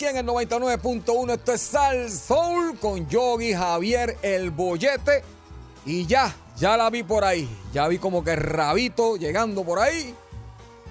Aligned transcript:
Aquí 0.00 0.06
en 0.06 0.16
el 0.16 0.26
99.1. 0.26 1.34
Esto 1.34 1.52
es 1.52 1.60
Sal 1.60 2.10
Soul 2.10 2.78
con 2.78 3.06
Yogi 3.06 3.52
Javier 3.52 4.16
el 4.22 4.50
Bollete. 4.50 5.22
Y 5.84 6.06
ya, 6.06 6.34
ya 6.56 6.74
la 6.78 6.88
vi 6.88 7.02
por 7.02 7.22
ahí. 7.22 7.46
Ya 7.74 7.86
vi 7.86 7.98
como 7.98 8.24
que 8.24 8.34
Rabito 8.34 9.16
llegando 9.16 9.62
por 9.62 9.78
ahí. 9.78 10.14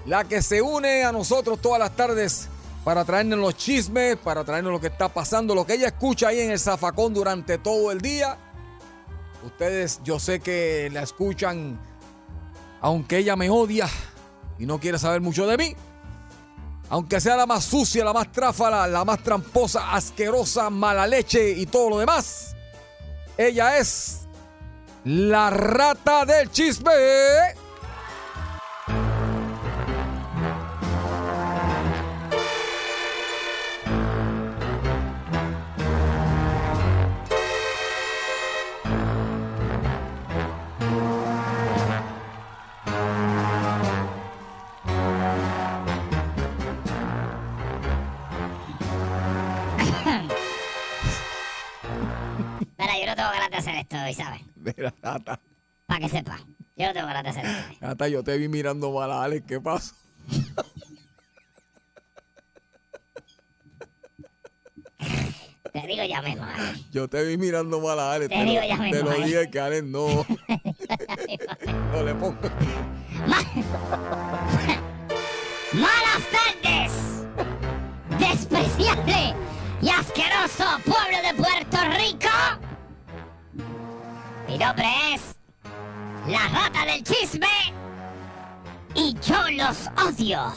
La 0.06 0.22
que 0.22 0.42
se 0.42 0.62
une 0.62 1.02
a 1.02 1.10
nosotros 1.10 1.60
todas 1.60 1.80
las 1.80 1.96
tardes 1.96 2.48
para 2.84 3.04
traernos 3.04 3.40
los 3.40 3.56
chismes, 3.56 4.16
para 4.16 4.44
traernos 4.44 4.72
lo 4.72 4.80
que 4.80 4.86
está 4.86 5.08
pasando, 5.08 5.56
lo 5.56 5.66
que 5.66 5.74
ella 5.74 5.88
escucha 5.88 6.28
ahí 6.28 6.38
en 6.38 6.52
el 6.52 6.60
zafacón 6.60 7.12
durante 7.12 7.58
todo 7.58 7.90
el 7.90 8.00
día. 8.00 8.38
Ustedes, 9.44 10.00
yo 10.04 10.20
sé 10.20 10.38
que 10.38 10.88
la 10.92 11.02
escuchan, 11.02 11.80
aunque 12.80 13.18
ella 13.18 13.34
me 13.34 13.50
odia 13.50 13.88
y 14.56 14.66
no 14.66 14.78
quiere 14.78 15.00
saber 15.00 15.20
mucho 15.20 15.48
de 15.48 15.56
mí. 15.56 15.74
Aunque 16.90 17.20
sea 17.20 17.36
la 17.36 17.46
más 17.46 17.64
sucia, 17.64 18.04
la 18.04 18.12
más 18.12 18.30
tráfala, 18.32 18.86
la 18.88 19.04
más 19.04 19.22
tramposa, 19.22 19.92
asquerosa, 19.94 20.70
mala 20.70 21.06
leche 21.06 21.50
y 21.50 21.66
todo 21.66 21.90
lo 21.90 21.98
demás. 21.98 22.56
Ella 23.38 23.78
es 23.78 24.26
la 25.04 25.50
rata 25.50 26.24
del 26.24 26.50
chisme. 26.50 26.90
Hacer 53.60 53.74
esto 53.76 53.96
hoy, 53.96 54.14
¿sabes? 54.14 54.42
Mira. 54.56 54.92
Para 55.00 56.00
que 56.00 56.08
sepa. 56.08 56.38
Yo 56.76 56.86
no 56.86 56.92
tengo 56.92 57.06
ganas 57.06 57.22
de 57.22 57.28
hacer 57.30 57.44
esto 57.80 58.06
yo 58.06 58.24
te 58.24 58.38
vi 58.38 58.48
mirando 58.48 58.90
mal 58.92 59.10
a 59.10 59.24
Alex. 59.24 59.46
¿Qué 59.46 59.60
pasó? 59.60 59.94
Te 65.72 65.86
digo 65.86 66.02
ya 66.04 66.20
mismo. 66.20 66.44
¿eh? 66.44 66.84
Yo 66.90 67.08
te 67.08 67.22
vi 67.24 67.36
mirando 67.36 67.80
mal 67.80 67.98
a 68.00 68.14
Alex. 68.14 68.28
Te 68.28 68.44
digo 68.44 68.60
ya 68.62 68.76
lo, 68.76 68.82
mismo, 68.82 68.98
te 68.98 69.18
lo 69.18 69.24
dije 69.24 69.50
que 69.50 69.60
Alex 69.60 69.84
no. 69.84 70.06
no 71.92 72.02
le 72.02 72.14
pongo. 72.14 72.36
¡Malas 75.72 76.22
tardes! 76.32 76.92
¡Despreciable 78.18 79.34
y 79.80 79.88
asqueroso 79.90 80.64
pueblo 80.84 81.22
de 81.22 81.34
Puerto 81.34 81.78
Rico! 81.96 82.29
Nombre 84.60 84.86
es 85.14 85.36
la 86.28 86.46
rata 86.48 86.84
del 86.84 87.02
chisme 87.02 87.48
y 88.94 89.14
yo 89.14 89.50
los 89.52 89.88
odio 90.06 90.52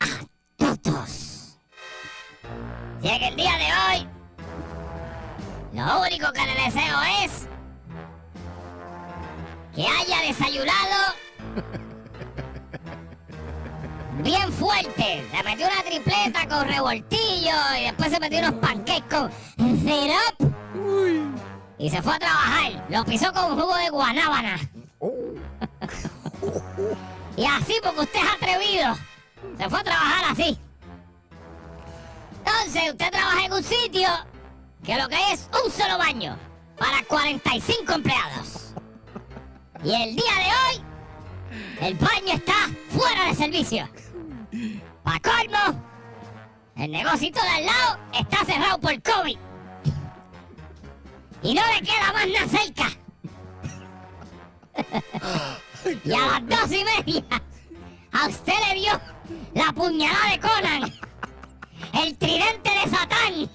a 0.00 0.06
todos. 0.56 1.56
Y 3.00 3.08
en 3.08 3.22
el 3.22 3.36
día 3.36 3.52
de 3.58 4.00
hoy, 4.00 4.08
lo 5.72 6.00
único 6.00 6.32
que 6.32 6.44
le 6.44 6.54
deseo 6.64 7.00
es 7.24 7.46
que 9.72 9.86
haya 9.86 10.22
desayunado 10.26 11.14
bien 14.24 14.52
fuerte. 14.52 15.24
Le 15.32 15.42
metió 15.44 15.68
una 15.68 15.84
tripleta 15.84 16.48
con 16.48 16.66
revoltillo 16.66 17.54
y 17.78 17.84
después 17.84 18.10
se 18.10 18.18
metió 18.18 18.40
unos 18.40 18.54
pancakes 18.54 19.08
con 19.08 19.30
syrup. 19.78 20.52
Y 21.82 21.90
se 21.90 22.00
fue 22.00 22.14
a 22.14 22.18
trabajar. 22.20 22.86
Lo 22.90 23.04
pisó 23.04 23.32
con 23.32 23.58
jugo 23.58 23.74
de 23.74 23.90
guanábana. 23.90 24.56
y 27.36 27.44
así 27.44 27.74
porque 27.82 28.02
usted 28.02 28.20
es 28.20 28.30
atrevido. 28.30 28.96
Se 29.58 29.68
fue 29.68 29.80
a 29.80 29.82
trabajar 29.82 30.26
así. 30.30 30.56
Entonces 32.38 32.92
usted 32.92 33.10
trabaja 33.10 33.46
en 33.46 33.52
un 33.52 33.64
sitio 33.64 34.08
que 34.84 34.96
lo 34.96 35.08
que 35.08 35.16
hay 35.16 35.32
es 35.32 35.50
un 35.64 35.72
solo 35.72 35.98
baño 35.98 36.38
para 36.78 37.02
45 37.02 37.94
empleados. 37.94 38.74
Y 39.82 39.92
el 39.92 40.14
día 40.14 40.34
de 40.38 40.44
hoy 40.44 40.80
el 41.80 41.96
baño 41.96 42.34
está 42.34 42.70
fuera 42.90 43.26
de 43.26 43.34
servicio. 43.34 43.88
Pa' 45.02 45.18
colmo, 45.18 45.82
el 46.76 46.92
negocito 46.92 47.42
de 47.42 47.48
al 47.48 47.66
lado 47.66 47.98
está 48.12 48.44
cerrado 48.44 48.78
por 48.78 49.02
COVID. 49.02 49.36
Y 51.42 51.54
no 51.54 51.62
le 51.66 51.82
queda 51.82 52.12
más 52.12 52.28
nada 52.28 52.48
cerca. 52.48 52.88
y 56.04 56.12
a 56.12 56.26
las 56.26 56.46
dos 56.46 56.72
y 56.72 56.84
media, 56.84 57.24
a 58.12 58.28
usted 58.28 58.52
le 58.68 58.74
dio 58.80 59.00
la 59.54 59.72
puñalada 59.72 60.30
de 60.30 60.40
Conan. 60.40 60.92
El 61.94 62.16
tridente 62.16 62.70
de 62.70 62.90
Satán. 62.90 63.50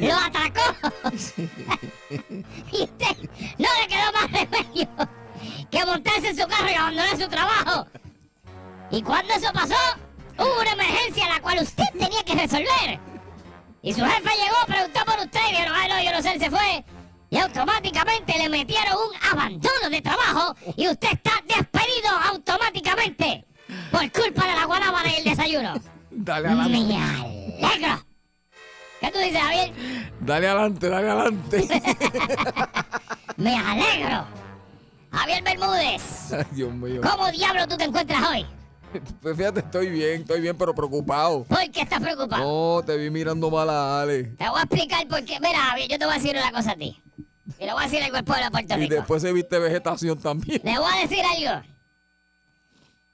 Lo 0.00 0.14
atacó. 0.16 0.62
y 2.72 2.82
usted 2.82 3.16
no 3.58 3.68
le 3.80 3.88
quedó 3.88 4.12
más 4.12 4.32
remedio 4.32 4.88
que 5.70 5.84
montarse 5.86 6.28
en 6.30 6.36
su 6.38 6.46
carro 6.48 6.70
y 6.70 6.74
abandonar 6.74 7.16
su 7.16 7.28
trabajo. 7.28 7.86
Y 8.90 9.02
cuando 9.02 9.32
eso 9.34 9.52
pasó, 9.52 9.74
hubo 10.38 10.60
una 10.60 10.72
emergencia 10.72 11.28
la 11.28 11.40
cual 11.40 11.62
usted 11.62 11.84
tenía 11.98 12.22
que 12.24 12.34
resolver. 12.34 13.11
Y 13.82 13.92
su 13.92 14.00
jefe 14.04 14.30
llegó, 14.36 14.56
preguntó 14.66 15.00
por 15.04 15.18
usted 15.24 15.40
y 15.48 15.50
dijeron, 15.50 15.74
ay 15.76 15.88
no, 15.88 16.02
yo 16.10 16.16
no 16.16 16.22
sé, 16.22 16.32
él 16.34 16.40
se 16.40 16.50
fue. 16.50 16.84
Y 17.30 17.38
automáticamente 17.38 18.38
le 18.38 18.48
metieron 18.48 18.94
un 18.94 19.30
abandono 19.30 19.90
de 19.90 20.00
trabajo 20.02 20.54
y 20.76 20.88
usted 20.88 21.08
está 21.12 21.32
despedido 21.46 22.10
automáticamente 22.30 23.44
por 23.90 24.00
culpa 24.12 24.46
de 24.46 24.54
la 24.54 24.64
guanábana 24.66 25.10
y 25.12 25.16
el 25.16 25.24
desayuno. 25.24 25.74
Dale 26.10 26.48
adelante. 26.48 26.78
Me 26.78 27.66
alegro. 27.66 28.04
¿Qué 29.00 29.10
tú 29.10 29.18
dices, 29.18 29.40
Javier? 29.40 29.72
Dale 30.20 30.46
adelante, 30.48 30.88
dale 30.88 31.10
adelante. 31.10 31.68
Me 33.36 33.56
alegro. 33.56 34.26
Javier 35.10 35.42
Bermúdez, 35.42 36.32
Ay, 36.32 36.44
Dios 36.52 36.72
mío. 36.72 37.00
¿cómo 37.02 37.30
diablo 37.32 37.66
tú 37.66 37.76
te 37.76 37.84
encuentras 37.84 38.22
hoy? 38.28 38.46
Pues 39.22 39.36
fíjate, 39.36 39.60
estoy 39.60 39.88
bien, 39.90 40.22
estoy 40.22 40.40
bien, 40.40 40.56
pero 40.56 40.74
preocupado. 40.74 41.44
¿Por 41.44 41.70
qué 41.70 41.80
estás 41.82 42.00
preocupado? 42.00 42.42
No, 42.78 42.82
te 42.84 42.96
vi 42.96 43.10
mirando 43.10 43.50
mal 43.50 43.68
a 43.70 44.02
Ale. 44.02 44.24
Te 44.24 44.48
voy 44.48 44.58
a 44.58 44.62
explicar 44.62 45.06
por 45.08 45.24
qué. 45.24 45.38
Mira, 45.40 45.58
Javier, 45.60 45.88
yo 45.88 45.98
te 45.98 46.04
voy 46.04 46.14
a 46.14 46.18
decir 46.18 46.36
una 46.36 46.52
cosa 46.52 46.72
a 46.72 46.76
ti. 46.76 47.00
Y 47.58 47.64
le 47.66 47.72
voy 47.72 47.82
a 47.82 47.84
decir 47.86 48.02
algo 48.02 48.16
al 48.16 48.24
pueblo 48.24 48.44
de 48.44 48.50
Puerto 48.50 48.74
Y 48.74 48.80
Rico. 48.80 48.94
después 48.94 49.22
se 49.22 49.32
viste 49.32 49.58
vegetación 49.58 50.18
también. 50.20 50.60
Le 50.64 50.78
voy 50.78 50.90
a 50.92 51.00
decir 51.06 51.24
algo. 51.24 51.62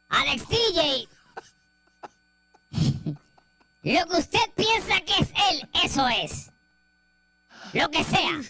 Alex 0.08 0.44
TJ. 0.48 1.08
Lo 3.82 4.06
que 4.06 4.16
usted 4.18 4.40
piensa 4.54 5.00
que 5.00 5.22
es 5.22 5.28
él, 5.50 5.68
eso 5.84 6.06
es. 6.08 6.50
Lo 7.72 7.88
que 7.90 8.02
sea. 8.04 8.40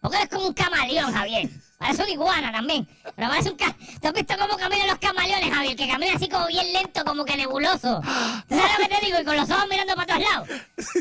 Porque 0.00 0.22
es 0.22 0.28
como 0.28 0.48
un 0.48 0.54
camaleón, 0.54 1.12
Javier. 1.12 1.50
Parece 1.80 2.02
una 2.02 2.12
iguana 2.12 2.52
también. 2.52 2.86
Pero 3.16 3.28
parece 3.28 3.50
un 3.50 3.56
ca... 3.56 3.74
¿Tú 4.02 4.08
has 4.08 4.12
visto 4.12 4.34
cómo 4.38 4.54
caminan 4.58 4.86
los 4.86 4.98
camaleones, 4.98 5.50
Javier? 5.50 5.74
Que 5.74 5.88
camina 5.88 6.12
así 6.14 6.28
como 6.28 6.46
bien 6.46 6.70
lento, 6.74 7.02
como 7.06 7.24
que 7.24 7.38
nebuloso. 7.38 8.02
¿Tú 8.46 8.54
sabes 8.54 8.72
lo 8.78 8.84
que 8.84 8.94
te 8.94 9.06
digo? 9.06 9.18
Y 9.18 9.24
con 9.24 9.34
los 9.34 9.48
ojos 9.48 9.64
mirando 9.70 9.94
para 9.94 10.06
todos 10.06 10.20
lados. 10.20 10.48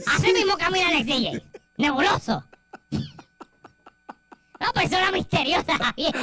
Así 0.07 0.31
mismo 0.31 0.57
camina 0.57 0.87
Alex 0.87 1.05
DJ. 1.05 1.43
Nebuloso. 1.75 2.45
Una 4.61 4.71
persona 4.73 5.11
misteriosa, 5.11 5.77
Javier. 5.77 6.15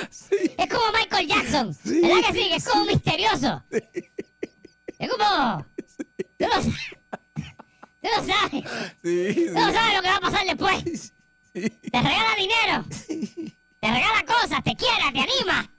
Es 0.56 0.68
como 0.70 0.90
Michael 0.98 1.28
Jackson. 1.28 1.76
¿Verdad 1.84 2.16
que 2.26 2.32
sí? 2.32 2.48
Que 2.48 2.56
es 2.56 2.66
como 2.66 2.86
misterioso. 2.86 3.62
Es 4.98 5.10
como... 5.10 5.66
Tú 6.38 6.46
lo 6.46 6.62
sabes. 6.62 6.74
Tú 7.34 8.08
lo 8.08 8.24
sabes. 8.24 8.64
Sí, 9.02 9.34
sí. 9.34 9.46
Tú 9.48 9.52
no 9.52 9.70
sabes 9.70 9.96
lo 9.96 10.02
que 10.02 10.08
va 10.08 10.16
a 10.16 10.20
pasar 10.20 10.46
después. 10.46 11.12
Te 11.52 11.70
regala 11.92 12.34
dinero. 12.38 12.84
Te 13.86 13.92
regala 13.92 14.24
cosas, 14.26 14.64
te 14.64 14.74
quiere, 14.74 15.12
te 15.12 15.20
anima. 15.20 15.70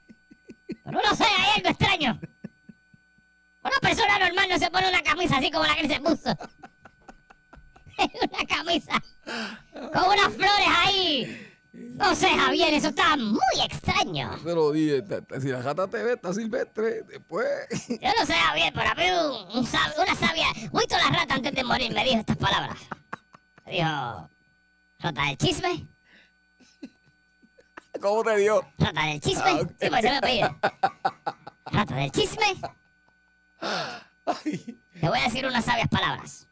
Pero 0.68 1.00
uno 1.00 1.14
sabe, 1.14 1.30
hay 1.30 1.52
algo 1.58 1.70
extraño. 1.70 2.20
Una 3.62 3.80
persona 3.82 4.18
normal 4.20 4.48
no 4.50 4.58
se 4.58 4.72
pone 4.72 4.88
una 4.88 5.02
camisa 5.04 5.38
así 5.38 5.52
como 5.52 5.66
la 5.66 5.76
que 5.76 5.82
él 5.82 5.92
se 5.92 6.00
puso. 6.00 6.38
una 8.32 8.46
camisa 8.48 8.94
con 9.74 10.04
unas 10.06 10.34
flores 10.34 10.68
ahí. 10.86 11.54
No 11.74 12.16
sé, 12.16 12.30
Javier, 12.30 12.74
eso 12.76 12.88
está 12.88 13.18
muy 13.18 13.42
extraño. 13.66 14.38
Te 14.42 14.56
lo 14.56 14.72
dije, 14.72 15.02
te- 15.02 15.42
si 15.42 15.50
la 15.50 15.62
gata 15.62 15.86
te 15.90 16.02
ve, 16.02 16.14
está 16.14 16.34
silvestre, 16.34 17.02
después... 17.04 17.46
Yo 17.90 18.10
no 18.18 18.26
sé, 18.26 18.34
Javier, 18.36 18.72
pero 18.74 18.90
a 18.90 18.96
mí 18.96 19.04
un, 19.04 19.58
un 19.58 19.66
sab- 19.68 19.94
una 20.02 20.16
sabia, 20.16 20.48
toda 20.88 21.04
la 21.10 21.18
rata 21.20 21.36
antes 21.36 21.54
de 21.54 21.64
morir 21.66 21.94
me 21.94 22.06
dijo 22.06 22.20
estas 22.20 22.38
palabras. 22.38 22.78
Me 23.66 23.74
dijo, 23.74 24.30
rata 25.00 25.24
del 25.26 25.38
chisme, 25.38 25.88
¿Cómo 28.02 28.24
te 28.24 28.38
dio? 28.38 28.62
rata 28.78 29.06
del 29.06 29.22
chisme. 29.22 29.44
Ah. 29.46 29.60
Sí, 29.80 29.90
pues 29.90 30.02
se 30.02 30.10
me 30.10 30.18
apellido. 30.18 30.60
Rata 31.66 31.96
del 31.96 32.12
chisme. 32.12 32.46
Te 35.00 35.10
voy 35.10 35.20
a 35.20 35.24
decir 35.24 35.46
unas 35.46 35.66
sabias 35.66 35.88
palabras. 35.88 36.48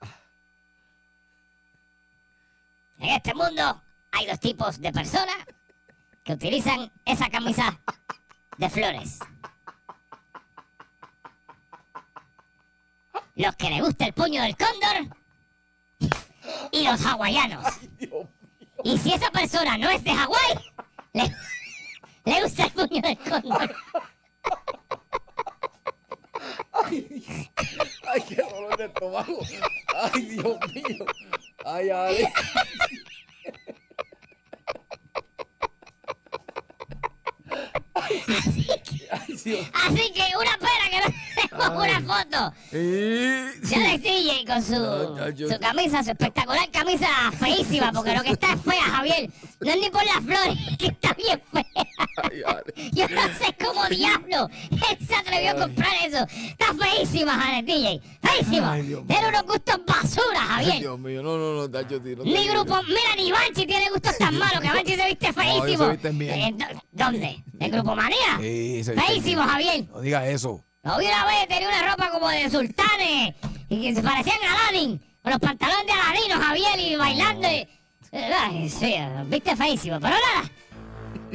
En 2.98 3.10
este 3.10 3.34
mundo 3.34 3.82
hay 4.12 4.26
dos 4.26 4.40
tipos 4.40 4.80
de 4.80 4.92
personas 4.92 5.36
que 6.24 6.34
utilizan 6.34 6.92
esa 7.04 7.30
camisa 7.30 7.80
de 8.58 8.70
flores. 8.70 9.20
Los 13.36 13.56
que 13.58 13.70
les 13.70 13.82
gusta 13.82 14.06
el 14.06 14.14
puño 14.14 14.42
del 14.42 14.56
cóndor 14.56 15.18
y 16.72 16.88
los 16.88 17.06
hawaianos. 17.06 17.66
Y 18.84 18.98
si 18.98 19.14
esa 19.14 19.30
persona 19.32 19.78
no 19.78 19.90
es 19.90 20.04
de 20.04 20.14
Hawái, 20.14 20.74
le, 21.16 21.36
le 22.26 22.42
gusta 22.44 22.66
el 22.66 22.72
puño 22.72 23.02
del 23.02 23.18
cóndor. 23.18 23.76
Ay, 26.74 28.22
qué 28.28 28.36
dolor 28.36 28.78
de 28.78 28.86
estómago. 28.86 29.40
Ay, 29.96 30.22
Dios 30.26 30.58
mío. 30.74 31.06
Ay. 31.66 31.90
Ay, 31.90 32.28
Dios. 38.10 39.68
Así 39.74 40.12
que 40.14 40.24
una 40.38 40.58
pena 40.58 40.90
que 40.90 41.00
no 41.00 41.14
tenemos 41.36 41.84
una 41.84 42.02
foto. 42.02 42.54
Ya 43.70 43.78
le 43.80 44.00
sigue 44.00 44.46
con 44.48 44.62
su, 44.64 44.74
No, 44.74 45.18
ya 45.18 45.30
yo- 45.30 45.50
su 45.50 45.60
camisa, 45.60 46.04
su 46.04 46.12
espectacular 46.12 46.70
camisa 46.72 47.08
feísima, 47.40 47.92
porque 47.92 48.16
lo 48.16 48.24
que 48.24 48.32
está 48.32 48.54
es 48.54 48.62
fea, 48.62 48.84
Javier. 48.84 49.30
No 49.60 49.72
es 49.72 49.78
ni 49.80 49.90
por 49.90 50.04
las 50.06 50.16
flores, 50.24 50.58
que 50.80 50.88
está 50.88 51.14
bien 51.14 51.42
fea. 51.52 51.86
Ay, 52.24 52.42
Ale. 52.46 52.90
Yo 52.92 53.08
no 53.10 53.22
sé 53.38 53.45
diablo 53.90 54.50
él 54.72 55.08
se 55.08 55.16
atrevió 55.16 55.52
a 55.52 55.56
comprar 55.56 55.92
eso. 56.06 56.26
Está 56.48 56.74
feísima, 56.74 57.34
Janet 57.34 57.66
DJ. 57.66 58.02
Feísima. 58.22 58.74
Ay. 58.74 58.96
Tiene 59.08 59.28
unos 59.30 59.44
gustos 59.44 59.80
basura, 59.86 60.40
Ay, 60.50 60.66
Javier. 60.66 60.80
Dios 60.82 61.00
mío, 61.00 61.24
no, 61.24 61.38
no, 61.38 61.54
no, 61.56 61.70
Tacho, 61.70 62.02
tío, 62.02 62.18
no 62.18 62.24
Ni 62.24 62.48
grupo, 62.48 62.82
mira, 62.88 63.16
ni 63.18 63.32
Banchi 63.32 63.66
tiene 63.66 63.90
gustos 63.90 64.18
tan 64.18 64.36
malos, 64.40 64.62
que 64.62 64.68
Banchi 64.70 64.96
se 64.96 65.06
viste 65.08 65.34
feísimo. 65.34 65.86
se 65.86 65.92
visten 65.92 66.18
bien. 66.18 66.34
Eh, 66.34 66.54
¿dó- 66.56 66.82
¿Dónde? 66.92 67.44
¿En 67.60 67.72
Grupo 67.72 67.96
Manía? 67.96 68.38
Sí, 68.40 68.84
se 68.84 68.94
Feísimo, 68.94 69.42
bien. 69.44 69.48
Javier. 69.50 69.86
No 69.92 70.02
digas 70.02 70.26
eso. 70.28 70.64
Lo 70.84 70.98
vi 71.00 71.06
una 71.08 71.26
vez, 71.26 71.48
tenía 71.48 71.68
una 71.68 71.90
ropa 71.92 72.10
como 72.12 72.28
de 72.30 72.50
sultanes 72.50 73.34
y 73.70 73.82
que 73.82 73.96
se 73.96 74.04
parecían 74.04 74.38
a 74.44 74.68
Aladdin, 74.70 75.02
con 75.22 75.32
los 75.32 75.40
pantalones 75.40 75.86
de 75.88 75.92
Aladino, 75.94 76.40
Javier, 76.40 76.80
y 76.80 76.96
bailando. 76.96 77.48
y- 77.50 77.68
Eh, 78.12 78.32
Ay, 78.40 78.70
sí, 78.70 78.96
viste 79.26 79.56
feísimo, 79.56 80.00
pero 80.00 80.14
nada. 80.16 80.50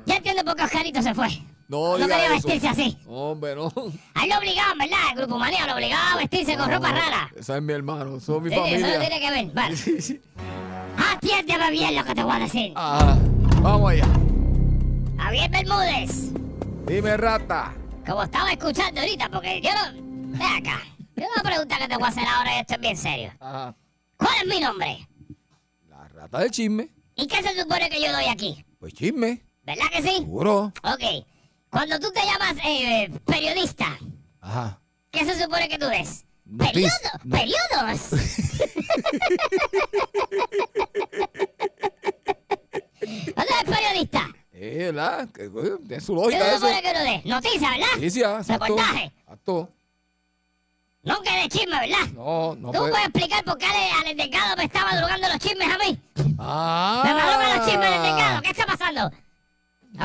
Ya 0.06 0.16
entiendo 0.16 0.44
por 0.44 0.54
qué 0.56 0.62
Oscarito 0.62 1.02
se 1.02 1.12
fue. 1.14 1.28
No, 1.70 1.96
No 1.96 2.08
quería 2.08 2.24
eso. 2.24 2.48
vestirse 2.48 2.66
así. 2.68 2.98
Hombre, 3.06 3.54
no. 3.54 3.72
A 4.14 4.24
él 4.24 4.30
lo 4.30 4.38
obligaban, 4.38 4.76
¿verdad? 4.76 4.98
El 5.12 5.18
grupo 5.18 5.38
Manía 5.38 5.66
lo 5.68 5.74
obligaba 5.74 6.12
a 6.14 6.16
vestirse 6.16 6.56
con 6.56 6.68
ropa 6.68 6.90
rara. 6.90 7.30
Esa 7.36 7.56
es 7.58 7.62
mi 7.62 7.72
hermano, 7.72 8.18
son 8.18 8.42
mi 8.42 8.50
Sí, 8.50 8.56
eso 8.56 8.86
no 8.88 8.98
tiene 8.98 9.20
que 9.20 9.30
ver. 9.30 9.46
Vale. 9.52 9.76
Sí, 9.76 10.02
sí. 10.02 10.20
Atiéndeme 11.12 11.70
bien 11.70 11.94
lo 11.94 12.04
que 12.04 12.12
te 12.14 12.24
voy 12.24 12.34
a 12.34 12.38
decir. 12.40 12.72
Ajá. 12.74 13.16
Vamos 13.62 13.90
allá. 13.92 14.06
Javier 15.16 15.48
Bermúdez, 15.50 16.32
Dime, 16.86 17.16
rata. 17.16 17.72
como 18.04 18.24
estaba 18.24 18.50
escuchando 18.50 19.00
ahorita, 19.00 19.28
porque 19.28 19.60
yo 19.60 19.70
no... 19.72 20.36
Ve 20.38 20.44
acá. 20.44 20.80
Yo 21.14 21.24
una 21.34 21.42
pregunta 21.48 21.78
que 21.78 21.86
te 21.86 21.94
voy 21.96 22.04
a 22.04 22.08
hacer 22.08 22.24
ahora 22.26 22.56
y 22.56 22.60
esto 22.60 22.74
es 22.74 22.80
bien 22.80 22.96
serio. 22.96 23.32
Ajá. 23.38 23.76
¿Cuál 24.16 24.32
es 24.42 24.46
mi 24.48 24.58
nombre? 24.60 25.06
La 25.88 26.08
rata 26.08 26.40
del 26.40 26.50
chisme. 26.50 26.88
¿Y 27.14 27.28
qué 27.28 27.42
se 27.44 27.60
supone 27.60 27.88
que 27.90 28.02
yo 28.02 28.10
doy 28.12 28.24
aquí? 28.24 28.64
Pues 28.80 28.92
chisme. 28.92 29.44
¿Verdad 29.62 29.84
que 29.92 30.02
sí? 30.02 30.16
Seguro. 30.16 30.72
Ok. 30.82 31.24
Cuando 31.70 31.98
tú 32.00 32.10
te 32.12 32.20
llamas 32.24 32.56
eh, 32.64 33.10
periodista, 33.24 33.86
Ajá. 34.40 34.80
¿qué 35.10 35.24
se 35.24 35.40
supone 35.42 35.68
que 35.68 35.78
tú 35.78 35.86
des? 35.86 36.24
Notici- 36.46 36.72
¿Periodo? 36.72 36.90
no. 37.24 37.36
¿Periodos? 37.36 38.10
¿No 43.36 43.44
tú 43.44 43.54
eres 43.60 43.64
periodista? 43.78 44.28
Eh, 44.52 44.90
¿verdad? 44.92 45.28
Tiene 45.32 46.00
su 46.00 46.14
¿Qué 46.14 46.20
lógica 46.20 46.44
se 46.44 46.48
eso. 46.50 46.58
supone 46.58 46.82
que 46.82 46.92
tú 46.92 46.98
des? 47.00 47.24
Noticia, 47.24 47.70
¿verdad? 47.70 47.86
Noticia, 47.94 48.36
exacto. 48.38 48.64
Reportaje. 48.66 49.04
Exacto. 49.22 49.68
No 51.02 51.22
que 51.22 51.30
de 51.30 51.48
chisme, 51.48 51.80
¿verdad? 51.80 52.06
No, 52.12 52.54
no 52.56 52.72
¿Tú 52.72 52.78
puede. 52.78 52.90
puedes 52.90 53.06
explicar 53.06 53.42
por 53.44 53.56
qué 53.56 53.64
al, 53.66 54.06
al 54.08 54.16
delgado 54.16 54.56
me 54.56 54.64
estaba 54.64 54.94
drogando 54.96 55.28
los 55.28 55.38
chismes 55.38 55.68
a 55.68 55.78
mí? 55.78 55.98
Ah. 56.38 57.02
¿Me 57.04 57.14
madrugan 57.14 57.56
los 57.58 57.66
chismes 57.66 57.90
del 57.90 58.02
delgado? 58.02 58.42
¿Qué 58.42 58.50
está 58.50 58.66
pasando? 58.66 59.10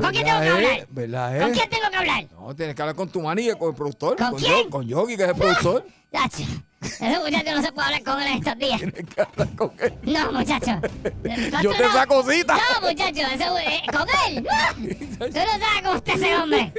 ¿Con 0.01 0.11
quién 0.11 0.25
tengo 0.25 0.39
que 0.39 0.45
¿Verdad, 0.45 0.55
hablar? 0.57 0.71
eh? 0.79 0.87
¿Verdad, 0.89 1.39
¿Con 1.39 1.49
eh? 1.49 1.53
quién 1.53 1.69
tengo 1.69 1.89
que 1.89 1.97
hablar? 1.97 2.25
No, 2.31 2.55
tienes 2.55 2.75
que 2.75 2.81
hablar 2.81 2.95
con 2.95 3.09
tu 3.09 3.21
manilla, 3.21 3.55
con 3.55 3.69
el 3.69 3.75
productor. 3.75 4.17
¿Con 4.17 4.37
Yo- 4.37 4.47
quién? 4.47 4.69
con 4.69 4.87
Yogi, 4.87 5.17
que 5.17 5.23
es 5.23 5.29
el 5.29 5.35
productor. 5.35 5.85
Tacho, 6.11 6.43
ese 6.81 7.19
muchacho 7.19 7.51
no 7.55 7.61
se 7.61 7.71
puede 7.73 7.85
hablar 7.87 8.03
con 8.03 8.21
él 8.21 8.27
en 8.27 8.37
estos 8.37 8.57
días. 8.57 8.79
Tienes 8.79 9.05
que 9.13 9.21
hablar 9.21 9.55
con 9.55 9.71
él. 9.79 9.93
No, 10.03 10.31
muchacho. 10.31 10.71
Yo 11.61 11.71
te 11.71 11.83
saco 11.89 12.23
cita. 12.31 12.55
No, 12.55 12.87
muchacho, 12.87 13.21
ese, 13.33 13.43
eh, 13.43 13.81
con 13.91 14.07
él. 14.27 14.47
Tú 15.19 15.39
no 15.39 15.59
sabes 15.59 15.81
cómo 15.83 15.95
está 15.95 16.13
ese 16.13 16.35
hombre. 16.37 16.73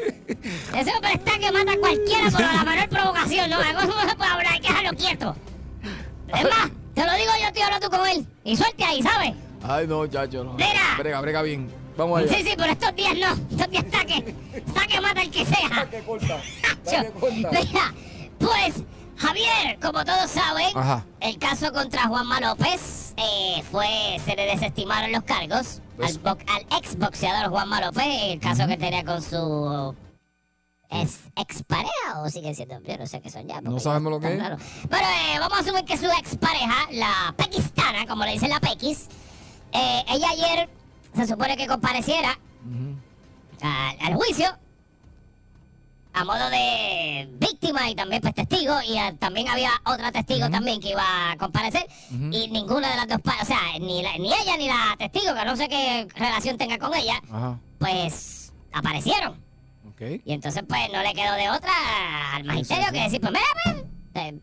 Ese 0.74 0.90
hombre 0.94 1.12
está 1.12 1.38
que 1.38 1.52
mata 1.52 1.72
a 1.72 1.76
cualquiera 1.76 2.30
por 2.30 2.40
la 2.40 2.64
menor 2.64 2.88
provocación, 2.88 3.50
¿no? 3.50 3.58
Algo 3.58 3.82
no 3.82 4.08
se 4.08 4.16
puede 4.16 4.30
hablar, 4.30 4.52
hay 4.54 4.60
que 4.60 4.68
dejarlo 4.68 4.90
quieto. 4.96 5.36
Es 6.34 6.42
más, 6.44 6.70
te 6.94 7.04
lo 7.04 7.12
digo 7.14 7.32
yo, 7.42 7.52
tío, 7.52 7.64
habla 7.64 7.80
tú 7.80 7.90
con 7.90 8.06
él. 8.08 8.26
Y 8.44 8.56
suelte 8.56 8.84
ahí, 8.84 9.02
¿sabes? 9.02 9.32
Ay, 9.62 9.86
no, 9.86 10.06
chacho, 10.06 10.44
no. 10.44 10.54
Mira. 10.54 10.94
Brega, 10.98 11.20
brega 11.20 11.42
bien. 11.42 11.68
Vamos 11.96 12.18
allá. 12.20 12.28
Sí, 12.34 12.42
sí, 12.44 12.54
pero 12.56 12.72
estos 12.72 12.94
días 12.94 13.14
no. 13.18 13.32
Estos 13.50 13.70
días 13.70 13.84
está 13.84 14.04
que, 14.04 14.34
está 14.54 14.86
que 14.86 15.00
mata 15.00 15.22
el 15.22 15.30
que 15.30 15.44
sea. 15.46 15.88
¿Qué 15.90 16.00
corta? 16.02 16.40
Tacho, 16.84 17.12
Mira, 17.32 17.94
pues, 18.38 18.74
Javier, 19.16 19.78
como 19.80 20.04
todos 20.04 20.30
saben, 20.30 20.76
Ajá. 20.76 21.04
el 21.20 21.38
caso 21.38 21.72
contra 21.72 22.06
Juanma 22.06 22.38
López 22.40 23.14
eh, 23.16 23.62
fue, 23.70 23.86
se 24.24 24.36
le 24.36 24.44
desestimaron 24.44 25.10
los 25.10 25.22
cargos 25.22 25.80
Pues- 25.96 26.20
al, 26.22 26.36
al 26.48 26.78
ex 26.78 26.98
boxeador 26.98 27.48
Juanma 27.50 27.80
López, 27.80 28.04
el 28.24 28.40
caso 28.40 28.66
que 28.66 28.76
tenía 28.76 29.02
con 29.06 29.22
su 29.22 29.94
ex, 30.90 31.20
ex 31.34 31.62
pareja, 31.62 32.20
o 32.22 32.28
sigue 32.28 32.54
siendo, 32.54 32.78
yo 32.82 32.98
no 32.98 33.06
sé 33.06 33.22
qué 33.22 33.30
son 33.30 33.48
ya. 33.48 33.62
No 33.62 33.72
ya 33.78 33.80
sabemos 33.80 34.12
lo 34.12 34.20
que 34.20 34.34
es. 34.34 34.38
raro. 34.38 34.58
Pero 34.90 35.06
eh, 35.06 35.38
vamos 35.40 35.58
a 35.58 35.60
asumir 35.62 35.84
que 35.86 35.96
su 35.96 36.04
ex 36.06 36.36
pareja, 36.36 36.76
la 36.92 37.34
pequistana, 37.38 38.06
como 38.06 38.24
le 38.26 38.32
dicen 38.32 38.50
la 38.50 38.60
pequis, 38.60 39.08
eh, 39.72 40.04
ella 40.10 40.28
ayer 40.28 40.68
se 41.16 41.26
supone 41.26 41.56
que 41.56 41.66
compareciera 41.66 42.38
al, 43.62 43.96
al 44.00 44.14
juicio 44.14 44.46
a 46.12 46.24
modo 46.24 46.48
de 46.48 47.28
víctima 47.38 47.90
y 47.90 47.94
también 47.94 48.22
pues 48.22 48.34
testigo. 48.34 48.74
Y 48.88 48.96
eh, 48.98 49.14
también 49.18 49.48
había 49.48 49.70
otra 49.84 50.10
testigo 50.12 50.48
también 50.48 50.80
que 50.80 50.90
iba 50.90 51.32
a 51.32 51.36
comparecer. 51.36 51.86
Y 52.10 52.48
ninguna 52.50 52.88
de 52.90 52.96
las 52.96 53.08
dos 53.08 53.20
partes, 53.20 53.42
o 53.42 53.46
sea, 53.46 53.60
ni, 53.78 54.02
la- 54.02 54.16
ni 54.16 54.32
ella 54.32 54.56
ni 54.56 54.66
la 54.66 54.94
testigo, 54.98 55.34
que 55.34 55.44
no 55.44 55.56
sé 55.56 55.68
qué 55.68 56.08
relación 56.14 56.56
tenga 56.56 56.78
con 56.78 56.94
ella, 56.94 57.20
pues 57.78 58.52
aparecieron. 58.72 59.38
Y 60.24 60.32
entonces 60.32 60.62
pues 60.66 60.90
no 60.92 61.02
le 61.02 61.12
quedó 61.14 61.34
de 61.34 61.50
otra 61.50 61.72
al 62.34 62.44
magisterio 62.44 62.86
que 62.92 63.00
decir, 63.02 63.20
pues 63.20 63.32
mira, 63.32 63.84
pues, 64.12 64.34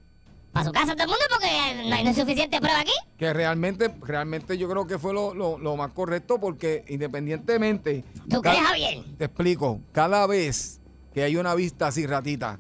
para 0.54 0.66
su 0.68 0.72
casa 0.72 0.94
todo 0.94 1.04
el 1.04 1.10
mundo 1.10 1.26
porque 1.30 1.48
no 1.90 1.96
hay, 1.96 2.04
no 2.04 2.10
hay 2.10 2.16
suficiente 2.16 2.60
prueba 2.60 2.80
aquí. 2.80 2.92
Que 3.18 3.34
realmente, 3.34 3.90
realmente 4.02 4.58
yo 4.58 4.70
creo 4.70 4.86
que 4.88 4.98
fue 5.00 5.14
lo, 5.14 5.34
lo- 5.34 5.58
lo 5.58 5.76
más 5.76 5.92
correcto 5.92 6.40
porque 6.40 6.86
independientemente. 6.88 8.04
¿Tú 8.30 8.42
crees, 8.42 8.60
Javier? 8.60 9.04
Te 9.18 9.26
explico. 9.26 9.82
Cada 9.92 10.26
vez 10.28 10.80
que 11.14 11.24
hay 11.24 11.36
una 11.36 11.56
vista 11.56 11.88
así 11.88 12.06
ratita, 12.06 12.60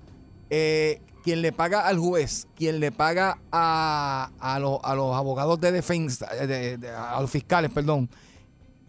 eh, 0.49 1.01
quien 1.23 1.41
le 1.41 1.51
paga 1.53 1.87
al 1.87 1.97
juez, 1.99 2.47
quien 2.55 2.79
le 2.79 2.91
paga 2.91 3.37
a, 3.51 4.31
a, 4.39 4.59
los- 4.59 4.79
a 4.83 4.95
los 4.95 5.15
abogados 5.15 5.59
de 5.61 5.71
defensa, 5.71 6.27
eh, 6.39 6.47
de- 6.47 6.77
de- 6.77 6.89
a 6.89 7.19
los 7.21 7.29
fiscales, 7.31 7.71
perdón, 7.71 8.09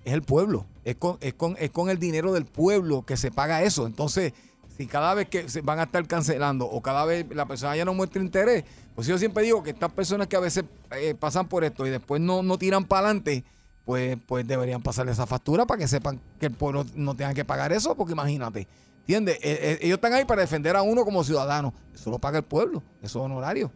es 0.05 0.13
el 0.13 0.23
pueblo. 0.23 0.67
Es 0.85 0.97
con, 0.97 1.17
es, 1.21 1.35
con, 1.35 1.57
es 1.59 1.71
con 1.71 1.89
el 1.91 1.99
dinero 1.99 2.33
del 2.33 2.45
pueblo 2.45 3.03
que 3.07 3.17
se 3.17 3.31
paga 3.31 3.63
eso. 3.63 3.87
Entonces, 3.87 4.33
si 4.77 4.87
cada 4.87 5.15
vez 5.15 5.29
que 5.29 5.49
se 5.49 5.61
van 5.63 5.79
a 5.79 5.85
estar 5.85 6.07
cancelando 6.07 6.67
o 6.67 6.83
cada 6.83 7.05
vez 7.05 7.25
la 7.31 7.47
persona 7.47 7.75
ya 7.77 7.85
no 7.85 7.95
muestra 7.95 8.21
interés, 8.21 8.65
pues 8.95 9.07
yo 9.07 9.19
siempre 9.19 9.43
digo 9.43 9.63
que 9.63 9.71
estas 9.71 9.93
personas 9.93 10.29
que 10.29 10.37
a 10.37 10.41
veces 10.41 10.65
eh, 10.93 11.15
pasan 11.15 11.49
por 11.49 11.65
esto 11.65 11.87
y 11.87 11.91
después 11.91 12.21
no, 12.21 12.43
no 12.43 12.59
tiran 12.59 12.85
para 12.85 13.07
adelante, 13.07 13.45
pues, 13.85 14.17
pues 14.27 14.47
deberían 14.47 14.83
pasarle 14.83 15.13
esa 15.13 15.27
factura 15.27 15.67
para 15.67 15.79
que 15.79 15.89
sepan 15.89 16.21
que 16.39 16.47
el 16.47 16.53
pueblo 16.53 16.87
no 16.95 17.15
tenga 17.15 17.35
que 17.35 17.45
pagar 17.45 17.73
eso, 17.73 17.97
porque 17.97 18.13
imagínate, 18.13 18.69
¿entiendes? 19.01 19.37
Eh, 19.37 19.59
eh, 19.61 19.79
ellos 19.83 19.97
están 19.97 20.13
ahí 20.15 20.25
para 20.25 20.43
defender 20.43 20.77
a 20.77 20.83
uno 20.83 21.05
como 21.05 21.25
ciudadano. 21.25 21.75
Eso 21.93 22.11
lo 22.11 22.19
paga 22.19 22.39
el 22.39 22.45
pueblo, 22.45 22.83
eso 23.03 23.19
es 23.19 23.25
honorario. 23.25 23.71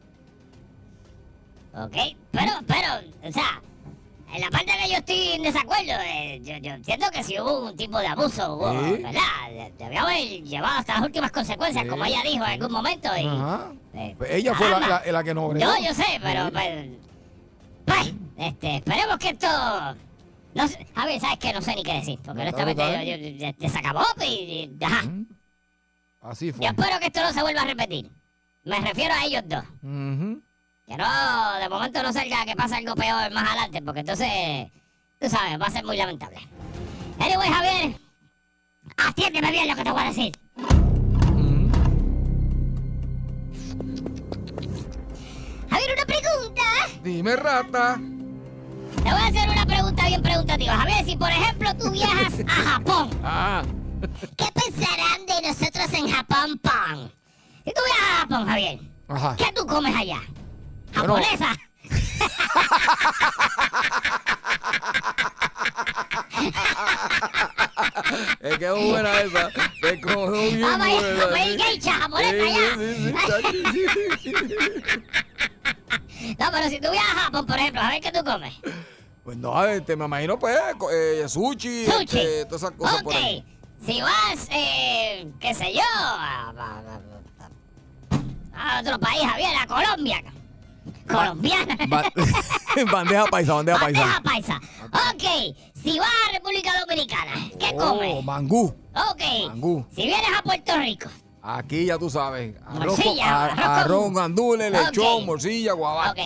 Ok, 1.75 1.97
pero, 2.31 2.53
pero, 2.67 2.89
o 3.23 3.33
sea, 3.33 3.61
en 4.35 4.41
la 4.41 4.51
parte 4.51 4.73
que 4.83 4.91
yo 4.91 4.97
estoy 4.99 5.29
en 5.33 5.43
desacuerdo, 5.43 5.93
eh, 6.05 6.41
yo, 6.43 6.57
yo 6.59 6.73
entiendo 6.73 7.07
que 7.11 7.23
si 7.25 7.41
hubo 7.41 7.67
un 7.67 7.77
tipo 7.77 7.99
de 7.99 8.07
abuso, 8.07 8.55
hubo. 8.57 8.73
¿verdad? 8.73 9.21
De- 9.51 9.73
Debió 9.79 10.01
haber 10.03 10.43
llevado 10.43 10.79
hasta 10.79 10.95
las 10.95 11.03
últimas 11.03 11.31
consecuencias, 11.33 11.87
como 11.87 12.05
ella 12.05 12.21
dijo 12.23 12.45
en 12.45 12.51
algún 12.51 12.73
momento. 12.73 13.09
Y, 13.17 13.27
Ajá. 13.27 13.73
eh, 13.95 14.15
Pues 14.19 14.31
ella 14.33 14.55
fue 14.55 14.69
la, 14.69 14.81
caramba. 14.81 15.03
la- 15.07 15.13
la 15.13 15.25
que 15.25 15.35
nos 15.35 15.51
bregó. 15.51 15.67
Yo, 15.79 15.87
yo 15.89 15.95
sé, 15.95 16.05
pero, 16.23 16.51
pues, 16.53 16.89
pues, 17.87 18.15
este, 18.37 18.77
esperemos 18.77 19.17
que 19.19 19.29
esto... 19.31 19.47
No 20.55 20.67
sé, 20.67 20.87
a 20.95 21.07
ver, 21.07 21.21
¿sabes 21.21 21.39
qué? 21.39 21.53
No 21.53 21.61
sé 21.63 21.75
ni 21.77 21.83
qué 21.83 21.93
decir, 21.95 22.19
porque 22.25 22.39
No, 22.43 22.49
honestamente 22.49 23.39
yo, 23.39 23.53
yo, 23.59 23.69
se 23.69 23.79
acabó 23.79 24.03
y, 24.23 24.25
y- 24.81 24.85
ajá. 24.85 25.05
Así 26.21 26.53
fue. 26.53 26.65
Yo 26.65 26.71
espero 26.71 26.99
que 26.99 27.07
esto 27.07 27.21
no 27.23 27.33
se 27.33 27.41
vuelva 27.43 27.63
a 27.63 27.67
repetir. 27.67 28.11
Me 28.65 28.81
refiero 28.81 29.15
a 29.15 29.25
ellos 29.25 29.43
dos. 29.47 29.65
Ujú. 29.83 30.43
Que 30.89 30.97
no, 30.97 31.55
de 31.61 31.69
momento 31.69 32.03
no 32.03 32.13
salga 32.15 32.47
que 32.47 32.57
pase 32.57 32.77
algo 32.77 32.95
peor 32.95 33.31
más 33.33 33.47
adelante, 33.47 33.83
porque 33.83 34.01
entonces, 34.01 34.71
tú 35.21 35.29
sabes, 35.29 35.61
va 35.61 35.67
a 35.67 35.71
ser 35.71 35.85
muy 35.85 35.99
lamentable. 35.99 36.39
Anyway, 37.21 37.49
Javier, 37.51 38.01
atiéndeme 38.97 39.51
bien 39.51 39.69
lo 39.69 39.77
que 39.77 39.85
te 39.85 39.91
voy 39.91 40.01
a 40.03 40.07
decir. 40.07 40.33
Javier, 45.71 45.91
una 45.95 46.07
pregunta. 46.07 46.63
Dime, 47.03 47.37
rata. 47.37 48.01
Te 48.97 49.03
voy 49.03 49.13
a 49.21 49.27
hacer 49.27 49.49
una 49.49 49.67
pregunta 49.67 50.07
bien 50.07 50.23
preguntativa. 50.23 50.77
Javier, 50.77 51.05
si 51.05 51.17
por 51.17 51.31
ejemplo 51.31 51.77
tú 51.77 51.91
viajas 51.91 52.35
a 52.47 52.63
Japón, 52.71 53.11
Ah, 53.23 53.63
¿qué 54.37 54.47
pensarán 54.55 55.27
de 55.27 55.49
nosotros 55.49 55.93
en 55.93 56.09
Japón, 56.11 56.59
Pong? 56.63 57.11
Si 57.65 57.73
tú 57.75 57.81
viajas 57.85 58.11
a 58.15 58.21
Japón, 58.21 58.47
Javier, 58.47 58.81
ajá. 59.09 59.37
¿qué 59.37 59.53
tú 59.55 59.67
comes 59.67 59.95
allá? 59.95 60.21
¿Japonesa? 60.99 61.57
Es 68.41 68.59
que 68.59 68.67
es 68.67 68.73
buena 68.91 69.21
esa. 69.21 69.51
Te 69.81 70.01
cogió 70.01 70.31
bien 70.33 70.61
Vamos 70.63 70.87
a 70.87 70.91
ir 70.91 71.05
a 71.05 71.35
sí. 71.37 71.59
geisha 71.59 71.93
japonesa 71.95 72.45
sí. 72.79 73.15
No, 76.39 76.47
pero 76.51 76.69
si 76.69 76.81
tú 76.81 76.91
viajas 76.91 77.15
a 77.17 77.21
Japón, 77.25 77.47
por 77.47 77.57
ejemplo, 77.59 77.81
a 77.81 77.89
ver 77.91 78.01
qué 78.01 78.13
tú 78.13 78.25
comes. 78.25 78.55
Pues 79.25 79.37
no, 79.37 79.65
este, 79.65 79.97
me 79.97 80.05
imagino, 80.07 80.39
pues, 80.39 80.57
eh, 80.93 81.25
sushi, 81.29 81.85
Sushi. 81.87 82.03
este, 82.03 82.45
todas 82.47 82.63
esas 82.63 82.71
cosas 82.73 82.97
ok. 82.99 83.03
por 83.05 83.15
ahí. 83.17 83.45
Si 83.85 84.01
vas, 84.01 84.49
eh, 84.51 85.29
qué 85.39 85.55
sé 85.55 85.73
yo, 85.73 85.81
a, 85.83 86.51
a- 86.51 86.83
a- 88.57 88.77
a 88.77 88.81
otro 88.81 88.99
país, 88.99 89.23
Javier, 89.23 89.55
a 89.61 89.67
Colombia. 89.67 90.23
Colombiana. 91.09 91.77
Ba- 91.89 92.13
bandeja 92.93 93.25
paisa, 93.27 93.55
bandeja 93.55 93.79
Bandeja 93.79 94.21
paisa. 94.23 94.61
paisa. 94.61 94.61
Ok. 95.13 95.55
Si 95.83 95.99
vas 95.99 96.09
a 96.29 96.33
República 96.33 96.71
Dominicana, 96.81 97.33
¿qué 97.59 97.71
Oh, 97.75 97.79
comes? 97.79 98.25
mangú. 98.25 98.75
Ok. 98.95 99.23
mangú. 99.49 99.87
Si 99.95 100.03
vienes 100.07 100.31
a 100.39 100.43
Puerto 100.43 100.77
Rico. 100.79 101.09
Aquí 101.43 101.87
ya 101.87 101.99
tú 101.99 102.11
sabes. 102.11 102.55
Arroz, 102.67 102.79
con, 102.79 102.87
Morcilla, 102.89 103.45
arroz 103.45 103.55
con- 103.57 103.65
arroz, 103.65 104.13
gandules, 104.15 104.73
lechón, 104.73 105.25
morcilla, 105.27 105.73
guabá. 105.73 106.11
Ok. 106.11 106.19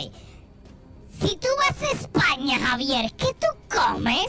Si 1.21 1.37
tú 1.37 1.49
vas 1.59 1.83
a 1.83 1.93
España, 1.93 2.59
Javier, 2.59 3.12
¿qué 3.17 3.27
tú 3.39 3.47
comes? 3.71 4.27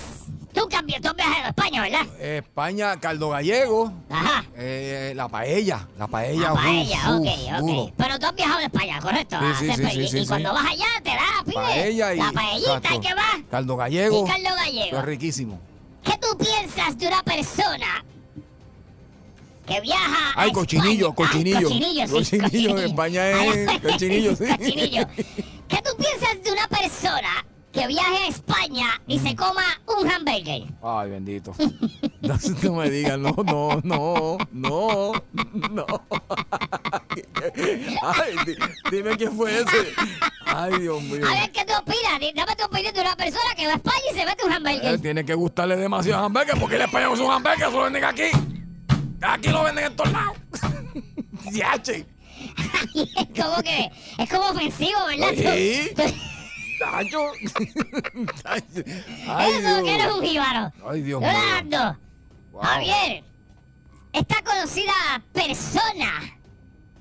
Tú 0.53 0.67
cambias, 0.69 1.01
tú 1.01 1.07
has 1.09 1.15
viajado 1.15 1.45
a 1.45 1.47
España, 1.49 1.81
¿verdad? 1.81 2.21
España, 2.21 2.99
caldo 2.99 3.29
gallego, 3.29 3.91
Ajá. 4.09 4.45
eh, 4.55 5.13
la 5.15 5.27
paella, 5.27 5.87
la 5.97 6.07
paella. 6.07 6.41
La 6.41 6.53
uf, 6.53 6.61
paella, 6.61 6.97
uf, 7.09 7.19
ok, 7.19 7.27
ok. 7.27 7.59
duro. 7.59 7.91
Pero 7.97 8.19
tú 8.19 8.25
has 8.27 8.35
viajado 8.35 8.59
a 8.59 8.63
España, 8.63 8.99
¿correcto? 9.01 9.37
Sí, 9.59 9.69
A 9.69 9.75
sí, 9.75 9.83
sí, 9.91 9.99
y 10.01 10.07
sí, 10.07 10.27
cuando 10.27 10.53
vas 10.53 10.65
allá, 10.65 10.85
te 11.03 11.09
da, 11.09 11.43
pide. 11.43 11.55
Paella 11.55 12.13
y... 12.13 12.17
La 12.17 12.31
paellita, 12.31 12.75
exacto. 12.77 12.95
¿y 12.95 12.99
qué 13.01 13.15
más? 13.15 13.35
Caldo 13.49 13.75
gallego. 13.77 14.25
Y 14.25 14.29
caldo 14.29 14.49
gallego. 14.55 14.97
Es 14.99 15.05
riquísimo. 15.05 15.59
¿Qué 16.03 16.17
tú 16.19 16.37
piensas 16.37 16.97
de 16.97 17.07
una 17.07 17.23
persona 17.23 18.05
que 19.65 19.81
viaja 19.81 20.29
a 20.35 20.41
Ay, 20.41 20.51
cochinillo, 20.51 21.09
España? 21.09 21.29
cochinillo. 21.29 21.57
Ay, 21.57 21.63
cochinillo, 21.63 22.07
sí, 22.23 22.37
Cochinillo, 22.37 22.77
en 22.77 22.83
España 22.83 23.29
es 23.45 23.81
cochinillo, 23.81 24.35
sí. 24.35 24.43
cochinillo. 24.45 25.07
¿Qué 25.67 25.81
tú 25.81 25.91
piensas 25.97 26.43
de 26.43 26.51
una 26.51 26.67
persona 26.67 27.45
que 27.73 27.87
viaje 27.87 28.15
a 28.17 28.27
España 28.27 29.01
y 29.07 29.19
se 29.19 29.35
coma 29.35 29.63
un 29.99 30.09
hamburger? 30.09 30.63
Ay, 30.81 31.09
bendito. 31.09 31.53
No, 32.23 32.37
no 32.63 32.73
me 32.75 32.89
digas, 32.89 33.19
no, 33.19 33.35
no, 33.45 33.81
no, 33.83 34.37
no, 34.53 35.11
no. 35.71 35.85
Ay, 38.01 38.35
di- 38.45 38.55
dime 38.89 39.17
quién 39.17 39.35
fue 39.35 39.59
ese. 39.59 39.93
Ay, 40.45 40.79
Dios 40.79 41.01
mío. 41.03 41.27
A 41.27 41.41
ver, 41.41 41.51
¿qué 41.51 41.65
tú 41.65 41.73
opinas? 41.77 42.33
Dame 42.33 42.55
tu 42.55 42.63
opinión 42.63 42.93
de 42.93 43.01
una 43.01 43.15
persona 43.17 43.53
que 43.57 43.65
va 43.67 43.73
a 43.73 43.75
España 43.75 43.97
y 44.09 44.15
se 44.17 44.25
mete 44.25 44.45
un 44.45 44.51
Eh, 44.51 44.55
hamburger. 44.55 45.01
tiene 45.01 45.25
que 45.25 45.33
gustarle 45.33 45.75
demasiado 45.75 46.23
hamburgues 46.23 46.55
porque 46.57 46.75
el 46.77 46.83
español 46.83 47.13
es 47.15 47.19
un 47.19 47.29
hamburgues, 47.31 47.67
eso 47.67 47.71
lo 47.77 47.83
venden 47.83 48.05
aquí. 48.05 48.29
Aquí 49.21 49.49
lo 49.49 49.63
venden 49.63 49.83
en 49.85 49.95
todos 49.97 50.11
lados. 50.13 50.37
Es 52.95 53.43
como 53.43 53.61
que, 53.63 53.89
es 54.17 54.29
como 54.29 54.49
ofensivo, 54.49 54.99
¿verdad? 55.07 55.29
Sí. 55.35 55.89
Tacho. 56.91 57.31
Ay, 59.27 59.51
Eso 59.53 59.83
que 59.83 59.93
eres 59.95 60.05
Dios. 60.07 60.19
un 60.19 60.25
jíbaro. 60.25 60.71
Ay, 60.89 61.01
Dios 61.01 61.21
mío. 61.21 61.31
Leonardo, 61.31 61.97
Wow. 62.51 62.61
Javier, 62.61 63.23
esta 64.13 64.43
conocida 64.43 64.93
persona 65.33 66.21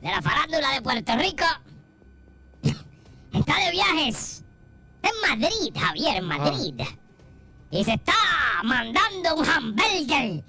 de 0.00 0.08
la 0.08 0.22
farándula 0.22 0.70
de 0.72 0.80
Puerto 0.82 1.14
Rico 1.16 1.44
está 3.34 3.58
de 3.60 3.70
viajes 3.70 4.44
en 5.02 5.10
Madrid, 5.38 5.72
Javier, 5.78 6.16
en 6.16 6.24
Madrid. 6.24 6.74
Y 7.70 7.84
se 7.84 7.94
está 7.94 8.14
mandando 8.64 9.34
un 9.36 9.46
hamburger. 9.46 10.42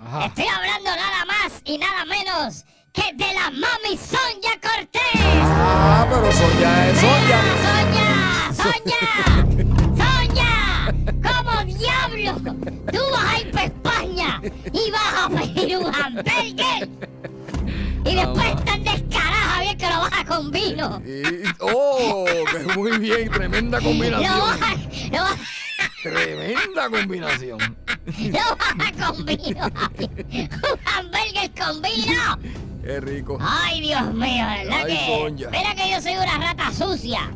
Ajá. 0.00 0.26
Estoy 0.26 0.46
hablando 0.46 0.90
nada 0.90 1.24
más 1.24 1.62
y 1.64 1.78
nada 1.78 2.04
menos 2.04 2.64
que 2.92 3.12
de 3.14 3.32
la 3.34 3.50
mami 3.50 3.96
Sonia 3.96 4.52
Cortés. 4.62 5.00
Ah, 5.14 6.06
pero 6.10 6.30
Sonia 6.32 6.90
es 6.90 6.98
Sonia. 6.98 7.40
¡Sonia! 7.62 8.23
¡Sonia! 8.64 9.46
¡Sonia! 9.96 10.94
¿Cómo 11.22 11.64
diablo? 11.64 12.34
Tú 12.92 12.98
vas 13.12 13.24
a 13.34 13.40
ir 13.40 13.50
para 13.50 13.64
España 13.66 14.40
y 14.72 14.90
vas 14.90 15.14
a 15.24 15.28
pedir 15.28 15.76
un 15.78 15.94
hamburger. 15.94 16.88
Y 18.06 18.14
después 18.14 18.64
tan 18.64 18.84
descarada, 18.84 19.34
Javier, 19.54 19.76
que 19.76 19.86
lo 19.86 19.98
baja 20.00 20.24
con 20.24 20.50
vino. 20.50 21.02
Oh, 21.60 22.24
muy 22.76 22.98
bien, 22.98 23.30
tremenda 23.30 23.78
Lo 23.80 23.84
combinación. 23.84 24.38
baja, 24.40 24.74
lo 25.10 25.22
baja, 25.22 25.36
Tremenda 26.02 26.90
combinación. 26.90 27.76
lo 28.18 28.56
baja 28.56 28.92
con 29.06 29.24
vino. 29.24 29.66
Un 29.98 30.78
hamburger 30.86 31.50
con 31.58 31.82
vino. 31.82 32.38
Qué 32.82 33.00
rico. 33.00 33.38
Ay, 33.40 33.80
Dios 33.80 34.12
mío, 34.12 34.44
¿verdad 34.46 34.84
Ay, 34.84 35.34
que? 35.38 35.48
Mira 35.50 35.74
que 35.74 35.90
yo 35.90 36.00
soy 36.02 36.16
una 36.16 36.38
rata 36.38 36.70
sucia. 36.72 37.30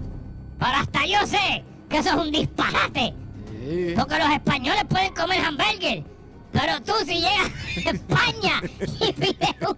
Pero 0.59 0.73
hasta 0.77 1.07
yo 1.07 1.27
sé 1.27 1.65
que 1.89 1.99
eso 1.99 2.11
es 2.11 2.15
un 2.17 2.31
disparate. 2.33 3.15
Sí. 3.51 3.95
Porque 3.97 4.19
los 4.19 4.31
españoles 4.31 4.85
pueden 4.89 5.15
comer 5.15 5.45
hamburger. 5.45 6.05
Pero 6.53 6.81
tú 6.83 6.93
si 7.07 7.15
llegas 7.21 7.51
a 7.87 7.91
España 7.91 8.63
y 9.01 9.13
pides 9.13 9.55
un, 9.69 9.77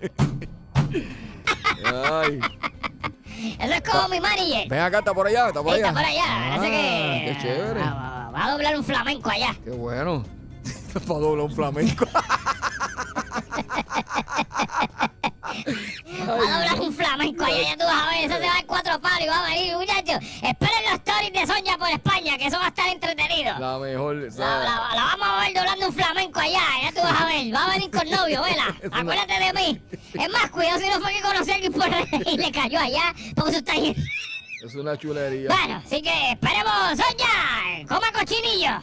Ay. 1.85 2.41
Eso 3.59 3.73
es 3.73 3.81
como 3.83 4.09
mi 4.09 4.21
manager. 4.21 4.69
Ven 4.69 4.81
acá, 4.81 4.99
está 4.99 5.13
por 5.15 5.27
allá, 5.27 5.49
está 5.49 5.63
por 5.63 5.75
Sí, 5.75 5.81
allá. 5.81 5.89
está 5.89 6.01
por 6.01 6.09
allá. 6.09 6.57
Parece 6.57 6.67
Ah, 6.67 6.71
que. 6.71 7.25
Qué 7.33 7.39
chévere. 7.43 7.81
Va, 7.81 8.31
va 8.35 8.45
a 8.47 8.51
doblar 8.53 8.77
un 8.77 8.85
flamenco 8.85 9.31
allá. 9.31 9.57
Qué 9.65 9.71
bueno. 9.71 10.25
Para 11.07 11.21
doblar 11.21 11.47
un 11.47 11.55
flamenco. 11.55 12.07
Va 15.51 16.33
a 16.35 16.59
doblar 16.59 16.81
un 16.81 16.93
flamenco 16.95 17.45
allá, 17.45 17.63
ya 17.63 17.77
tú 17.77 17.85
vas 17.85 18.03
a 18.03 18.07
ver. 18.11 18.25
Eso 18.31 18.35
se 18.41 18.47
va 18.47 18.59
en 18.59 18.67
cuatro 18.67 19.01
palos 19.01 19.21
y 19.21 19.29
va 19.29 19.45
a 19.47 19.49
venir, 19.51 19.75
muchachos. 19.77 20.19
Esperen 20.43 20.85
los 20.85 20.95
stories 20.95 21.33
de 21.33 21.47
Sonia 21.47 21.79
por 21.79 21.89
España, 21.91 22.39
que 22.39 22.47
eso 22.47 22.59
va 22.59 22.67
a 22.67 22.69
estar 22.69 22.89
entretenido. 22.89 23.59
La 23.59 23.79
mejor. 23.79 24.17
La, 24.17 24.31
¿sabes? 24.31 24.65
la- 24.69 24.95
la 24.95 25.05
vamos 25.05 25.29
a 25.29 25.41
ver 25.41 25.55
doblando 25.55 25.87
un 25.89 25.95
flamenco 25.95 26.41
allá, 26.41 26.61
ya 26.83 26.91
tú 26.93 27.01
vas 27.03 27.21
a 27.21 27.27
ver. 27.27 27.55
Va 27.55 27.65
a 27.67 27.71
venir 27.71 27.91
con 27.91 28.11
novio, 28.11 28.43
vela. 28.43 28.77
Acuérdate 28.93 29.45
de 29.45 29.53
mí. 29.53 29.81
Es 30.15 30.29
más, 30.31 30.51
cuidado 30.51 30.79
si 30.81 30.87
no 30.89 31.01
fue 31.01 31.13
que 31.13 31.21
conocí 31.21 31.51
a 31.51 31.55
alguien 31.55 31.73
por 31.73 31.85
ahí 31.95 32.05
y 32.27 32.37
le 32.37 32.53
cayó 32.53 32.79
allá, 32.81 33.15
porque 33.35 33.51
eso 33.51 33.59
está 33.61 33.73
ahí. 33.73 33.95
Es 34.65 34.75
una 34.75 34.97
chulería. 34.97 35.49
Bueno, 35.49 35.83
así 35.87 36.03
que 36.03 36.33
esperemos, 36.33 36.73
Sonia. 36.91 37.87
Coma 37.89 38.13
cochinillo. 38.13 38.81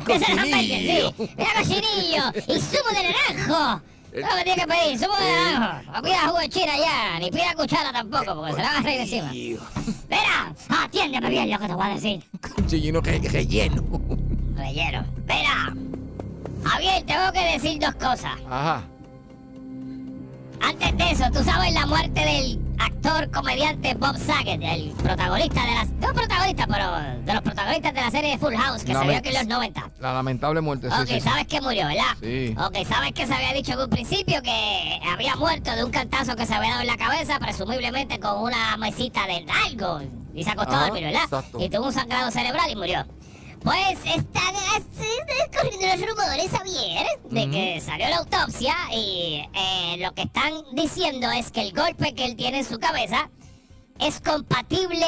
Hamburger, 0.00 0.64
sí. 0.64 1.14
Mira 1.36 1.52
cochinillo 1.56 2.22
y 2.48 2.60
zumo 2.60 2.90
de 2.90 3.12
naranjo. 3.12 3.82
Es 4.12 4.22
lo 4.22 4.36
que 4.36 4.44
tiene 4.44 4.62
que 4.62 4.66
pedir, 4.66 4.98
zumo 4.98 5.16
de 5.16 5.32
naranjo. 5.32 5.92
No 5.92 6.02
pida 6.02 6.20
jugo 6.26 6.38
de 6.38 6.48
china 6.48 6.72
ya, 6.76 7.18
ni 7.20 7.30
pida 7.30 7.54
cuchara 7.54 7.92
tampoco, 7.92 8.34
porque 8.34 8.52
se 8.54 8.62
la 8.62 8.68
van 8.68 8.76
a 8.76 8.82
reír 8.82 9.00
encima. 9.00 9.30
Mira, 9.30 10.52
atiéndeme 10.68 11.30
bien 11.30 11.50
lo 11.50 11.58
que 11.58 11.66
te 11.66 11.74
voy 11.74 11.86
a 11.86 11.94
decir. 11.94 12.24
Chillino 12.66 13.00
que 13.02 13.18
relleno. 13.18 13.82
Relleno. 14.56 15.04
Mira, 15.26 15.74
Javier, 16.64 17.04
tengo 17.04 17.32
que 17.32 17.52
decir 17.52 17.80
dos 17.80 17.94
cosas. 17.94 18.32
Ajá. 18.48 18.82
Antes 20.60 20.96
de 20.98 21.10
eso, 21.10 21.24
tú 21.32 21.42
sabes 21.44 21.72
la 21.72 21.86
muerte 21.86 22.20
del 22.20 22.69
actor 22.80 23.30
comediante 23.30 23.94
Bob 23.94 24.16
Saget, 24.16 24.60
el 24.62 24.90
protagonista 24.92 25.64
de 25.64 25.74
las. 25.74 25.90
No 25.92 26.14
protagonista, 26.14 26.66
pero 26.66 27.24
de 27.24 27.34
los 27.34 27.42
protagonistas 27.42 27.94
de 27.94 28.00
la 28.00 28.10
serie 28.10 28.38
Full 28.38 28.54
House, 28.54 28.84
que 28.84 28.94
se 28.94 29.04
vio 29.04 29.16
aquí 29.16 29.28
en 29.28 29.34
los 29.34 29.46
90. 29.46 29.90
La 30.00 30.12
lamentable 30.14 30.60
muerte. 30.60 30.88
Ok, 30.88 31.06
sí, 31.06 31.14
sí. 31.14 31.20
sabes 31.20 31.46
que 31.46 31.60
murió, 31.60 31.86
¿verdad? 31.86 32.16
Sí. 32.20 32.54
Ok, 32.58 32.86
sabes 32.88 33.12
que 33.12 33.26
se 33.26 33.34
había 33.34 33.52
dicho 33.52 33.72
en 33.72 33.80
un 33.80 33.90
principio 33.90 34.42
que 34.42 35.00
había 35.12 35.36
muerto 35.36 35.70
de 35.72 35.84
un 35.84 35.90
cantazo 35.90 36.34
que 36.36 36.46
se 36.46 36.54
había 36.54 36.70
dado 36.70 36.82
en 36.82 36.86
la 36.88 36.96
cabeza, 36.96 37.38
presumiblemente 37.38 38.18
con 38.18 38.40
una 38.40 38.76
mesita 38.76 39.26
de 39.26 39.44
algo. 39.66 40.00
Y 40.34 40.44
se 40.44 40.50
acostó 40.50 40.76
a 40.76 40.84
dormir, 40.86 41.04
¿verdad? 41.04 41.24
exacto. 41.24 41.58
Y 41.60 41.68
tuvo 41.68 41.86
un 41.86 41.92
sangrado 41.92 42.30
cerebral 42.30 42.70
y 42.70 42.76
murió. 42.76 43.04
Pues 43.62 43.98
están 44.06 44.54
corriendo 45.60 45.86
los 45.86 46.08
rumores, 46.08 46.50
Javier, 46.50 47.06
de 47.30 47.50
que 47.50 47.80
salió 47.80 48.08
la 48.08 48.18
autopsia 48.18 48.74
y 48.92 49.42
eh, 49.54 49.96
lo 49.98 50.12
que 50.12 50.22
están 50.22 50.52
diciendo 50.72 51.30
es 51.30 51.50
que 51.50 51.62
el 51.62 51.72
golpe 51.72 52.14
que 52.14 52.24
él 52.24 52.36
tiene 52.36 52.60
en 52.60 52.64
su 52.64 52.78
cabeza 52.78 53.30
es 53.98 54.20
compatible 54.20 55.06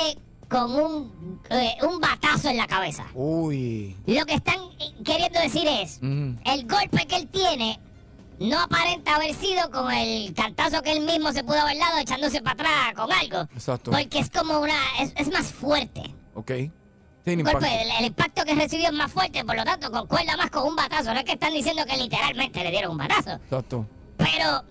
con 0.49 0.75
un, 0.75 1.41
eh, 1.49 1.77
un 1.89 1.99
batazo 2.01 2.51
en 2.51 2.59
la 2.59 2.67
cabeza. 2.67 3.07
Uy. 3.15 3.97
Lo 4.07 4.27
que 4.27 4.35
están 4.35 4.59
eh, 4.79 4.93
queriendo 5.03 5.41
decir 5.41 5.67
es, 5.67 6.01
el 6.03 6.69
golpe 6.69 7.07
que 7.07 7.17
él 7.17 7.29
tiene 7.29 7.81
no 8.39 8.59
aparenta 8.59 9.17
haber 9.17 9.35
sido 9.35 9.71
con 9.71 9.91
el 9.93 10.35
cantazo 10.35 10.83
que 10.83 10.93
él 10.93 11.05
mismo 11.07 11.33
se 11.33 11.43
pudo 11.45 11.61
haber 11.61 11.79
dado 11.79 11.99
echándose 11.99 12.43
para 12.43 12.53
atrás 12.53 12.95
con 12.97 13.13
algo. 13.13 13.49
Exacto. 13.55 13.93
Porque 13.93 14.19
es 14.19 14.29
como 14.31 14.61
una, 14.61 14.79
es, 15.01 15.13
es 15.17 15.31
más 15.33 15.47
fuerte. 15.47 16.03
Ok. 16.35 16.51
Sin 17.25 17.35
El, 17.35 17.41
impacto. 17.41 17.61
golpe, 17.61 17.83
el, 17.83 17.91
el 17.99 18.05
impacto 18.07 18.45
que 18.45 18.55
recibió 18.55 18.87
es 18.89 18.93
más 18.93 19.13
fuerte, 19.13 19.45
por 19.45 19.57
lo 19.57 19.65
tanto 19.65 19.91
concuerda 19.91 20.37
más 20.37 20.51
con 20.51 20.65
un 20.67 20.75
batazo. 20.77 21.13
No 21.15 21.21
es 21.21 21.25
que 21.25 21.33
están 21.33 21.53
diciendo 21.55 21.85
que 21.87 21.97
literalmente 21.97 22.63
le 22.65 22.71
dieron 22.71 22.93
un 22.93 22.99
batazo. 22.99 23.33
Exacto. 23.33 23.87
Pero 24.17 24.65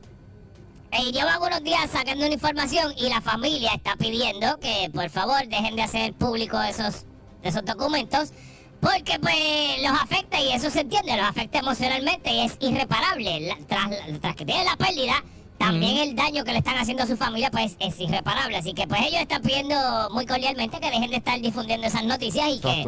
eh, 0.91 1.12
llevo 1.13 1.29
algunos 1.29 1.63
días 1.63 1.89
sacando 1.89 2.25
una 2.25 2.34
información 2.34 2.93
y 2.98 3.08
la 3.10 3.22
familia 3.22 3.72
está 3.74 3.96
pidiendo 3.96 4.60
que 4.60 4.89
por 4.93 5.10
favor 5.10 5.48
dejen 5.48 5.75
de 5.77 5.84
hacer 5.84 6.13
público 6.13 6.62
esos, 6.62 7.05
esos 7.43 7.63
documentos 7.63 8.33
porque 8.81 9.20
pues 9.20 9.35
los 9.83 9.92
afecta 10.01 10.40
y 10.42 10.51
eso 10.53 10.70
se 10.72 10.81
entiende, 10.81 11.16
los 11.16 11.27
afecta 11.27 11.59
emocionalmente 11.59 12.31
y 12.33 12.40
es 12.42 12.57
irreparable. 12.59 13.42
La- 13.42 13.57
tras, 13.68 13.90
tras 14.20 14.35
que 14.35 14.44
tiene 14.44 14.66
la 14.66 14.75
pérdida, 14.75 15.24
también 15.62 15.98
el 16.10 16.16
daño 16.16 16.44
que 16.44 16.52
le 16.52 16.58
están 16.60 16.78
haciendo 16.78 17.04
a 17.04 17.08
su 17.08 17.16
familia 17.18 17.52
pues 17.52 17.76
es 17.80 18.00
irreparable. 18.00 18.58
Así 18.58 18.74
que 18.74 18.88
pues 18.88 19.02
ellos 19.02 19.22
están 19.22 19.42
pidiendo 19.42 19.76
muy 20.12 20.26
cordialmente 20.26 20.80
que 20.80 20.90
dejen 20.90 21.10
de 21.10 21.18
estar 21.18 21.40
difundiendo 21.40 21.88
esas 21.88 22.04
noticias 22.06 22.48
y 22.50 22.60
que, 22.60 22.84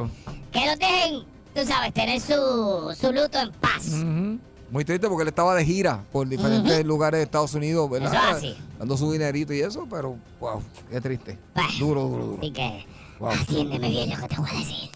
que 0.51 0.65
los 0.65 0.79
dejen, 0.79 1.23
tú 1.53 1.61
sabes, 1.65 1.93
tener 1.93 2.19
su, 2.19 2.95
su 2.99 3.11
luto 3.11 3.39
en 3.39 3.51
paz. 3.53 3.87
Ujú. 3.89 4.39
Muy 4.71 4.83
triste 4.85 5.07
porque 5.07 5.21
él 5.21 5.27
estaba 5.27 5.53
de 5.53 5.63
gira 5.63 6.03
por 6.11 6.27
diferentes 6.27 6.83
lugares 6.83 7.19
de 7.19 7.23
Estados 7.25 7.53
Unidos, 7.53 7.87
¿verdad? 7.91 8.11
Eso 8.11 8.27
es 8.29 8.35
así. 8.37 8.57
Dando 8.79 8.97
su 8.97 9.11
dinerito 9.11 9.53
y 9.53 9.59
eso, 9.59 9.85
pero 9.87 10.17
wow, 10.39 10.63
qué 10.89 10.99
triste. 10.99 11.37
Bueno. 11.53 11.69
Duro, 11.77 12.01
duro, 12.07 12.25
duro. 12.25 12.37
Así 12.41 12.51
que 12.51 12.85
Wow. 13.19 13.29
atiéndeme 13.31 13.89
bien 13.89 14.09
lo 14.09 14.17
que 14.17 14.27
te 14.27 14.35
voy 14.35 14.49
a 14.49 14.53
decir. 14.59 14.89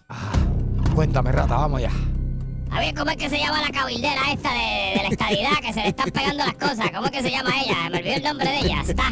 Cuéntame, 0.95 1.31
rata, 1.31 1.55
vamos 1.55 1.77
allá. 1.77 1.91
A 2.71 2.79
ver, 2.79 2.93
¿cómo 2.93 3.11
es 3.11 3.17
que 3.17 3.29
se 3.29 3.37
llama 3.37 3.61
la 3.61 3.69
cabildera 3.69 4.21
esta 4.31 4.51
de, 4.53 4.93
de 4.97 5.03
la 5.03 5.09
estadidad? 5.09 5.57
Que 5.61 5.73
se 5.73 5.81
le 5.81 5.87
están 5.89 6.11
pegando 6.11 6.45
las 6.45 6.53
cosas. 6.55 6.91
¿Cómo 6.91 7.05
es 7.05 7.11
que 7.11 7.21
se 7.21 7.31
llama 7.31 7.49
ella? 7.61 7.89
Me 7.89 7.97
olvidé 7.99 8.15
el 8.15 8.23
nombre 8.23 8.49
de 8.49 8.59
ella. 8.59 8.81
Está... 8.87 9.03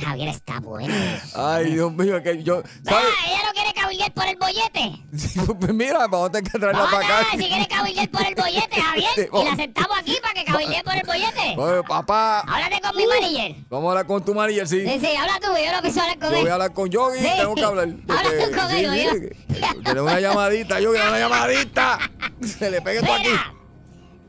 Javier 0.00 0.28
está 0.28 0.60
bueno. 0.60 0.94
Ay, 1.34 1.72
Dios 1.72 1.92
mío, 1.92 2.22
que 2.22 2.42
yo. 2.42 2.62
Ah, 2.64 2.90
¿Sabes? 2.90 3.06
ella 3.26 3.38
no 3.46 3.52
quiere 3.52 3.72
cabildear 3.88 4.12
por 4.12 4.26
el 4.26 4.36
bollete. 4.36 5.02
Pues 5.58 5.74
mira, 5.74 6.06
vamos 6.06 6.28
a 6.28 6.32
tener 6.32 6.50
que 6.52 6.58
traerla 6.58 6.84
para 6.90 6.98
acá. 7.20 7.26
si 7.32 7.38
quiere 7.38 7.66
cabildear 7.66 8.08
por 8.10 8.26
el 8.26 8.34
bollete, 8.34 8.80
Javier. 8.80 9.10
Y 9.32 9.44
la 9.44 9.56
sentamos 9.56 9.98
aquí 9.98 10.16
para 10.20 10.34
que 10.34 10.44
cabildee 10.44 10.82
por 10.84 10.94
el 10.94 11.06
bollete. 11.06 11.54
Oye, 11.56 11.82
papá, 11.84 12.40
Háblate 12.40 12.80
con 12.80 12.96
mi 12.96 13.06
manager. 13.06 13.56
vamos 13.68 13.86
a 13.86 13.90
hablar 13.92 14.06
con 14.06 14.24
tu 14.24 14.34
manager, 14.34 14.68
sí. 14.68 14.86
Sí, 14.86 14.98
sí, 15.00 15.16
habla 15.16 15.38
tú, 15.40 15.48
yo 15.64 15.72
no 15.72 15.80
pienso 15.82 16.00
hablar 16.02 16.18
con 16.18 16.30
Yo 16.30 16.36
voy 16.36 16.38
a 16.38 16.42
él. 16.46 16.52
hablar 16.52 16.72
con 16.72 16.88
Yogi, 16.90 17.18
Sí. 17.18 17.28
tengo 17.36 17.54
que 17.54 17.64
hablar. 17.64 17.88
Habla 18.08 18.22
tú 18.44 18.56
con 18.58 18.70
sí, 18.70 18.76
él, 18.84 18.90
sí, 18.92 19.54
yo. 19.60 19.82
Tiene 19.84 20.00
una 20.02 20.20
llamadita, 20.20 20.80
Yogi, 20.80 20.98
una 21.00 21.18
llamadita. 21.18 21.98
Se 22.44 22.70
le 22.70 22.82
pegue 22.82 23.00
tú 23.02 23.12
aquí. 23.12 23.28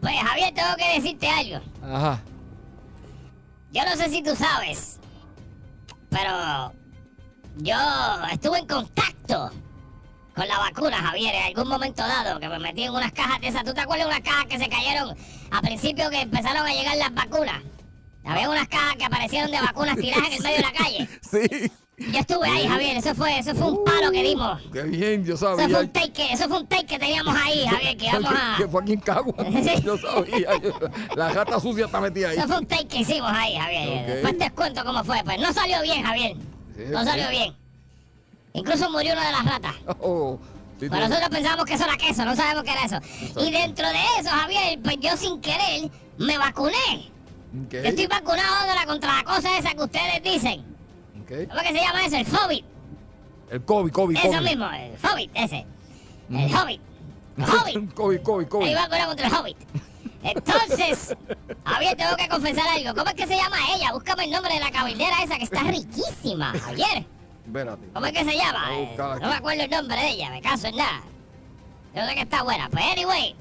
Pues 0.02 0.15
Javier, 0.15 0.54
tengo 0.54 0.76
que 0.78 0.93
decirte 1.00 1.28
algo. 1.30 1.60
Ajá. 1.84 2.22
Yo 3.72 3.84
no 3.86 3.95
sé 3.98 4.10
si 4.10 4.24
tú 4.24 4.36
sabes, 4.36 5.00
pero 6.10 6.74
yo 7.60 7.76
estuve 8.32 8.60
en 8.60 8.67
contacto 8.67 9.52
con 10.36 10.48
la 10.48 10.58
vacuna, 10.60 10.98
Javier, 10.98 11.36
en 11.36 11.43
algún 11.43 11.67
momento 11.67 12.02
dado, 12.02 12.39
que 12.39 12.48
me 12.48 12.60
metí 12.60 12.84
en 12.84 12.93
unas 12.93 13.12
cajas 13.12 13.41
de 13.41 13.48
esas. 13.50 13.63
¿Tú 13.65 13.74
te 13.74 13.82
acuerdas 13.82 14.08
de 14.08 14.13
unas 14.15 14.24
cajas 14.24 14.45
que 14.45 14.58
se 14.58 14.69
cayeron 14.69 15.15
a 15.52 15.62
principio 15.62 16.10
que 16.10 16.22
empezaron 16.22 16.65
a 16.65 16.72
llegar 16.74 16.95
las 16.98 17.13
vacunas? 17.13 17.62
Había 18.24 18.50
unas 18.50 18.67
cajas 18.67 18.95
que 18.98 19.06
aparecieron 19.06 19.50
de 19.52 19.60
vacunas 19.60 19.95
tiradas 19.98 20.28
en 20.28 20.34
el 20.34 20.41
medio 20.43 20.56
de 20.58 20.62
la 20.63 20.72
calle. 20.72 21.10
Sí. 21.30 21.72
Yo 22.13 22.17
estuve 22.19 22.48
ahí, 22.50 22.65
Javier, 22.65 22.95
eso 22.95 23.13
fue, 23.13 23.38
eso 23.39 23.54
fue 23.54 23.72
un 23.74 23.84
palo 23.84 24.10
que 24.10 24.24
dimos. 24.24 24.62
Qué 24.72 24.84
bien, 24.84 25.26
yo 25.26 25.34
Eso 25.34 25.50
sabía. 25.58 25.67
fue 25.67 25.84
un 25.84 25.91
take, 25.91 26.32
eso 26.32 26.48
fue 26.48 26.60
un 26.60 26.65
take 26.67 26.86
que 26.86 26.98
teníamos 26.98 27.36
ahí, 27.36 27.65
Javier, 27.67 27.98
que 27.98 28.06
íbamos 28.06 28.32
a... 28.34 28.56
Que 28.58 28.67
fue 28.69 28.82
aquí 28.82 28.93
en 28.93 29.00
Cagua. 29.02 29.34
Yo 29.84 29.98
sabía. 29.98 30.58
yo- 30.63 30.80
la 31.17 31.28
rata 31.34 31.60
sucia 31.60 31.88
está 31.88 32.00
metida 32.00 32.30
ahí. 32.30 32.38
Eso 32.38 32.48
fue 32.48 32.60
un 32.60 32.65
take 32.67 32.88
que 32.88 33.00
hicimos 33.00 33.30
ahí, 33.36 33.58
Javier. 33.58 34.00
Ok. 34.04 34.08
Después 34.08 34.38
te 34.38 34.52
cuento 34.52 34.86
cómo 34.86 35.04
fue. 35.04 35.22
Pues 35.26 35.39
no 35.41 35.52
salió 35.52 35.82
bien, 35.82 36.02
Javier. 36.04 36.38
No 36.88 37.04
salió 37.04 37.30
bien. 37.30 37.56
Incluso 38.54 38.89
murió 38.89 39.13
una 39.13 39.26
de 39.26 39.32
las 39.32 39.46
ratas. 39.46 39.76
Oh, 40.02 40.39
sí, 40.80 40.89
tú- 40.89 40.96
nosotros 40.96 41.30
pensábamos 41.30 41.65
que 41.65 41.74
eso 41.74 41.84
era 41.84 41.98
queso, 41.98 42.26
no 42.26 42.36
sabemos 42.36 42.63
qué 42.63 42.72
era 42.72 42.84
eso. 42.86 43.00
Y 43.39 43.52
dentro 43.52 43.88
de 43.88 44.00
eso, 44.20 44.30
Javier, 44.30 44.80
pues 44.84 44.98
yo 45.00 45.15
sin 45.18 45.39
querer 45.42 45.89
me 46.18 46.38
vacuné. 46.38 47.12
Yo 47.72 47.80
estoy 47.80 48.08
vacunado 48.08 48.86
contra 48.88 49.18
la 49.18 49.24
cosa 49.24 49.58
esa 49.58 49.74
que 49.74 49.84
ustedes 49.84 50.24
dicen. 50.24 50.62
ok. 51.24 51.50
¿Cómo 51.50 51.62
que 51.62 51.68
se 51.68 51.82
llama 51.86 52.06
eso? 52.06 52.15
El 52.18 52.26
Fobit. 52.26 52.65
El 53.52 53.65
COVID, 53.65 53.92
COVID, 53.92 54.18
Eso 54.18 54.28
COVID. 54.28 54.42
mismo, 54.42 54.70
el 54.72 54.98
Fobit, 54.98 55.32
ese. 55.34 55.65
El 56.32 56.56
Hobbit. 56.56 56.82
El 57.38 57.44
Hobbit. 57.50 57.94
COVID, 57.94 58.22
COVID, 58.22 58.44
Ahí 58.46 58.50
COVID. 58.50 58.76
vacunado 58.76 59.08
contra 59.08 59.28
el 59.28 59.34
Hobbit. 59.34 59.58
Entonces, 60.23 61.15
Javier, 61.65 61.95
tengo 61.95 62.15
que 62.17 62.27
confesar 62.27 62.67
algo. 62.67 62.93
¿Cómo 62.93 63.10
es 63.10 63.15
que 63.15 63.27
se 63.27 63.36
llama 63.36 63.58
ella? 63.75 63.93
Búscame 63.93 64.25
el 64.25 64.32
nombre 64.32 64.53
de 64.53 64.60
la 64.60 64.71
cabildera 64.71 65.23
esa 65.23 65.38
que 65.38 65.45
está 65.45 65.63
riquísima, 65.63 66.53
Javier. 66.60 67.05
Espérate. 67.45 67.88
¿Cómo 67.93 68.05
es 68.05 68.12
que 68.12 68.25
se 68.25 68.38
llama? 68.38 68.67
Eh. 68.73 68.95
No 68.97 69.27
me 69.27 69.36
acuerdo 69.36 69.63
el 69.63 69.69
nombre 69.69 69.97
de 69.97 70.10
ella, 70.10 70.29
me 70.29 70.41
caso 70.41 70.67
en 70.67 70.75
nada. 70.75 71.01
Yo 71.95 72.05
sé 72.05 72.15
que 72.15 72.21
está 72.21 72.43
buena. 72.43 72.69
Pues 72.69 72.84
anyway, 72.86 73.36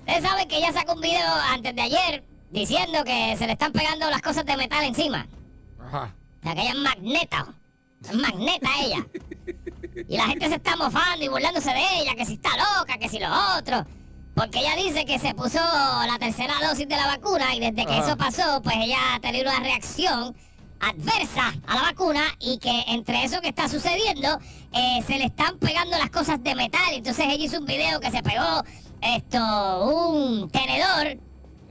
ustedes 0.00 0.22
saben 0.22 0.48
que 0.48 0.58
ella 0.58 0.72
sacó 0.72 0.94
un 0.94 1.00
video 1.00 1.32
antes 1.50 1.74
de 1.74 1.82
ayer 1.82 2.24
diciendo 2.50 3.04
que 3.04 3.36
se 3.38 3.46
le 3.46 3.52
están 3.52 3.72
pegando 3.72 4.10
las 4.10 4.20
cosas 4.20 4.44
de 4.44 4.56
metal 4.56 4.84
encima. 4.84 5.26
Ajá. 5.80 6.14
O 6.40 6.42
sea, 6.42 6.54
que 6.54 6.60
ella 6.62 6.72
es 6.72 6.78
magneta. 6.78 7.46
Es 8.04 8.14
magneta 8.14 8.68
ella. 8.82 9.06
Y 10.08 10.16
la 10.16 10.26
gente 10.26 10.48
se 10.48 10.56
está 10.56 10.76
mofando 10.76 11.24
y 11.24 11.28
burlándose 11.28 11.70
de 11.70 12.00
ella, 12.00 12.14
que 12.14 12.24
si 12.24 12.34
está 12.34 12.50
loca, 12.50 12.98
que 12.98 13.08
si 13.08 13.18
lo 13.18 13.28
otro. 13.56 13.84
Porque 14.38 14.60
ella 14.60 14.76
dice 14.76 15.04
que 15.04 15.18
se 15.18 15.34
puso 15.34 15.58
la 15.58 16.16
tercera 16.20 16.54
dosis 16.62 16.88
de 16.88 16.94
la 16.94 17.08
vacuna 17.08 17.56
y 17.56 17.58
desde 17.58 17.84
que 17.84 17.98
eso 17.98 18.16
pasó, 18.16 18.62
pues 18.62 18.76
ella 18.76 18.96
ha 19.14 19.18
tenido 19.18 19.50
una 19.50 19.58
reacción 19.58 20.36
adversa 20.78 21.54
a 21.66 21.74
la 21.74 21.82
vacuna 21.82 22.22
y 22.38 22.58
que 22.58 22.84
entre 22.86 23.24
eso 23.24 23.40
que 23.40 23.48
está 23.48 23.68
sucediendo 23.68 24.38
eh, 24.72 25.02
se 25.04 25.18
le 25.18 25.24
están 25.24 25.58
pegando 25.58 25.98
las 25.98 26.10
cosas 26.10 26.40
de 26.44 26.54
metal. 26.54 26.92
Entonces 26.92 27.26
ella 27.26 27.44
hizo 27.44 27.58
un 27.58 27.66
video 27.66 27.98
que 27.98 28.12
se 28.12 28.22
pegó 28.22 28.62
esto, 29.02 29.38
un 29.92 30.48
tenedor 30.50 31.18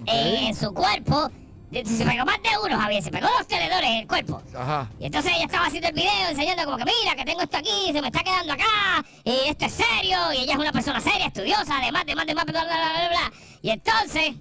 eh, 0.05 0.47
en 0.47 0.53
su 0.53 0.73
cuerpo 0.73 1.31
Se 1.71 2.05
pegó 2.05 2.25
más 2.25 2.41
de 2.41 2.49
uno, 2.63 2.79
Javier. 2.79 3.03
Se 3.03 3.11
pegó 3.11 3.27
dos 3.27 3.47
tenedores 3.47 3.89
en 3.89 3.95
el 3.97 4.07
cuerpo. 4.07 4.41
Ajá. 4.55 4.89
Y 4.99 5.05
entonces 5.05 5.33
ella 5.35 5.45
estaba 5.45 5.65
haciendo 5.65 5.89
el 5.89 5.95
video 5.95 6.29
enseñando 6.29 6.63
como 6.63 6.77
que 6.77 6.85
mira 6.85 7.15
que 7.15 7.25
tengo 7.25 7.41
esto 7.41 7.57
aquí, 7.57 7.91
se 7.91 8.01
me 8.01 8.07
está 8.07 8.23
quedando 8.23 8.53
acá, 8.53 9.05
y 9.23 9.49
esto 9.49 9.65
es 9.65 9.73
serio, 9.73 10.17
y 10.33 10.37
ella 10.43 10.53
es 10.53 10.59
una 10.59 10.71
persona 10.71 11.01
seria, 11.01 11.27
estudiosa, 11.27 11.77
además, 11.77 12.03
además, 12.05 12.23
además, 12.25 12.45
bla, 12.45 12.63
bla, 12.63 12.75
bla, 12.75 12.93
bla, 12.93 13.09
bla. 13.09 13.33
Y 13.61 13.69
entonces, 13.69 14.35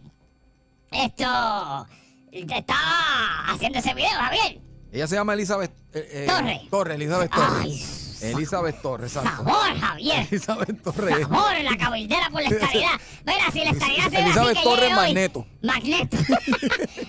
esto, 0.92 1.86
estaba 2.30 3.48
haciendo 3.48 3.78
ese 3.78 3.94
video, 3.94 4.10
Javier. 4.10 4.60
Ella 4.92 5.06
se 5.08 5.16
llama 5.16 5.34
Elizabeth 5.34 5.72
eh, 5.94 6.08
eh, 6.12 6.26
Torres. 6.28 6.70
Torres, 6.70 6.94
Elizabeth 6.94 7.30
Torres. 7.32 7.60
Ay, 7.60 8.05
Elizabeth 8.22 8.81
Torres, 8.83 9.12
sabor, 9.12 9.79
Javier. 9.81 10.26
Elizabeth 10.31 10.83
Torres. 10.83 11.20
Sabor 11.20 11.55
en 11.55 11.64
la 11.66 11.76
cabildera 11.76 12.29
por 12.31 12.42
la 12.42 12.48
estadidad. 12.48 13.00
Mira, 13.24 13.50
si 13.52 13.64
la 13.64 13.70
estadidad 13.70 14.05
se 14.05 14.11
ve 14.11 14.16
así 14.18 14.24
Elizabeth 14.26 14.57
que 14.57 14.62
Torres 14.62 14.83
llegue 14.83 14.94
hoy. 14.98 15.46
Magneto. 15.62 16.16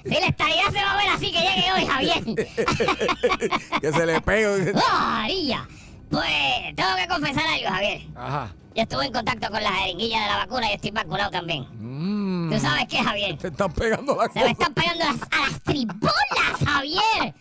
Si 0.04 0.14
la 0.14 0.28
estadidad 0.28 0.72
se 0.72 0.82
va 0.84 0.92
a 0.94 0.98
ver 0.98 1.10
así 1.10 1.32
que 1.32 1.40
llegue 1.40 1.72
hoy, 1.74 1.86
Javier. 1.86 2.24
que 3.82 3.92
se 3.94 4.06
le 4.06 4.22
pegue. 4.22 4.74
María. 5.00 5.68
Pues 6.10 6.76
tengo 6.76 6.96
que 6.96 7.08
confesar 7.08 7.44
algo, 7.46 7.68
Javier. 7.70 8.02
Ajá. 8.16 8.54
Yo 8.76 8.84
estuve 8.84 9.06
en 9.08 9.12
contacto 9.12 9.50
con 9.50 9.62
la 9.62 9.72
jeringuilla 9.74 10.22
de 10.22 10.28
la 10.28 10.38
vacuna 10.38 10.70
y 10.72 10.76
estoy 10.76 10.92
vacunado 10.92 11.32
también. 11.32 11.66
Mm. 11.80 12.52
¿Tú 12.54 12.60
sabes 12.60 12.86
qué, 12.88 13.04
Javier? 13.04 13.38
Te 13.38 13.48
están 13.48 13.74
pegando 13.74 14.16
la 14.16 14.32
Se 14.32 14.40
me 14.44 14.52
están 14.52 14.74
pegando 14.74 15.04
las- 15.04 15.22
a 15.32 15.50
las 15.50 15.62
tribolas, 15.64 16.64
Javier. 16.66 17.34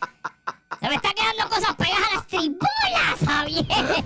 Se 0.86 0.90
me 0.90 0.96
están 0.98 1.14
quedando 1.14 1.48
cosas 1.48 1.74
pegadas 1.74 2.08
a 2.08 2.14
las 2.14 2.24
tribolas, 2.28 3.18
Javier. 3.26 4.04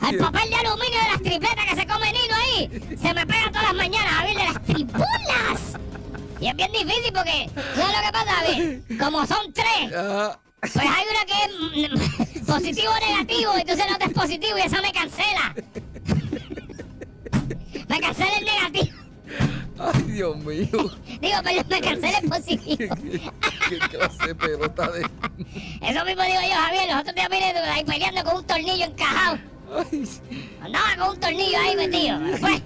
Al 0.00 0.16
papel 0.16 0.48
de 0.48 0.56
aluminio 0.56 0.98
de 0.98 1.08
las 1.12 1.20
tripletas 1.22 1.66
que 1.66 1.76
se 1.76 1.86
come 1.86 2.10
Nino 2.10 2.34
ahí. 2.34 2.70
Se 3.02 3.12
me 3.12 3.26
pega 3.26 3.48
todas 3.48 3.64
las 3.64 3.74
mañanas, 3.74 4.14
Javier, 4.14 4.38
de 4.38 4.44
las 4.44 4.64
tribolas. 4.64 5.74
Y 6.40 6.48
es 6.48 6.56
bien 6.56 6.72
difícil 6.72 7.12
porque, 7.14 7.50
¿sabes 7.76 7.94
lo 7.94 8.00
que 8.02 8.12
pasa, 8.12 8.32
Javier? 8.32 8.80
Como 8.98 9.26
son 9.26 9.52
tres, 9.52 9.92
Ajá. 9.94 10.40
pues 10.60 10.74
hay 10.76 11.04
una 11.10 11.24
que 11.26 11.34
es 11.44 11.50
mm, 12.40 12.46
positivo 12.46 12.90
o 12.90 12.98
negativo, 13.06 13.52
y 13.58 13.60
entonces 13.60 13.84
no 13.86 13.96
es 14.06 14.12
positivo 14.14 14.56
y 14.56 14.60
esa 14.62 14.80
me 14.80 14.90
cancela. 14.90 15.54
Me 17.88 18.00
cancela 18.00 18.38
el 18.38 18.44
negativo. 18.46 18.93
Ay, 19.78 20.02
Dios 20.02 20.36
mío. 20.36 20.68
Digo, 21.20 21.36
perdón, 21.42 21.66
me 21.68 21.80
cancela 21.80 22.18
el 22.18 22.28
positivo. 22.28 22.94
¿Qué 23.68 23.78
clase 23.90 24.26
de 24.28 24.34
pelota 24.34 24.88
de.? 24.90 25.00
Eso 25.80 26.04
mismo 26.04 26.22
digo 26.22 26.40
yo, 26.42 26.54
Javier. 26.54 26.88
Los 26.90 27.00
otros 27.00 27.14
días 27.14 27.28
vine 27.28 27.44
ahí 27.58 27.84
peleando 27.84 28.24
con 28.24 28.36
un 28.36 28.46
tornillo 28.46 28.84
encajado. 28.84 29.38
Ay, 29.76 30.08
Andaba 30.62 30.96
con 30.96 31.08
un 31.14 31.20
tornillo 31.20 31.58
ahí 31.58 31.76
metido. 31.76 32.18
Pero 32.20 32.38
Pues, 32.38 32.62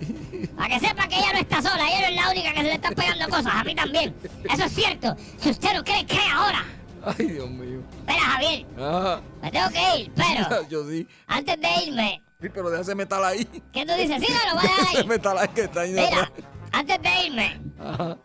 para 0.56 0.68
que 0.78 0.86
sepa 0.86 1.08
que 1.08 1.16
ella 1.16 1.32
no 1.32 1.38
está 1.38 1.62
sola, 1.62 1.88
ella 1.88 2.00
no 2.00 2.06
es 2.08 2.14
la 2.16 2.30
única 2.30 2.50
que 2.52 2.58
se 2.58 2.64
le 2.64 2.74
están 2.74 2.94
pegando 2.94 3.24
cosas, 3.28 3.52
a 3.54 3.64
mí 3.64 3.74
también. 3.74 4.14
Eso 4.52 4.64
es 4.64 4.72
cierto. 4.74 5.16
Si 5.40 5.50
usted 5.50 5.72
no 5.74 5.84
cree, 5.84 6.04
cree 6.06 6.28
ahora. 6.30 6.64
ay, 7.06 7.26
Dios 7.26 7.48
mío. 7.50 7.80
Espera, 8.00 8.20
Javier, 8.20 8.66
Ajá. 8.78 9.20
me 9.40 9.50
tengo 9.50 9.68
que 9.70 10.00
ir, 10.00 10.12
pero 10.14 10.68
Yo 10.68 10.86
sí. 10.88 11.06
antes 11.26 11.58
de 11.58 11.68
irme, 11.86 12.22
Sí, 12.40 12.48
pero 12.54 12.70
déjase 12.70 12.94
metal 12.94 13.24
ahí. 13.24 13.44
¿qué 13.72 13.84
tú 13.86 13.92
dices? 13.94 14.22
Sí, 14.24 14.32
no 14.32 14.54
lo 14.54 14.60
voy 14.60 14.66
a 14.66 14.70
dar 14.76 14.78
Déjase 14.80 14.98
ahí. 14.98 15.06
metal 15.06 15.38
ahí 15.38 15.48
que 15.48 15.60
está 15.62 15.80
ahí 15.80 15.90
Mira. 15.92 16.30
Antes 16.72 17.02
de 17.02 17.26
irme, 17.26 17.60
Ajá. 17.78 18.16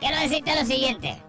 quiero 0.00 0.16
decirte 0.18 0.54
lo 0.54 0.66
siguiente. 0.66 1.22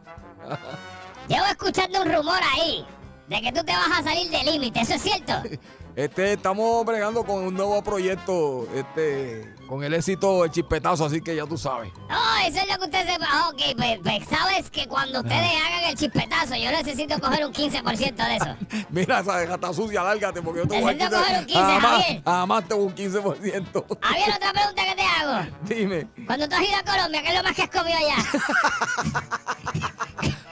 Llevo 1.28 1.46
escuchando 1.46 2.02
un 2.02 2.12
rumor 2.14 2.40
ahí 2.56 2.86
de 3.28 3.42
que 3.42 3.52
tú 3.52 3.64
te 3.64 3.72
vas 3.74 4.00
a 4.00 4.04
salir 4.04 4.30
del 4.32 4.46
límite, 4.46 4.82
¿eso 4.82 4.96
es 4.96 5.02
cierto? 5.02 5.34
Este, 5.96 6.34
estamos 6.34 6.86
bregando 6.86 7.24
con 7.26 7.44
un 7.44 7.54
nuevo 7.54 7.82
proyecto, 7.84 8.66
este, 8.74 9.54
con 9.68 9.84
el 9.84 9.94
éxito 9.94 10.44
del 10.44 10.52
chispetazo, 10.52 11.04
así 11.06 11.20
que 11.20 11.36
ya 11.36 11.46
tú 11.46 11.58
sabes. 11.58 11.92
Oh, 12.10 12.38
eso 12.48 12.58
es 12.60 12.68
lo 12.70 12.78
que 12.78 12.86
usted 12.86 13.06
sepa. 13.06 13.26
Ah, 13.30 13.50
Ok, 13.50 13.62
pues, 13.76 14.00
pues, 14.02 14.24
sabes 14.30 14.70
que 14.70 14.88
cuando 14.88 15.20
ustedes 15.20 15.52
hagan 15.66 15.84
el 15.90 15.98
chispetazo, 15.98 16.56
yo 16.56 16.72
necesito 16.72 17.20
coger 17.20 17.46
un 17.46 17.52
15% 17.54 18.16
de 18.16 18.36
eso. 18.38 18.86
Mira, 18.92 19.20
esa 19.20 19.42
gata 19.44 19.74
sucia, 19.74 20.02
lárgate, 20.04 20.42
porque 20.42 20.62
yo 20.62 20.68
te 20.68 20.80
voy 20.80 20.92
a 20.92 20.94
Necesito 20.94 21.18
coger 21.20 21.40
un 21.40 21.46
15, 21.46 21.62
Jamás, 21.62 22.04
Javier. 22.04 22.24
jamás 22.24 22.68
tengo 22.70 22.84
un 22.84 22.96
15%. 22.96 23.98
Había 24.02 24.36
otra 24.36 24.54
pregunta 24.54 24.84
que 24.86 24.96
te 24.96 25.02
hago. 25.02 25.48
Dime, 25.64 26.08
Cuando 26.26 26.48
tú 26.48 26.56
has 26.56 26.62
ido 26.62 26.78
a 26.78 26.84
Colombia, 26.92 27.22
¿qué 27.24 27.30
es 27.30 27.36
lo 27.36 27.44
más 27.44 27.56
que 27.56 27.62
has 27.64 27.70
comido 27.70 27.98
allá? 27.98 28.16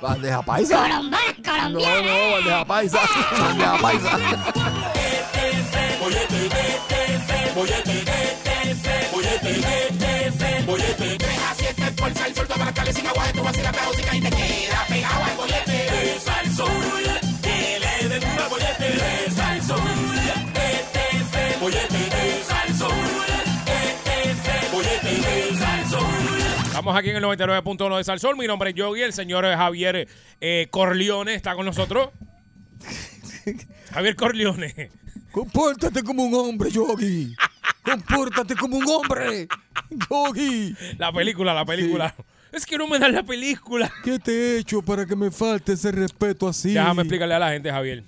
bandeja 0.02 0.42
paisa. 0.42 0.82
Colomba, 0.82 1.18
No, 1.38 1.44
colombiana. 1.54 2.02
no, 2.02 2.32
bandeja 2.34 2.66
paisa. 2.66 3.00
Bandeja 3.40 3.78
paisa. 3.78 4.20
Estamos 26.68 26.96
aquí 26.96 27.10
en 27.10 27.18
el 27.18 27.24
99.1 27.24 27.98
de 27.98 28.04
Salsol. 28.06 28.38
Mi 28.38 28.48
nombre 28.48 28.70
es 28.70 28.76
Yogi. 28.76 29.02
El 29.02 29.12
señor 29.12 29.44
Javier 29.44 30.08
eh, 30.40 30.68
Corleone 30.72 31.34
está 31.34 31.56
con 31.56 31.66
nosotros. 31.66 32.12
Javier 33.98 34.16
Corleone. 34.16 34.92
Compórtate 35.32 36.04
como 36.04 36.24
un 36.24 36.34
hombre, 36.36 36.70
Yogi. 36.70 37.36
Compórtate 37.84 38.56
como 38.56 38.78
un 38.78 38.88
hombre, 38.88 39.48
Yogi. 40.08 40.76
La 41.00 41.12
película, 41.12 41.52
la 41.52 41.66
película. 41.66 42.14
Es 42.52 42.64
que 42.64 42.78
no 42.78 42.88
me 42.88 43.00
dan 43.00 43.14
la 43.14 43.24
película. 43.24 43.92
¿Qué 44.04 44.20
te 44.20 44.32
he 44.32 44.60
hecho 44.60 44.84
para 44.84 45.08
que 45.08 45.16
me 45.16 45.32
falte 45.32 45.74
ese 45.74 45.92
respeto 45.92 46.48
así? 46.48 46.74
Déjame 46.74 47.02
explicarle 47.02 47.34
a 47.34 47.40
la 47.40 47.50
gente, 47.50 47.72
Javier. 47.72 48.04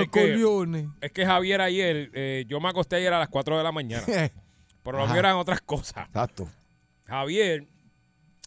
Es 0.00 0.08
que, 0.08 0.86
es 1.02 1.12
que 1.12 1.26
Javier 1.26 1.60
ayer, 1.60 2.10
eh, 2.14 2.46
yo 2.48 2.58
me 2.58 2.70
acosté 2.70 2.96
ayer 2.96 3.12
a 3.12 3.18
las 3.18 3.28
4 3.28 3.58
de 3.58 3.64
la 3.64 3.72
mañana. 3.72 4.02
Pero 4.82 4.96
lo 4.96 5.06
mío 5.08 5.18
eran 5.18 5.36
otras 5.36 5.60
cosas. 5.60 6.06
Exacto. 6.06 6.48
Javier 7.04 7.66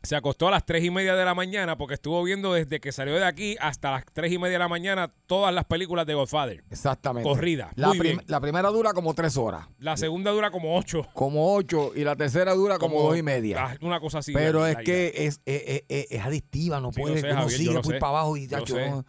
se 0.03 0.15
acostó 0.15 0.47
a 0.47 0.51
las 0.51 0.65
3 0.65 0.83
y 0.86 0.91
media 0.91 1.15
de 1.15 1.25
la 1.25 1.33
mañana 1.33 1.77
porque 1.77 1.95
estuvo 1.95 2.23
viendo 2.23 2.53
desde 2.53 2.79
que 2.79 2.91
salió 2.91 3.15
de 3.15 3.25
aquí 3.25 3.57
hasta 3.60 3.91
las 3.91 4.05
3 4.13 4.31
y 4.31 4.38
media 4.38 4.53
de 4.53 4.60
la 4.60 4.67
mañana 4.67 5.12
todas 5.25 5.53
las 5.53 5.65
películas 5.65 6.05
de 6.05 6.13
Godfather. 6.13 6.63
Exactamente. 6.69 7.27
Corrida. 7.27 7.71
La, 7.75 7.88
Muy 7.89 7.97
prim- 7.99 8.17
bien. 8.17 8.25
la 8.27 8.39
primera 8.39 8.69
dura 8.69 8.93
como 8.93 9.13
tres 9.13 9.36
horas. 9.38 9.67
La 9.79 9.97
segunda 9.97 10.31
dura 10.31 10.51
como 10.51 10.77
8. 10.77 11.07
Como 11.13 11.53
ocho. 11.55 11.91
Y 11.95 12.03
la 12.03 12.15
tercera 12.15 12.53
dura 12.53 12.77
como, 12.77 13.01
dos 13.01 13.17
y 13.17 13.23
media. 13.23 13.77
Una 13.81 13.99
cosa 13.99 14.19
así. 14.19 14.31
Pero 14.33 14.65
es 14.65 14.77
que 14.77 15.07
es, 15.15 15.41
es, 15.45 15.83
es- 15.89 16.05
es- 16.10 16.21
adictiva, 16.21 16.79
no 16.79 16.91
Sí, 16.91 17.01
puede, 17.01 17.19
sé, 17.19 17.33
Javier, 17.33 17.57
sigue 17.57 17.73
por 17.81 17.93
sé. 17.93 17.99
para 17.99 18.10
abajo 18.12 18.38
y 18.38 18.47
Yo 18.47 18.63
ya. 18.65 19.03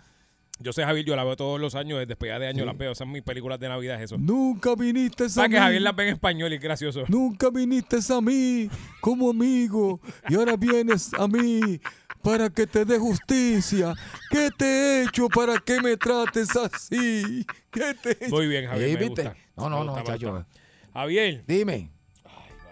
Yo 0.60 0.72
sé, 0.72 0.82
Javier, 0.84 1.04
yo 1.06 1.14
la 1.14 1.22
veo 1.22 1.36
todos 1.36 1.60
los 1.60 1.74
años, 1.76 1.98
desde 1.98 2.06
después 2.08 2.30
de 2.38 2.46
años 2.46 2.62
Sí. 2.62 2.66
las 2.66 2.76
veo. 2.76 2.90
Esas 2.90 2.98
son 2.98 3.12
mis 3.12 3.22
películas 3.22 3.60
de 3.60 3.68
Navidad, 3.68 4.02
eso. 4.02 4.18
Nunca 4.18 4.74
viniste 4.74 5.24
a 5.24 5.28
¿Sabes 5.28 5.50
mí. 5.50 5.54
que 5.54 5.60
Javier 5.60 5.82
las 5.82 5.94
ve 5.94 6.02
en 6.08 6.14
español 6.14 6.52
y 6.52 6.56
es 6.56 6.60
gracioso? 6.60 7.04
Nunca 7.08 7.50
viniste 7.50 7.98
a 8.12 8.20
mí 8.20 8.68
como 9.00 9.30
amigo 9.30 10.00
y 10.28 10.34
ahora 10.34 10.56
vienes 10.56 11.14
a 11.14 11.28
mí 11.28 11.80
para 12.22 12.50
que 12.50 12.66
te 12.66 12.84
dé 12.84 12.98
justicia. 12.98 13.94
¿Qué 14.30 14.50
te 14.56 14.64
he 14.66 15.02
hecho 15.04 15.28
para 15.28 15.58
que 15.58 15.80
me 15.80 15.96
trates 15.96 16.48
así? 16.56 17.46
¿Qué 17.70 17.94
te 17.94 18.10
he 18.10 18.24
hecho? 18.26 18.34
Muy 18.34 18.48
bien, 18.48 18.66
Javier, 18.66 18.90
Sí, 18.90 18.96
me 18.96 19.06
gusta. 19.06 19.36
No, 19.56 19.70
no, 19.70 19.78
Me 19.80 19.84
no, 19.86 19.92
gusta, 19.94 20.12
me 20.12 20.18
chacho. 20.18 20.46
Javier, 20.92 21.44
Dime, 21.46 21.90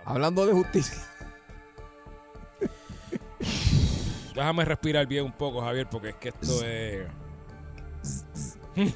hablando 0.05 0.45
de 0.45 0.53
justicia. 0.53 0.99
déjame 4.35 4.65
respirar 4.65 5.07
bien 5.07 5.25
un 5.25 5.33
poco, 5.33 5.61
Javier, 5.61 5.89
porque 5.89 6.09
es 6.11 6.15
que 6.17 6.29
esto 6.31 6.65
es... 6.65 7.07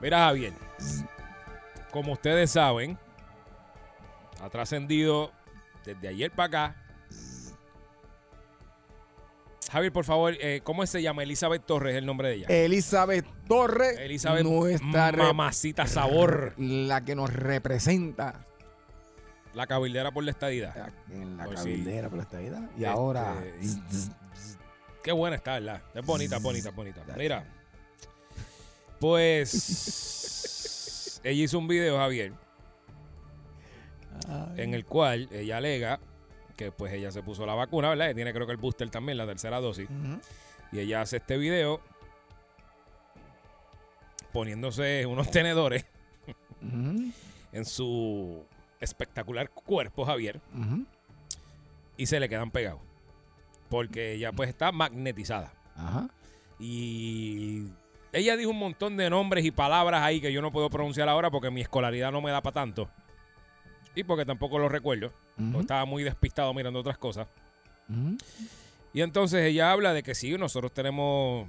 Mira, 0.00 0.18
Javier, 0.26 0.52
como 1.90 2.12
ustedes 2.12 2.50
saben, 2.50 2.98
ha 4.40 4.48
trascendido 4.48 5.32
desde 5.84 6.08
ayer 6.08 6.30
para 6.30 6.46
acá. 6.46 6.76
Javier, 9.70 9.92
por 9.92 10.04
favor, 10.04 10.34
eh, 10.40 10.62
¿cómo 10.64 10.84
se 10.86 11.00
llama? 11.00 11.22
Elizabeth 11.22 11.64
Torres 11.64 11.92
es 11.92 11.98
el 11.98 12.06
nombre 12.06 12.28
de 12.28 12.34
ella. 12.36 12.46
Elizabeth 12.48 13.24
Torres, 13.46 13.98
Elizabeth 14.00 14.42
nuestra 14.44 15.12
Mamacita 15.12 15.86
Sabor, 15.86 16.54
la 16.58 17.04
que 17.04 17.14
nos 17.14 17.32
representa 17.32 18.46
la 19.54 19.66
cabildera 19.68 20.10
por 20.10 20.24
la 20.24 20.32
estadidad. 20.32 20.92
en 21.12 21.36
la 21.36 21.44
Pues 21.44 21.60
sí. 21.60 21.66
cabildera 21.70 22.08
por 22.08 22.16
la 22.18 22.24
estadidad. 22.24 22.62
Y 22.72 22.82
Este, 22.82 22.86
ahora, 22.86 23.34
Qué 25.02 25.12
buena 25.12 25.36
está, 25.36 25.54
¿verdad? 25.54 25.82
Es 25.94 26.04
bonita, 26.04 26.38
bonita, 26.38 26.70
bonita. 26.70 27.02
Mira, 27.16 27.44
pues 28.98 31.20
ella 31.24 31.44
hizo 31.44 31.58
un 31.58 31.68
video, 31.68 31.96
Javier, 31.96 32.32
en 34.56 34.74
el 34.74 34.84
cual 34.84 35.28
ella 35.32 35.56
alega 35.56 36.00
que 36.56 36.70
pues 36.70 36.92
ella 36.92 37.10
se 37.10 37.22
puso 37.22 37.46
la 37.46 37.54
vacuna, 37.54 37.88
¿verdad? 37.88 38.08
Que 38.08 38.14
tiene 38.14 38.34
creo 38.34 38.46
que 38.46 38.52
el 38.52 38.58
booster 38.58 38.90
también, 38.90 39.16
la 39.16 39.26
tercera 39.26 39.60
dosis. 39.60 39.88
Y 40.72 40.80
ella 40.80 41.00
hace 41.00 41.16
este 41.16 41.38
video 41.38 41.80
poniéndose 44.32 45.06
unos 45.06 45.30
tenedores 45.30 45.86
en 47.52 47.64
su 47.64 48.44
espectacular 48.80 49.48
cuerpo, 49.50 50.04
Javier. 50.04 50.40
y 51.96 52.06
se 52.06 52.20
le 52.20 52.28
quedan 52.28 52.50
pegados. 52.50 52.80
Porque 53.70 54.12
ella 54.12 54.32
pues 54.32 54.50
está 54.50 54.70
magnetizada. 54.72 55.54
Ajá. 55.74 56.08
Y 56.58 57.68
ella 58.12 58.36
dijo 58.36 58.50
un 58.50 58.58
montón 58.58 58.98
de 58.98 59.08
nombres 59.08 59.44
y 59.46 59.50
palabras 59.50 60.02
ahí 60.02 60.20
que 60.20 60.32
yo 60.32 60.42
no 60.42 60.52
puedo 60.52 60.68
pronunciar 60.68 61.08
ahora 61.08 61.30
porque 61.30 61.50
mi 61.50 61.62
escolaridad 61.62 62.12
no 62.12 62.20
me 62.20 62.30
da 62.30 62.42
para 62.42 62.54
tanto. 62.54 62.90
Y 63.94 64.04
porque 64.04 64.26
tampoco 64.26 64.58
lo 64.58 64.68
recuerdo. 64.68 65.12
Ujú. 65.38 65.60
estaba 65.60 65.86
muy 65.86 66.02
despistado 66.02 66.52
mirando 66.52 66.80
otras 66.80 66.98
cosas. 66.98 67.26
Y 68.92 69.00
entonces 69.00 69.46
ella 69.46 69.72
habla 69.72 69.94
de 69.94 70.02
que 70.02 70.14
sí, 70.14 70.36
nosotros 70.36 70.72
tenemos, 70.72 71.48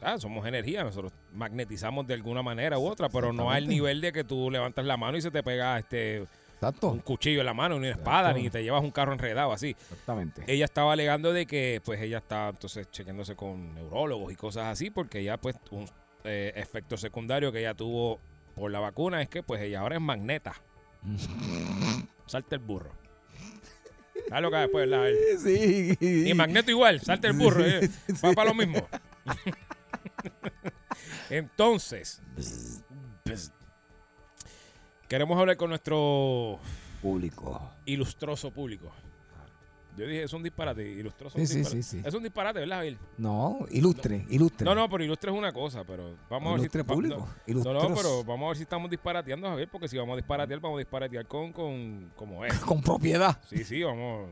¿verdad? 0.00 0.18
somos 0.18 0.44
energía, 0.46 0.82
nosotros 0.82 1.12
magnetizamos 1.32 2.06
de 2.06 2.14
alguna 2.14 2.42
manera 2.42 2.78
u 2.78 2.86
otra, 2.86 3.08
pero 3.08 3.32
no 3.32 3.50
al 3.50 3.68
nivel 3.68 4.00
de 4.00 4.12
que 4.12 4.24
tú 4.24 4.50
levantas 4.50 4.84
la 4.84 4.96
mano 4.96 5.16
y 5.16 5.22
se 5.22 5.30
te 5.30 5.42
pega 5.42 5.78
este 5.78 6.26
un 6.60 6.68
Exacto. 6.68 7.00
cuchillo 7.04 7.40
en 7.40 7.46
la 7.46 7.54
mano, 7.54 7.78
ni 7.78 7.86
una 7.86 7.96
espada, 7.96 8.30
Exacto. 8.30 8.42
ni 8.42 8.50
te 8.50 8.62
llevas 8.62 8.82
un 8.82 8.90
carro 8.90 9.12
enredado 9.12 9.52
así. 9.52 9.70
Exactamente. 9.70 10.42
Ella 10.46 10.64
estaba 10.64 10.92
alegando 10.92 11.32
de 11.32 11.46
que 11.46 11.80
pues 11.84 12.00
ella 12.00 12.18
está 12.18 12.48
entonces 12.48 12.90
chequeándose 12.90 13.36
con 13.36 13.74
neurólogos 13.74 14.32
y 14.32 14.36
cosas 14.36 14.66
así, 14.66 14.90
porque 14.90 15.22
ya 15.22 15.36
pues 15.36 15.56
un 15.70 15.88
eh, 16.24 16.52
efecto 16.56 16.96
secundario 16.96 17.52
que 17.52 17.60
ella 17.60 17.74
tuvo 17.74 18.20
por 18.54 18.70
la 18.72 18.80
vacuna 18.80 19.22
es 19.22 19.28
que 19.28 19.42
pues 19.42 19.62
ella 19.62 19.80
ahora 19.80 19.96
es 19.96 20.02
magneta. 20.02 20.54
Salta 22.26 22.56
el 22.56 22.60
burro. 22.60 22.90
¿Sabes 24.28 24.42
lo 24.42 24.50
que 24.50 24.56
después? 24.56 24.90
¿verdad? 24.90 25.08
Sí. 25.42 25.96
Y 26.00 26.34
Magneto 26.34 26.70
igual, 26.70 27.00
salta 27.00 27.28
el 27.28 27.34
burro, 27.34 27.64
eh, 27.64 27.88
va 28.24 28.32
para 28.32 28.50
lo 28.50 28.54
mismo. 28.54 28.86
Entonces, 31.30 32.20
queremos 35.08 35.38
hablar 35.38 35.56
con 35.56 35.70
nuestro 35.70 36.58
Público. 37.02 37.72
ilustroso 37.86 38.50
público. 38.50 38.92
Yo 39.96 40.06
dije, 40.06 40.22
es 40.22 40.32
un 40.32 40.44
disparate, 40.44 40.88
ilustroso. 40.88 41.34
Sí, 41.36 41.40
un 41.40 41.46
sí, 41.48 41.56
disparate. 41.58 41.82
sí, 41.82 42.00
sí. 42.00 42.02
Es 42.06 42.14
un 42.14 42.22
disparate, 42.22 42.60
¿verdad, 42.60 42.76
Javier? 42.76 42.98
No, 43.16 43.58
ilustre, 43.72 44.26
ilustre. 44.30 44.64
No, 44.64 44.72
no, 44.72 44.88
pero 44.88 45.02
ilustre 45.02 45.32
es 45.32 45.36
una 45.36 45.52
cosa, 45.52 45.82
pero 45.82 46.14
vamos 46.30 46.56
a 46.56 46.62
ver 46.62 46.70
si... 46.70 46.82
público. 46.84 47.28
No, 47.48 47.72
no, 47.72 47.94
pero 47.96 48.22
vamos 48.22 48.44
a 48.44 48.48
ver 48.50 48.56
si 48.58 48.62
estamos 48.62 48.88
disparateando, 48.88 49.48
Javier, 49.48 49.68
porque 49.68 49.88
si 49.88 49.98
vamos 49.98 50.12
a 50.12 50.16
disparatear, 50.16 50.60
vamos 50.60 50.76
a 50.76 50.78
disparatear 50.78 51.26
con, 51.26 51.52
con 51.52 52.12
como 52.14 52.44
es. 52.44 52.54
Con 52.60 52.80
propiedad. 52.80 53.40
Sí, 53.48 53.64
sí, 53.64 53.82
vamos... 53.82 54.28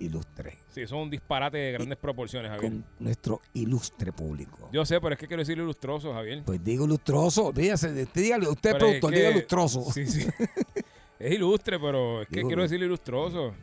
Ilustre. 0.00 0.58
Sí, 0.68 0.82
es 0.82 0.92
un 0.92 1.10
disparate 1.10 1.58
de 1.58 1.72
grandes 1.72 1.98
proporciones, 1.98 2.50
Javier. 2.50 2.70
Con 2.72 2.84
nuestro 3.00 3.40
ilustre 3.54 4.12
público. 4.12 4.68
Yo 4.72 4.84
sé, 4.84 5.00
pero 5.00 5.14
es 5.14 5.18
que 5.18 5.26
quiero 5.26 5.40
decir 5.42 5.58
ilustroso, 5.58 6.12
Javier. 6.12 6.42
Pues 6.44 6.62
digo 6.62 6.84
ilustroso. 6.84 7.48
Usted, 7.48 8.08
dígale, 8.14 8.48
usted 8.48 8.72
Pero 8.72 8.76
es 8.76 8.78
productor, 9.00 9.10
que- 9.10 9.16
diga 9.16 9.30
ilustroso. 9.30 9.92
Sí, 9.92 10.06
sí. 10.06 10.26
es 11.18 11.32
ilustre, 11.32 11.80
pero 11.80 12.22
es 12.22 12.28
que 12.28 12.36
Digo, 12.36 12.48
quiero 12.48 12.62
decir 12.62 12.80
ilustroso. 12.80 13.54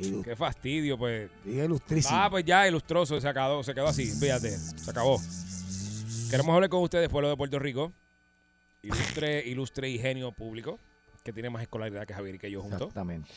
Ilu- 0.00 0.24
Qué 0.24 0.34
fastidio, 0.36 0.98
pues. 0.98 1.30
Diga 1.44 1.64
ilustrísimo. 1.64 2.16
Ah, 2.18 2.28
pues 2.30 2.44
ya, 2.44 2.66
ilustroso, 2.66 3.20
se 3.20 3.28
acabó, 3.28 3.62
se 3.62 3.72
quedó 3.72 3.86
así, 3.86 4.06
fíjate, 4.06 4.50
se 4.50 4.90
acabó. 4.90 5.18
Queremos 6.30 6.52
hablar 6.54 6.68
con 6.68 6.82
ustedes, 6.82 7.08
pueblo 7.08 7.28
de 7.30 7.36
Puerto 7.36 7.58
Rico. 7.58 7.92
Ilustre, 8.82 9.46
ilustre 9.46 9.88
y 9.88 9.98
genio 9.98 10.32
público, 10.32 10.78
que 11.22 11.32
tiene 11.32 11.48
más 11.50 11.62
escolaridad 11.62 12.06
que 12.06 12.14
Javier 12.14 12.34
y 12.34 12.38
que 12.38 12.50
yo 12.50 12.60
juntos. 12.62 12.80
Exactamente. 12.82 13.30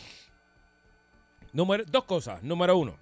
Número, 1.54 1.84
dos 1.86 2.04
cosas. 2.06 2.44
Número 2.44 2.78
uno. 2.78 2.98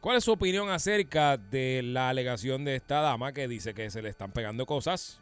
¿Cuál 0.00 0.16
es 0.16 0.24
su 0.24 0.32
opinión 0.32 0.70
acerca 0.70 1.36
de 1.36 1.82
la 1.82 2.08
alegación 2.08 2.64
de 2.64 2.76
esta 2.76 3.00
dama 3.00 3.32
que 3.32 3.48
dice 3.48 3.74
que 3.74 3.90
se 3.90 4.00
le 4.00 4.08
están 4.08 4.30
pegando 4.30 4.64
cosas? 4.64 5.20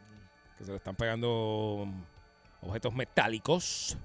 Que 0.57 0.65
se 0.65 0.71
le 0.71 0.77
están 0.77 0.95
pegando 0.95 1.83
um, 1.83 2.03
objetos 2.61 2.93
metálicos. 2.93 3.97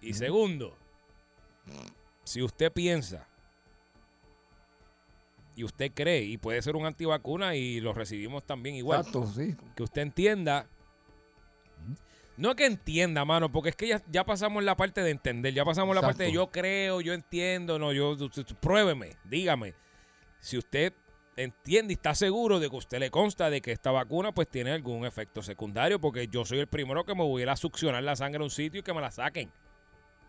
Y 0.00 0.14
segundo, 0.14 0.76
si 2.24 2.42
usted 2.42 2.72
piensa 2.72 3.26
y 5.54 5.64
usted 5.64 5.92
cree, 5.94 6.22
y 6.22 6.38
puede 6.38 6.60
ser 6.62 6.76
un 6.76 6.86
antivacuna 6.86 7.56
y 7.56 7.80
lo 7.80 7.92
recibimos 7.92 8.44
también 8.44 8.74
igual, 8.74 9.00
Exacto, 9.00 9.26
sí. 9.26 9.56
que 9.74 9.82
usted 9.82 10.02
entienda. 10.02 10.66
No 12.36 12.54
que 12.54 12.66
entienda, 12.66 13.24
mano, 13.24 13.50
porque 13.50 13.70
es 13.70 13.76
que 13.76 13.88
ya, 13.88 14.02
ya 14.10 14.24
pasamos 14.24 14.62
la 14.62 14.76
parte 14.76 15.02
de 15.02 15.10
entender, 15.10 15.54
ya 15.54 15.64
pasamos 15.64 15.94
la 15.94 16.02
parte 16.02 16.24
de 16.24 16.32
yo 16.32 16.50
creo, 16.50 17.00
yo 17.00 17.14
entiendo, 17.14 17.78
no, 17.78 17.92
yo, 17.92 18.16
pruébeme, 18.60 19.16
dígame. 19.24 19.74
Si 20.40 20.58
usted 20.58 20.92
entiende 21.36 21.92
y 21.92 21.96
está 21.96 22.14
seguro 22.14 22.60
de 22.60 22.68
que 22.68 22.76
usted 22.76 22.98
le 22.98 23.10
consta 23.10 23.50
de 23.50 23.60
que 23.60 23.72
esta 23.72 23.90
vacuna 23.90 24.32
pues 24.32 24.48
tiene 24.48 24.72
algún 24.72 25.06
efecto 25.06 25.42
secundario, 25.42 26.00
porque 26.00 26.28
yo 26.28 26.44
soy 26.44 26.58
el 26.58 26.66
primero 26.66 27.04
que 27.04 27.14
me 27.14 27.22
voy 27.22 27.42
a 27.42 27.44
ir 27.44 27.50
a 27.50 27.56
succionar 27.56 28.02
la 28.02 28.16
sangre 28.16 28.40
a 28.40 28.44
un 28.44 28.50
sitio 28.50 28.80
y 28.80 28.82
que 28.82 28.92
me 28.92 29.00
la 29.00 29.10
saquen. 29.10 29.50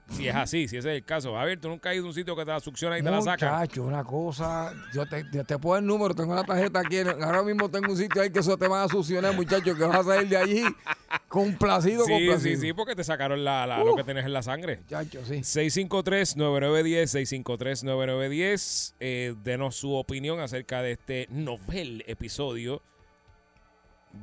Si 0.09 0.25
es 0.27 0.33
así, 0.35 0.67
si 0.69 0.77
ese 0.77 0.89
es 0.91 0.95
el 0.97 1.03
caso. 1.03 1.33
Javier, 1.35 1.59
tú 1.59 1.67
nunca 1.67 1.89
has 1.89 1.95
ido 1.97 2.05
a 2.05 2.07
un 2.07 2.13
sitio 2.13 2.33
que 2.35 2.45
te 2.45 2.51
la 2.51 2.59
succiona 2.61 2.97
y 2.97 3.03
te 3.03 3.11
la 3.11 3.21
sacan. 3.21 3.51
Muchacho, 3.59 3.83
una 3.83 4.03
cosa. 4.05 4.73
Yo 4.93 5.05
te, 5.05 5.25
yo 5.33 5.43
te 5.43 5.59
puedo 5.59 5.77
el 5.79 5.85
número, 5.85 6.15
tengo 6.15 6.33
la 6.33 6.45
tarjeta 6.45 6.79
aquí. 6.79 6.97
Ahora 6.99 7.43
mismo 7.43 7.67
tengo 7.69 7.91
un 7.91 7.97
sitio 7.97 8.21
ahí 8.21 8.29
que 8.31 8.39
eso 8.39 8.57
te 8.57 8.67
van 8.69 8.83
a 8.85 8.87
succionar, 8.87 9.35
muchacho, 9.35 9.75
que 9.75 9.83
vas 9.83 9.99
a 9.99 10.03
salir 10.03 10.29
de 10.29 10.37
allí 10.37 10.63
complacido, 11.27 12.05
Sí, 12.05 12.11
complacido. 12.13 12.55
sí, 12.55 12.67
sí, 12.67 12.73
porque 12.73 12.95
te 12.95 13.03
sacaron 13.03 13.43
la, 13.43 13.67
la- 13.67 13.83
lo 13.83 13.95
que 13.97 14.03
tienes 14.05 14.25
en 14.25 14.31
la 14.31 14.41
sangre. 14.43 14.77
Muchacho, 14.77 15.25
sí. 15.25 15.35
653-9910, 15.43 17.09
653-9910. 17.83 18.93
Eh, 19.01 19.35
denos 19.43 19.75
su 19.75 19.93
opinión 19.93 20.39
acerca 20.39 20.81
de 20.81 20.93
este 20.93 21.27
novel 21.31 22.03
episodio 22.07 22.81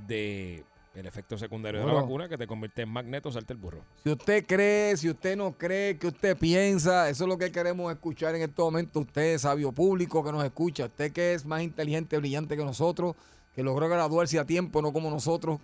de 0.07 0.65
el 0.95 1.07
efecto 1.07 1.37
secundario 1.37 1.81
de 1.81 1.87
la 1.87 1.93
vacuna 1.93 2.29
que 2.29 2.39
te 2.39 2.47
convierte 2.47 2.83
en 2.83 2.89
magneto, 2.89 3.31
salta 3.33 3.53
el 3.53 3.59
burro. 3.59 3.85
Si 4.03 4.11
usted 4.11 4.45
cree, 4.47 4.97
si 4.97 5.11
usted 5.11 5.37
no 5.37 5.53
cree, 5.53 5.99
que 5.99 6.07
usted 6.07 6.37
piensa, 6.37 7.09
eso 7.09 7.25
es 7.25 7.29
lo 7.29 7.37
que 7.37 7.51
queremos 7.51 7.93
escuchar 7.93 8.35
en 8.37 8.43
este 8.43 8.63
momento. 8.63 9.01
Usted, 9.01 9.39
sabio 9.39 9.73
público 9.73 10.23
que 10.25 10.31
nos 10.31 10.45
escucha, 10.45 10.87
usted 10.87 11.13
que 11.13 11.35
es 11.35 11.45
más 11.45 11.63
inteligente, 11.63 12.17
brillante 12.17 12.57
que 12.57 12.65
nosotros, 12.65 13.17
que 13.55 13.63
logró 13.63 13.89
graduarse 13.89 14.39
a 14.39 14.45
tiempo, 14.45 14.81
no 14.83 14.93
como 14.93 15.11
nosotros, 15.11 15.59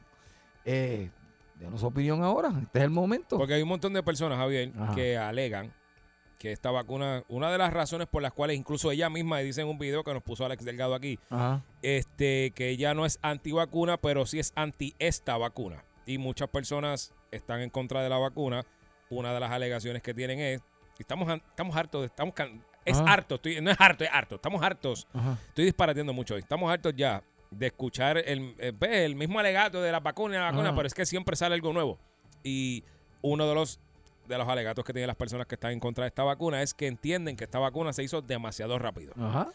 eh, 0.64 1.10
denos 1.58 1.80
su 1.80 1.86
opinión 1.86 2.22
ahora. 2.24 2.52
Este 2.62 2.78
es 2.80 2.84
el 2.84 2.90
momento. 2.90 3.38
Porque 3.38 3.54
hay 3.54 3.62
un 3.62 3.68
montón 3.68 3.92
de 3.92 4.02
personas, 4.02 4.36
Javier, 4.38 4.72
Ajá. 4.76 4.94
que 4.94 5.16
alegan 5.16 5.72
que 6.40 6.52
esta 6.52 6.70
vacuna, 6.70 7.22
una 7.28 7.52
de 7.52 7.58
las 7.58 7.70
razones 7.70 8.08
por 8.08 8.22
las 8.22 8.32
cuales 8.32 8.56
incluso 8.56 8.90
ella 8.90 9.10
misma 9.10 9.40
dice 9.40 9.60
en 9.60 9.68
un 9.68 9.78
video 9.78 10.02
que 10.02 10.14
nos 10.14 10.22
puso 10.22 10.46
Alex 10.46 10.64
Delgado 10.64 10.94
aquí, 10.94 11.18
Ajá. 11.28 11.62
este, 11.82 12.52
que 12.52 12.70
ella 12.70 12.94
no 12.94 13.04
es 13.04 13.18
antivacuna, 13.20 13.98
pero 13.98 14.24
sí 14.24 14.38
es 14.38 14.54
anti 14.56 14.94
esta 14.98 15.36
vacuna. 15.36 15.84
Y 16.06 16.16
muchas 16.16 16.48
personas 16.48 17.12
están 17.30 17.60
en 17.60 17.68
contra 17.68 18.02
de 18.02 18.08
la 18.08 18.16
vacuna. 18.16 18.64
Una 19.10 19.34
de 19.34 19.40
las 19.40 19.50
alegaciones 19.50 20.02
que 20.02 20.14
tienen 20.14 20.40
es, 20.40 20.62
estamos, 20.98 21.30
estamos 21.30 21.76
hartos, 21.76 22.06
estamos 22.06 22.34
es 22.86 22.98
Ajá. 22.98 23.12
harto, 23.12 23.34
estoy, 23.34 23.60
no 23.60 23.70
es 23.70 23.76
harto, 23.78 24.04
es 24.04 24.10
harto, 24.10 24.36
estamos 24.36 24.62
hartos, 24.62 25.06
Ajá. 25.12 25.36
estoy 25.48 25.66
disparateando 25.66 26.14
mucho 26.14 26.34
hoy, 26.36 26.40
estamos 26.40 26.72
hartos 26.72 26.94
ya 26.96 27.22
de 27.50 27.66
escuchar 27.66 28.16
el, 28.16 28.54
eh, 28.58 28.72
el 28.80 29.14
mismo 29.14 29.38
alegato 29.38 29.82
de 29.82 29.92
la 29.92 30.00
vacuna 30.00 30.36
y 30.36 30.38
la 30.38 30.50
vacuna, 30.52 30.74
pero 30.74 30.86
es 30.86 30.94
que 30.94 31.04
siempre 31.04 31.36
sale 31.36 31.54
algo 31.54 31.74
nuevo. 31.74 31.98
Y 32.42 32.82
uno 33.20 33.46
de 33.46 33.54
los 33.54 33.78
de 34.30 34.38
los 34.38 34.48
alegatos 34.48 34.84
que 34.84 34.92
tienen 34.92 35.08
las 35.08 35.16
personas 35.16 35.46
que 35.46 35.56
están 35.56 35.72
en 35.72 35.80
contra 35.80 36.04
de 36.04 36.08
esta 36.08 36.22
vacuna 36.22 36.62
es 36.62 36.72
que 36.72 36.86
entienden 36.86 37.36
que 37.36 37.44
esta 37.44 37.58
vacuna 37.58 37.92
se 37.92 38.02
hizo 38.02 38.22
demasiado 38.22 38.78
rápido. 38.78 39.12
Ajá. 39.20 39.48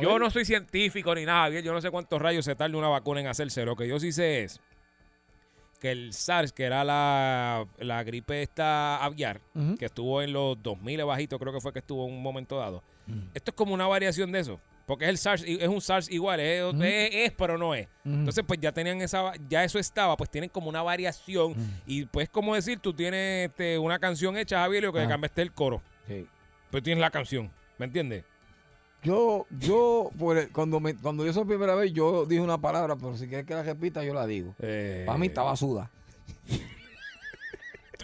Yo 0.00 0.12
ver. 0.12 0.20
no 0.20 0.30
soy 0.30 0.44
científico 0.44 1.14
ni 1.14 1.24
nada, 1.24 1.48
bien, 1.48 1.64
yo 1.64 1.72
no 1.72 1.80
sé 1.80 1.90
cuántos 1.90 2.20
rayos 2.20 2.44
se 2.44 2.54
tarda 2.54 2.76
una 2.76 2.88
vacuna 2.88 3.20
en 3.20 3.26
hacerse. 3.26 3.64
Lo 3.64 3.74
que 3.74 3.88
yo 3.88 3.98
sí 3.98 4.12
sé 4.12 4.44
es 4.44 4.60
que 5.80 5.90
el 5.90 6.12
SARS, 6.12 6.52
que 6.52 6.64
era 6.64 6.84
la, 6.84 7.66
la 7.78 8.02
gripe 8.02 8.42
esta 8.42 9.02
aviar, 9.04 9.40
que 9.78 9.86
estuvo 9.86 10.22
en 10.22 10.32
los 10.32 10.62
2000 10.62 11.04
bajito, 11.04 11.38
creo 11.38 11.52
que 11.52 11.60
fue 11.60 11.72
que 11.72 11.78
estuvo 11.78 12.06
en 12.06 12.14
un 12.14 12.22
momento 12.22 12.58
dado. 12.58 12.82
Esto 13.32 13.52
es 13.52 13.54
como 13.54 13.72
una 13.72 13.86
variación 13.86 14.30
de 14.30 14.40
eso, 14.40 14.60
porque 14.88 15.04
es 15.04 15.10
el 15.10 15.18
SARS, 15.18 15.44
es 15.46 15.68
un 15.68 15.80
SARS 15.80 16.10
igual, 16.10 16.40
es, 16.40 16.64
es- 16.82 17.10
es, 17.14 17.32
pero 17.32 17.56
no 17.56 17.74
es. 17.76 17.86
Entonces, 18.04 18.42
pues 18.44 18.58
ya 18.58 18.72
tenían 18.72 19.00
esa, 19.02 19.32
ya 19.48 19.62
eso 19.62 19.78
estaba, 19.78 20.16
pues 20.16 20.30
tienen 20.30 20.50
como 20.50 20.68
una 20.68 20.82
variación. 20.82 21.54
Y 21.86 22.06
pues, 22.06 22.28
como 22.28 22.54
decir, 22.56 22.80
tú 22.80 22.92
tienes 22.94 23.50
este, 23.50 23.78
una 23.78 23.98
canción 24.00 24.36
hecha, 24.36 24.60
Javier, 24.60 24.82
y 24.82 24.86
lo 24.86 24.92
que 24.92 25.00
Ajá. 25.00 25.10
cambiaste 25.10 25.42
el 25.42 25.52
coro. 25.52 25.80
Sí. 26.08 26.26
Pues 26.70 26.82
tienes 26.82 27.00
la 27.00 27.10
canción, 27.10 27.50
¿me 27.78 27.84
entiendes? 27.86 28.24
Yo, 29.02 29.46
yo, 29.50 30.10
por 30.18 30.50
cuando, 30.50 30.80
me, 30.80 30.96
cuando 30.96 31.24
yo 31.24 31.30
esa 31.30 31.44
primera 31.44 31.74
vez, 31.76 31.92
yo 31.92 32.26
dije 32.26 32.40
una 32.40 32.58
palabra, 32.58 32.96
pero 32.96 33.16
si 33.16 33.28
quieres 33.28 33.46
que 33.46 33.54
la 33.54 33.62
repita, 33.62 34.02
yo 34.02 34.12
la 34.12 34.26
digo. 34.26 34.56
Eh, 34.58 35.04
Para 35.06 35.18
mí 35.18 35.26
estaba 35.28 35.54
suda. 35.54 35.90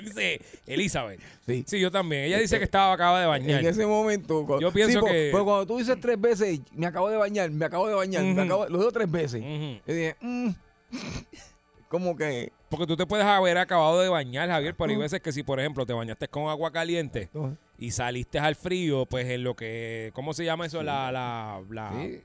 Tú 0.04 0.10
dices, 0.16 0.40
Elizabeth. 0.66 1.20
Sí. 1.46 1.64
Sí, 1.66 1.80
yo 1.80 1.90
también. 1.90 2.24
Ella 2.24 2.38
dice 2.38 2.58
que 2.58 2.64
estaba 2.64 2.92
acaba 2.92 3.20
de 3.20 3.26
bañar. 3.26 3.60
En 3.60 3.66
ese 3.66 3.86
momento. 3.86 4.46
cu- 4.46 4.60
Yo 4.60 4.72
pienso 4.72 5.00
que- 5.04 5.30
Pero 5.32 5.44
cuando 5.44 5.66
tú 5.66 5.78
dices 5.78 5.96
tres 6.00 6.20
veces, 6.20 6.60
me 6.72 6.86
acabo 6.86 7.08
de 7.10 7.16
bañar, 7.16 7.50
me 7.50 7.64
acabo 7.64 7.88
de 7.88 7.94
bañar, 7.94 8.22
me 8.24 8.32
Ujú. 8.32 8.40
acabo, 8.42 8.66
lo 8.68 8.78
digo 8.78 8.92
tres 8.92 9.10
veces. 9.10 9.42
Yo 9.86 9.94
dije, 9.94 10.16
mm, 10.20 10.48
como 11.88 12.16
que. 12.16 12.52
Porque 12.68 12.86
tú 12.86 12.96
te 12.96 13.06
puedes 13.06 13.24
haber 13.26 13.56
acabado 13.58 14.00
de 14.00 14.08
bañar, 14.08 14.48
Javier, 14.48 14.74
pero 14.74 14.88
hay 14.90 14.96
Ujú. 14.96 15.02
veces 15.02 15.20
que 15.20 15.30
si, 15.32 15.42
por 15.44 15.60
ejemplo, 15.60 15.86
te 15.86 15.92
bañaste 15.92 16.26
con 16.28 16.48
agua 16.48 16.72
caliente 16.72 17.28
y 17.78 17.90
saliste 17.92 18.38
al 18.40 18.56
frío, 18.56 19.06
pues 19.06 19.28
en 19.28 19.44
lo 19.44 19.54
que, 19.54 20.10
¿cómo 20.14 20.34
se 20.34 20.44
llama 20.44 20.66
eso? 20.66 20.82
La, 20.82 21.12
la, 21.12 21.60
la- 21.70 21.92
Sí. 21.92 22.20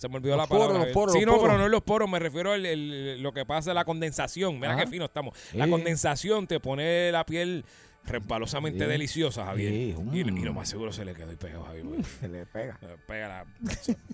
Se 0.00 0.08
me 0.08 0.16
olvidó 0.16 0.36
Los 0.36 0.44
la 0.44 0.48
palabra. 0.48 0.66
poros, 0.68 0.72
los 0.72 0.78
Javier. 0.80 0.94
poros, 0.94 1.12
sí, 1.14 1.20
los 1.26 1.36
no, 1.36 1.42
pero 1.42 1.58
no 1.58 1.64
en 1.66 1.70
los 1.70 1.82
poros, 1.82 2.08
me 2.08 2.18
refiero 2.18 2.54
el- 2.54 3.22
lo 3.22 3.32
que 3.32 3.44
pasa, 3.44 3.74
la 3.74 3.84
condensación. 3.84 4.54
Mira 4.58 4.72
Ajá. 4.72 4.84
qué 4.84 4.86
fino 4.90 5.04
estamos. 5.04 5.36
La 5.52 5.66
Sí. 5.66 5.70
condensación 5.70 6.46
te 6.46 6.58
pone 6.58 7.12
la 7.12 7.26
piel 7.26 7.64
resbalosamente 8.06 8.84
Sí. 8.84 8.90
deliciosa, 8.90 9.44
Javier. 9.44 9.70
Sí, 9.72 9.94
y, 10.12 10.20
y 10.20 10.24
mm. 10.24 10.42
lo 10.44 10.54
más 10.54 10.70
seguro 10.70 10.90
se 10.90 11.04
le 11.04 11.14
quedó 11.14 11.28
ahí 11.28 11.36
pegado, 11.36 11.64
Javier. 11.64 11.84
Se 12.20 12.28
le 12.28 12.46
pega. 12.46 12.78
Eh, 12.80 12.96
Pégala, 13.06 13.44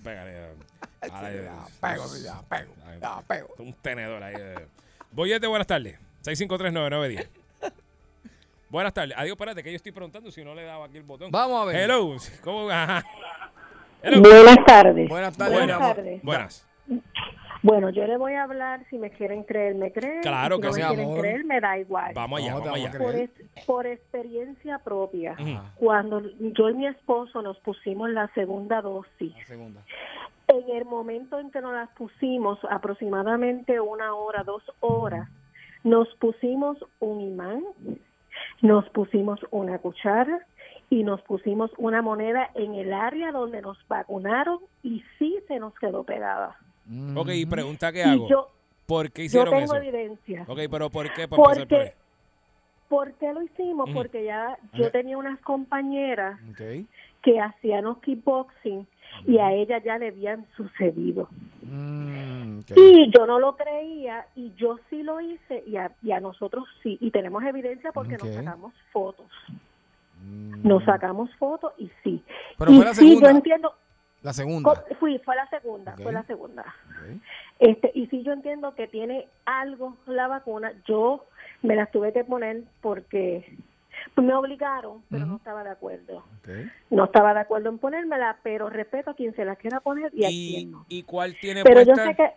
pégale. 0.03 0.31
eh, 0.33 0.53
a 1.01 1.05
Sí, 1.05 1.11
la- 1.11 1.31
ya 1.31 1.65
pego, 1.81 2.07
sí, 2.09 2.23
ya 2.23 2.41
pego, 2.49 2.73
pego. 3.27 3.55
Un 3.59 3.73
tenedor 3.75 4.21
ahí. 4.23 4.35
Boyete, 5.11 5.47
buenas 5.47 5.67
tardes. 5.67 5.97
6539910. 6.21 7.29
Buenas 8.69 8.93
tardes. 8.93 9.15
Adiós, 9.17 9.35
espérate, 9.35 9.63
que 9.63 9.71
yo 9.71 9.77
estoy 9.77 9.93
preguntando 9.93 10.29
si 10.29 10.43
no 10.43 10.53
le 10.53 10.63
daba 10.63 10.85
aquí 10.87 10.97
el 10.97 11.03
botón. 11.03 11.31
Vamos 11.31 11.61
a 11.61 11.65
ver. 11.65 11.77
Hello. 11.77 12.17
¿Cómo? 12.43 12.69
Ajá. 12.69 13.01
Hello. 14.07 14.21
Buenas 14.21 14.65
tardes. 14.65 15.09
Buenas 15.09 15.37
tardes, 15.37 15.57
Buenas 15.57 15.79
tardes. 15.79 16.67
Bueno, 17.63 17.89
yo 17.89 18.05
le 18.05 18.17
voy 18.17 18.33
a 18.33 18.43
hablar, 18.43 18.85
si 18.89 18.97
me 18.97 19.09
quieren 19.09 19.43
creer, 19.43 19.75
me 19.75 19.91
creen. 19.91 20.21
Claro 20.21 20.55
si 20.57 20.61
que 20.61 20.67
no 20.67 20.73
sí, 20.73 20.81
me 20.81 20.87
quieren 20.87 21.05
amor. 21.05 21.19
creer, 21.19 21.45
me 21.45 21.59
da 21.59 21.77
igual. 21.79 22.13
Vamos 22.13 22.39
allá, 22.39 22.51
No, 22.51 22.59
vamos 22.59 22.75
allá. 22.75 22.91
Por, 22.91 23.11
creer. 23.11 23.29
es- 23.55 23.65
por 23.65 23.87
experiencia 23.87 24.79
propia, 24.79 25.35
cuando 25.75 26.21
yo 26.39 26.69
y 26.69 26.73
mi 26.75 26.87
esposo 26.87 27.41
nos 27.41 27.57
pusimos 27.59 28.09
la 28.11 28.27
segunda 28.35 28.81
dosis, 28.81 29.33
La 29.35 29.45
segunda. 29.45 29.81
en 30.47 30.69
el 30.77 30.85
momento 30.85 31.39
en 31.39 31.51
que 31.51 31.59
nos 31.59 31.73
las 31.73 31.89
pusimos, 31.89 32.59
aproximadamente 32.69 33.79
una 33.81 34.13
hora, 34.13 34.43
dos 34.43 34.63
horas, 34.79 35.27
nos 35.83 36.07
pusimos 36.19 36.77
un 36.99 37.21
imán, 37.21 37.63
nos 38.61 38.87
pusimos 38.89 39.39
una 39.51 39.79
cuchara 39.79 40.39
y 40.89 41.03
nos 41.03 41.21
pusimos 41.21 41.71
una 41.77 42.01
moneda 42.01 42.49
en 42.55 42.75
el 42.75 42.93
área 42.93 43.31
donde 43.31 43.61
nos 43.61 43.77
vacunaron 43.87 44.59
y 44.83 45.03
sí 45.19 45.37
se 45.47 45.59
nos 45.59 45.73
quedó 45.75 46.03
pegada. 46.03 46.57
Ok, 47.15 47.29
y 47.33 47.45
pregunta 47.45 47.91
que 47.91 47.99
Y 47.99 48.03
hago. 48.03 48.29
yo, 48.29 48.47
¿Por 48.85 49.11
qué 49.11 49.23
yo 49.23 49.25
hicieron 49.25 49.53
tengo 49.53 49.63
eso? 49.65 49.75
evidencia. 49.75 50.45
Ok, 50.47 50.59
pero 50.71 50.89
¿por 50.89 51.13
qué? 51.13 51.27
Por 51.27 51.37
Porque. 51.39 51.93
¿Por 52.87 53.11
qué 53.15 53.33
lo 53.33 53.41
hicimos? 53.41 53.89
Porque 53.93 54.23
ya 54.23 54.57
yo 54.73 54.83
Ajá. 54.85 54.91
tenía 54.93 55.17
unas 55.17 55.37
compañeras 55.41 56.39
que 57.21 57.39
hacían 57.41 57.83
los 57.83 57.97
kickboxing 57.97 58.87
y 59.25 59.39
a 59.39 59.51
ella 59.51 59.79
ya 59.83 59.97
le 59.97 60.07
habían 60.07 60.45
sucedido. 60.55 61.27
Mm. 61.63 62.59
Y 62.77 63.11
yo 63.11 63.25
no 63.25 63.39
lo 63.39 63.57
creía 63.57 64.25
y 64.37 64.53
yo 64.55 64.79
sí 64.89 65.03
lo 65.03 65.19
hice 65.19 65.65
y 65.67 65.75
a, 65.75 65.91
y 66.01 66.11
a 66.13 66.21
nosotros 66.21 66.63
sí. 66.81 66.97
Y 67.01 67.11
tenemos 67.11 67.43
evidencia 67.43 67.91
porque 67.91 68.17
nos 68.17 68.33
sacamos 68.33 68.73
fotos. 68.93 69.27
Mm. 70.21 70.67
Nos 70.67 70.83
sacamos 70.83 71.29
fotos 71.37 71.73
y 71.77 71.91
sí. 72.03 72.23
Pero 72.57 72.71
y 72.71 72.75
fue 72.77 72.85
la 72.85 72.93
sí, 72.93 73.07
segunda. 73.07 73.29
yo 73.31 73.37
entiendo. 73.37 73.73
La 74.23 74.33
segunda. 74.33 74.83
Fui, 74.99 75.19
fue 75.19 75.35
la 75.35 75.47
segunda, 75.49 75.95
fue 75.95 76.11
la 76.11 76.23
segunda. 76.23 76.65
Este, 77.59 77.91
y 77.93 78.07
si 78.07 78.23
yo 78.23 78.33
entiendo 78.33 78.73
que 78.75 78.87
tiene 78.87 79.27
algo 79.45 79.95
la 80.05 80.27
vacuna, 80.27 80.73
yo 80.85 81.25
me 81.61 81.75
las 81.75 81.91
tuve 81.91 82.11
que 82.13 82.23
poner 82.23 82.63
porque 82.81 83.57
me 84.15 84.33
obligaron, 84.33 85.03
pero 85.09 85.25
no 85.25 85.37
estaba 85.37 85.63
de 85.63 85.69
acuerdo. 85.69 86.23
No 86.89 87.05
estaba 87.05 87.33
de 87.33 87.41
acuerdo 87.41 87.69
en 87.69 87.77
ponérmela, 87.77 88.37
pero 88.43 88.69
respeto 88.69 89.11
a 89.11 89.15
quien 89.15 89.35
se 89.35 89.45
la 89.45 89.55
quiera 89.55 89.79
poner 89.79 90.11
y 90.13 90.25
a 90.25 90.29
¿Y, 90.29 90.53
quien 90.55 90.71
no. 90.71 90.85
¿Y 90.89 91.03
cuál 91.03 91.35
tiene 91.39 91.63
Pero 91.63 91.81
yo 91.81 91.93
puesta? 91.93 92.05
sé 92.07 92.15
que 92.15 92.31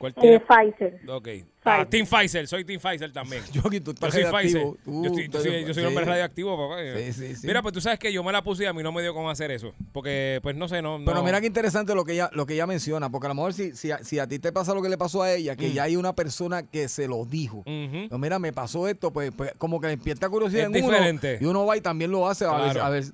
¿Cuál 0.00 0.14
eh? 0.22 0.40
Pfizer. 0.40 0.98
Ok. 1.10 1.28
Ah. 1.62 1.84
Team 1.86 2.06
Pfizer. 2.06 2.48
Soy 2.48 2.64
Team 2.64 2.80
Pfizer 2.80 3.12
también. 3.12 3.42
Yogi, 3.52 3.80
tú 3.80 3.92
Yo 3.92 4.06
estás 4.06 4.14
soy 4.14 4.24
Pfizer. 4.24 4.62
Tú- 4.62 4.78
yo, 4.86 5.10
estoy- 5.10 5.24
yo 5.26 5.30
tú- 5.30 5.40
soy, 5.44 5.64
yo 5.66 5.74
soy 5.74 5.82
un 5.82 5.88
hombre 5.88 6.06
radioactivo, 6.06 6.56
papá. 6.56 6.80
Sí, 6.96 7.12
sí, 7.12 7.36
sí. 7.36 7.46
Mira, 7.46 7.60
pues 7.60 7.74
tú 7.74 7.82
sabes 7.82 7.98
que 7.98 8.10
yo 8.10 8.24
me 8.24 8.32
la 8.32 8.42
puse 8.42 8.62
y 8.62 8.66
a 8.66 8.72
mí 8.72 8.82
no 8.82 8.92
me 8.92 9.02
dio 9.02 9.12
cómo 9.12 9.28
hacer 9.28 9.50
eso. 9.50 9.74
Porque, 9.92 10.40
pues 10.42 10.56
no 10.56 10.68
sé, 10.68 10.80
no. 10.80 10.98
Pero 11.04 11.18
no- 11.18 11.22
mira 11.22 11.38
qué 11.42 11.48
interesante 11.48 11.94
lo 11.94 12.06
que 12.06 12.14
ella, 12.14 12.30
lo 12.32 12.46
que 12.46 12.54
ella 12.54 12.66
menciona, 12.66 13.10
porque 13.10 13.26
a 13.26 13.28
lo 13.28 13.34
mejor 13.34 13.52
si, 13.52 13.76
si, 13.76 13.90
a, 13.90 13.98
si 14.02 14.18
a 14.18 14.26
ti 14.26 14.38
te 14.38 14.52
pasa 14.52 14.72
lo 14.72 14.80
que 14.80 14.88
le 14.88 14.96
pasó 14.96 15.22
a 15.22 15.30
ella, 15.34 15.54
que 15.54 15.68
Mm. 15.68 15.72
ya 15.72 15.82
hay 15.82 15.96
una 15.96 16.14
persona 16.14 16.62
que 16.62 16.88
se 16.88 17.06
lo 17.06 17.26
dijo. 17.26 17.58
Ujú. 17.58 18.08
Pues 18.08 18.20
mira, 18.20 18.38
me 18.38 18.54
pasó 18.54 18.88
esto, 18.88 19.12
pues, 19.12 19.30
pues 19.36 19.52
como 19.58 19.82
que 19.82 19.88
despierta 19.88 20.30
curiosidad 20.30 20.62
Es 20.62 20.74
en 20.74 20.82
uno. 20.82 20.92
diferente. 20.94 21.38
Y 21.42 21.44
uno 21.44 21.66
va 21.66 21.76
y 21.76 21.82
también 21.82 22.10
lo 22.10 22.26
hace 22.26 22.46
a 22.46 22.56
ver, 22.56 22.78
a 22.78 22.88
ver, 22.88 23.04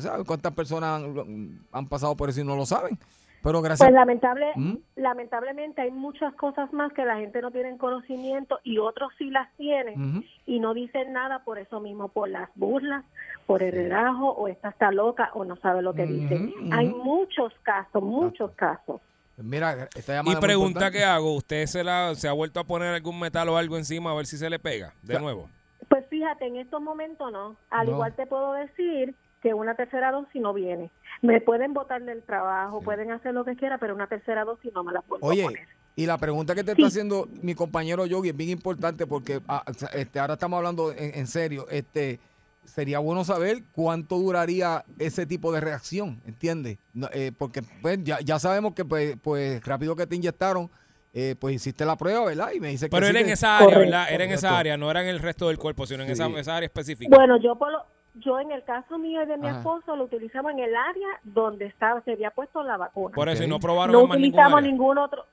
saber 0.00 0.24
cuántas 0.26 0.54
personas 0.54 1.02
han, 1.02 1.60
han 1.70 1.86
pasado 1.88 2.16
por 2.16 2.30
eso 2.30 2.40
y 2.40 2.44
no 2.44 2.56
lo 2.56 2.64
saben. 2.64 2.98
Pero 3.42 3.60
gracias. 3.60 3.88
Pues 3.88 3.94
lamentable, 3.94 4.46
¿Mm? 4.54 4.76
lamentablemente 4.96 5.82
hay 5.82 5.90
muchas 5.90 6.32
cosas 6.34 6.72
más 6.72 6.92
que 6.92 7.04
la 7.04 7.16
gente 7.16 7.40
no 7.40 7.50
tiene 7.50 7.76
conocimiento 7.76 8.60
y 8.62 8.78
otros 8.78 9.12
sí 9.18 9.30
las 9.30 9.52
tienen 9.56 10.24
y 10.46 10.60
no 10.60 10.74
dicen 10.74 11.12
nada 11.12 11.44
por 11.44 11.58
eso 11.58 11.80
mismo, 11.80 12.08
por 12.08 12.28
las 12.28 12.48
burlas, 12.54 13.04
por 13.46 13.62
el 13.62 13.72
relajo 13.72 14.30
o 14.30 14.48
esta 14.48 14.68
está 14.68 14.92
loca 14.92 15.30
o 15.34 15.44
no 15.44 15.56
sabe 15.56 15.82
lo 15.82 15.92
que 15.94 16.04
Ujú, 16.04 16.12
dice. 16.12 16.52
Hay 16.72 16.88
muchos 16.88 17.52
casos, 17.62 18.02
muchos 18.02 18.52
casos. 18.52 19.00
Mira, 19.38 19.88
esta 19.96 20.12
Y 20.12 20.16
llamada 20.16 20.36
muy 20.36 20.40
pregunta 20.40 20.90
que 20.90 21.02
hago, 21.04 21.34
¿usted 21.34 21.66
se, 21.66 21.82
la, 21.82 22.14
se 22.14 22.28
ha 22.28 22.32
vuelto 22.32 22.60
a 22.60 22.64
poner 22.64 22.94
algún 22.94 23.18
metal 23.18 23.48
o 23.48 23.56
algo 23.56 23.76
encima 23.76 24.12
a 24.12 24.14
ver 24.14 24.26
si 24.26 24.36
se 24.36 24.48
le 24.48 24.58
pega 24.58 24.92
de 25.02 25.18
nuevo? 25.18 25.48
Pues 25.88 26.06
fíjate, 26.08 26.46
en 26.46 26.56
estos 26.56 26.80
momentos 26.80 27.32
no. 27.32 27.56
Al 27.70 27.86
No. 27.86 27.92
igual 27.94 28.14
te 28.14 28.26
puedo 28.26 28.52
decir 28.52 29.16
que 29.42 29.54
una 29.54 29.74
tercera 29.74 30.12
dosis 30.12 30.40
no 30.40 30.52
viene. 30.54 30.90
Me 31.20 31.40
pueden 31.40 31.74
botar 31.74 32.02
del 32.02 32.22
trabajo, 32.22 32.78
Sí. 32.80 32.84
pueden 32.84 33.10
hacer 33.10 33.34
lo 33.34 33.44
que 33.44 33.56
quiera, 33.56 33.78
pero 33.78 33.94
una 33.94 34.06
tercera 34.06 34.44
dosis 34.44 34.72
no 34.72 34.84
me 34.84 34.92
la 34.92 35.02
puedo 35.02 35.24
Oye, 35.26 35.42
poner. 35.44 35.66
y 35.96 36.06
la 36.06 36.16
pregunta 36.18 36.54
que 36.54 36.62
te 36.64 36.74
Sí. 36.74 36.82
está 36.82 36.88
haciendo 36.88 37.28
mi 37.42 37.54
compañero 37.54 38.06
Yogi 38.06 38.30
es 38.30 38.36
bien 38.36 38.50
importante 38.50 39.06
porque 39.06 39.40
ah, 39.48 39.64
este, 39.94 40.18
ahora 40.20 40.34
estamos 40.34 40.56
hablando 40.58 40.92
en, 40.92 41.14
en 41.18 41.26
serio. 41.26 41.66
Este, 41.70 42.20
sería 42.64 43.00
bueno 43.00 43.24
saber 43.24 43.64
cuánto 43.72 44.16
duraría 44.18 44.84
ese 44.98 45.26
tipo 45.26 45.52
de 45.52 45.60
reacción, 45.60 46.20
¿entiendes? 46.26 46.78
No, 46.94 47.08
eh, 47.12 47.32
porque 47.36 47.62
pues, 47.82 47.98
ya, 48.04 48.20
ya 48.20 48.38
sabemos 48.38 48.74
que 48.74 48.84
pues, 48.84 49.16
pues 49.20 49.64
rápido 49.64 49.96
que 49.96 50.06
te 50.06 50.14
inyectaron, 50.14 50.70
eh, 51.14 51.34
pues 51.38 51.56
hiciste 51.56 51.84
la 51.84 51.96
prueba, 51.96 52.24
¿verdad? 52.24 52.52
Y 52.54 52.60
me 52.60 52.68
dice 52.68 52.86
que 52.86 52.90
Pero 52.90 53.06
sí 53.06 53.10
era 53.10 53.20
en 53.20 53.28
esa 53.28 53.56
área, 53.56 53.66
Correcto. 53.66 53.90
¿verdad? 53.90 54.06
Era 54.12 54.24
en 54.24 54.30
esa 54.30 54.56
área, 54.58 54.76
no 54.76 54.88
era 54.90 55.02
en 55.02 55.08
el 55.08 55.18
resto 55.18 55.48
del 55.48 55.58
cuerpo, 55.58 55.86
sino 55.86 56.02
en 56.04 56.06
Sí. 56.08 56.12
esa, 56.12 56.28
esa 56.38 56.56
área 56.56 56.66
específica. 56.66 57.14
Bueno, 57.14 57.36
yo 57.42 57.56
por 57.56 57.70
lo- 57.72 57.84
yo 58.14 58.38
en 58.40 58.52
el 58.52 58.62
caso 58.64 58.98
mío 58.98 59.22
y 59.22 59.26
de 59.26 59.36
mi 59.38 59.46
Ajá. 59.48 59.58
esposo 59.58 59.96
lo 59.96 60.04
utilizamos 60.04 60.52
en 60.52 60.60
el 60.60 60.74
área 60.76 61.08
donde 61.24 61.66
estaba 61.66 62.00
se 62.02 62.12
había 62.12 62.30
puesto 62.30 62.62
la 62.62 62.76
vacuna. 62.76 63.14
Por 63.14 63.28
eso, 63.28 63.44
y 63.44 63.48
no 63.48 63.58
probaron 63.58 63.92
no 63.92 64.06
más 64.06 64.16
utilizamos 64.16 64.62
ningún 64.62 64.98
otro. 64.98 65.24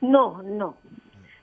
No, 0.00 0.42
no. 0.42 0.76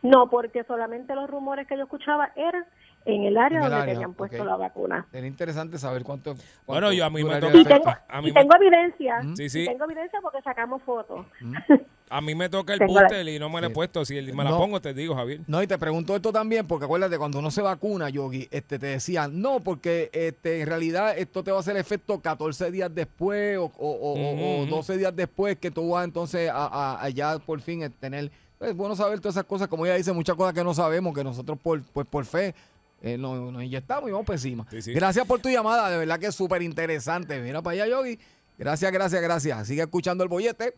No, 0.01 0.29
porque 0.29 0.63
solamente 0.63 1.13
los 1.15 1.29
rumores 1.29 1.67
que 1.67 1.75
yo 1.75 1.83
escuchaba 1.83 2.31
eran 2.35 2.65
en 3.05 3.23
el 3.23 3.37
área 3.37 3.59
En 3.59 3.63
el 3.65 3.69
donde 3.69 3.83
área, 3.83 3.93
tenían 3.95 4.13
puesto 4.13 4.43
la 4.45 4.55
vacuna. 4.55 5.05
Era 5.11 5.25
interesante 5.27 5.77
saber 5.77 6.03
cuánto. 6.03 6.31
cuánto 6.35 6.43
Bueno, 6.65 6.91
yo 6.93 7.05
a 7.05 7.09
mí 7.09 7.23
me 7.23 7.39
toca- 7.39 7.57
Y 7.57 7.63
tengo, 7.65 7.89
a 8.07 8.21
mí 8.21 8.29
y 8.29 8.31
me- 8.33 8.39
tengo 8.41 8.55
evidencia. 8.55 9.21
Mm. 9.23 9.35
Sí, 9.35 9.49
sí. 9.49 9.61
Y 9.63 9.65
tengo 9.67 9.85
evidencia 9.85 10.19
porque 10.21 10.41
sacamos 10.41 10.81
fotos. 10.83 11.25
A 12.09 12.21
mí 12.21 12.35
me 12.35 12.47
toca 12.49 12.73
el 12.73 12.79
la- 12.79 12.85
booster 12.87 13.27
y 13.27 13.37
no 13.39 13.49
me 13.49 13.59
lo 13.61 13.67
he 13.67 13.69
puesto. 13.69 14.05
Si 14.05 14.13
me 14.15 14.43
la 14.43 14.51
No. 14.51 14.57
pongo, 14.57 14.79
te 14.81 14.93
digo, 14.93 15.13
Javier. 15.15 15.41
No, 15.47 15.61
y 15.61 15.67
te 15.67 15.77
pregunto 15.77 16.15
esto 16.15 16.31
también, 16.31 16.65
porque 16.65 16.85
acuérdate, 16.85 17.17
cuando 17.17 17.39
uno 17.39 17.51
se 17.51 17.61
vacuna, 17.61 18.09
Yogi, 18.09 18.47
este, 18.51 18.79
te 18.79 18.85
decían, 18.87 19.41
no, 19.41 19.59
porque 19.59 20.09
este, 20.13 20.61
en 20.61 20.67
realidad 20.67 21.17
esto 21.17 21.43
te 21.43 21.51
va 21.51 21.57
a 21.57 21.59
hacer 21.59 21.75
efecto 21.77 22.19
14 22.21 22.71
días 22.71 22.93
después 22.93 23.57
o, 23.57 23.65
o- 23.77 24.13
o- 24.13 24.63
Ujú. 24.63 24.69
12 24.69 24.97
días 24.97 25.15
después 25.15 25.57
que 25.57 25.69
tú 25.71 25.89
vas 25.89 26.05
entonces 26.05 26.49
a, 26.49 26.65
a- 26.67 27.03
allá 27.03 27.39
por 27.39 27.59
fin 27.61 27.83
a 27.83 27.89
tener... 27.89 28.31
Es 28.59 28.75
bueno 28.75 28.95
saber 28.95 29.19
todas 29.19 29.35
esas 29.35 29.45
cosas, 29.45 29.67
como 29.67 29.85
ella 29.85 29.95
dice, 29.95 30.11
muchas 30.13 30.35
cosas 30.35 30.53
que 30.53 30.63
no 30.63 30.73
sabemos, 30.73 31.13
que 31.13 31.23
nosotros 31.23 31.59
por, 31.61 31.81
pues, 31.93 32.07
por 32.07 32.25
fe 32.25 32.55
eh, 33.03 33.15
nos, 33.15 33.51
nos 33.53 33.61
inyectamos 33.63 34.09
y 34.09 34.11
vamos 34.13 34.25
por 34.25 34.33
encima. 34.33 34.65
Sí, 34.71 34.81
sí. 34.81 34.93
Gracias 34.93 35.27
por 35.27 35.39
tu 35.39 35.49
llamada, 35.49 35.89
de 35.91 35.97
verdad 35.99 36.17
que 36.19 36.25
es 36.27 36.33
súper 36.35 36.63
interesante. 36.63 37.39
Mira 37.41 37.61
para 37.61 37.83
allá, 37.83 37.87
Yogi. 37.87 38.17
Gracias, 38.57 38.91
gracias, 38.91 39.21
gracias. 39.21 39.67
Sigue 39.67 39.83
escuchando 39.83 40.23
el 40.23 40.29
bollete. 40.29 40.73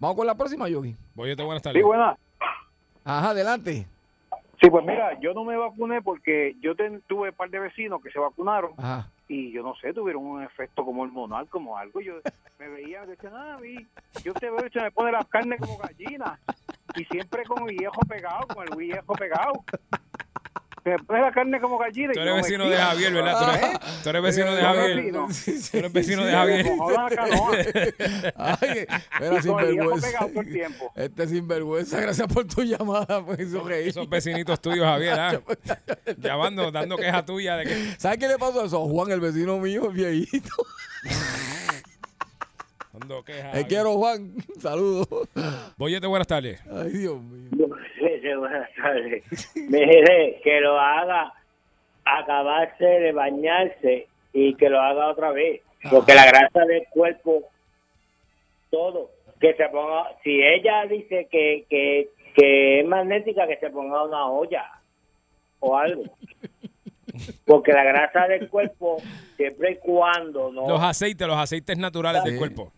Vamos 0.00 0.16
con 0.16 0.26
la 0.26 0.34
próxima, 0.34 0.68
Yogi. 0.68 0.96
Boyete, 1.14 1.42
buenas 1.42 1.62
tardes. 1.62 1.80
Sí, 1.80 1.84
buena. 1.86 2.16
Ajá, 3.04 3.30
adelante. 3.30 3.86
Sí, 4.60 4.68
pues 4.70 4.84
mira, 4.84 5.18
yo 5.20 5.32
no 5.34 5.44
me 5.44 5.56
vacuné 5.56 6.02
porque 6.02 6.54
yo 6.60 6.74
ten- 6.74 7.02
tuve 7.06 7.28
un 7.30 7.34
par 7.34 7.50
de 7.50 7.58
vecinos 7.60 8.02
que 8.02 8.10
se 8.10 8.18
vacunaron 8.18 8.72
Ajá. 8.78 9.08
y 9.28 9.52
yo 9.52 9.62
no 9.62 9.74
sé, 9.76 9.92
tuvieron 9.94 10.24
un 10.24 10.42
efecto 10.42 10.84
como 10.84 11.02
hormonal, 11.02 11.48
como 11.48 11.76
algo. 11.78 12.00
Yo 12.00 12.14
me 12.58 12.68
veían, 12.68 13.06
decían, 13.08 13.32
ah, 13.36 13.58
vi, 13.60 13.86
yo 14.24 14.32
te 14.34 14.50
veo 14.50 14.66
y 14.66 14.70
se 14.70 14.80
me 14.80 14.90
pone 14.90 15.12
la 15.12 15.24
carne 15.24 15.56
como 15.58 15.78
gallina 15.78 16.38
y 16.96 17.04
siempre 17.06 17.44
con 17.44 17.68
el 17.68 17.76
viejo 17.76 18.00
pegado, 18.08 18.46
con 18.48 18.66
el 18.70 18.76
viejo 18.76 19.12
pegado. 19.14 19.52
Me 20.84 20.98
pone 20.98 21.20
la 21.20 21.30
carne 21.32 21.60
como 21.60 21.78
gallina. 21.78 22.12
y 22.12 22.14
Tú 22.14 22.20
yo 22.20 22.22
eres 22.22 22.34
me 22.34 22.42
vecino 22.42 22.68
de. 22.68 22.76
Javier, 22.76 23.12
¿verdad? 23.12 23.38
Tú 23.38 23.50
eres, 23.50 24.02
tú 24.02 24.08
eres 24.08 24.22
vecino 24.22 24.54
de 24.54 24.62
Javier. 24.62 25.12
Tú 25.70 25.76
eres 25.78 25.92
vecino 25.92 26.24
de 26.24 26.32
Javier. 26.32 26.66
Ay, 28.36 28.86
era 29.20 29.42
sinvergüenza. 29.42 30.08
Este 30.94 31.26
sinvergüenza, 31.28 32.00
gracias 32.00 32.28
por 32.28 32.46
tu 32.46 32.62
llamada, 32.62 33.22
hizo 33.38 33.62
reír. 33.62 33.88
Esos 33.88 34.08
vecinitos 34.08 34.60
tuyos, 34.60 34.84
Javier, 34.86 35.18
¿ah? 35.18 35.40
Llamando, 36.18 36.70
dando 36.70 36.96
queja 36.96 37.24
tuya 37.24 37.56
de 37.56 37.64
que... 37.64 37.94
¿Sabes 37.98 38.18
qué 38.18 38.28
le 38.28 38.38
pasó 38.38 38.62
a 38.62 38.66
eso? 38.66 38.80
Juan, 38.88 39.10
el 39.10 39.20
vecino 39.20 39.58
mío, 39.58 39.90
viejito. 39.90 40.50
Dando 42.92 43.22
queja. 43.24 43.52
Te 43.52 43.66
quiero, 43.66 43.94
Juan. 43.96 44.32
Saludos. 44.60 45.06
Boyete, 45.76 46.06
buenas 46.06 46.26
tardes. 46.26 46.60
Ay, 46.72 46.90
Dios 46.90 47.20
mío. 47.22 47.59
Buenas 48.38 48.68
tardes. 48.74 49.50
Mire, 49.56 50.40
que 50.42 50.60
lo 50.60 50.78
haga 50.78 51.32
acabarse 52.04 52.84
de 52.84 53.12
bañarse 53.12 54.06
y 54.32 54.54
que 54.54 54.68
lo 54.68 54.80
haga 54.80 55.08
otra 55.08 55.30
vez. 55.32 55.60
Porque 55.90 56.14
la 56.14 56.26
grasa 56.26 56.64
del 56.66 56.84
cuerpo, 56.90 57.42
todo, 58.70 59.10
que 59.40 59.54
se 59.54 59.68
ponga, 59.68 60.08
si 60.22 60.42
ella 60.42 60.84
dice 60.86 61.26
que, 61.30 61.64
que, 61.70 62.10
que 62.34 62.80
es 62.80 62.86
magnética, 62.86 63.46
que 63.46 63.56
se 63.56 63.70
ponga 63.70 64.04
una 64.04 64.26
olla 64.26 64.70
o 65.60 65.76
algo. 65.76 66.04
porque 67.46 67.72
la 67.72 67.84
grasa 67.84 68.26
del 68.28 68.48
cuerpo, 68.48 68.98
siempre 69.36 69.72
y 69.72 69.76
cuando 69.76 70.52
no, 70.52 70.68
Los 70.68 70.82
aceites, 70.82 71.26
los 71.26 71.36
aceites 71.36 71.78
naturales 71.78 72.22
del 72.24 72.38
cuerpo. 72.38 72.72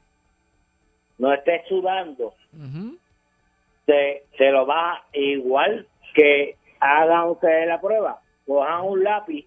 no 1.19 1.33
esté 1.33 1.63
sudando. 1.69 2.35
Se, 3.87 4.25
se 4.39 4.51
lo 4.51 4.67
va 4.67 5.05
igual 5.13 5.87
que 6.15 6.57
hagan 6.81 7.29
ustedes 7.31 7.67
la 7.67 7.81
prueba. 7.81 8.21
Cojan 8.47 8.83
un 8.85 9.05
lápiz 9.05 9.47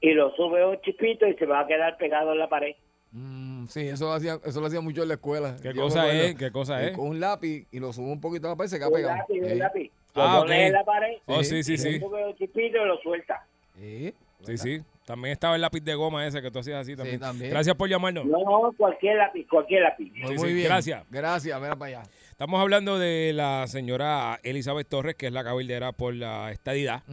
y 0.00 0.12
lo 0.14 0.34
sube 0.34 0.64
un 0.66 0.80
chispito 0.80 1.26
y 1.26 1.34
se 1.34 1.46
va 1.46 1.60
a 1.60 1.66
quedar 1.66 1.96
pegado 1.96 2.32
en 2.32 2.38
la 2.38 2.48
pared. 2.48 2.74
Mm, 3.12 3.66
sí, 3.66 3.88
eso 3.88 4.06
lo, 4.06 4.12
hacía, 4.14 4.38
eso 4.44 4.60
lo 4.60 4.66
hacía 4.66 4.80
mucho 4.80 5.02
en 5.02 5.08
la 5.08 5.14
escuela. 5.14 5.56
¿Qué 5.62 5.74
Yo 5.74 5.82
cosa 5.82 6.10
es? 6.12 6.34
¿Qué 6.34 6.50
cosa 6.50 6.82
es? 6.82 6.96
Con 6.96 7.08
un 7.08 7.20
lápiz 7.20 7.66
y 7.70 7.78
lo 7.78 7.92
subo 7.92 8.10
un 8.10 8.20
poquito 8.20 8.46
a 8.46 8.50
la 8.50 8.56
pared 8.56 8.68
y 8.68 8.70
se 8.70 8.78
queda 8.78 8.88
Un 8.88 8.94
pegado. 8.94 9.16
lápiz, 9.16 9.40
un 9.52 9.58
lápiz. 9.58 9.90
Lo 10.14 10.22
Ah, 10.22 10.38
pones 10.40 10.58
ok. 10.60 10.66
en 10.66 10.72
la 10.72 10.84
pared, 10.84 11.16
Oh, 11.26 11.42
sí, 11.42 11.62
sí, 11.62 11.76
sí. 11.76 11.98
sube 12.00 12.26
un 12.26 12.34
chispito 12.36 12.78
y 12.82 12.86
lo 12.86 12.96
suelta. 12.98 13.44
eh, 13.78 14.12
Sí, 14.44 14.58
sí. 14.58 14.80
También 15.06 15.32
estaba 15.32 15.54
el 15.56 15.60
lápiz 15.60 15.80
de 15.80 15.94
goma 15.94 16.26
ese 16.26 16.40
que 16.42 16.50
tú 16.50 16.58
hacías 16.60 16.80
así 16.80 16.96
también. 16.96 17.20
también. 17.20 17.50
Gracias 17.50 17.76
por 17.76 17.88
llamarnos. 17.88 18.24
No, 18.24 18.72
cualquier 18.76 19.16
lápiz, 19.16 19.46
cualquier 19.48 19.82
lápiz. 19.82 20.10
Muy, 20.16 20.28
Sí, 20.32 20.34
muy 20.38 20.48
sí, 20.48 20.54
bien. 20.54 20.66
gracias. 20.66 21.04
Gracias, 21.10 21.60
mira 21.60 21.76
para 21.76 22.00
allá. 22.00 22.10
Estamos 22.42 22.60
hablando 22.60 22.98
de 22.98 23.32
la 23.32 23.68
señora 23.68 24.40
Elizabeth 24.42 24.88
Torres, 24.88 25.14
que 25.14 25.28
es 25.28 25.32
la 25.32 25.44
cabildera 25.44 25.92
por 25.92 26.12
la 26.12 26.50
estadidad, 26.50 27.04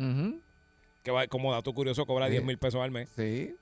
que 1.04 1.12
va, 1.12 1.28
como 1.28 1.52
dato 1.52 1.72
curioso 1.72 2.08
cobra 2.08 2.26
Sí. 2.26 2.32
10 2.32 2.44
mil 2.46 2.58
pesos 2.58 2.82
al 2.82 2.90
mes. 2.90 3.10
Sí. 3.16 3.54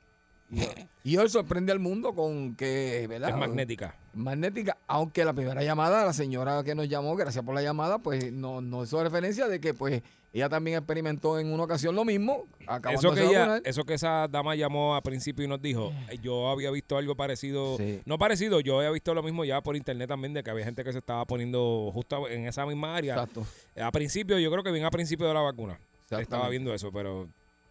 Y, 0.50 0.62
y 1.04 1.18
hoy 1.18 1.30
sorprende 1.30 1.72
al 1.72 1.80
mundo 1.80 2.14
con 2.14 2.56
que, 2.56 3.06
¿verdad? 3.10 3.30
Es 3.32 3.36
magnética. 3.36 3.95
Magnética, 4.14 4.78
aunque 4.88 5.26
la 5.26 5.34
primera 5.34 5.62
llamada, 5.64 6.06
la 6.06 6.14
señora 6.14 6.64
que 6.64 6.74
nos 6.76 6.88
llamó, 6.88 7.16
gracias 7.16 7.43
por 7.43 7.54
la 7.54 7.62
llamada, 7.62 8.00
pues 8.00 8.32
no, 8.32 8.62
no 8.62 8.84
hizo 8.84 9.04
referencia 9.04 9.48
de 9.48 9.60
que 9.60 9.74
pues 9.74 10.02
ella 10.34 10.50
también 10.50 10.78
experimentó 10.78 11.39
en 11.39 11.52
una 11.52 11.64
ocasión 11.64 11.95
lo 11.95 12.06
mismo. 12.06 12.45
Eso 12.91 13.14
que, 13.14 13.26
ella, 13.26 13.62
eso 13.64 13.84
que 13.86 13.95
esa 13.95 14.28
dama 14.30 14.56
llamó 14.56 14.95
a 14.95 15.02
principio 15.02 15.43
y 15.43 15.48
nos 15.48 15.62
dijo, 15.62 15.91
eh, 16.10 16.18
yo 16.22 16.50
había 16.50 16.72
visto 16.72 16.98
algo 16.98 17.16
parecido, 17.16 17.76
Sí. 17.78 18.02
no 18.06 18.18
parecido, 18.18 18.60
yo 18.60 18.78
había 18.78 18.91
visto 18.91 19.14
lo 19.14 19.24
mismo 19.24 19.43
ya 19.45 19.62
por 19.62 19.76
internet 19.76 20.08
también, 20.10 20.34
de 20.34 20.43
que 20.43 20.52
había 20.52 20.66
gente 20.66 20.84
que 20.84 20.91
se 20.91 21.00
estaba 21.00 21.26
poniendo 21.26 21.89
justo 21.93 22.28
en 22.30 22.48
esa 22.48 22.66
misma 22.66 22.95
área. 22.95 23.14
Exacto. 23.16 23.45
A 23.82 23.91
principio, 23.91 24.38
yo 24.39 24.52
creo 24.52 24.64
que 24.64 24.72
bien 24.72 24.86
a 24.86 24.91
principio 24.91 25.28
de 25.28 25.34
la 25.34 25.41
vacuna. 25.41 25.80
Estaba 26.10 26.48
viendo 26.50 26.74
eso, 26.74 26.91
pero 26.91 27.28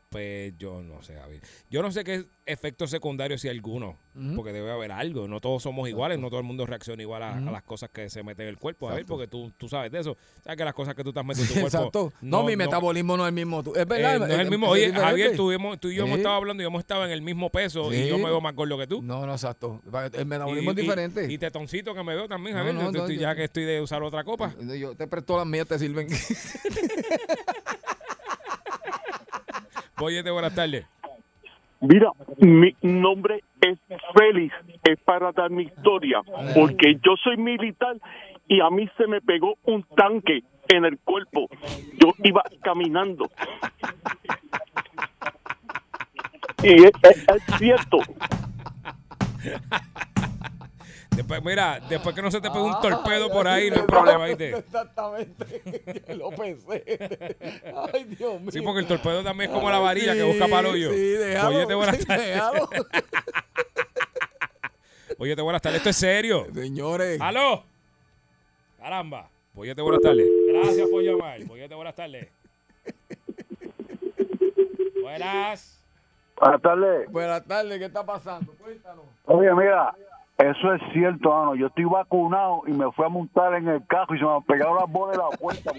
pues 0.09 0.55
yo 0.59 0.83
no 0.83 1.03
sé, 1.03 1.15
Javier. 1.15 1.43
Yo 1.71 1.83
no 1.83 1.91
sé 1.91 2.05
qué 2.05 2.27
efectos 2.47 2.91
secundarios 2.91 3.41
si 3.41 3.49
alguno, 3.49 3.99
porque 4.35 4.53
debe 4.53 4.71
haber 4.71 4.93
algo. 4.93 5.27
No 5.29 5.41
todos 5.41 5.63
somos 5.63 5.89
iguales, 5.89 6.19
no 6.19 6.29
todo 6.29 6.39
el 6.41 6.47
mundo 6.47 6.65
reacciona 6.65 7.03
igual 7.03 7.23
a, 7.23 7.41
las 7.41 7.63
cosas 7.65 7.91
que 7.91 8.09
se 8.09 8.23
meten 8.23 8.45
en 8.45 8.51
el 8.51 8.59
cuerpo, 8.59 8.87
Javier, 8.89 9.05
porque 9.05 9.27
tú, 9.27 9.53
tú 9.59 9.69
sabes 9.69 9.91
de 9.91 10.01
eso. 10.01 10.17
Sabes 10.43 10.57
que 10.57 10.65
las 10.65 10.75
cosas 10.75 10.95
que 10.95 11.03
tú 11.03 11.11
estás 11.11 11.25
metiendo 11.27 11.53
en 11.53 11.59
tu 11.59 11.61
cuerpo. 11.63 11.79
Exacto. 11.79 12.13
No, 12.21 12.45
mi 12.45 12.57
metabolismo 12.57 13.17
no 13.17 13.25
es 13.25 13.29
el 13.29 13.35
mismo. 13.35 13.61
Es 13.61 13.67
eh, 13.83 13.85
verdad. 13.85 14.19
no 14.21 14.27
es 14.27 14.39
el 14.39 14.51
mismo. 14.51 14.69
Oye. 14.69 14.93
Javier, 14.93 15.37
tú, 15.37 15.51
tú 15.81 15.89
y 15.91 15.97
yo 15.97 16.05
hemos 16.05 16.19
estado 16.19 16.35
hablando 16.37 16.63
y 16.63 16.67
hemos 16.67 16.81
estado 16.81 17.05
en 17.05 17.11
el 17.11 17.23
mismo 17.23 17.51
peso 17.51 17.93
y 17.93 18.09
yo 18.09 18.19
me 18.19 18.25
veo 18.27 18.41
más 18.41 18.55
gordo 18.55 18.79
que 18.79 18.87
tú. 18.87 19.03
No, 19.03 19.27
no, 19.27 19.33
exacto. 19.33 19.83
El 20.13 20.27
metabolismo 20.27 20.71
Y- 20.71 20.75
es 20.75 20.79
y- 20.79 20.83
diferente. 20.83 21.33
Y, 21.33 21.39
tetoncito 21.39 21.95
que 21.95 22.03
me 22.03 22.15
veo 22.15 22.29
también, 22.29 22.57
Javier. 22.57 22.75
no, 22.75 22.81
Yo 22.83 22.93
no, 22.93 22.99
estoy- 22.99 23.17
yo- 23.17 23.23
ya 23.23 23.35
que 23.35 23.45
estoy 23.45 23.65
de 23.65 23.81
usar 23.81 24.03
otra 24.03 24.25
copa. 24.25 24.55
Yo 24.79 24.95
te 24.95 25.07
presto 25.07 25.37
las 25.37 25.47
mías, 25.47 25.67
te 25.67 25.79
sirven. 25.79 26.07
Boyete, 29.99 30.31
buenas 30.31 30.55
tardes. 30.55 30.85
Mira, 31.81 32.11
mi 32.39 32.75
nombre 32.83 33.43
es 33.63 33.79
Félix, 34.15 34.55
es 34.85 34.99
para 35.01 35.33
dar 35.33 35.51
mi 35.51 35.65
historia, 35.65 36.21
porque 36.55 36.97
yo 36.97 37.15
soy 37.23 37.39
militar 37.39 37.97
y 38.47 38.61
a 38.61 38.69
mí 38.71 38.89
se 38.99 39.07
me 39.07 39.21
pegó 39.23 39.55
un 39.65 39.83
tanque 39.97 40.43
en 40.69 40.85
el 40.85 40.99
cuerpo. 40.99 41.49
Yo 41.99 42.13
iba 42.25 42.43
caminando. 42.63 43.31
Y 46.63 46.85
es, 46.85 46.93
cierto. 47.59 47.99
Después, 51.17 51.43
mira, 51.43 51.81
después 51.89 52.15
que 52.15 52.21
no 52.21 52.31
se 52.31 52.43
te 52.43 52.51
pegue 52.51 52.63
un 52.63 52.79
torpedo 52.81 53.31
por 53.31 53.49
ahí, 53.49 53.71
no 53.71 53.77
hay 53.77 53.83
problema, 53.83 54.27
¿viste? 54.27 54.59
Exactamente. 54.59 55.63
Lo 56.15 56.31
pensé. 56.31 56.85
Ay, 57.93 58.05
Dios 58.05 58.39
mío. 58.41 58.51
Sí, 58.53 58.61
porque 58.61 58.81
el 58.81 58.87
torpedo 58.87 59.25
también 59.25 59.51
es 59.51 59.57
como 59.57 59.71
la 59.71 59.79
varilla 59.79 60.13
que 60.15 60.23
busca 60.23 60.47
para 60.47 60.69
el 60.69 60.75
hoyo. 60.75 60.91
Sí, 60.93 60.99
déjalo. 60.99 61.53
Boyete, 61.53 61.75
buenas 61.75 62.07
tardes. 62.07 62.27
déjalo. 62.27 62.69
Boyete, 65.19 65.41
buenas 65.43 65.63
tardes. 65.63 65.79
Esto 65.79 65.89
es 65.89 65.97
serio. 65.97 66.47
Señores. 66.53 67.19
¡Aló! 67.21 67.65
Caramba. 68.79 69.31
Boyete, 69.55 69.81
buenas 69.81 70.03
tardes. 70.03 70.29
Gracias 70.49 70.87
por 70.91 71.03
llamar. 71.03 71.43
Boyete, 71.45 71.75
buenas 71.75 71.95
tardes. 71.95 72.29
Buenas. 75.01 75.81
Buenas 76.39 76.61
tardes. 76.61 77.11
Buenas 77.11 77.45
tardes, 77.47 77.79
¿qué 77.79 77.87
está 77.87 78.05
pasando? 78.05 78.53
Cuéntanos. 78.55 79.07
Oye, 79.25 79.55
mira, 79.55 79.95
eso 80.39 80.75
es 80.75 80.83
cierto, 80.93 81.31
mano. 81.31 81.55
Yo 81.55 81.69
estoy 81.69 81.85
vacunado 81.85 82.63
y 82.67 82.73
me 82.73 82.91
fui 82.93 83.05
a 83.05 83.09
montar 83.09 83.55
en 83.55 83.69
el 83.69 83.87
carro 83.87 84.15
y 84.15 84.19
se 84.19 84.25
me 84.25 84.41
pegaron 84.47 84.77
las 84.77 84.91
bolas 84.91 85.17
de 85.17 85.23
la 85.23 85.31
puerta. 85.39 85.73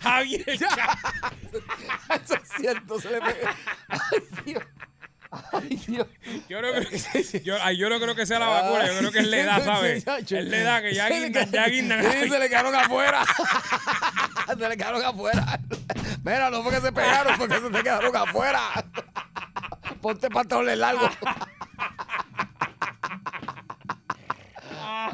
Javier. 0.00 0.58
Eso 2.24 2.34
es 2.34 2.48
cierto, 2.56 3.00
se 3.00 3.10
le 3.10 3.20
pega. 3.20 3.56
Ay, 3.88 4.28
Dios. 4.44 4.62
Ay, 5.52 5.76
Dios. 5.86 6.06
Yo 6.48 6.62
no, 6.62 6.72
creo 6.72 6.88
que, 6.88 7.40
yo, 7.42 7.56
ay, 7.60 7.76
yo 7.76 7.90
no 7.90 8.00
creo 8.00 8.14
que 8.14 8.24
sea 8.24 8.38
la 8.38 8.46
vacuna, 8.48 8.86
yo 8.86 8.98
creo 8.98 9.12
que 9.12 9.18
es 9.18 9.26
la 9.26 9.36
edad, 9.38 9.64
¿sabes? 9.64 10.06
Es 10.06 10.30
la 10.46 10.56
edad 10.56 10.82
que 10.82 10.94
ya 10.94 11.08
guindan, 11.08 11.50
ya 11.50 11.68
guindan. 11.68 12.02
Sí, 12.02 12.28
se 12.30 12.38
le 12.38 12.48
quedaron 12.48 12.74
afuera. 12.74 13.24
se 14.58 14.68
le 14.68 14.76
quedaron 14.76 15.04
afuera. 15.04 15.60
Mira, 16.24 16.50
no 16.50 16.62
fue 16.62 16.72
que 16.72 16.80
se 16.80 16.92
pegaron, 16.92 17.36
fue 17.36 17.48
que 17.48 17.60
se 17.60 17.70
te 17.70 17.82
quedaron 17.82 18.16
afuera. 18.16 18.60
Ponte 20.00 20.30
pantalones 20.30 20.78
largos. 20.78 21.10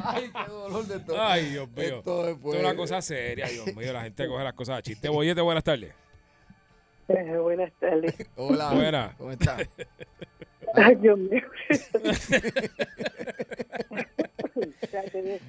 Ay, 0.03 0.31
qué 0.31 0.51
dolor 0.51 0.85
de 0.85 0.99
todo. 0.99 1.21
Ay, 1.21 1.49
Dios 1.49 1.69
mío. 1.69 1.99
Esto 1.99 2.27
es 2.29 2.59
una 2.59 2.75
cosa 2.75 3.01
seria, 3.01 3.47
Dios 3.47 3.75
mío. 3.75 3.91
La 3.91 4.03
gente 4.03 4.27
coge 4.27 4.43
las 4.43 4.53
cosas 4.53 4.79
a 4.79 4.81
chiste. 4.81 5.09
Boyete, 5.09 5.41
buenas 5.41 5.63
tardes. 5.63 5.93
Eh, 7.07 7.37
buenas 7.41 7.71
tardes. 7.79 8.15
Hola. 8.35 8.71
Buena. 8.73 9.13
¿Cómo 9.17 9.31
estás? 9.31 9.67
Ay, 10.73 10.95
Dios 10.95 11.17
mío. 11.17 11.43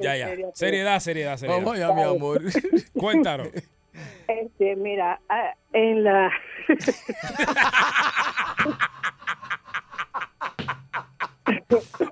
Ya, 0.00 0.16
ya. 0.16 0.26
Seriedad, 0.52 0.98
seriedad, 0.98 1.36
seriedad. 1.36 1.60
Vamos 1.60 1.76
allá, 1.76 1.92
mi 1.94 2.02
amor. 2.02 2.42
Cuéntanos. 2.92 3.48
Este, 4.26 4.74
mira, 4.74 5.20
ah, 5.28 5.54
en 5.72 6.02
la... 6.02 6.32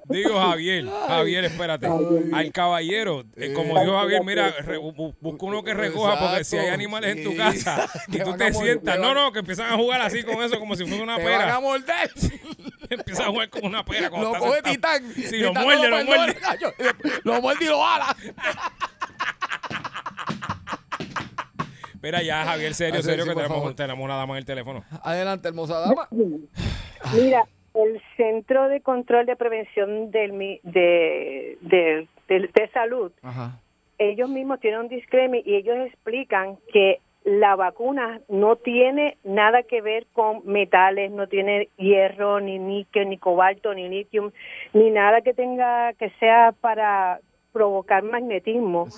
Digo 0.04 0.38
Javier, 0.40 0.86
Javier, 1.08 1.44
espérate. 1.44 1.88
Al 2.32 2.52
caballero, 2.52 3.24
eh, 3.36 3.52
como 3.52 3.78
dijo 3.80 3.96
Javier, 3.98 4.22
mira, 4.24 4.50
re- 4.60 4.78
bu- 4.78 5.14
busca 5.20 5.46
uno 5.46 5.62
que 5.64 5.74
recoja 5.74 6.18
porque 6.18 6.44
si 6.44 6.56
hay 6.56 6.68
animales 6.68 7.16
en 7.16 7.24
tu 7.24 7.36
casa 7.36 7.88
y 8.08 8.12
Te 8.18 8.24
tú 8.24 8.36
te 8.36 8.52
sientas, 8.52 8.98
no, 8.98 9.12
no, 9.14 9.32
que 9.32 9.40
empiezan 9.40 9.72
a 9.72 9.76
jugar 9.76 10.00
así 10.02 10.22
con 10.22 10.42
eso 10.42 10.58
como 10.60 10.76
si 10.76 10.84
fuera 10.86 11.02
una 11.02 11.16
Te 11.18 11.24
van 11.24 11.34
a 11.34 11.38
pera. 11.38 11.60
morder. 11.60 12.10
Empiezan 12.90 13.26
a 13.26 13.30
jugar 13.30 13.48
con 13.50 13.64
una 13.64 13.84
pera. 13.84 14.08
cuando 14.10 14.32
Lo 14.34 14.38
coge 14.38 14.60
sentado. 14.62 14.98
Titán. 14.98 15.14
Sí, 15.30 15.38
lo 15.38 15.52
muerde, 15.54 15.88
lo 15.88 16.04
muerde. 16.04 16.36
Lo 17.24 17.40
muerde 17.40 17.64
y 17.64 17.68
lo 17.68 17.84
ala. 17.84 18.14
Mira 22.02 22.22
ya, 22.22 22.44
Javier, 22.44 22.74
serio, 22.74 23.02
serio, 23.02 23.24
sí, 23.24 23.30
que 23.30 23.36
tenemos, 23.36 23.74
tenemos 23.74 24.04
una 24.04 24.16
dama 24.16 24.34
en 24.34 24.38
el 24.38 24.44
teléfono. 24.44 24.84
Adelante, 25.02 25.48
hermosa 25.48 25.78
dama. 25.80 26.06
Mira, 27.14 27.42
el 27.74 28.00
Centro 28.16 28.68
de 28.68 28.80
Control 28.80 29.26
de 29.26 29.36
Prevención 29.36 30.10
del, 30.10 30.32
mi- 30.32 30.60
de, 30.62 31.58
de, 31.60 32.06
de, 32.28 32.48
de 32.54 32.68
Salud, 32.72 33.10
Ajá. 33.22 33.58
ellos 33.98 34.28
mismos 34.28 34.60
tienen 34.60 34.80
un 34.80 34.88
disclaimer 34.88 35.46
y 35.46 35.56
ellos 35.56 35.76
explican 35.86 36.56
que 36.72 37.00
la 37.24 37.56
vacuna 37.56 38.20
no 38.28 38.56
tiene 38.56 39.16
nada 39.24 39.62
que 39.62 39.80
ver 39.80 40.06
con 40.12 40.42
metales, 40.44 41.10
no 41.10 41.26
tiene 41.26 41.68
hierro, 41.78 42.38
ni 42.40 42.58
níquel, 42.58 43.08
ni 43.08 43.16
cobalto, 43.16 43.72
ni 43.74 43.88
litio, 43.88 44.30
ni 44.74 44.90
nada 44.90 45.22
que 45.22 45.32
tenga 45.32 45.94
que 45.94 46.10
sea 46.20 46.52
para 46.60 47.20
provocar 47.52 48.02
magnetismo. 48.02 48.88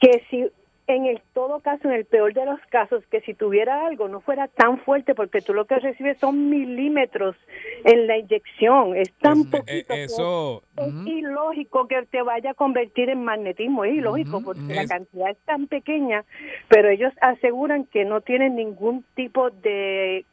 Que 0.00 0.22
si 0.28 0.46
en 0.94 1.06
el 1.06 1.20
todo 1.34 1.60
caso, 1.60 1.88
en 1.88 1.94
el 1.94 2.04
peor 2.04 2.32
de 2.34 2.44
los 2.46 2.60
casos, 2.70 3.04
que 3.10 3.20
si 3.22 3.34
tuviera 3.34 3.86
algo 3.86 4.08
no 4.08 4.20
fuera 4.20 4.48
tan 4.48 4.78
fuerte, 4.80 5.14
porque 5.14 5.40
tú 5.40 5.54
lo 5.54 5.64
que 5.66 5.78
recibes 5.78 6.18
son 6.18 6.50
milímetros 6.50 7.36
en 7.84 8.06
la 8.06 8.18
inyección. 8.18 8.96
Es 8.96 9.12
tan 9.14 9.40
Eh, 9.40 9.44
poquito 9.50 9.94
que 9.94 10.04
eso, 10.04 10.62
es 10.76 10.94
ilógico 11.06 11.88
que 11.88 12.02
te 12.10 12.22
vaya 12.22 12.50
a 12.50 12.54
convertir 12.54 13.10
en 13.10 13.24
magnetismo, 13.24 13.84
es 13.84 13.94
ilógico 13.94 14.42
porque 14.42 14.60
la 14.74 14.82
Es- 14.82 14.88
cantidad 14.90 15.30
es 15.30 15.38
tan 15.44 15.66
pequeña, 15.66 16.24
pero 16.68 16.88
ellos 16.88 17.12
aseguran 17.20 17.84
que 17.86 18.04
no 18.04 18.20
tienen 18.20 18.56
ningún 18.56 19.04
tipo 19.14 19.50
de, 19.50 20.24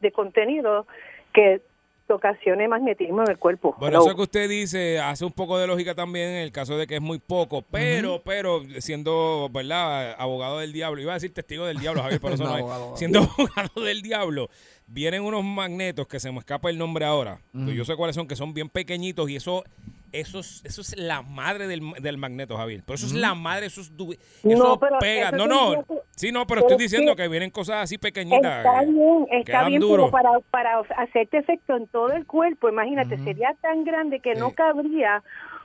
de 0.00 0.12
contenido 0.12 0.86
que 1.32 1.60
te 2.12 2.28
ocasione 2.28 2.68
magnetismo 2.68 3.22
en 3.22 3.30
el 3.30 3.38
cuerpo. 3.38 3.74
Bueno, 3.78 3.98
Hello. 3.98 4.06
eso 4.06 4.16
que 4.16 4.22
usted 4.22 4.48
dice 4.48 4.98
hace 5.00 5.24
un 5.24 5.32
poco 5.32 5.58
de 5.58 5.66
lógica 5.66 5.94
también 5.94 6.28
en 6.28 6.36
el 6.42 6.52
caso 6.52 6.76
de 6.76 6.86
que 6.86 6.96
es 6.96 7.00
muy 7.00 7.18
poco, 7.18 7.62
pero, 7.62 8.22
pero 8.22 8.62
siendo, 8.80 9.48
¿verdad? 9.50 10.14
Abogado 10.18 10.58
del 10.58 10.72
diablo, 10.72 11.00
iba 11.00 11.12
a 11.12 11.14
decir 11.14 11.32
testigo 11.32 11.64
del 11.64 11.78
diablo, 11.78 12.02
Javier, 12.02 12.20
pero 12.20 12.34
eso 12.34 12.44
No, 12.44 12.50
no 12.50 12.56
es. 12.56 12.60
abogado. 12.62 12.96
Siendo 12.96 13.20
abogado 13.38 13.80
del 13.82 14.02
diablo, 14.02 14.50
vienen 14.86 15.22
unos 15.22 15.42
magnetos 15.42 16.06
que 16.06 16.20
se 16.20 16.30
me 16.30 16.38
escapa 16.38 16.68
el 16.68 16.76
nombre 16.78 17.04
ahora. 17.06 17.40
que 17.52 17.74
Yo 17.74 17.84
sé 17.84 17.96
cuáles 17.96 18.14
son, 18.16 18.28
que 18.28 18.36
son 18.36 18.52
bien 18.52 18.68
pequeñitos 18.68 19.30
y 19.30 19.36
eso, 19.36 19.64
eso, 20.12 20.40
es, 20.40 20.62
eso 20.64 20.80
es 20.82 20.96
la 20.98 21.22
madre 21.22 21.66
del, 21.66 21.80
del 22.00 22.18
magneto, 22.18 22.56
Javier. 22.56 22.82
Pero 22.84 22.94
eso 22.94 23.06
es 23.06 23.12
la 23.14 23.34
madre, 23.34 23.66
eso 23.66 23.80
es 23.80 23.96
du- 23.96 24.14
No, 24.42 24.50
eso 24.52 24.78
pero 24.80 24.98
pega. 24.98 25.28
eso 25.28 25.36
No, 25.36 25.46
no. 25.46 25.84
que- 25.84 25.94
Sí, 26.14 26.30
no, 26.30 26.46
pero 26.46 26.60
pero 26.62 26.74
estoy 26.74 26.84
es 26.84 26.90
diciendo 26.92 27.16
que- 27.16 27.22
que 27.22 27.28
vienen 27.28 27.50
cosas 27.50 27.76
así 27.84 27.96
pequeñitas. 27.98 28.58
Está 28.64 28.82
eh, 28.82 28.86
bien, 28.86 29.26
está 29.30 29.64
bien, 29.68 29.80
pero 29.80 30.10
para, 30.10 30.38
para 30.50 30.80
hacerte 30.98 31.38
efecto 31.38 31.76
en 31.76 31.86
todo 31.88 32.10
el 32.12 32.26
cuerpo, 32.26 32.68
imagínate, 32.68 33.16
sería 33.24 33.54
tan 33.60 33.84
grande 33.84 34.20
que 34.20 34.34
no 34.34 34.50
cabría 34.52 35.22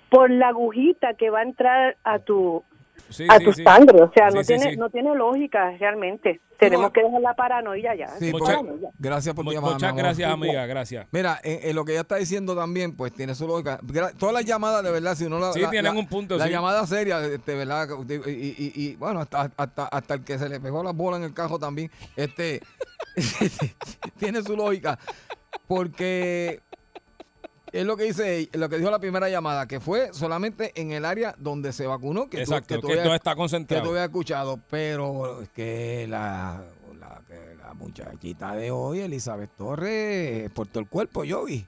por 0.09 0.31
la 0.31 0.47
agujita 0.49 1.15
que 1.15 1.29
va 1.29 1.39
a 1.39 1.43
entrar 1.43 1.97
a 2.05 2.19
tu 2.19 2.63
Sí, 3.09 3.25
a 3.29 3.37
sí, 3.37 3.45
tu 3.45 3.53
sí. 3.53 3.63
sangre, 3.63 4.01
o 4.01 4.11
sea, 4.13 4.29
Sí, 4.31 4.35
no 4.37 4.43
sí, 4.43 4.47
tiene 4.47 4.71
sí. 4.71 4.77
no 4.77 4.89
tiene 4.89 5.15
lógica 5.15 5.71
realmente. 5.79 6.41
Tenemos 6.59 6.91
que 6.91 7.03
dejar 7.03 7.21
la 7.21 7.35
paranoia 7.35 7.93
ya. 7.95 8.07
Sí, 8.17 8.31
Muchas- 8.31 8.57
porque- 8.57 8.87
gracias 8.97 9.35
por 9.35 9.45
llamada, 9.45 9.73
Muchas 9.75 9.95
gracias, 9.95 10.31
amiga, 10.31 10.65
gracias. 10.65 11.05
Mira, 11.11 11.39
en, 11.43 11.69
en 11.69 11.75
lo 11.75 11.85
que 11.85 11.91
ella 11.91 12.01
está 12.01 12.15
diciendo 12.15 12.55
también, 12.55 12.95
pues 12.95 13.13
tiene 13.13 13.35
su 13.35 13.47
lógica. 13.47 13.79
Todas 14.17 14.33
las 14.33 14.43
llamadas, 14.45 14.83
de 14.83 14.89
verdad, 14.91 15.13
si 15.15 15.25
uno 15.25 15.37
la. 15.39 15.53
Sí, 15.53 15.59
la- 15.61 15.69
tienen 15.69 15.93
la- 15.93 15.99
un 15.99 16.07
punto, 16.07 16.35
La 16.37 16.45
sí. 16.45 16.49
llamada 16.51 16.85
seria, 16.87 17.19
de 17.19 17.37
de 17.37 17.55
verdad. 17.55 17.87
Y, 18.09 18.13
y- 18.13 18.55
y- 18.57 18.71
y, 18.87 18.95
bueno, 18.95 19.19
hasta, 19.19 19.51
hasta, 19.55 19.85
hasta 19.85 20.13
el 20.15 20.23
que 20.23 20.39
se 20.39 20.49
le 20.49 20.59
pegó 20.59 20.81
la 20.83 20.91
bola 20.93 21.17
en 21.17 21.23
el 21.23 21.33
cajo 21.33 21.59
también. 21.59 21.91
Este. 22.15 22.61
tiene 24.17 24.41
su 24.41 24.55
lógica. 24.55 24.97
Porque. 25.67 26.61
Es 27.73 27.85
lo 27.85 27.97
que 27.97 28.05
dice, 28.05 28.49
lo 28.53 28.69
que 28.69 28.77
dijo 28.77 28.89
la 28.89 28.99
primera 28.99 29.29
llamada, 29.29 29.67
que 29.67 29.79
fue 29.79 30.09
solamente 30.13 30.71
en 30.79 30.91
el 30.93 31.03
área 31.05 31.35
donde 31.37 31.73
se 31.73 31.85
vacunó, 31.85 32.29
que 32.29 32.37
tú- 32.37 32.43
Exacto, 32.43 32.75
que 32.75 32.81
tú 32.81 32.87
que 32.87 32.95
todo 32.97 33.13
está 33.13 33.31
que 33.31 33.35
tú 33.35 33.39
concentrado. 33.39 33.89
habías 33.89 34.05
escuchado, 34.05 34.59
pero 34.69 35.41
es 35.41 35.49
que 35.49 36.07
la, 36.09 36.63
la, 36.99 37.21
que 37.27 37.55
la 37.61 37.73
muchachita 37.73 38.55
de 38.55 38.71
hoy, 38.71 39.01
Elizabeth 39.01 39.51
Torres, 39.57 40.49
por 40.51 40.67
todo 40.67 40.79
el 40.79 40.87
cuerpo, 40.87 41.23
yo 41.25 41.43
vi. 41.45 41.67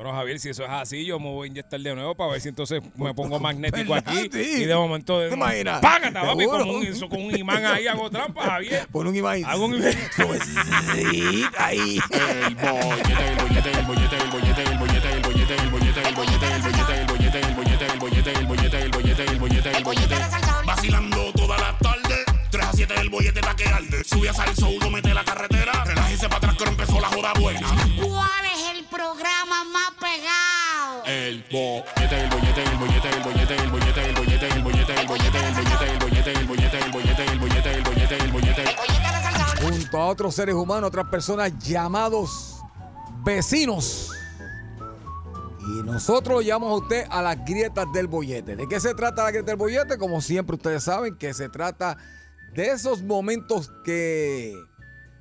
Bueno, 0.00 0.16
Javier, 0.16 0.40
si 0.40 0.48
eso 0.48 0.64
es 0.64 0.70
así, 0.70 1.04
yo 1.04 1.20
me 1.20 1.28
voy 1.28 1.46
a 1.46 1.50
inyectar 1.50 1.78
de 1.78 1.94
nuevo 1.94 2.14
para 2.14 2.32
ver 2.32 2.40
si 2.40 2.48
entonces 2.48 2.80
me 2.96 3.12
pongo 3.12 3.38
magnético 3.38 3.94
aquí. 3.94 4.30
Sí. 4.32 4.62
Y 4.62 4.64
de 4.64 4.74
momento. 4.74 5.20
¿Te 5.28 5.34
imaginas? 5.34 5.78
¡Págata, 5.82 6.22
papi! 6.22 6.46
Como 6.46 6.72
un, 6.72 6.86
eso, 6.86 7.06
con 7.06 7.22
un 7.22 7.36
imán 7.36 7.62
ahí 7.66 7.86
hago 7.86 8.08
trampa, 8.08 8.44
Javier. 8.44 8.88
Pon 8.90 9.08
un 9.08 9.14
imán. 9.14 9.44
Hago 9.44 9.66
un 9.66 9.74
imán. 9.74 9.92
Suavecita 10.16 11.66
ahí. 11.66 12.00
El 12.12 12.54
bollete, 12.54 13.28
el 13.28 13.36
bollete, 13.36 13.70
el 13.70 13.84
bollete, 13.84 14.16
el 14.16 14.30
bollete, 14.30 14.62
el 14.62 14.78
bollete, 14.78 15.12
el 15.12 15.20
bollete, 15.20 15.54
el 15.54 15.70
bollete, 15.70 16.08
el 16.08 16.14
bollete, 16.14 16.48
el 16.48 16.64
bollete, 16.64 17.00
el 17.00 17.06
bollete, 17.06 17.38
el 17.38 17.54
bollete, 17.54 17.90
el 17.90 17.98
bollete, 18.00 18.32
el 18.32 18.46
bollete, 18.46 18.78
el 18.80 18.90
bollete, 18.90 19.24
el 19.26 19.38
bollete, 19.38 19.70
el 19.76 19.84
bollete. 19.84 20.14
Vacilando 20.64 21.32
toda 21.34 21.58
la 21.58 21.76
tarde. 21.76 22.24
3 22.50 22.64
a 22.64 22.72
7 22.72 22.94
el 23.00 23.10
bollete 23.10 23.40
pa' 23.42 23.54
que 23.54 23.68
arde. 23.68 24.02
Sube 24.04 24.30
a 24.30 24.32
salso, 24.32 24.70
uno 24.70 24.90
mete 24.90 25.12
la 25.12 25.24
carretera. 25.24 25.84
Relájese 25.84 26.26
para 26.26 26.38
atrás 26.38 26.56
que 26.56 26.64
empezó 26.64 26.98
la 26.98 27.08
joda 27.08 27.34
buena. 27.38 27.68
¿Cuál 28.02 28.46
es 28.46 28.78
el 28.78 28.84
programa? 28.86 29.59
El 31.10 31.44
bollete, 31.50 32.22
el 32.22 32.30
bollete, 32.30 32.62
el 32.62 32.78
bollete, 32.78 33.08
el 33.08 33.22
bollete, 33.24 33.56
el 33.56 33.70
bollete, 33.70 34.00
el 34.04 34.14
bollete, 34.14 34.46
el 34.46 34.62
bollete, 34.62 35.00
el 35.00 35.08
bollete, 35.08 35.40
el 35.40 35.58
bollete, 35.58 35.90
el 35.90 35.98
bollete, 35.98 36.30
el 36.30 36.46
bollete, 36.46 36.78
el 36.78 36.92
bollete, 36.92 37.24
el 37.24 37.38
bollete, 37.40 37.74
el 37.74 37.82
bollete, 37.82 38.14
el 38.14 38.30
bollete. 38.30 38.64
Junto 39.60 39.98
a 39.98 40.06
otros 40.06 40.36
seres 40.36 40.54
humanos, 40.54 40.86
otras 40.86 41.08
personas 41.08 41.58
llamados 41.58 42.60
vecinos. 43.24 44.12
Y 45.66 45.82
nosotros 45.82 46.36
lo 46.36 46.42
llamamos 46.42 46.80
a 46.80 46.84
usted 46.84 47.06
a 47.10 47.22
las 47.22 47.44
grietas 47.44 47.86
del 47.92 48.06
bollete. 48.06 48.54
¿De 48.54 48.68
qué 48.68 48.78
se 48.78 48.94
trata 48.94 49.24
la 49.24 49.32
grieta 49.32 49.50
del 49.50 49.56
bollete? 49.56 49.98
Como 49.98 50.20
siempre 50.20 50.54
ustedes 50.54 50.84
saben 50.84 51.16
que 51.16 51.34
se 51.34 51.48
trata 51.48 51.96
de 52.54 52.70
esos 52.70 53.02
momentos 53.02 53.72
que 53.84 54.54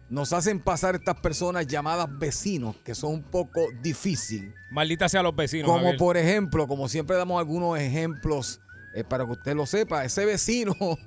nos 0.09 0.33
hacen 0.33 0.59
pasar 0.59 0.95
estas 0.95 1.19
personas 1.19 1.67
llamadas 1.67 2.07
vecinos, 2.17 2.75
que 2.83 2.95
son 2.95 3.13
un 3.13 3.23
poco 3.23 3.61
difícil. 3.81 4.53
Maldita 4.71 5.07
sea 5.07 5.21
los 5.21 5.35
vecinos. 5.35 5.67
Como 5.67 5.79
Javier. 5.79 5.97
por 5.97 6.17
ejemplo, 6.17 6.67
como 6.67 6.89
siempre 6.89 7.15
damos 7.15 7.39
algunos 7.39 7.77
ejemplos 7.77 8.59
eh, 8.95 9.03
para 9.03 9.25
que 9.25 9.31
usted 9.31 9.55
lo 9.55 9.65
sepa, 9.65 10.03
ese 10.03 10.25
vecino 10.25 10.73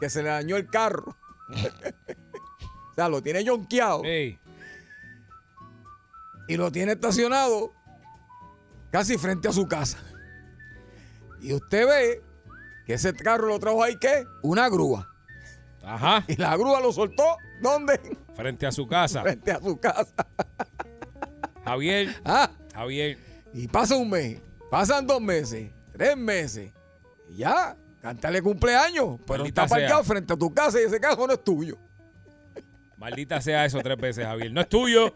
que 0.00 0.08
se 0.08 0.22
le 0.22 0.28
dañó 0.28 0.56
el 0.56 0.68
carro. 0.68 1.16
o 1.48 2.94
sea, 2.94 3.08
lo 3.08 3.22
tiene 3.22 3.42
yonqueado 3.42 4.02
y 4.04 4.38
lo 6.56 6.70
tiene 6.72 6.92
estacionado 6.92 7.72
casi 8.90 9.18
frente 9.18 9.48
a 9.48 9.52
su 9.52 9.66
casa. 9.66 9.98
Y 11.40 11.52
usted 11.52 11.86
ve 11.86 12.22
que 12.86 12.94
ese 12.94 13.14
carro 13.14 13.46
lo 13.46 13.58
trajo 13.58 13.82
ahí, 13.82 13.96
¿qué? 14.00 14.24
Una 14.42 14.68
grúa. 14.68 15.08
Ajá. 15.82 16.24
Y 16.28 16.36
la 16.36 16.56
grúa 16.56 16.80
lo 16.80 16.92
soltó, 16.92 17.24
¿dónde? 17.62 17.98
Frente 18.34 18.66
a 18.66 18.72
su 18.72 18.86
casa. 18.86 19.22
Frente 19.22 19.50
a 19.52 19.60
su 19.60 19.78
casa. 19.78 20.14
Javier, 21.64 22.14
Ah, 22.24 22.50
Javier. 22.74 23.18
y 23.52 23.68
pasa 23.68 23.96
un 23.96 24.08
mes, 24.10 24.40
pasan 24.70 25.06
dos 25.06 25.20
meses, 25.20 25.70
tres 25.92 26.16
meses, 26.16 26.72
y 27.28 27.36
ya, 27.38 27.76
cántale 28.00 28.40
cumpleaños, 28.40 29.18
pero 29.26 29.40
Maldita 29.40 29.64
está 29.64 29.74
parqueado 29.74 30.02
sea. 30.02 30.14
frente 30.14 30.32
a 30.32 30.36
tu 30.36 30.52
casa 30.54 30.80
y 30.80 30.84
ese 30.84 30.98
carro 31.00 31.26
no 31.26 31.32
es 31.34 31.44
tuyo. 31.44 31.76
Maldita 32.98 33.40
sea 33.40 33.64
eso 33.64 33.78
tres 33.80 33.96
veces, 33.96 34.24
Javier. 34.26 34.52
No 34.52 34.60
es 34.60 34.68
tuyo. 34.68 35.14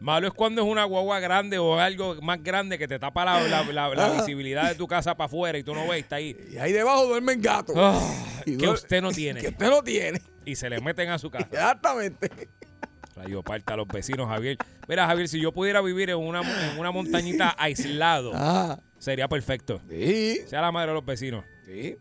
Malo 0.00 0.26
es 0.26 0.32
cuando 0.34 0.60
es 0.62 0.68
una 0.68 0.84
guagua 0.84 1.20
grande 1.20 1.56
o 1.58 1.78
algo 1.78 2.16
más 2.20 2.42
grande 2.42 2.78
que 2.78 2.88
te 2.88 2.98
tapa 2.98 3.24
la, 3.24 3.40
la- 3.42 3.62
la- 3.64 3.94
la 3.94 4.10
visibilidad 4.10 4.68
de 4.68 4.74
tu 4.74 4.88
casa 4.88 5.14
para 5.16 5.26
afuera 5.26 5.56
y 5.56 5.62
tú 5.62 5.72
no 5.74 5.86
ves, 5.86 6.00
está 6.00 6.16
ahí. 6.16 6.36
Y 6.52 6.58
ahí 6.58 6.72
debajo 6.72 7.06
duermen 7.06 7.40
gatos. 7.40 7.76
Ah, 7.78 8.00
que 8.44 8.68
usted 8.68 9.00
no 9.00 9.10
Que 9.10 9.14
tiene. 9.14 9.48
usted 9.48 9.70
no 9.70 9.82
tiene. 9.82 10.20
Y 10.44 10.56
se 10.56 10.68
le 10.68 10.80
meten 10.80 11.10
a 11.10 11.18
su 11.18 11.30
casa. 11.30 11.46
Exactamente. 11.52 12.28
Rayo 13.14 13.42
parta 13.44 13.74
a 13.74 13.76
los 13.76 13.86
vecinos, 13.86 14.26
Javier. 14.28 14.56
Mira, 14.88 15.06
Javier, 15.06 15.28
si 15.28 15.40
yo 15.40 15.52
pudiera 15.52 15.80
vivir 15.80 16.10
en 16.10 16.16
una, 16.16 16.40
en 16.40 16.78
una 16.78 16.90
montañita 16.90 17.54
aislado, 17.56 18.32
Ah, 18.34 18.80
sería 18.98 19.28
perfecto. 19.28 19.80
sí, 19.88 20.38
Sea 20.48 20.60
la 20.60 20.72
madre 20.72 20.88
de 20.88 20.94
los 20.94 21.04
vecinos. 21.04 21.44
sí. 21.66 21.96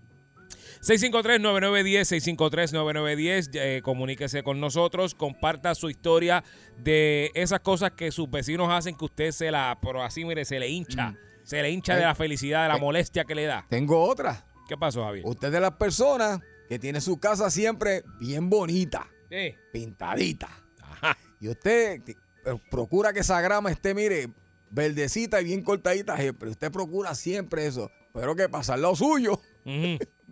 653-9910, 0.82 2.38
653-9910, 2.38 3.50
eh, 3.54 3.82
comuníquese 3.84 4.44
con 4.44 4.60
nosotros, 4.60 5.14
comparta 5.14 5.76
su 5.76 5.90
historia 5.90 6.44
de 6.78 7.32
esas 7.36 7.60
cosas 7.60 7.92
que 7.92 8.12
sus 8.12 8.30
vecinos 8.30 8.70
hacen 8.72 8.96
que 8.96 9.06
usted 9.06 9.32
se 9.32 9.52
la, 9.52 9.78
pero 9.82 10.02
así 10.04 10.26
mire, 10.26 10.44
se 10.44 10.60
le 10.60 10.70
hincha, 10.70 11.16
se 11.44 11.62
le 11.62 11.70
hincha 11.70 11.96
de 11.96 12.02
la 12.02 12.16
felicidad, 12.16 12.64
de 12.64 12.70
la 12.70 12.78
eh. 12.78 12.82
molestia 12.82 13.26
que 13.26 13.36
le 13.36 13.46
da. 13.46 13.66
Tengo 13.70 14.04
otra. 14.04 14.46
¿Qué 14.68 14.76
pasó, 14.78 15.04
Javier? 15.04 15.24
Usted 15.26 15.48
es 15.50 15.54
de 15.54 15.60
las 15.60 15.74
personas 15.74 16.40
que 16.68 16.80
tiene 16.80 17.00
su 17.02 17.20
casa 17.20 17.50
siempre 17.52 18.04
bien 18.20 18.50
bonita, 18.50 19.08
Sí. 19.30 19.54
pintadita. 19.72 20.50
Ajá. 20.82 21.18
Y 21.40 21.48
usted 21.50 22.02
eh, 22.08 22.16
procura 22.72 23.14
que 23.14 23.20
esa 23.20 23.40
grama 23.42 23.70
esté, 23.70 23.94
mire, 23.94 24.30
verdecita 24.72 25.42
y 25.42 25.44
bien 25.44 25.64
cortadita 25.64 26.18
siempre. 26.18 26.50
Usted 26.50 26.72
procura 26.72 27.14
siempre 27.14 27.68
eso. 27.68 27.92
Pero 28.14 28.36
que 28.36 28.50
pasa 28.50 28.74
al 28.74 28.82
lado 28.82 28.96
suyo. 28.96 29.40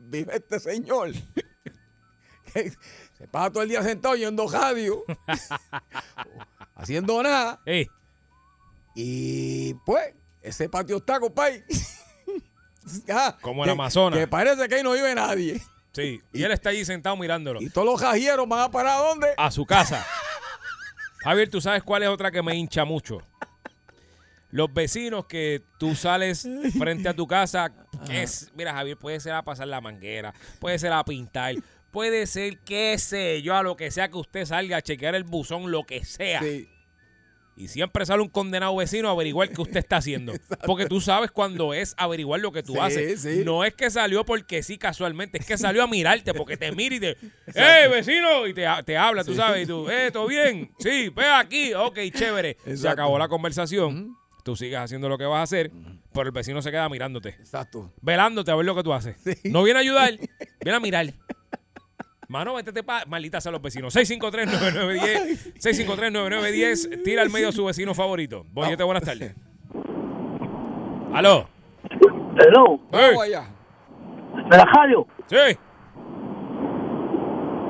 Vive 0.10 0.36
este 0.36 0.60
señor. 0.60 1.12
que 2.54 2.72
se 3.18 3.28
pasa 3.28 3.52
todo 3.52 3.64
el 3.64 3.70
día 3.70 3.84
sentado 3.84 4.14
oyendo 4.16 4.48
radio, 4.50 5.04
haciendo 6.76 7.22
nada. 7.24 7.62
Y 8.96 9.74
pues, 9.86 10.14
ese 10.42 10.70
patio 10.70 10.98
está, 10.98 11.20
compadre. 11.20 11.64
Ah, 13.08 13.38
Como 13.42 13.64
el 13.64 13.68
que- 13.68 13.72
Amazonas. 13.74 14.18
Que 14.18 14.26
parece 14.28 14.68
que 14.68 14.74
ahí 14.76 14.82
no 14.84 14.94
vive 14.94 15.14
nadie. 15.14 15.62
sí. 15.92 16.20
Y 16.34 16.42
él 16.42 16.52
está 16.52 16.70
allí 16.72 16.84
sentado 16.84 17.16
mirándolo. 17.18 17.62
Y 17.62 17.70
todos 17.70 17.86
los 17.86 18.02
jajieros 18.02 18.50
van 18.50 18.62
a 18.62 18.72
parar 18.72 18.98
a 18.98 19.08
dónde? 19.10 19.28
A 19.38 19.52
su 19.52 19.64
casa. 19.64 20.04
Javier, 21.20 21.50
¿tú 21.52 21.62
sabes 21.62 21.84
cuál 21.84 22.02
es 22.02 22.10
otra 22.10 22.32
que 22.32 22.42
me 22.42 22.56
hincha 22.56 22.86
mucho? 22.86 23.20
Los 24.50 24.74
vecinos 24.74 25.26
que 25.28 25.62
tú 25.78 25.94
sales 25.94 26.48
frente 26.80 27.08
a 27.10 27.14
tu 27.14 27.28
casa, 27.28 27.72
que 28.06 28.24
es, 28.24 28.52
mira 28.56 28.74
Javier, 28.74 28.98
puede 28.98 29.20
ser 29.20 29.34
a 29.34 29.44
pasar 29.44 29.68
la 29.68 29.82
manguera, 29.82 30.34
puede 30.60 30.78
ser 30.80 30.92
a 30.94 31.04
pintar, 31.04 31.56
puede 31.92 32.26
ser, 32.28 32.60
qué 32.60 32.98
sé 32.98 33.42
yo, 33.42 33.56
a 33.56 33.64
lo 33.64 33.76
que 33.76 33.92
sea 33.92 34.10
que 34.10 34.18
usted 34.18 34.46
salga 34.46 34.78
a 34.78 34.82
chequear 34.82 35.16
el 35.16 35.24
buzón, 35.24 35.72
lo 35.72 35.84
que 35.84 36.04
sea. 36.06 36.42
Sí. 36.42 36.70
Y 37.58 37.68
siempre 37.68 38.06
sale 38.06 38.22
un 38.22 38.30
condenado 38.30 38.74
vecino 38.78 39.10
a 39.10 39.12
averiguar 39.12 39.50
qué 39.50 39.62
usted 39.62 39.80
está 39.80 39.98
haciendo. 39.98 40.32
Porque 40.66 40.86
tú 40.86 41.02
sabes 41.02 41.30
cuándo 41.30 41.74
es 41.74 41.94
averiguar 41.98 42.40
lo 42.40 42.54
que 42.54 42.64
tú 42.64 42.76
Sí, 42.76 42.80
haces. 42.80 43.22
sí. 43.22 43.42
No 43.44 43.66
es 43.66 43.74
que 43.74 43.90
salió 43.90 44.24
porque 44.24 44.64
sí 44.64 44.78
casualmente, 44.78 45.40
es 45.40 45.46
que 45.46 45.58
salió 45.58 45.84
a 45.84 45.88
mirarte 45.88 46.34
porque 46.34 46.56
te 46.56 46.72
mira 46.72 46.96
y 46.96 47.00
te, 47.02 47.10
¡eh, 47.56 47.90
vecino! 47.92 48.48
Y 48.48 48.54
te, 48.54 48.66
te 48.86 48.96
habla, 48.96 49.26
tú 49.26 49.36
sabes, 49.36 49.64
y 49.64 49.68
tú, 49.68 49.90
¡eh, 49.90 50.10
todo 50.10 50.28
bien! 50.28 50.72
Sí, 50.80 51.10
ve 51.10 51.26
aquí, 51.26 51.74
ok, 51.74 52.00
chévere. 52.14 52.56
Se 52.78 52.88
acabó 52.88 53.20
la 53.20 53.28
conversación. 53.28 54.16
Tú 54.50 54.56
sigues 54.56 54.80
haciendo 54.80 55.08
lo 55.08 55.16
que 55.16 55.26
vas 55.26 55.42
a 55.42 55.44
hacer, 55.44 55.70
pero 56.12 56.26
el 56.26 56.32
vecino 56.32 56.60
se 56.64 56.72
queda 56.72 56.90
mirándote. 56.90 57.30
Exacto. 57.30 57.94
Velándote 58.02 58.50
a 58.50 58.56
ver 58.56 58.66
lo 58.66 58.74
que 58.74 58.82
tú 58.82 58.92
haces. 58.92 59.16
No 59.44 59.62
viene 59.62 59.78
a 59.78 59.82
ayudar, 59.82 60.10
viene 60.64 60.76
a 60.76 60.80
mirar. 60.80 61.06
Mano, 62.28 62.56
métete 62.56 62.82
pa... 62.82 63.04
Maldita 63.06 63.40
sea 63.42 63.52
los 63.52 63.62
vecinos. 63.62 63.96
653-9910. 63.96 65.54
653-9910. 65.54 67.04
Tira 67.04 67.22
al 67.22 67.30
medio 67.30 67.50
a 67.50 67.52
su 67.52 67.64
vecino 67.64 67.94
favorito. 67.94 68.44
Boyete, 68.50 68.82
buenas 68.82 69.04
tardes. 69.04 69.36
¿Aló? 71.14 71.48
Hello, 72.36 72.80
Vamos 72.90 73.24
allá. 73.24 73.52
¿de 74.50 74.58
la 74.58 74.66
radio? 74.66 75.06
Sí. 75.28 75.38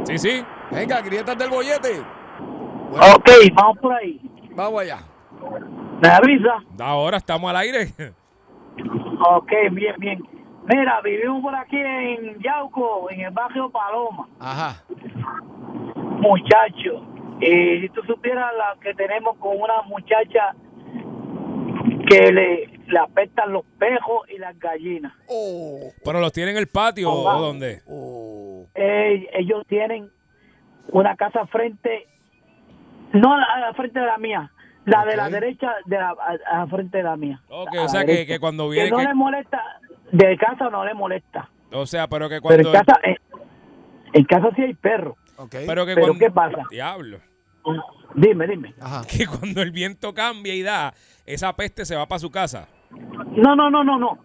Sí, 0.06 0.18
sí. 0.18 0.46
Venga, 0.72 1.02
grietas 1.02 1.38
del 1.38 1.50
bollete. 1.50 2.00
Ok, 2.94 3.30
vamos 3.54 3.78
por 3.80 3.94
ahí. 3.96 4.22
Vamos 4.56 4.82
allá. 4.82 5.04
¿Me 6.02 6.08
avisa? 6.10 6.64
Ahora 6.80 7.18
estamos 7.18 7.50
al 7.50 7.58
aire. 7.58 7.88
Ok, 9.36 9.52
bien, 9.72 9.96
bien. 9.98 10.24
Mira, 10.66 11.02
vivimos 11.02 11.42
por 11.42 11.56
aquí 11.56 11.78
en 11.78 12.40
Yauco, 12.40 13.10
en 13.10 13.22
el 13.22 13.32
barrio 13.32 13.70
Paloma. 13.70 14.28
Ajá. 14.40 14.84
Muchacho, 16.22 17.06
eh, 17.42 17.80
si 17.82 17.90
tú 17.90 18.02
supieras 18.04 18.52
la 18.58 18.76
que 18.82 18.94
tenemos 18.94 19.38
con 19.38 19.60
una 19.60 19.82
muchacha 19.84 20.54
que 22.08 22.32
le, 22.32 22.68
le 22.88 23.00
apestan 23.00 23.52
los 23.54 23.66
pejos 23.78 24.30
y 24.30 24.38
las 24.38 24.58
gallinas. 24.60 25.14
Oh, 25.28 25.80
¿Pero 26.04 26.20
los 26.20 26.32
tiene 26.34 26.52
en 26.52 26.58
el 26.58 26.68
patio 26.68 27.12
o 27.12 27.40
dónde? 27.40 27.82
oh. 27.88 28.66
Eh, 28.76 29.28
ellos 29.34 29.66
tienen 29.68 30.10
una 30.92 31.16
casa 31.16 31.46
frente, 31.48 32.08
no 33.14 33.34
a 33.34 33.38
la, 33.38 33.44
a 33.46 33.60
la 33.60 33.74
frente 33.74 34.00
de 34.00 34.06
la 34.06 34.18
mía, 34.18 34.52
la 34.86 35.06
de 35.06 35.16
la 35.18 35.30
derecha 35.30 35.72
de 35.86 35.98
la, 35.98 36.16
a, 36.52 36.68
frente 36.68 36.98
de 36.98 37.04
la 37.04 37.16
mía. 37.16 37.42
Ok, 37.50 37.70
o 37.80 37.88
sea 37.90 38.06
que, 38.06 38.26
que 38.26 38.40
cuando 38.40 38.66
Que 38.70 38.76
viene... 38.76 38.90
no 38.92 38.98
que- 38.98 39.04
le 39.04 39.14
molesta, 39.14 39.62
de 40.12 40.38
casa 40.38 40.70
no 40.70 40.84
le 40.86 40.94
molesta. 40.94 41.50
o 41.72 41.86
sea, 41.86 42.08
pero 42.08 42.28
que 42.30 42.40
Pero 42.42 42.64
cuando... 42.64 42.70
en 42.74 42.74
casa, 42.86 43.00
en, 43.04 43.18
en 44.14 44.24
casa 44.26 44.50
sí 44.56 44.62
hay 44.64 44.74
perro. 44.74 45.16
Ok. 45.38 45.56
Pero 45.68 45.86
que 45.86 45.94
Pero 45.96 46.08
cuando... 46.08 46.20
¿qué 46.26 46.32
pasa? 46.32 46.64
Diablo. 46.72 47.20
Dime, 48.16 48.48
dime. 48.48 48.74
Ajá. 48.82 49.02
Que 49.08 49.28
cuando 49.28 49.62
el 49.62 49.72
viento 49.72 50.14
cambia 50.14 50.54
y 50.56 50.64
da, 50.64 50.94
esa 51.26 51.54
peste 51.56 51.86
se 51.86 51.96
va 51.96 52.08
para 52.08 52.20
su 52.20 52.32
casa. 52.32 52.68
No, 52.92 53.56
no, 53.56 53.70
no, 53.70 53.84
no, 53.84 54.00
no. 54.00 54.18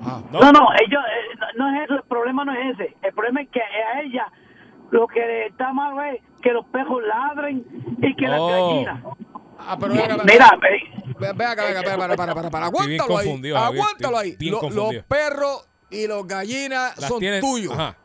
Ajá. 0.00 0.22
¿No? 0.32 0.40
No, 0.40 0.52
no, 0.52 0.68
ellos, 0.84 1.02
eh, 1.04 1.38
no, 1.56 1.70
no 1.70 1.76
es 1.78 1.84
eso, 1.84 1.94
el 1.96 2.02
problema 2.02 2.44
no 2.44 2.52
es 2.52 2.74
ese. 2.78 2.96
El 3.02 3.12
problema 3.12 3.42
es 3.42 3.48
que 3.50 3.60
a 3.60 4.00
ella 4.02 4.26
lo 4.90 5.06
que 5.06 5.20
le 5.20 5.46
está 5.46 5.72
mal 5.72 5.94
es 6.14 6.22
que 6.42 6.52
los 6.52 6.64
perros 6.66 7.02
ladren 7.06 7.64
y 8.02 8.14
que 8.16 8.26
las 8.26 8.40
Oh. 8.40 8.48
gallinas. 8.48 9.02
Ah, 9.68 9.76
pero 9.78 9.92
venga, 9.94 10.08
venga, 10.08 10.24
Mira, 10.24 10.50
eh, 10.70 11.14
Ve, 11.18 11.32
ve 11.34 11.44
acá, 11.44 11.64
venga, 11.64 11.82
para, 11.82 12.16
para, 12.16 12.34
para, 12.34 12.50
para, 12.50 12.66
Aguántalo 12.66 13.18
ahí. 13.18 13.52
Aguántalo 13.54 14.18
ahí. 14.18 14.36
bien 14.38 14.52
Lo- 14.52 14.60
confundido. 14.60 14.92
los 14.94 15.04
perros 15.04 15.68
y 15.90 16.06
los 16.06 16.26
gallinas 16.26 16.96
Las 16.98 17.08
son 17.08 17.20
tuyos. 17.40 17.72
Ajá. 17.74 17.96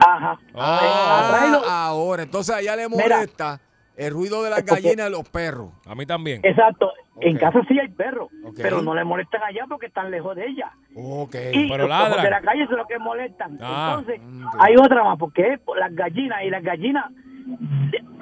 ajá. 0.00 0.38
Ah, 0.54 1.28
Atrae 1.28 1.50
los- 1.50 1.62
Ah, 1.66 1.86
ahora. 1.86 2.22
Entonces 2.22 2.54
a 2.54 2.60
ella 2.60 2.76
le 2.76 2.88
Mira. 2.88 3.16
molesta 3.16 3.60
el 3.96 4.12
ruido 4.12 4.42
de 4.42 4.50
las 4.50 4.64
gallinas 4.64 5.08
y 5.08 5.10
los 5.12 5.28
perros. 5.28 5.70
a 5.86 5.94
mí 5.94 6.04
también. 6.06 6.40
Exacto. 6.44 6.92
En 7.18 7.38
casa 7.38 7.60
sí 7.66 7.78
hay 7.80 7.88
perros, 7.88 8.28
pero 8.56 8.82
no 8.82 8.94
le 8.94 9.02
molestan 9.02 9.42
allá 9.42 9.64
porque 9.68 9.86
están 9.86 10.10
lejos 10.10 10.36
de 10.36 10.46
ella. 10.48 10.70
Ok. 10.94 11.34
Y 11.52 11.66
Pero 11.68 11.78
los 11.84 11.88
ladran. 11.88 12.10
perros 12.10 12.24
de 12.24 12.30
la 12.30 12.40
calle 12.42 12.66
son 12.66 12.76
los 12.76 12.86
que 12.86 12.98
molestan. 12.98 13.58
Ah. 13.62 13.96
Entonces, 13.98 14.20
Ok. 14.46 14.54
hay 14.60 14.76
otra 14.76 15.02
más, 15.02 15.18
porque 15.18 15.54
es 15.54 15.60
por 15.60 15.78
las 15.78 15.94
gallinas 15.94 16.42
y 16.44 16.50
las 16.50 16.62
gallinas 16.62 17.06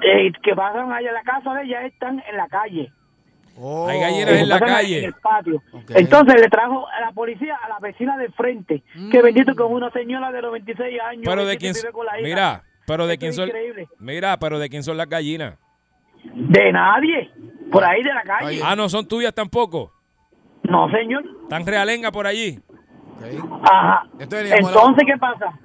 eh, 0.01 0.31
que 0.43 0.55
pasan 0.55 0.91
allá 0.91 1.09
en 1.09 1.13
la 1.13 1.23
casa 1.23 1.53
de 1.53 1.63
ella 1.63 1.85
están 1.85 2.21
en 2.29 2.37
la 2.37 2.47
calle. 2.47 2.91
Oh. 3.57 3.87
Hay 3.87 3.99
gallinas 4.01 4.29
en 4.41 4.49
la 4.49 4.59
calle. 4.59 4.99
En 4.99 5.05
el 5.05 5.13
patio. 5.13 5.61
Entonces 5.89 6.41
le 6.41 6.49
trajo 6.49 6.85
a 6.89 6.99
la 6.99 7.11
policía 7.13 7.55
a 7.63 7.69
la 7.69 7.79
vecina 7.79 8.17
de 8.17 8.29
frente, 8.31 8.83
que 9.11 9.19
Mm. 9.19 9.23
bendito 9.23 9.55
con 9.55 9.71
una 9.71 9.89
señora 9.91 10.31
de 10.31 10.41
96 10.41 10.99
años. 11.01 11.23
Pero 11.25 11.45
de 11.45 11.57
quién... 11.57 11.73
Mira, 12.21 12.63
pero 12.85 13.07
de 13.07 13.13
Esto 13.13 13.21
quién 13.21 13.33
son... 13.33 13.47
increíble. 13.47 13.87
Mira, 13.99 14.37
pero 14.39 14.59
de 14.59 14.69
quién 14.69 14.83
son 14.83 14.97
las 14.97 15.07
gallinas. 15.07 15.57
De 16.33 16.71
nadie. 16.73 17.31
Por 17.71 17.83
ahí 17.83 18.03
de 18.03 18.13
la 18.13 18.23
calle. 18.23 18.59
Ah, 18.63 18.75
no 18.75 18.89
son 18.89 19.07
tuyas 19.07 19.33
tampoco. 19.33 19.93
No, 20.63 20.89
señor. 20.91 21.23
Están 21.43 21.65
realenga 21.65 22.11
por 22.11 22.27
allí. 22.27 22.59
Ajá. 23.63 24.01
A 24.01 24.07
Entonces, 24.19 25.03
¿qué 25.07 25.17
pasa? 25.17 25.57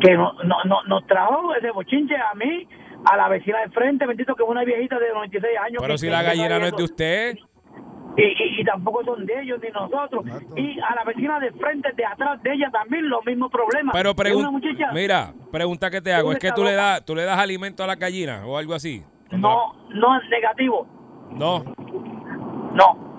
Que 0.00 0.14
no, 0.14 0.32
no, 0.44 0.56
no, 0.64 0.82
nos 0.84 1.06
trajo 1.06 1.54
ese 1.54 1.70
bochinche 1.70 2.14
a 2.16 2.34
mí, 2.34 2.68
a 3.10 3.16
la 3.16 3.28
vecina 3.28 3.60
de 3.60 3.70
frente, 3.70 4.06
bendito 4.06 4.34
que 4.34 4.42
es 4.42 4.48
una 4.48 4.64
viejita 4.64 4.98
de 4.98 5.08
96 5.12 5.58
años. 5.58 5.76
Pero 5.80 5.94
que- 5.94 5.98
si 5.98 6.06
que 6.06 6.12
la 6.12 6.22
gallina 6.22 6.58
no 6.58 6.66
es 6.66 6.76
de 6.76 6.82
usted. 6.84 7.36
Y, 8.18 8.22
y, 8.22 8.60
y 8.60 8.64
tampoco 8.64 9.04
son 9.04 9.26
de 9.26 9.42
ellos 9.42 9.60
ni 9.62 9.68
nosotros. 9.70 10.24
Y 10.56 10.80
a 10.80 10.94
la 10.94 11.04
vecina 11.04 11.38
de 11.38 11.52
frente, 11.52 11.92
de 11.94 12.04
atrás 12.06 12.42
de 12.42 12.52
ella 12.54 12.70
también 12.70 13.08
los 13.10 13.24
mismos 13.26 13.50
problemas. 13.52 13.94
Pero 13.94 14.14
pregunta, 14.14 14.50
mira, 14.94 15.34
pregunta 15.52 15.90
que 15.90 16.00
te 16.00 16.12
hago, 16.14 16.32
es 16.32 16.38
¿Dónde 16.38 16.48
que 16.48 16.52
tú 16.52 16.64
le 16.64 16.72
das, 16.72 17.04
tú 17.04 17.14
le 17.14 17.24
das 17.24 17.38
alimento 17.38 17.84
a 17.84 17.86
las 17.86 17.98
gallinas 17.98 18.42
o 18.46 18.56
algo 18.56 18.72
así. 18.74 19.02
No, 19.32 19.74
no 19.90 20.18
es 20.18 20.28
negativo. 20.30 20.86
la- 21.32 21.38
no. 21.38 21.64
No. 22.72 23.15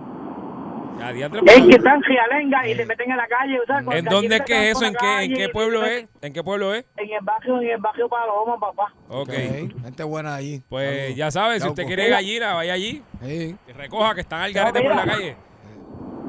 Es 0.99 1.61
que 1.63 1.75
están 1.75 2.01
gialenga 2.01 2.67
y 2.67 2.73
le 2.75 2.85
meten 2.85 3.11
en 3.11 3.17
la 3.17 3.27
calle. 3.27 3.59
o 3.59 3.65
sea, 3.65 3.83
con 3.83 3.95
¿En 3.95 4.05
dónde 4.05 4.35
es 4.37 4.41
que 4.41 4.53
que 4.53 4.69
es 4.71 4.77
eso? 4.77 4.85
¿En 4.85 4.93
qué, 4.95 5.43
en 5.43 5.51
pueblo 5.51 5.85
es? 5.85 6.07
¿En 6.21 6.33
qué 6.33 6.43
pueblo 6.43 6.73
es? 6.73 6.85
En 6.97 7.09
el 7.11 7.21
barrio, 7.23 7.61
en 7.61 7.69
el 7.69 7.77
barrio 7.77 8.09
Paloma, 8.09 8.57
papá. 8.59 8.93
Ok. 9.09 9.29
Gente 9.29 10.03
buena 10.03 10.35
allí. 10.35 10.61
Pues 10.69 10.89
Saludos. 10.99 11.15
ya 11.15 11.31
sabes, 11.31 11.63
si 11.63 11.69
usted 11.69 11.85
quiere 11.85 12.09
gallina, 12.09 12.53
vaya 12.55 12.73
allí. 12.73 13.03
Sí. 13.23 13.55
Y 13.67 13.71
recoja 13.73 14.15
que 14.15 14.21
están 14.21 14.41
al 14.41 14.53
garete 14.53 14.81
por 14.81 14.95
la 14.95 15.05
calle. 15.05 15.35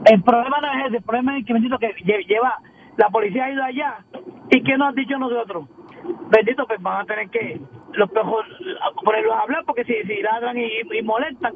El 0.04 0.22
problema 0.22 0.58
no 0.60 0.68
es 0.80 0.86
ese, 0.88 0.96
el 0.98 1.02
problema 1.02 1.38
es 1.38 1.44
que 1.46 1.52
bendito 1.52 1.78
que 1.78 1.88
lle- 2.04 2.26
lleva, 2.26 2.58
la 2.96 3.08
policía 3.08 3.44
ha 3.46 3.50
ido 3.50 3.64
allá. 3.64 3.98
¿Y 4.50 4.62
qué 4.62 4.76
nos 4.78 4.88
han 4.88 4.94
dicho 4.94 5.18
nosotros? 5.18 5.66
Bendito, 6.30 6.66
pues 6.66 6.80
van 6.80 7.02
a 7.02 7.04
tener 7.04 7.28
que 7.30 7.60
los 7.94 8.10
perros 8.10 8.44
a- 8.82 9.02
ponerlos 9.04 9.32
a 9.34 9.40
hablar 9.40 9.64
porque 9.66 9.84
si, 9.84 9.94
si 10.06 10.22
ladran 10.22 10.56
y, 10.58 10.68
y 10.98 11.02
molestan, 11.02 11.52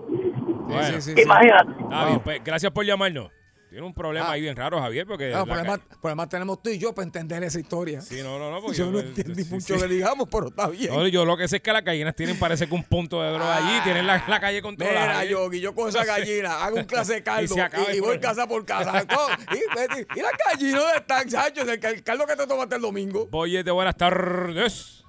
Bueno, 0.66 0.82
Sí, 0.84 1.00
sí, 1.02 1.14
sí. 1.16 1.22
imagínate. 1.22 1.70
Está 1.82 2.06
bien, 2.06 2.20
pues, 2.20 2.42
gracias 2.44 2.72
por 2.72 2.84
llamarnos. 2.84 3.30
Tiene 3.70 3.86
un 3.86 3.94
problema 3.94 4.26
Ah. 4.28 4.32
ahí 4.32 4.42
bien 4.42 4.54
raro, 4.54 4.78
Javier, 4.80 5.06
porque... 5.06 5.30
No, 5.30 5.46
la 5.46 5.78
problemas 6.02 6.28
tenemos 6.28 6.62
tú 6.62 6.68
y 6.68 6.78
yo 6.78 6.94
para 6.94 7.06
entender 7.06 7.42
esa 7.42 7.58
historia. 7.58 8.02
Sí, 8.02 8.20
no, 8.22 8.38
no, 8.38 8.50
no. 8.50 8.60
porque 8.60 8.76
yo 8.76 8.84
no 8.86 8.92
pues, 8.92 9.06
entendí 9.06 9.44
sí, 9.44 9.54
mucho 9.54 9.74
sí. 9.76 9.80
que 9.80 9.88
digamos, 9.88 10.28
pero 10.30 10.48
está 10.48 10.68
bien. 10.68 10.92
No, 10.92 11.06
yo 11.08 11.24
lo 11.24 11.38
que 11.38 11.48
sé 11.48 11.56
es 11.56 11.62
que 11.62 11.72
las 11.72 11.82
gallinas 11.82 12.14
tienen, 12.14 12.38
parece 12.38 12.66
que 12.68 12.74
un 12.74 12.84
punto 12.84 13.22
de 13.22 13.30
droga 13.30 13.56
allí, 13.56 13.80
tienen 13.82 14.06
la, 14.06 14.22
la 14.28 14.40
calle 14.40 14.60
controlada. 14.60 15.00
Mira, 15.00 15.14
Javier. 15.14 15.32
Yogi, 15.32 15.60
yo 15.62 15.74
con 15.74 15.88
esa 15.88 16.04
gallina 16.04 16.62
hago 16.64 16.76
un 16.76 16.84
clase 16.84 17.14
de 17.14 17.22
caldo 17.24 17.44
Y 17.44 17.48
se 17.48 17.62
acaba 17.62 17.84
y, 17.84 17.90
el 17.92 17.96
y 17.96 18.00
voy 18.00 18.18
problema. 18.18 18.28
casa 18.28 18.46
por 18.46 18.64
casa. 18.66 19.02
y, 19.52 19.56
y, 19.56 20.18
y 20.18 20.22
las 20.22 20.32
gallinas 20.50 20.80
¿dónde 20.82 20.96
están, 20.98 21.30
Sacho? 21.30 21.62
El, 21.62 21.80
cal- 21.80 22.02
caldo 22.02 22.26
que 22.26 22.36
te 22.36 22.46
tomaste 22.46 22.76
el 22.76 22.82
domingo. 22.82 23.26
Oye, 23.32 23.62
de 23.64 23.70
buenas 23.70 23.96
tardes. 23.96 25.01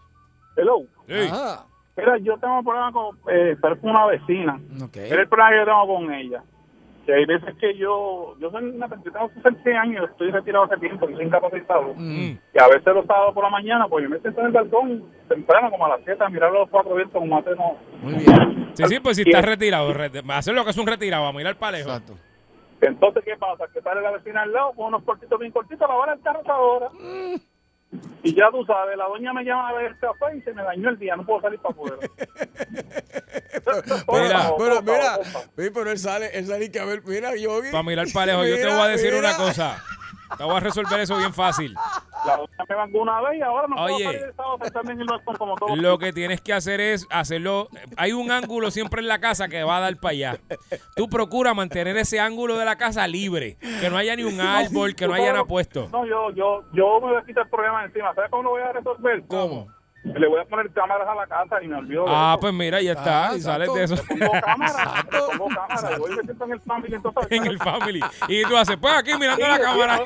Hello. 0.56 0.82
Mira, 1.96 2.18
yo 2.18 2.38
tengo 2.40 2.58
un 2.60 2.64
problema 2.66 2.92
con, 2.92 3.18
eh, 3.30 3.56
pero 3.62 3.80
con 3.80 3.92
una 3.92 4.06
vecina. 4.08 4.60
Ok. 4.84 4.96
Era 4.98 5.22
el 5.22 5.28
problema 5.28 5.52
que 5.52 5.58
yo 5.58 5.66
tengo 5.66 5.88
con 5.88 6.14
ella. 6.14 6.44
Que 7.06 7.14
hay 7.14 7.26
veces 7.26 7.54
que 7.60 7.78
yo, 7.78 8.34
yo 8.40 8.50
soy 8.50 8.64
una 8.64 8.88
persona, 8.88 9.12
tengo 9.12 9.28
66 9.36 9.76
años, 9.76 10.10
estoy 10.10 10.32
retirado 10.32 10.64
hace 10.64 10.78
tiempo, 10.78 11.08
yo 11.10 11.18
soy 11.18 11.26
incapacitado. 11.26 11.94
Mm. 11.96 12.38
Y 12.54 12.60
a 12.60 12.68
veces 12.70 12.86
los 12.96 13.06
sábados 13.06 13.34
por 13.34 13.44
la 13.44 13.50
mañana, 13.50 13.88
pues 13.90 14.04
yo 14.06 14.10
me 14.10 14.20
siento 14.20 14.40
en 14.40 14.46
el 14.48 14.52
balcón 14.54 15.04
temprano, 15.28 15.70
como 15.70 15.86
a 15.86 15.90
las 15.90 16.00
7, 16.06 16.24
a 16.24 16.30
mirar 16.30 16.52
los 16.54 16.70
cuatro 16.70 16.96
vientos 16.96 17.20
como 17.20 17.38
hace 17.38 17.50
no. 17.56 17.76
Muy 18.02 18.14
bien. 18.24 18.72
Sí, 18.74 18.84
sí, 18.86 19.00
pues 19.02 19.18
si 19.18 19.24
estás 19.24 19.42
es- 19.44 19.50
retirado, 19.50 19.94
re- 19.94 20.10
hacer 20.30 20.56
lo 20.56 20.64
que 20.64 20.70
es 20.72 20.78
un 20.78 20.88
retirado, 20.88 21.26
a 21.28 21.34
mirar 21.34 21.58
para 21.58 21.78
lejos. 21.78 21.92
Exacto. 21.92 22.14
Entonces, 22.82 23.24
¿qué 23.26 23.36
pasa? 23.38 23.66
Que 23.74 23.82
sale 23.82 24.02
la 24.02 24.12
vecina 24.12 24.42
al 24.44 24.52
lado 24.54 24.72
con 24.74 24.88
unos 24.88 25.04
cortitos 25.04 25.38
bien 25.40 25.52
cortitos, 25.52 25.88
la 25.88 25.96
van 25.96 26.10
el 26.18 26.22
carro 26.22 26.40
hasta 26.40 26.54
ahora. 26.54 26.88
Y 28.24 28.34
ya 28.36 28.50
tú 28.52 28.66
sabes, 28.66 28.98
la 28.98 29.06
doña 29.06 29.34
me 29.34 29.44
llama 29.44 29.70
a 29.70 29.74
ver 29.74 29.86
el 29.92 30.00
café 30.00 30.38
y 30.38 30.42
se 30.42 30.54
me 30.54 30.64
dañó 30.64 30.90
el 30.90 30.98
día, 31.00 31.16
no 31.16 31.26
puedo 31.26 31.42
salir 31.42 31.60
para 31.60 31.74
afuera. 31.74 31.98
Mira. 34.12 34.52
Pero 34.58 34.82
mira, 34.82 35.20
pero 35.56 35.92
él 35.92 35.98
sale, 36.00 36.30
él 36.38 36.46
sale 36.48 36.66
y 36.66 36.70
que 36.72 36.80
a 36.80 36.86
ver, 36.86 37.02
mira, 37.06 37.36
Yogi. 37.36 37.72
Para 37.72 37.84
mirar 37.84 38.08
para 38.14 38.26
lejos, 38.28 38.48
yo 38.48 38.56
te 38.56 38.64
Mira, 38.64 38.76
voy 38.78 38.86
a 38.86 38.90
decir 38.90 39.14
mira. 39.14 39.20
una 39.30 39.38
cosa. 39.38 39.84
Te 40.38 40.44
voy 40.44 40.56
a 40.56 40.60
resolver 40.60 41.00
eso 41.00 41.18
bien 41.18 41.34
fácil. 41.34 41.76
La 42.26 42.38
me 42.88 43.00
una 43.00 43.22
vez 43.22 43.40
y 43.40 43.42
ahora 43.42 43.68
no 43.68 43.76
Oye. 43.84 44.06
puedo 44.06 44.26
el 44.26 44.36
sábado 44.36 44.58
también 44.72 44.98
en 44.98 45.02
el 45.02 45.08
balcón 45.08 45.36
como 45.36 45.56
todos. 45.56 45.78
Lo 45.78 45.98
que 45.98 46.14
tienes 46.14 46.42
que 46.42 46.54
hacer 46.54 46.80
es 46.80 47.06
hacerlo. 47.10 47.68
Hay 47.98 48.14
un 48.14 48.32
ángulo 48.32 48.72
siempre 48.72 49.02
en 49.02 49.08
la 49.08 49.20
casa 49.20 49.48
que 49.48 49.64
va 49.64 49.78
a 49.78 49.82
dar 49.82 49.98
para 49.98 50.12
allá. 50.12 50.40
Tú 50.96 51.10
procura 51.10 51.54
mantener 51.54 51.98
ese 51.98 52.20
ángulo 52.20 52.58
de 52.58 52.66
la 52.66 52.78
casa 52.78 53.08
libre. 53.08 53.58
Que 53.82 53.90
no 53.90 53.98
haya 53.98 54.16
ni 54.16 54.24
un 54.24 54.40
árbol, 54.40 54.96
que 54.96 55.08
no 55.08 55.14
haya 55.14 55.34
nada 55.34 55.46
puesto. 55.46 55.90
No, 55.92 56.06
yo, 56.06 56.32
yo, 56.32 56.64
yo 56.72 57.00
me 57.02 57.08
voy 57.08 57.18
a 57.18 57.26
quitar 57.26 57.44
el 57.44 57.50
problema 57.50 57.84
encima. 57.84 58.14
¿Sabes 58.16 58.30
cómo 58.32 58.44
lo 58.44 58.50
voy 58.52 58.62
a 58.62 58.72
resolver? 58.72 59.24
¿Cómo? 59.28 59.68
Le 60.04 60.28
voy 60.28 60.42
a 60.42 60.46
poner 60.46 60.70
cámaras 60.72 61.08
a 61.08 61.16
la 61.16 61.28
casa 61.28 61.64
y 61.64 61.68
me 61.68 61.78
olvido 61.78 62.06
Ah, 62.08 62.38
pues 62.40 62.54
mira, 62.54 62.82
ya 62.82 62.92
está. 62.92 63.30
Ah, 63.30 63.36
y 63.38 63.42
sales 63.42 63.74
de 63.74 63.84
eso. 63.84 63.96
Pongo 63.96 64.32
cámara, 64.42 65.06
le 65.12 65.20
pongo 65.38 65.48
cámara, 65.48 65.96
y 65.96 66.00
voy 66.00 66.12
y 66.12 66.16
me 66.16 66.24
siento 66.24 66.46
en 66.46 66.52
el 66.52 66.62
family, 66.62 66.96
entonces... 66.96 67.28
en 67.30 67.46
el 67.46 67.60
family. 67.60 68.02
Y 68.28 68.44
tú 68.44 68.58
haces, 68.58 68.78
pues 68.78 68.94
aquí 68.94 69.12
mirando 69.18 69.48
la 69.48 69.60
cámara. 69.60 70.02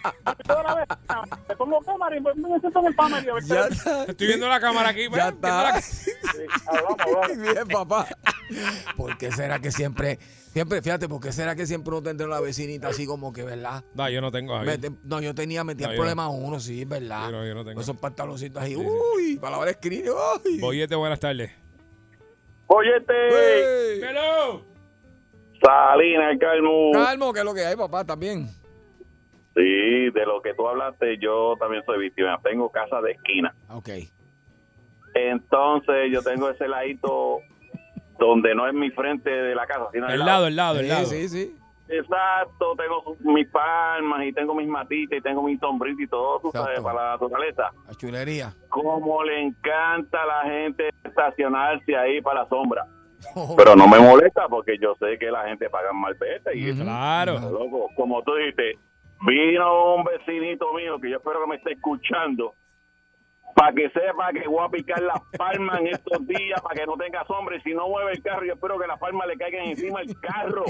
Toda 0.46 0.76
vez, 0.76 0.88
le 1.50 1.56
pongo 1.56 1.80
cámara 1.82 2.16
y 2.16 2.22
me 2.22 2.60
siento 2.60 2.80
en 2.80 2.86
el 2.86 2.94
family. 2.94 3.30
A 3.30 3.34
ver 3.34 3.44
Ya 3.44 3.62
está. 3.68 4.04
Estoy 4.06 4.28
viendo 4.28 4.48
la 4.48 4.60
cámara 4.60 4.90
aquí. 4.90 5.08
Ya 5.10 5.30
está. 5.30 5.82
Sí. 5.82 6.12
Bien, 7.38 7.68
papá. 7.68 8.08
¿Por 8.96 9.18
qué 9.18 9.32
será 9.32 9.60
que 9.60 9.72
siempre, 9.72 10.20
siempre, 10.58 10.82
fíjate, 10.82 11.08
por 11.08 11.22
qué 11.22 11.32
será 11.32 11.56
que 11.56 11.68
siempre 11.68 11.92
uno 11.94 12.02
tendrá 12.02 12.26
una 12.26 12.40
vecinita 12.40 12.88
así 12.88 13.06
como 13.06 13.32
que, 13.32 13.44
¿verdad? 13.44 13.84
No, 13.94 14.10
yo 14.10 14.22
no 14.22 14.32
tengo. 14.32 14.58
Mete- 14.62 14.92
no, 15.04 15.22
yo 15.22 15.36
tenía, 15.36 15.64
metía 15.64 15.86
No, 15.86 15.94
yo 15.94 15.98
problema 15.98 16.24
a 16.26 16.30
uno, 16.30 16.60
sí, 16.60 16.84
¿verdad? 16.84 17.26
Yo 17.28 17.32
no, 17.32 17.46
yo 17.46 17.54
no 17.54 17.64
tengo. 17.64 17.80
Esos 17.80 17.96
pantaloncitos 17.98 18.60
ahí, 18.64 18.74
Sí, 18.74 18.82
sí. 18.82 18.88
uy, 19.16 19.38
palabra 19.38 19.70
escrita, 19.70 20.10
uy. 20.44 20.60
Boyete, 20.60 20.96
buenas 20.96 21.20
tardes. 21.20 21.52
Oyete, 22.66 23.14
Ey. 23.94 24.02
Hello. 24.02 24.66
Salina, 25.62 26.32
el 26.32 26.40
Calmo. 26.40 26.92
Calmo, 26.92 27.32
que 27.34 27.40
es 27.40 27.46
lo 27.46 27.54
que 27.54 27.64
hay, 27.66 27.76
papá, 27.76 28.04
también. 28.04 28.48
Sí, 29.56 30.10
de 30.12 30.26
lo 30.26 30.42
que 30.42 30.56
tú 30.56 30.68
hablaste, 30.68 31.18
yo 31.22 31.56
también 31.60 31.84
soy 31.86 32.00
víctima. 32.00 32.40
Tengo 32.44 32.72
casa 32.72 33.00
de 33.02 33.12
esquina. 33.12 33.54
Ok. 33.70 33.90
Entonces, 35.14 36.12
yo 36.12 36.22
tengo 36.24 36.50
ese 36.50 36.68
ladito 36.68 37.40
donde 38.20 38.54
no 38.56 38.68
es 38.68 38.74
mi 38.74 38.90
frente 38.92 39.30
de 39.30 39.56
la 39.56 39.66
casa, 39.66 39.88
sino 39.92 40.08
El 40.10 40.20
lado, 40.26 40.48
el 40.48 40.56
lado, 40.56 40.80
el 40.80 40.86
Sí, 40.86 40.92
lado. 40.92 41.06
sí, 41.06 41.30
sí. 41.30 41.56
Exacto, 41.90 42.76
tengo 42.76 43.16
mis 43.22 43.48
palmas 43.50 44.26
y 44.26 44.34
tengo 44.34 44.54
mis 44.54 44.68
matitas 44.68 45.20
y 45.20 45.22
tengo 45.22 45.42
mi 45.44 45.58
sombrita 45.58 46.02
y 46.04 46.08
todo, 46.08 46.40
tú 46.42 46.52
sabes, 46.52 46.82
para 46.82 47.02
la 47.04 47.12
naturaleza. 47.12 47.72
La 47.88 47.94
chulería. 47.96 48.54
Como 48.70 49.24
le 49.24 49.42
encanta 49.42 50.22
a 50.22 50.26
la 50.26 50.42
gente 50.52 50.90
estacionarse 51.04 51.96
ahí 51.96 52.22
para 52.22 52.44
la 52.44 52.50
sombra. 52.50 52.86
Pero 53.58 53.76
no 53.76 53.88
me 53.88 54.00
molesta 54.00 54.48
porque 54.48 54.78
yo 54.80 54.96
sé 55.00 55.18
que 55.18 55.32
la 55.32 55.46
gente 55.48 55.70
paga 55.70 55.92
mal 55.94 56.16
y 56.54 56.72
Ujú. 56.72 56.84
Claro. 56.84 57.40
Loco, 57.40 57.90
como 57.96 58.22
tú 58.24 58.36
dijiste, 58.36 58.78
vino 59.26 59.96
un 59.96 60.04
vecinito 60.04 60.72
mío 60.74 61.00
que 61.00 61.10
yo 61.10 61.18
espero 61.18 61.42
que 61.42 61.48
me 61.48 61.56
esté 61.56 61.74
escuchando 61.74 62.54
para 63.56 63.74
que 63.74 63.90
sepa 63.90 64.32
que 64.34 64.48
voy 64.48 64.64
a 64.66 64.70
picar 64.70 65.02
las 65.02 65.20
palmas 65.38 65.80
en 65.80 65.88
estos 65.88 66.26
días 66.28 66.62
para 66.62 66.76
que 66.80 66.86
no 66.86 66.96
tenga 66.96 67.26
sombra 67.26 67.56
y 67.58 67.62
si 67.62 67.74
no 67.74 67.88
mueve 67.90 68.12
el 68.14 68.22
carro 68.22 68.46
yo 68.46 68.54
espero 68.54 68.80
que 68.80 68.88
las 68.88 69.00
palmas 69.00 69.28
le 69.28 69.38
caigan 69.38 69.66
encima 69.66 70.00
del 70.00 70.20
carro. 70.20 70.66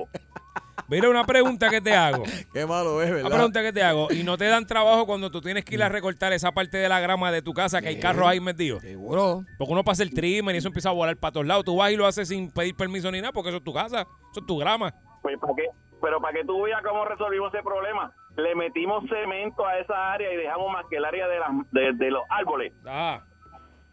Mira 0.89 1.09
una 1.09 1.25
pregunta 1.25 1.69
que 1.69 1.81
te 1.81 1.93
hago. 1.93 2.23
Qué 2.53 2.65
malo 2.65 3.01
es, 3.01 3.09
Una 3.09 3.15
¿verdad? 3.23 3.31
pregunta 3.31 3.61
que 3.61 3.73
te 3.73 3.83
hago. 3.83 4.07
¿Y 4.09 4.23
no 4.23 4.37
te 4.37 4.45
dan 4.45 4.65
trabajo 4.65 5.05
cuando 5.05 5.29
tú 5.29 5.41
tienes 5.41 5.65
que 5.65 5.75
ir 5.75 5.83
a 5.83 5.89
recortar 5.89 6.31
esa 6.31 6.53
parte 6.53 6.77
de 6.77 6.87
la 6.87 7.01
grama 7.01 7.29
de 7.29 7.41
tu 7.41 7.53
casa 7.53 7.81
que 7.81 7.89
hay 7.89 7.99
carros 7.99 8.25
ahí 8.25 8.39
metidos? 8.39 8.81
Seguro. 8.83 9.43
Porque 9.57 9.73
uno 9.73 9.83
pasa 9.83 10.03
el 10.03 10.13
trimmer 10.13 10.55
y 10.55 10.59
eso 10.59 10.69
empieza 10.69 10.87
a 10.89 10.93
volar 10.93 11.17
para 11.17 11.33
todos 11.33 11.45
lados. 11.45 11.65
Tú 11.65 11.75
vas 11.75 11.91
y 11.91 11.97
lo 11.97 12.05
haces 12.07 12.29
sin 12.29 12.51
pedir 12.51 12.73
permiso 12.75 13.11
ni 13.11 13.19
nada 13.19 13.33
porque 13.33 13.49
eso 13.49 13.57
es 13.57 13.63
tu 13.65 13.73
casa. 13.73 14.03
Eso 14.31 14.39
es 14.39 14.45
tu 14.45 14.57
grama. 14.57 14.93
Pues 15.21 15.37
para 15.39 15.53
qué, 15.57 15.65
pero 16.01 16.21
para 16.21 16.33
que 16.39 16.45
tú 16.45 16.61
veas 16.61 16.81
cómo 16.87 17.03
resolvimos 17.03 17.53
ese 17.53 17.63
problema, 17.63 18.13
le 18.37 18.55
metimos 18.55 19.03
cemento 19.09 19.65
a 19.65 19.77
esa 19.79 20.13
área 20.13 20.31
y 20.33 20.37
dejamos 20.37 20.71
más 20.71 20.85
que 20.89 20.97
el 20.97 21.05
área 21.05 21.27
de, 21.27 21.39
las 21.39 21.49
de, 21.71 21.91
de 21.93 22.11
los 22.11 22.23
árboles 22.29 22.71
Ah. 22.85 23.21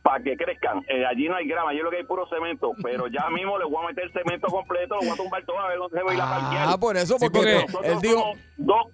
para 0.03 0.23
que 0.23 0.37
crezcan. 0.37 0.83
Eh, 0.89 1.05
allí 1.07 1.29
no 1.29 1.37
hay 1.37 1.49
grama, 1.49 1.73
yo 1.73 1.83
lo 1.83 1.91
que 1.91 1.97
hay 1.97 2.05
puro 2.05 2.27
cemento, 2.29 2.73
pero 2.83 3.07
ya 3.09 3.29
mismo 3.31 3.59
le 3.59 3.65
voy 3.65 3.83
a 3.85 3.89
meter 3.89 4.13
cemento 4.13 4.49
completo, 4.49 4.97
lo 4.97 5.01
voy 5.01 5.11
a 5.11 5.17
tumbar 5.17 5.45
todo 5.47 5.59
a 5.59 5.69
ver 5.69 5.79
dónde 5.79 5.97
se 5.99 6.05
va 6.05 6.11
a 6.11 6.15
ir 6.15 6.21
a 6.21 6.31
parquear. 6.31 6.69
Ah, 6.69 6.77
por 6.79 6.97
eso, 6.97 7.19
Sí, 7.19 7.27
porque, 7.33 7.65
porque- 7.73 7.89
él 7.89 7.95
Nosotros 7.95 8.03
dijo, 8.03 8.21
somos, 8.21 8.39
dos, 8.59 8.87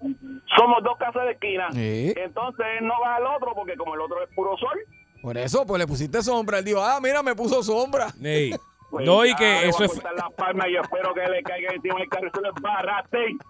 somos 0.56 0.82
dos 0.84 0.96
casas 0.98 1.24
de 1.24 1.32
esquina. 1.32 1.68
Sí. 1.72 2.14
Entonces 2.16 2.66
él 2.78 2.86
no 2.86 2.94
va 3.00 3.16
al 3.16 3.26
otro 3.26 3.52
porque 3.54 3.76
como 3.76 3.94
el 3.94 4.00
otro 4.02 4.22
es 4.22 4.28
puro 4.34 4.56
sol. 4.56 4.78
por 5.20 5.36
eso, 5.36 5.66
pues 5.66 5.78
le 5.80 5.86
pusiste 5.86 6.22
sombra. 6.22 6.58
Él 6.60 6.64
dijo, 6.64 6.80
ah, 6.80 6.98
mira, 7.02 7.22
me 7.22 7.34
puso 7.34 7.62
sombra. 7.62 8.06
Ey. 8.22 8.52
pues 8.90 9.06
No, 9.06 9.24
y 9.24 9.34
que 9.34 9.68
eso 9.68 9.84
es. 9.84 9.92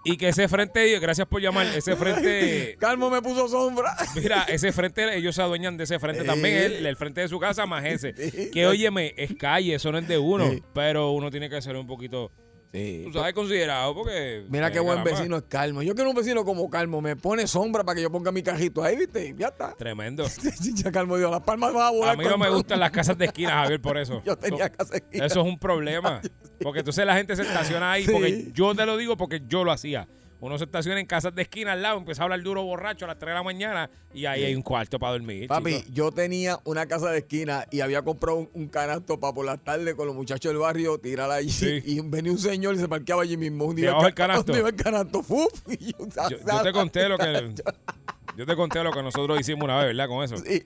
y 0.05 0.17
que 0.17 0.29
ese 0.29 0.49
frente, 0.49 0.99
gracias 0.99 1.27
por 1.27 1.41
llamar, 1.41 1.67
ese 1.67 1.97
frente. 1.97 2.77
Calmo 2.79 3.11
me 3.11 3.23
puso 3.23 3.49
sombra. 3.49 3.95
Mira, 4.15 4.45
ese 4.49 4.73
frente, 4.73 5.17
ellos 5.17 5.35
se 5.35 5.43
adueñan 5.43 5.77
de 5.77 5.85
ese 5.85 5.99
frente 5.99 6.25
también, 6.25 6.57
el, 6.73 6.87
el 6.87 6.97
frente 6.97 7.23
de 7.23 7.29
su 7.29 7.39
casa 7.41 7.67
más 7.67 7.85
ese. 7.85 8.15
Que 8.51 8.67
óyeme, 8.67 9.15
es 9.17 9.35
calle, 9.37 9.75
eso 9.75 9.91
no 9.93 9.99
es 9.99 10.07
de 10.09 10.19
uno, 10.19 10.51
pero 10.75 11.11
uno 11.13 11.31
tiene 11.31 11.49
que 11.49 11.61
ser 11.63 11.77
un 11.77 11.87
poquito, 11.87 12.31
Sí. 12.73 13.03
tú 13.07 13.13
sabes, 13.19 13.35
considerado 13.35 13.95
porque... 13.95 14.45
Mira 14.49 14.71
qué 14.71 14.79
buen 14.79 15.03
vecino 15.03 15.37
es 15.39 15.43
Calmo. 15.49 15.83
Yo 15.83 15.95
quiero 15.95 16.11
un 16.11 16.17
vecino 16.17 16.45
como 16.45 16.71
Calmo. 16.71 17.01
Me 17.01 17.17
pone 17.17 17.47
sombra 17.49 17.83
para 17.83 17.97
que 17.97 18.03
yo 18.03 18.11
ponga 18.13 18.31
mi 18.31 18.43
cajito 18.43 18.83
ahí, 18.85 18.97
¿viste? 18.97 19.27
Y 19.29 19.35
Ya 19.37 19.49
está. 19.49 19.75
Tremendo. 19.75 20.25
ya 20.75 20.93
Calmo 20.93 21.17
dijo, 21.17 21.31
las 21.31 21.41
palmas 21.43 21.73
van 21.75 21.87
a 21.89 21.91
volar. 21.91 22.15
A 22.15 22.17
mí 22.17 22.25
no 22.25 22.39
me 22.39 22.49
gustan 22.49 22.79
las 22.79 22.93
casas 22.93 23.19
de 23.19 23.25
esquina, 23.25 23.51
Javier, 23.63 23.81
por 23.81 23.99
eso. 23.99 24.23
Yo 24.27 24.37
tenía 24.37 24.67
Eso- 24.67 24.77
casa 24.77 24.91
de 24.93 24.99
esquina. 24.99 25.27
Eso 25.27 25.41
es 25.41 25.47
un 25.47 25.59
problema. 25.59 26.21
Porque 26.63 26.81
entonces 26.81 27.05
la 27.07 27.17
gente 27.17 27.35
se 27.37 27.43
estaciona 27.43 27.91
ahí, 27.93 28.05
Sí. 28.05 28.13
porque 28.13 28.49
yo 28.53 28.75
te 28.75 28.85
lo 28.85 28.99
digo 28.99 29.17
porque 29.17 29.41
yo 29.49 29.65
lo 29.65 29.73
hacía. 29.73 30.07
Uno 30.41 30.57
se 30.57 30.65
estaciona 30.65 30.99
en 31.01 31.07
casas 31.07 31.35
de 31.35 31.43
esquina 31.43 31.73
al 31.73 31.83
lado, 31.83 31.99
empieza 31.99 32.23
a 32.23 32.25
hablar 32.25 32.43
duro 32.43 32.63
borracho 32.63 33.05
a 33.05 33.09
las 33.09 33.19
3 33.19 33.29
de 33.31 33.35
la 33.35 33.43
mañana 33.43 33.91
y 34.15 34.25
ahí 34.25 34.43
hay 34.45 34.55
un 34.55 34.63
cuarto 34.63 34.99
para 34.99 35.13
dormir. 35.13 35.49
Papi, 35.49 35.77
chico. 35.83 35.89
yo 35.93 36.13
tenía 36.13 36.59
una 36.65 36.87
casa 36.87 37.11
de 37.11 37.19
esquina 37.19 37.67
y 37.71 37.81
había 37.81 38.01
comprado 38.03 38.39
un, 38.39 38.51
un 38.55 38.69
canasto 38.69 39.21
para 39.21 39.35
por 39.35 39.45
la 39.45 39.59
tarde 39.59 39.95
con 39.95 40.07
los 40.07 40.17
muchachos 40.17 40.51
del 40.51 40.59
barrio 40.61 40.97
tirar 40.99 41.31
allí. 41.31 41.51
Sí. 41.51 41.83
Y 41.85 42.01
venía 42.01 42.33
un 42.33 42.39
señor 42.39 42.75
y 42.75 42.79
se 42.79 42.89
parqueaba 42.89 43.23
allí 43.23 43.37
mismo. 43.37 43.67
Un 43.67 43.77
día 43.77 43.93
del 43.93 44.15
canasto. 44.15 44.45
¿Dónde 44.45 44.61
iba 44.61 44.69
el 44.71 44.77
canasto? 44.77 45.23
¡Fuf! 45.23 45.53
Y 45.79 45.93
yo, 45.93 45.99
Yo, 46.31 46.37
yo 46.39 46.63
te 46.63 46.73
conté 46.73 47.09
lo 47.09 47.19
que 47.19 47.55
yo 48.37 48.47
te 48.47 48.57
conté 48.57 48.83
lo 48.83 48.93
que 48.93 49.03
nosotros 49.03 49.39
hicimos 49.39 49.65
una 49.65 49.77
vez, 49.77 49.87
¿verdad? 49.89 50.09
Con 50.09 50.25
eso. 50.25 50.39
Sí. 50.39 50.65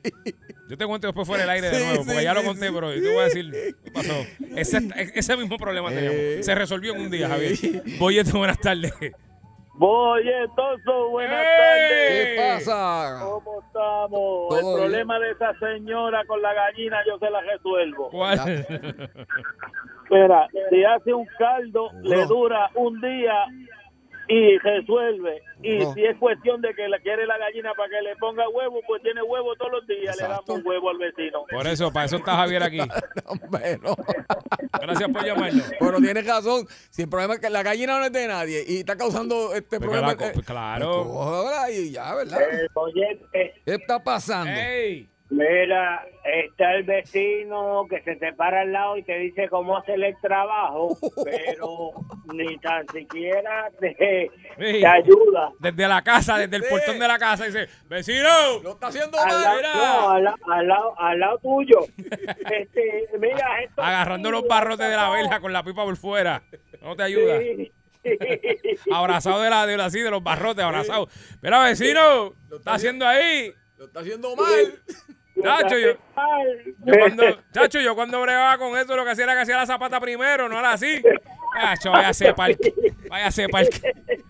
Yo 0.69 0.79
te 0.79 0.87
cuento 0.87 1.09
después 1.09 1.27
fuera 1.27 1.43
del 1.43 1.51
aire 1.51 1.69
de 1.71 1.77
Sí, 1.79 1.83
nuevo, 1.85 2.05
porque 2.05 2.19
sí, 2.19 2.25
ya 2.25 2.33
lo 2.35 2.41
sí, 2.41 2.47
conté, 2.47 2.67
sí. 2.69 2.73
pero 2.73 2.95
yo 2.95 3.03
te 3.03 3.09
voy 3.13 3.19
a 3.21 3.25
decir 3.25 3.53
qué 3.85 3.91
pasó. 3.91 4.13
Ese, 4.57 4.89
ese 5.15 5.37
mismo 5.37 5.57
problema 5.59 5.91
Eh. 5.93 5.95
teníamos. 5.97 6.47
Se 6.47 6.55
resolvió 6.55 6.95
en 6.95 7.01
un 7.03 7.11
día, 7.11 7.29
Javier. 7.29 7.59
Boyete, 7.99 8.31
buenas 8.33 8.61
tardes. 8.61 8.93
Oye, 9.79 10.47
Toso, 10.55 11.09
buenas 11.11 11.45
¡Ey! 11.45 11.89
¿Qué 11.89 12.37
tardes. 12.37 12.65
pasa? 12.65 13.19
¿Cómo 13.25 13.61
estamos? 13.61 14.57
El 14.57 14.63
bien. 14.65 14.77
problema 14.77 15.19
de 15.19 15.31
esa 15.33 15.59
señora 15.59 16.25
con 16.27 16.41
la 16.41 16.55
gallina 16.55 16.99
yo 17.07 17.19
se 17.19 17.29
la 17.31 17.41
resuelvo. 17.41 18.09
¿Cuál? 18.11 18.39
Espera, 20.05 20.49
si 20.71 20.85
hace 20.85 21.13
un 21.13 21.27
caldo, 21.39 21.91
le 22.03 22.25
dura 22.27 22.71
un 22.75 23.01
día 23.01 23.35
y 24.29 24.59
resuelve. 24.59 25.43
Y 25.63 25.79
No. 25.79 25.95
si 25.95 26.05
es 26.05 26.17
cuestión 26.19 26.61
de 26.61 26.75
que 26.75 26.89
le 26.89 27.01
quiere 27.01 27.27
la 27.27 27.39
gallina 27.39 27.73
para 27.75 27.89
que 27.89 28.03
le 28.03 28.17
ponga 28.17 28.49
huevo, 28.49 28.81
pues 28.87 29.03
tiene 29.03 29.23
huevo 29.23 29.55
todos 29.57 29.73
los 29.73 29.87
días, 29.87 30.17
le 30.17 30.23
damos 30.23 30.65
huevo 30.65 30.91
al 30.91 30.99
vecino. 30.99 31.45
Por 31.51 31.67
eso, 31.67 31.93
para 31.93 32.07
eso 32.07 32.17
está 32.17 32.37
Javier 32.37 32.63
aquí. 32.63 32.79
Gracias 34.81 35.09
por 35.11 35.25
llamarnos. 35.25 35.71
Pero 35.79 35.99
tienes 35.99 36.27
razón. 36.27 36.67
Si 36.91 37.03
el 37.03 37.09
problema 37.09 37.35
es 37.35 37.41
que 37.41 37.51
la 37.51 37.63
gallina 37.63 37.99
no 37.99 38.05
es 38.05 38.13
de 38.13 38.27
nadie 38.27 38.65
y 38.67 38.79
está 38.79 38.97
causando 38.97 39.55
este 39.55 39.79
problema. 39.79 40.09
la 40.09 40.17
pues 40.17 40.47
claro. 40.47 41.05
pues 41.05 41.79
y 41.79 41.93
ya, 41.93 42.15
¿verdad? 42.15 42.41
Eh, 42.43 42.67
oye, 42.75 43.21
eh, 43.33 43.55
¿Qué 43.65 43.75
está 43.75 44.03
pasando? 44.03 44.51
¡Ey! 44.51 45.09
Mira, 45.35 46.07
está 46.25 46.75
el 46.75 46.85
vecino 46.85 47.87
que 47.89 48.01
se 48.03 48.17
te 48.17 48.33
para 48.33 48.63
al 48.63 48.73
lado 48.73 48.97
y 48.97 49.03
te 49.03 49.19
dice 49.19 49.49
cómo 49.49 49.77
hacer 49.77 50.03
el 50.03 50.15
trabajo, 50.21 50.97
pero 51.25 51.91
ni 52.33 52.57
tan 52.59 52.87
siquiera 52.89 53.71
te, 53.81 54.31
Sí. 54.59 54.81
te 54.81 54.87
ayuda. 54.87 55.53
Desde 55.59 55.89
la 55.89 56.03
casa, 56.03 56.39
desde 56.39 56.57
el 56.57 56.63
Sí. 56.63 56.69
portón 56.71 56.99
de 56.99 57.09
la 57.09 57.19
casa, 57.19 57.45
dice, 57.45 57.67
vecino, 57.89 58.29
Lo 58.63 58.71
está 58.73 58.87
haciendo 58.89 59.19
Al 59.19 59.27
mal. 59.29 59.43
lado, 59.43 59.57
mira. 59.57 59.75
no, 59.75 60.11
al, 60.11 60.25
la- 60.25 60.37
al 60.53 60.69
lado, 60.69 60.95
al 61.01 61.21
lado 61.21 61.39
tuyo. 61.39 61.79
Este, 61.99 63.09
mira, 63.19 63.63
esto 63.63 63.83
agarrando 63.83 64.31
los 64.31 64.47
barrotes 64.47 64.89
de 64.89 64.97
la 64.97 65.11
verja 65.11 65.41
con 65.41 65.53
la 65.53 65.63
pipa 65.63 65.85
por 65.85 65.97
fuera. 65.97 66.43
No 66.83 66.95
te 66.97 67.03
ayuda. 67.03 67.39
Sí. 67.41 67.73
Abrazado 68.93 69.41
de 69.41 69.49
la, 69.51 69.67
de 69.67 69.77
la 69.79 69.87
así, 69.87 70.01
de 70.01 70.11
los 70.11 70.23
barrotes, 70.23 70.63
abrazado. 70.65 71.09
Mira, 71.43 71.63
vecino, 71.63 72.35
¿qué 72.51 72.57
está 72.57 72.75
haciendo 72.75 73.07
ahí? 73.07 73.53
Lo 73.79 73.87
está 73.87 74.01
haciendo 74.01 74.37
mal. 74.37 74.47
Chacho, 75.43 75.79
yo, 75.79 75.97
cuando, 76.85 77.25
chacho, 77.53 77.81
yo 77.81 77.95
cuando 77.95 78.21
bregaba 78.21 78.57
con 78.59 78.79
eso, 78.79 78.97
lo 78.97 79.05
que 79.05 79.11
hacía 79.11 79.25
era 79.25 79.35
que 79.35 79.41
hacía 79.41 79.57
la 79.57 79.67
zapata 79.67 80.01
primero, 80.01 80.49
no 80.49 80.59
era 80.59 80.73
así. 80.73 81.03
Chacho, 81.61 81.91
váyase 81.91 82.33
pa'l, 82.35 82.57
váyase 83.09 83.49
pa'l. 83.49 83.69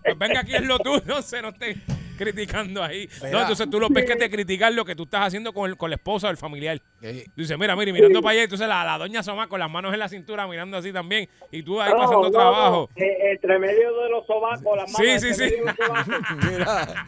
Pues 0.03 0.19
venga 0.19 0.41
aquí 0.41 0.55
es 0.55 0.63
lo 0.63 0.79
tuyo, 0.79 1.03
no 1.07 1.23
sé, 1.23 1.43
no 1.43 1.49
esté 1.49 1.77
criticando 2.19 2.83
ahí. 2.83 3.09
No, 3.31 3.41
entonces 3.41 3.69
tú 3.71 3.79
lo 3.81 3.89
ves 3.89 4.05
que 4.05 4.17
te 4.17 4.31
critican 4.31 4.75
lo 4.77 4.85
que 4.85 4.95
tú 4.95 5.05
estás 5.05 5.27
haciendo 5.27 5.53
con, 5.53 5.71
el- 5.71 5.77
con 5.77 5.91
la 5.91 5.97
esposa 5.97 6.29
o 6.29 6.31
el 6.31 6.37
familiar. 6.37 6.81
Sí. 7.01 7.25
Dice, 7.37 7.57
mira, 7.57 7.75
mira, 7.77 7.91
y 7.91 7.93
mirando 7.93 8.23
para 8.23 8.33
allá, 8.33 8.43
entonces 8.45 8.67
la, 8.69 8.85
la 8.85 8.99
doña 8.99 9.23
Soma 9.23 9.49
con 9.49 9.61
las 9.61 9.71
manos 9.71 9.93
en 9.93 9.99
la 10.01 10.09
cintura 10.09 10.47
mirando 10.47 10.77
así 10.77 10.93
también, 10.93 11.29
y 11.51 11.63
tú 11.63 11.81
ahí 11.81 11.91
No, 11.93 11.99
pasando 11.99 12.23
no, 12.23 12.31
trabajo. 12.31 12.91
no. 12.97 13.03
Eh, 13.05 13.33
entre 13.33 13.59
medio 13.59 13.97
de 14.03 14.09
los 14.11 14.27
sobacos, 14.27 14.77
las 14.77 14.93
Sí, 14.93 15.03
manos 15.07 15.23
sí, 15.23 15.35
sí. 15.35 15.41
medio 15.43 15.57
de 15.57 15.65
los 15.65 15.77
sobacos, 15.77 16.17
Mira, 16.51 17.05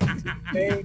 eh. 0.55 0.85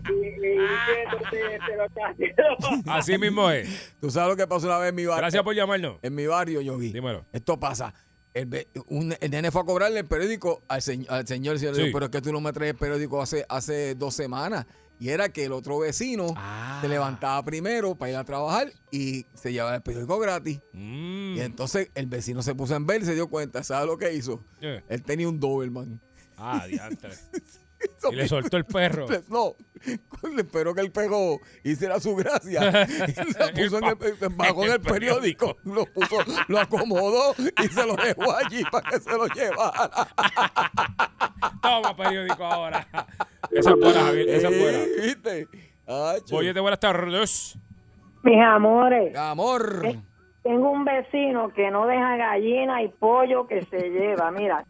Así 2.87 3.17
mismo 3.17 3.49
es. 3.49 3.93
tú 3.99 4.09
sabes 4.09 4.29
lo 4.31 4.35
que 4.37 4.47
pasó 4.47 4.67
una 4.67 4.77
vez 4.77 4.89
en 4.89 4.95
mi 4.95 5.05
barrio. 5.05 5.21
Gracias 5.21 5.43
por 5.43 5.55
llamarnos. 5.55 5.97
En 6.01 6.15
mi 6.15 6.25
barrio, 6.27 6.61
Yogi. 6.61 6.91
Dímelo. 6.91 7.25
Esto 7.33 7.59
pasa. 7.59 7.93
El, 8.33 8.67
un- 8.87 9.15
el 9.19 9.31
nene 9.31 9.51
fue 9.51 9.61
a 9.61 9.65
cobrarle 9.65 9.99
el 9.99 10.05
periódico 10.07 10.61
al, 10.67 10.81
señ- 10.81 11.05
al 11.09 11.27
señor. 11.27 11.59
Sí. 11.59 11.65
dijo, 11.67 11.87
pero 11.93 12.05
es 12.05 12.11
que 12.11 12.21
tú 12.21 12.31
no 12.31 12.39
me 12.41 12.53
traes 12.53 12.71
el 12.71 12.77
periódico 12.77 13.21
hace, 13.21 13.45
hace 13.49 13.95
dos 13.95 14.13
semanas. 14.15 14.65
Y 14.99 15.09
era 15.09 15.29
que 15.29 15.45
el 15.45 15.51
otro 15.51 15.79
vecino 15.79 16.27
Ah. 16.37 16.77
se 16.81 16.87
levantaba 16.87 17.43
primero 17.43 17.95
para 17.95 18.11
ir 18.11 18.17
a 18.17 18.23
trabajar 18.23 18.71
y 18.91 19.25
se 19.33 19.51
llevaba 19.51 19.75
el 19.75 19.81
periódico 19.81 20.19
gratis. 20.19 20.59
Mm. 20.73 21.37
Y 21.37 21.39
entonces 21.41 21.89
el 21.95 22.05
vecino 22.05 22.43
se 22.43 22.53
puso 22.53 22.75
en 22.75 22.85
ver 22.85 23.01
y 23.01 23.05
se 23.05 23.15
dio 23.15 23.27
cuenta. 23.27 23.63
¿Sabes 23.63 23.87
lo 23.87 23.97
que 23.97 24.13
hizo? 24.13 24.43
Él 24.61 25.01
tenía 25.03 25.27
un 25.27 25.39
Doberman. 25.39 25.99
Ah, 26.37 26.65
diantre. 26.67 27.09
y 28.11 28.15
le 28.15 28.27
soltó 28.27 28.57
el 28.57 28.65
perro. 28.65 29.05
No, 29.29 29.55
le 30.35 30.41
esperó 30.41 30.75
que 30.75 30.81
el 30.81 30.91
pegó 30.91 31.39
hiciera 31.63 31.99
su 31.99 32.15
gracia. 32.15 32.87
Y 32.87 33.33
la 33.39 33.51
puso 33.51 33.77
en 33.79 33.85
el, 33.85 34.29
bajó 34.35 34.65
en 34.65 34.71
el 34.73 34.81
periódico, 34.81 35.57
lo 35.63 35.85
puso, 35.85 36.17
lo 36.47 36.59
acomodó 36.59 37.33
y 37.63 37.67
se 37.67 37.85
lo 37.87 37.95
dejó 37.95 38.35
allí 38.35 38.63
para 38.71 38.89
que 38.89 38.99
se 38.99 39.11
lo 39.11 39.25
llevara. 39.27 40.07
Toma 41.61 41.95
periódico 41.95 42.45
ahora. 42.45 42.87
Esa 43.49 43.71
es 43.71 43.79
buena, 43.79 44.01
Javier. 44.01 44.29
Esa 44.29 44.49
es 44.49 44.59
buena. 44.59 44.77
Eh, 44.77 45.01
¿Viste? 45.01 45.47
Acho. 45.87 46.35
Oye, 46.35 46.59
buenas 46.59 46.79
tardes. 46.79 47.57
Mis 48.23 48.39
amores, 48.39 49.15
Amor. 49.17 49.81
tengo 50.43 50.69
un 50.69 50.85
vecino 50.85 51.49
que 51.49 51.71
no 51.71 51.87
deja 51.87 52.17
gallina 52.17 52.83
y 52.83 52.87
pollo 52.89 53.47
que 53.47 53.63
se 53.63 53.89
lleva. 53.89 54.29
Mira, 54.29 54.63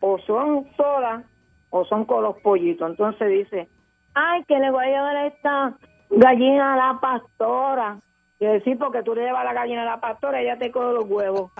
o 0.00 0.18
son 0.18 0.68
solas 0.76 1.24
o 1.70 1.84
son 1.84 2.04
con 2.04 2.22
los 2.22 2.36
pollitos. 2.38 2.90
Entonces 2.90 3.28
dice, 3.28 3.68
ay, 4.14 4.44
que 4.46 4.58
le 4.58 4.70
voy 4.70 4.84
a 4.84 4.88
llevar 4.88 5.26
esta 5.26 5.76
gallina 6.10 6.74
a 6.74 6.76
la 6.76 7.00
pastora. 7.00 8.00
Y 8.38 8.46
decir, 8.46 8.78
porque 8.78 9.02
tú 9.02 9.14
le 9.14 9.22
llevas 9.22 9.44
la 9.44 9.52
gallina 9.52 9.82
a 9.82 9.96
la 9.96 10.00
pastora, 10.00 10.40
ella 10.40 10.58
te 10.58 10.70
coge 10.70 10.94
los 10.94 11.04
huevos. 11.04 11.52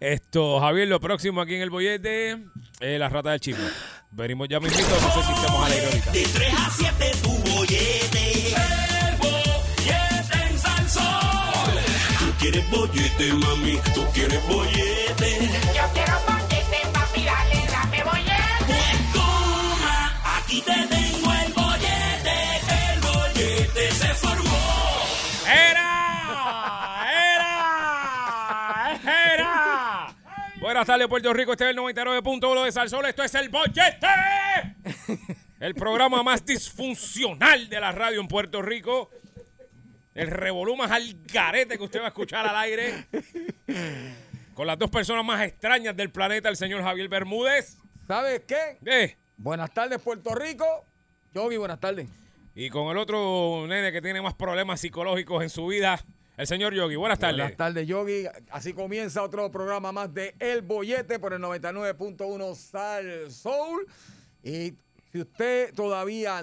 Esto, 0.00 0.60
Javier, 0.60 0.88
lo 0.88 1.00
próximo 1.00 1.40
aquí 1.40 1.54
en 1.54 1.62
el 1.62 1.70
bollete, 1.70 2.32
eh, 2.80 2.98
la 2.98 3.08
rata 3.08 3.30
del 3.30 3.40
chisme. 3.40 3.64
Venimos 4.10 4.48
ya 4.48 4.60
mismito, 4.60 4.90
no 4.90 5.10
sé 5.10 5.22
si 5.22 5.32
estamos 5.32 5.66
al 5.66 5.72
aire 5.72 5.86
ahorita. 5.86 6.12
De 6.12 6.22
3 6.22 6.54
a 6.54 6.70
7 6.70 7.04
tu 7.22 7.30
bollete. 7.50 8.54
El 9.08 9.16
bollete 9.16 10.50
en 10.50 10.58
Salsón. 10.58 11.04
Tú 12.18 12.26
quieres 12.38 12.70
bollete, 12.70 13.32
mami. 13.32 13.78
Tú 13.94 14.02
quieres 14.12 14.46
bollete. 14.46 15.48
Yo 15.74 15.82
quiero 15.94 16.12
bollete, 16.26 16.33
aquí 20.54 20.62
te 20.62 20.86
tengo 20.86 21.32
el 21.32 21.52
bollete. 21.52 22.60
El 22.92 23.00
bollete 23.00 23.90
se 23.90 24.14
formó. 24.14 24.56
¡Era! 25.46 27.06
¡Era! 27.34 29.00
¡Era! 29.34 30.16
Buenas 30.60 30.86
tardes, 30.86 31.08
Puerto 31.08 31.32
Rico. 31.32 31.52
Este 31.52 31.64
es 31.64 31.70
el 31.70 31.76
99.1 31.76 32.64
de 32.64 32.72
Salsol. 32.72 33.06
Esto 33.06 33.22
es 33.22 33.34
el 33.34 33.48
Bollete. 33.48 34.06
El 35.60 35.74
programa 35.74 36.22
más 36.22 36.44
disfuncional 36.44 37.68
de 37.68 37.80
la 37.80 37.92
radio 37.92 38.20
en 38.20 38.28
Puerto 38.28 38.62
Rico. 38.62 39.10
El 40.14 40.30
revolú 40.30 40.76
más 40.76 40.90
al 40.90 41.16
garete 41.24 41.76
que 41.76 41.84
usted 41.84 42.00
va 42.00 42.06
a 42.06 42.08
escuchar 42.08 42.46
al 42.46 42.56
aire. 42.56 43.06
Con 44.54 44.66
las 44.66 44.78
dos 44.78 44.90
personas 44.90 45.24
más 45.24 45.42
extrañas 45.42 45.96
del 45.96 46.10
planeta, 46.10 46.48
el 46.48 46.56
señor 46.56 46.82
Javier 46.82 47.08
Bermúdez. 47.08 47.78
¿Sabes 48.06 48.42
qué? 48.46 48.78
¿Qué? 48.84 49.23
Buenas 49.36 49.72
tardes, 49.72 50.00
Puerto 50.00 50.34
Rico. 50.34 50.64
Yogi, 51.34 51.56
buenas 51.56 51.80
tardes. 51.80 52.08
Y 52.54 52.70
con 52.70 52.88
el 52.88 52.96
otro 52.98 53.66
nene 53.66 53.90
que 53.92 54.00
tiene 54.00 54.22
más 54.22 54.34
problemas 54.34 54.80
psicológicos 54.80 55.42
en 55.42 55.50
su 55.50 55.66
vida, 55.66 55.98
el 56.36 56.46
señor 56.46 56.72
Yogi. 56.74 56.94
Buenas 56.96 57.18
tardes. 57.18 57.36
Buenas 57.38 57.56
tardes, 57.56 57.86
Yogi. 57.88 58.26
Así 58.50 58.72
comienza 58.72 59.22
otro 59.22 59.50
programa 59.50 59.90
más 59.90 60.12
de 60.14 60.34
El 60.38 60.62
Bollete 60.62 61.18
por 61.18 61.32
el 61.32 61.40
99.1 61.42 62.54
Sal 62.54 63.30
Soul. 63.32 63.86
Y 64.44 64.74
si 65.10 65.20
usted 65.20 65.74
todavía 65.74 66.42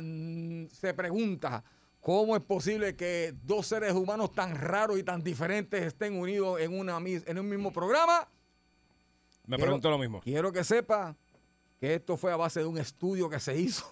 se 0.71 0.93
pregunta 0.93 1.63
cómo 2.01 2.35
es 2.35 2.43
posible 2.43 2.95
que 2.97 3.33
dos 3.43 3.67
seres 3.67 3.93
humanos 3.93 4.33
tan 4.33 4.55
raros 4.55 4.99
y 4.99 5.03
tan 5.03 5.23
diferentes 5.23 5.81
estén 5.83 6.17
unidos 6.19 6.59
en, 6.59 6.77
una, 6.77 6.99
mis- 6.99 7.25
en 7.27 7.39
un 7.39 7.47
mismo 7.47 7.71
programa, 7.71 8.27
Me 9.45 9.55
quiero- 9.55 9.63
pregunto 9.69 9.89
lo 9.89 9.97
mismo. 9.97 10.19
Quiero 10.21 10.51
que 10.51 10.63
sepa 10.65 11.15
que 11.81 11.95
esto 11.95 12.15
fue 12.15 12.31
a 12.31 12.35
base 12.37 12.59
de 12.59 12.67
un 12.67 12.77
estudio 12.77 13.27
que 13.27 13.39
se 13.39 13.59
hizo. 13.59 13.91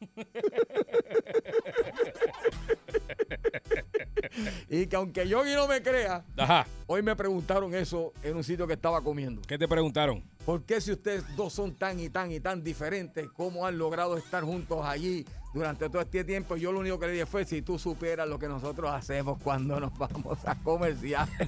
y 4.68 4.86
que 4.88 4.96
aunque 4.96 5.28
Yogi 5.28 5.54
no 5.54 5.68
me 5.68 5.80
crea, 5.80 6.24
Ajá. 6.36 6.66
hoy 6.88 7.00
me 7.00 7.14
preguntaron 7.14 7.72
eso 7.76 8.12
en 8.24 8.36
un 8.36 8.42
sitio 8.42 8.66
que 8.66 8.72
estaba 8.72 9.00
comiendo. 9.02 9.40
¿Qué 9.42 9.56
te 9.56 9.68
preguntaron? 9.68 10.24
¿Por 10.44 10.64
qué 10.64 10.80
si 10.80 10.90
ustedes 10.90 11.22
dos 11.36 11.52
son 11.52 11.76
tan 11.76 12.00
y 12.00 12.10
tan 12.10 12.32
y 12.32 12.40
tan 12.40 12.64
diferentes, 12.64 13.28
cómo 13.30 13.64
han 13.64 13.78
logrado 13.78 14.16
estar 14.16 14.42
juntos 14.42 14.84
allí 14.84 15.24
durante 15.54 15.88
todo 15.88 16.02
este 16.02 16.24
tiempo? 16.24 16.56
Yo 16.56 16.72
lo 16.72 16.80
único 16.80 16.98
que 16.98 17.06
le 17.06 17.12
dije 17.12 17.26
fue, 17.26 17.44
si 17.44 17.62
tú 17.62 17.78
supieras 17.78 18.28
lo 18.28 18.40
que 18.40 18.48
nosotros 18.48 18.90
hacemos 18.90 19.38
cuando 19.40 19.78
nos 19.78 19.96
vamos 19.96 20.44
a 20.44 20.56
comerciar. 20.56 21.28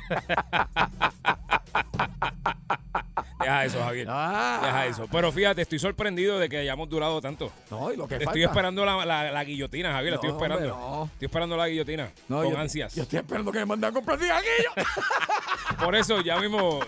Deja 3.51 3.65
eso, 3.65 3.83
Javier. 3.83 4.07
Ah. 4.11 4.61
Deja 4.63 4.87
eso. 4.87 5.09
Pero 5.11 5.33
fíjate, 5.33 5.63
estoy 5.63 5.79
sorprendido 5.79 6.39
de 6.39 6.49
que 6.49 6.59
hayamos 6.59 6.89
durado 6.89 7.21
tanto. 7.21 7.53
No, 7.71 7.93
y 7.93 7.97
lo 7.97 8.07
que 8.07 8.15
Estoy 8.15 8.27
falta. 8.27 8.41
esperando 8.47 8.85
la, 8.85 9.05
la- 9.05 9.31
la 9.33 9.45
guillotina, 9.45 9.93
Javier. 9.93 10.13
la 10.13 10.15
estoy 10.17 10.31
esperando. 10.31 10.75
hombre, 10.75 10.97
no. 10.99 11.05
Estoy 11.13 11.27
esperando 11.27 11.57
la 11.57 11.69
guillotina. 11.69 12.11
No, 12.29 12.43
con 12.43 12.53
yo- 12.53 12.59
ansias. 12.59 12.95
Yo 12.95 13.03
estoy 13.03 13.19
esperando 13.19 13.51
que 13.53 13.59
me 13.59 13.67
manden 13.67 13.91
a 13.91 13.93
comprar 13.93 14.19
cigarrillos. 14.19 14.73
Por 15.85 15.95
eso 15.97 16.21
ya 16.21 16.39
mismo, 16.39 16.81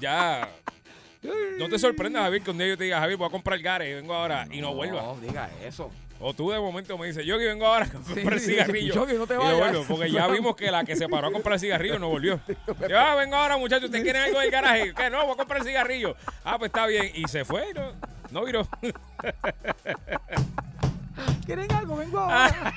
ya. 0.00 0.48
No 1.58 1.68
te 1.68 1.78
sorprendas, 1.78 2.22
Javier, 2.22 2.42
que 2.42 2.50
un 2.50 2.58
día 2.58 2.68
yo 2.68 2.78
te 2.78 2.84
diga, 2.84 3.00
Javier, 3.00 3.16
voy 3.18 3.26
a 3.26 3.30
comprar 3.30 3.58
Gare, 3.58 3.94
vengo 3.96 4.14
ahora 4.14 4.46
y 4.50 4.60
no 4.60 4.74
vuelva. 4.74 5.02
No, 5.02 5.16
diga 5.16 5.50
eso. 5.64 5.90
O 6.20 6.34
tú 6.34 6.50
de 6.50 6.58
momento 6.58 6.98
me 6.98 7.06
dices, 7.06 7.24
yo 7.24 7.38
que 7.38 7.44
vengo 7.46 7.64
ahora 7.66 7.86
a 7.86 7.90
comprar 7.90 8.40
Sí, 8.40 8.46
cigarrillos. 8.46 8.94
Yogi, 8.96 9.14
no 9.14 9.26
te 9.26 9.34
Y 9.34 9.36
yo 9.36 9.42
vayas. 9.44 9.58
vuelvo, 9.58 9.84
porque 9.86 10.10
ya 10.10 10.26
vimos 10.26 10.56
que 10.56 10.68
la 10.70 10.84
que 10.84 10.96
se 10.96 11.08
paró 11.08 11.28
a 11.28 11.32
comprar 11.32 11.60
cigarrillos 11.60 12.00
no 12.00 12.08
volvió. 12.08 12.40
Yo, 12.88 12.98
ah, 12.98 13.14
vengo 13.14 13.36
ahora, 13.36 13.56
muchachos, 13.56 13.84
¿ustedes 13.84 14.02
quieren 14.02 14.22
algo 14.22 14.40
del 14.40 14.50
garaje? 14.50 14.92
¿Qué? 14.96 15.10
No, 15.10 15.22
voy 15.24 15.34
a 15.34 15.36
comprar 15.36 15.62
cigarrillos. 15.62 16.16
Ah, 16.44 16.58
pues 16.58 16.70
está 16.70 16.86
bien. 16.86 17.10
Y 17.14 17.28
se 17.28 17.44
fue, 17.44 17.72
no, 17.72 17.92
no 18.32 18.44
viró. 18.44 18.66
¿Quieren 21.46 21.70
algo? 21.72 21.96
Vengo 21.96 22.18
ahora. 22.18 22.74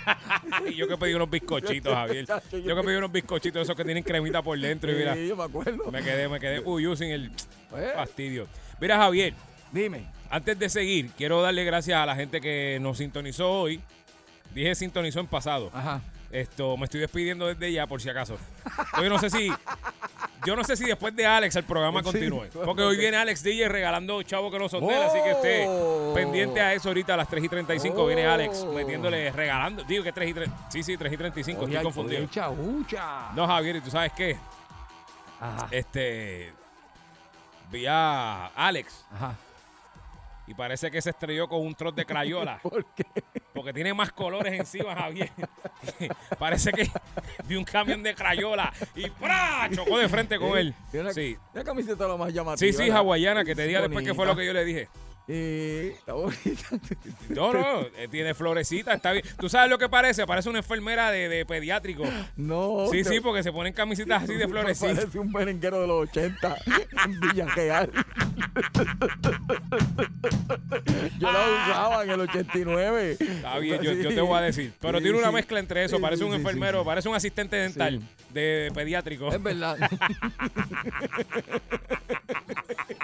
y 0.68 0.76
yo 0.76 0.88
que 0.88 0.98
pedí 0.98 1.14
unos 1.14 1.30
bizcochitos, 1.30 1.94
Javier. 1.94 2.26
Yo 2.52 2.76
que 2.76 2.84
pedí 2.84 2.96
unos 2.96 3.12
bizcochitos 3.12 3.64
esos 3.64 3.76
que 3.76 3.84
tienen 3.84 4.04
cremita 4.04 4.42
por 4.42 4.58
dentro 4.60 4.92
y 4.92 4.96
mira. 4.96 5.14
Sí, 5.16 5.28
yo 5.28 5.36
me 5.36 5.44
acuerdo. 5.44 5.92
Me 5.92 6.02
quedé, 6.02 6.30
me 6.30 6.40
quedé 6.40 6.60
uy, 6.62 6.96
sin 6.96 7.10
el 7.12 7.32
Eh. 7.76 7.92
fastidio. 7.96 8.48
Mira, 8.80 8.98
Javier. 8.98 9.34
Dime. 9.72 10.06
Antes 10.30 10.58
de 10.60 10.70
seguir, 10.70 11.12
quiero 11.18 11.42
darle 11.42 11.64
gracias 11.64 11.98
a 12.00 12.06
la 12.06 12.16
gente 12.16 12.40
que 12.42 12.78
nos 12.82 12.98
sintonizó 12.98 13.50
hoy. 13.52 13.82
Dije 14.54 14.76
sintonizó 14.76 15.20
en 15.20 15.28
pasado. 15.28 15.70
Ajá. 15.74 16.02
Esto, 16.32 16.78
me 16.78 16.86
estoy 16.86 17.02
despidiendo 17.02 17.48
desde 17.48 17.72
ya, 17.74 17.88
por 17.88 18.02
si 18.02 18.10
acaso. 18.10 18.38
Yo 19.02 19.10
no 19.10 19.20
sé 19.20 19.30
si. 19.30 19.52
Yo 20.46 20.56
no 20.56 20.64
sé 20.64 20.76
si 20.76 20.86
después 20.86 21.16
de 21.16 21.26
Alex 21.26 21.56
el 21.58 21.66
programa 21.66 22.00
Sí, 22.00 22.06
continúe. 22.06 22.48
Porque 22.66 22.82
hoy 22.82 22.98
viene 22.98 23.18
Alex 23.18 23.44
DJ 23.44 23.68
regalando 23.70 24.24
chavo 24.24 24.50
que 24.50 24.58
los 24.58 24.74
hoteles, 24.74 25.04
así 25.04 25.20
que 25.24 25.32
esté 25.32 25.66
Oh. 25.68 26.14
pendiente 26.16 26.60
a 26.60 26.74
eso 26.74 26.88
ahorita 26.90 27.14
a 27.14 27.18
las 27.18 27.28
3 27.28 27.44
y 27.44 27.50
35. 27.50 28.08
Viene 28.08 28.26
Alex 28.26 28.66
Oh. 28.66 28.74
metiéndole, 28.74 29.32
regalando. 29.32 29.84
Digo 29.84 30.04
que 30.04 30.12
3 30.12 30.30
y 30.30 30.34
3. 30.34 30.50
Sí, 30.70 30.82
sí, 30.84 30.98
3 30.98 31.14
y 31.14 31.18
35. 31.18 31.62
Oye, 31.62 31.72
estoy 31.74 31.84
confundido. 31.84 32.24
Ucha, 32.24 32.50
ucha. 32.50 33.32
No, 33.36 33.46
Javier, 33.46 33.76
¿y 33.76 33.82
tú 33.82 33.92
sabes 33.92 34.12
qué? 34.14 34.38
Ajá. 35.40 35.68
Este. 35.70 36.52
Vi 37.72 37.86
a 37.88 38.48
Alex 38.48 39.06
Ajá. 39.14 39.36
Y 40.48 40.54
parece 40.54 40.90
que 40.92 41.02
se 41.02 41.12
estrelló 41.12 41.48
con 41.48 41.62
un 41.62 41.76
trot 41.76 41.96
de 41.96 42.06
crayola. 42.06 42.60
¿Por 42.64 42.86
qué? 42.94 43.06
Porque 43.54 43.74
tiene 43.74 43.94
más 43.94 44.12
colores 44.12 44.54
encima, 44.54 44.96
Javier. 44.96 45.30
Parece 46.40 46.72
que 46.72 46.90
vi 47.48 47.56
un 47.56 47.64
camión 47.64 48.02
de 48.02 48.16
crayola 48.16 48.72
y 48.96 49.10
¡pra! 49.10 49.70
chocó 49.74 49.98
de 49.98 50.08
frente 50.10 50.40
con 50.40 50.58
él. 50.58 50.74
Una, 50.94 51.14
Sí, 51.14 51.38
una 51.54 51.64
camiseta 51.64 52.08
lo 52.08 52.18
más 52.18 52.34
llamativa. 52.34 52.58
sí, 52.58 52.72
sí, 52.74 52.90
hawaiana, 52.90 53.44
que 53.44 53.56
te 53.56 53.68
diga 53.68 53.82
después 53.82 54.06
qué 54.06 54.14
fue 54.14 54.26
lo 54.26 54.36
que 54.36 54.46
yo 54.46 54.54
le 54.54 54.64
dije. 54.66 54.88
Eh, 55.34 55.94
está 55.98 56.12
bonita. 56.12 56.42
No, 57.30 57.54
no, 57.54 57.82
eh, 57.98 58.10
tiene 58.12 58.34
florecita, 58.34 58.94
está 58.94 59.14
bien. 59.14 59.24
¿Tú 59.40 59.48
sabes 59.48 59.70
lo 59.70 59.78
que 59.78 59.88
parece? 59.88 60.28
Parece 60.28 60.50
una 60.50 60.58
enfermera 60.60 61.10
de, 61.10 61.30
de 61.30 61.46
pediátrico. 61.46 62.04
No. 62.36 62.88
Sí, 62.92 63.04
te- 63.04 63.10
sí, 63.10 63.20
porque 63.22 63.42
se 63.42 63.54
ponen 63.54 63.72
camisetas 63.72 64.24
así 64.24 64.34
de 64.34 64.46
florecitas. 64.50 64.96
Parece 64.98 65.20
un 65.20 65.32
merenguero 65.32 65.80
de 65.80 65.88
los 65.88 66.10
80 66.10 66.58
en 67.06 67.20
Villa 67.22 67.46
Real. 67.56 67.90
Yo 71.18 71.32
la 71.32 71.40
usaba 71.64 72.04
en 72.04 72.10
el 72.12 72.20
89. 72.22 73.18
Está 73.20 73.58
bien, 73.60 73.82
yo, 73.82 73.94
yo 73.94 74.10
te 74.10 74.20
voy 74.22 74.38
a 74.38 74.42
decir. 74.42 74.74
Pero 74.82 74.98
Sí, 74.98 75.04
tiene 75.04 75.18
una 75.20 75.28
sí. 75.30 75.34
mezcla 75.34 75.60
entre 75.60 75.86
eso. 75.86 76.02
Parece 76.02 76.26
un 76.26 76.34
enfermero, 76.34 76.80
sí. 76.82 76.86
parece 76.86 77.08
un 77.08 77.16
asistente 77.16 77.56
dental 77.56 78.00
Sí. 78.02 78.06
de 78.34 78.70
pediátrico. 78.74 79.32
Es 79.32 79.42
verdad. 79.42 79.78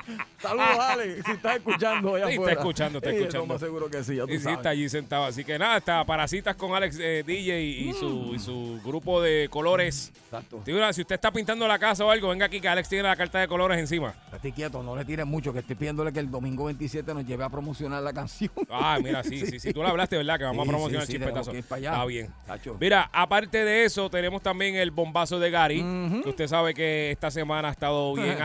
Saludos, 0.41 0.79
Alex, 0.79 1.25
si 1.25 1.31
estás 1.31 1.55
escuchando 1.57 2.15
allá 2.15 2.27
Sí, 2.27 2.33
está 2.35 2.51
escuchando, 2.51 2.97
está 2.99 3.09
escuchando. 3.11 3.39
Lo 3.39 3.45
más 3.47 3.59
seguro 3.59 3.89
que 3.89 4.03
sí, 4.03 4.15
ya 4.15 4.23
tú 4.25 4.29
Y 4.31 4.37
sí, 4.37 4.43
sabes. 4.43 4.57
está 4.59 4.69
allí 4.69 4.89
sentado. 4.89 5.25
Así 5.25 5.43
que 5.43 5.57
nada, 5.59 5.77
está 5.77 6.05
para 6.05 6.27
citas 6.27 6.55
con 6.55 6.73
Alex 6.73 6.97
eh, 6.99 7.23
DJ 7.25 7.61
y, 7.61 7.89
y 7.89 7.93
su, 7.93 8.31
y 8.35 8.39
su 8.39 8.79
grupo 8.85 9.21
de 9.21 9.47
colores. 9.49 10.11
Exacto. 10.25 10.61
Digo, 10.65 10.79
si 10.93 11.01
usted 11.01 11.15
está 11.15 11.31
pintando 11.31 11.67
la 11.67 11.79
casa 11.79 12.05
o 12.05 12.11
algo, 12.11 12.29
venga 12.29 12.45
aquí 12.45 12.61
que 12.61 12.67
Alex 12.67 12.87
tiene 12.89 13.03
la 13.03 13.15
carta 13.15 13.39
de 13.39 13.47
colores 13.47 13.77
encima. 13.79 14.13
Estate 14.25 14.51
quieto, 14.51 14.83
no 14.83 14.95
le 14.95 15.03
tires 15.05 15.25
mucho, 15.25 15.51
que 15.51 15.59
estoy 15.59 15.75
pidiéndole 15.75 16.13
que 16.13 16.19
el 16.19 16.29
domingo 16.31 16.65
27 16.65 17.13
nos 17.13 17.25
lleve 17.25 17.43
a 17.43 17.49
promocionar 17.49 18.01
la 18.03 18.13
canción. 18.13 18.51
Ah, 18.69 18.99
mira, 19.01 19.23
sí, 19.23 19.39
sí, 19.45 19.59
sí. 19.59 19.73
Tú 19.73 19.81
lo 19.81 19.87
hablaste, 19.89 20.17
¿verdad? 20.17 20.37
Que 20.37 20.43
vamos 20.45 20.63
Sí, 20.63 20.69
a 20.69 20.71
promocionar 20.71 21.03
el 21.03 21.09
chispetazo. 21.09 21.51
Está 21.51 22.05
bien. 22.05 22.29
Tacho. 22.45 22.77
Mira, 22.79 23.09
aparte 23.11 23.65
de 23.65 23.85
eso, 23.85 24.09
tenemos 24.09 24.41
también 24.41 24.75
el 24.75 24.91
bombazo 24.91 25.39
de 25.39 25.49
Gary. 25.49 25.81
que 26.23 26.29
usted 26.29 26.47
sabe 26.47 26.73
que 26.73 27.11
esta 27.11 27.31
semana 27.31 27.69
ha 27.69 27.71
estado 27.71 28.13
bien 28.13 28.37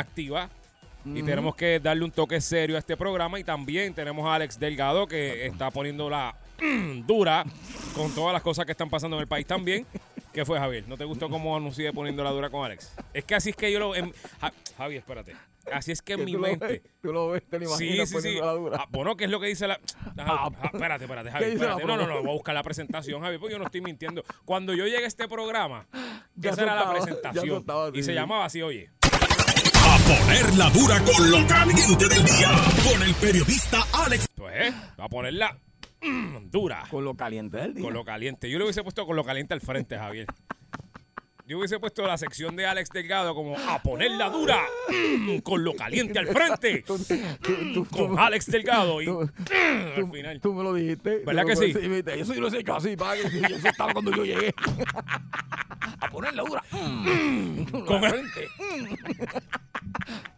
Y 1.04 1.22
tenemos 1.22 1.54
que 1.56 1.80
darle 1.80 2.04
un 2.04 2.10
toque 2.10 2.40
serio 2.40 2.76
a 2.76 2.78
este 2.78 2.96
programa. 2.96 3.38
Y 3.38 3.44
también 3.44 3.94
tenemos 3.94 4.26
a 4.26 4.34
Alex 4.34 4.58
Delgado, 4.58 5.06
que 5.06 5.46
está 5.46 5.70
poniendo 5.70 6.08
la 6.08 6.36
dura 7.06 7.44
con 7.94 8.14
todas 8.14 8.32
las 8.32 8.42
cosas 8.42 8.64
que 8.66 8.72
están 8.72 8.88
pasando 8.90 9.16
en 9.16 9.22
el 9.22 9.28
país 9.28 9.46
también. 9.46 9.86
¿Qué 10.32 10.46
fue, 10.46 10.58
Javier? 10.58 10.84
¿No 10.88 10.96
te 10.96 11.04
gustó 11.04 11.28
cómo 11.28 11.54
anuncié 11.56 11.92
poniendo 11.92 12.24
la 12.24 12.30
dura 12.30 12.48
con 12.48 12.64
Alex? 12.64 12.94
Es 13.12 13.24
que 13.24 13.34
así 13.34 13.50
es 13.50 13.56
que 13.56 13.70
yo 13.70 13.78
lo... 13.78 13.94
en- 13.94 14.14
Ja- 14.40 14.52
Javier, 14.78 15.00
espérate. 15.00 15.34
Así 15.70 15.92
es 15.92 16.00
que 16.00 16.14
en 16.14 16.24
mi 16.24 16.36
mente... 16.38 16.66
ves, 16.66 16.80
tú 17.02 17.12
lo 17.12 17.28
ves, 17.28 17.42
te 17.48 17.58
lo 17.58 17.68
Sí, 17.76 17.84
imaginas 17.84 18.08
sí, 18.08 18.20
sí. 18.22 18.34
la 18.40 18.52
dura. 18.52 18.78
Ah, 18.80 18.86
bueno, 18.90 19.14
¿qué 19.16 19.24
es 19.24 19.30
lo 19.30 19.38
que 19.40 19.46
dice 19.48 19.68
la...? 19.68 19.78
Ah, 20.18 20.48
ah, 20.50 20.70
espérate, 20.72 21.04
espérate, 21.04 21.28
espérate. 21.28 21.84
No, 21.84 21.96
no, 21.98 22.06
no, 22.06 22.20
voy 22.22 22.30
a 22.30 22.32
buscar 22.32 22.54
la 22.54 22.62
presentación, 22.62 23.20
Javier, 23.20 23.38
porque 23.40 23.52
yo 23.52 23.58
no 23.58 23.66
estoy 23.66 23.80
mintiendo. 23.82 24.24
Cuando 24.46 24.72
yo 24.72 24.86
llegué 24.86 25.04
a 25.04 25.06
este 25.06 25.28
programa, 25.28 25.86
Ya 26.34 26.50
esa 26.50 26.62
era 26.62 26.74
la 26.76 26.90
presentación. 26.92 27.48
soltaba, 27.48 27.90
Y 27.90 27.96
sí. 27.96 28.02
se 28.04 28.14
llamaba 28.14 28.46
así, 28.46 28.62
oye. 28.62 28.90
A 30.12 30.14
poner 30.14 30.54
la 30.58 30.68
dura 30.68 31.00
con 31.04 31.30
lo 31.30 31.46
caliente 31.46 32.06
del 32.06 32.22
día. 32.24 32.50
Con 32.84 33.02
el 33.02 33.14
periodista 33.14 33.78
Alex. 34.04 34.28
Pues, 34.34 34.54
¿eh? 34.68 34.74
Va 35.00 35.04
a 35.04 35.08
ponerla 35.08 35.56
mm, 36.02 36.50
dura. 36.50 36.84
Con 36.90 37.02
lo 37.02 37.14
caliente 37.14 37.56
del 37.56 37.72
día. 37.72 37.82
Con 37.82 37.94
lo 37.94 38.04
caliente. 38.04 38.50
Yo 38.50 38.58
le 38.58 38.64
hubiese 38.64 38.82
puesto 38.82 39.06
con 39.06 39.16
lo 39.16 39.24
caliente 39.24 39.54
al 39.54 39.62
frente, 39.62 39.96
Javier. 39.96 40.26
Yo 41.52 41.58
hubiese 41.58 41.78
puesto 41.78 42.06
la 42.06 42.16
sección 42.16 42.56
de 42.56 42.64
Alex 42.64 42.88
Delgado 42.88 43.34
como 43.34 43.58
a 43.58 43.78
ponerla 43.82 44.30
dura 44.30 44.62
mm, 44.88 45.40
con 45.40 45.62
lo 45.62 45.76
caliente 45.76 46.18
al 46.18 46.28
frente. 46.28 46.82
con 47.90 48.18
Alex 48.18 48.46
Delgado 48.46 49.02
y 49.02 49.06
mm, 49.06 49.20
al 49.98 50.10
final. 50.10 50.40
Tú 50.40 50.54
me 50.54 50.62
lo 50.62 50.72
dijiste. 50.72 51.18
¿Verdad 51.26 51.44
que 51.44 51.56
sí? 51.56 51.74
Eso 52.06 52.32
yo 52.32 52.40
lo 52.40 52.48
sé 52.48 52.64
casi, 52.64 52.96
para 52.96 53.20
que 53.20 53.26
eso 53.26 53.68
estaba 53.68 53.92
cuando 53.92 54.12
yo 54.12 54.24
llegué. 54.24 54.54
a 56.00 56.08
ponerla 56.08 56.42
dura. 56.42 56.64
Con 57.70 57.84
Con 57.84 58.04
el- 58.04 58.10
frente. 58.10 58.48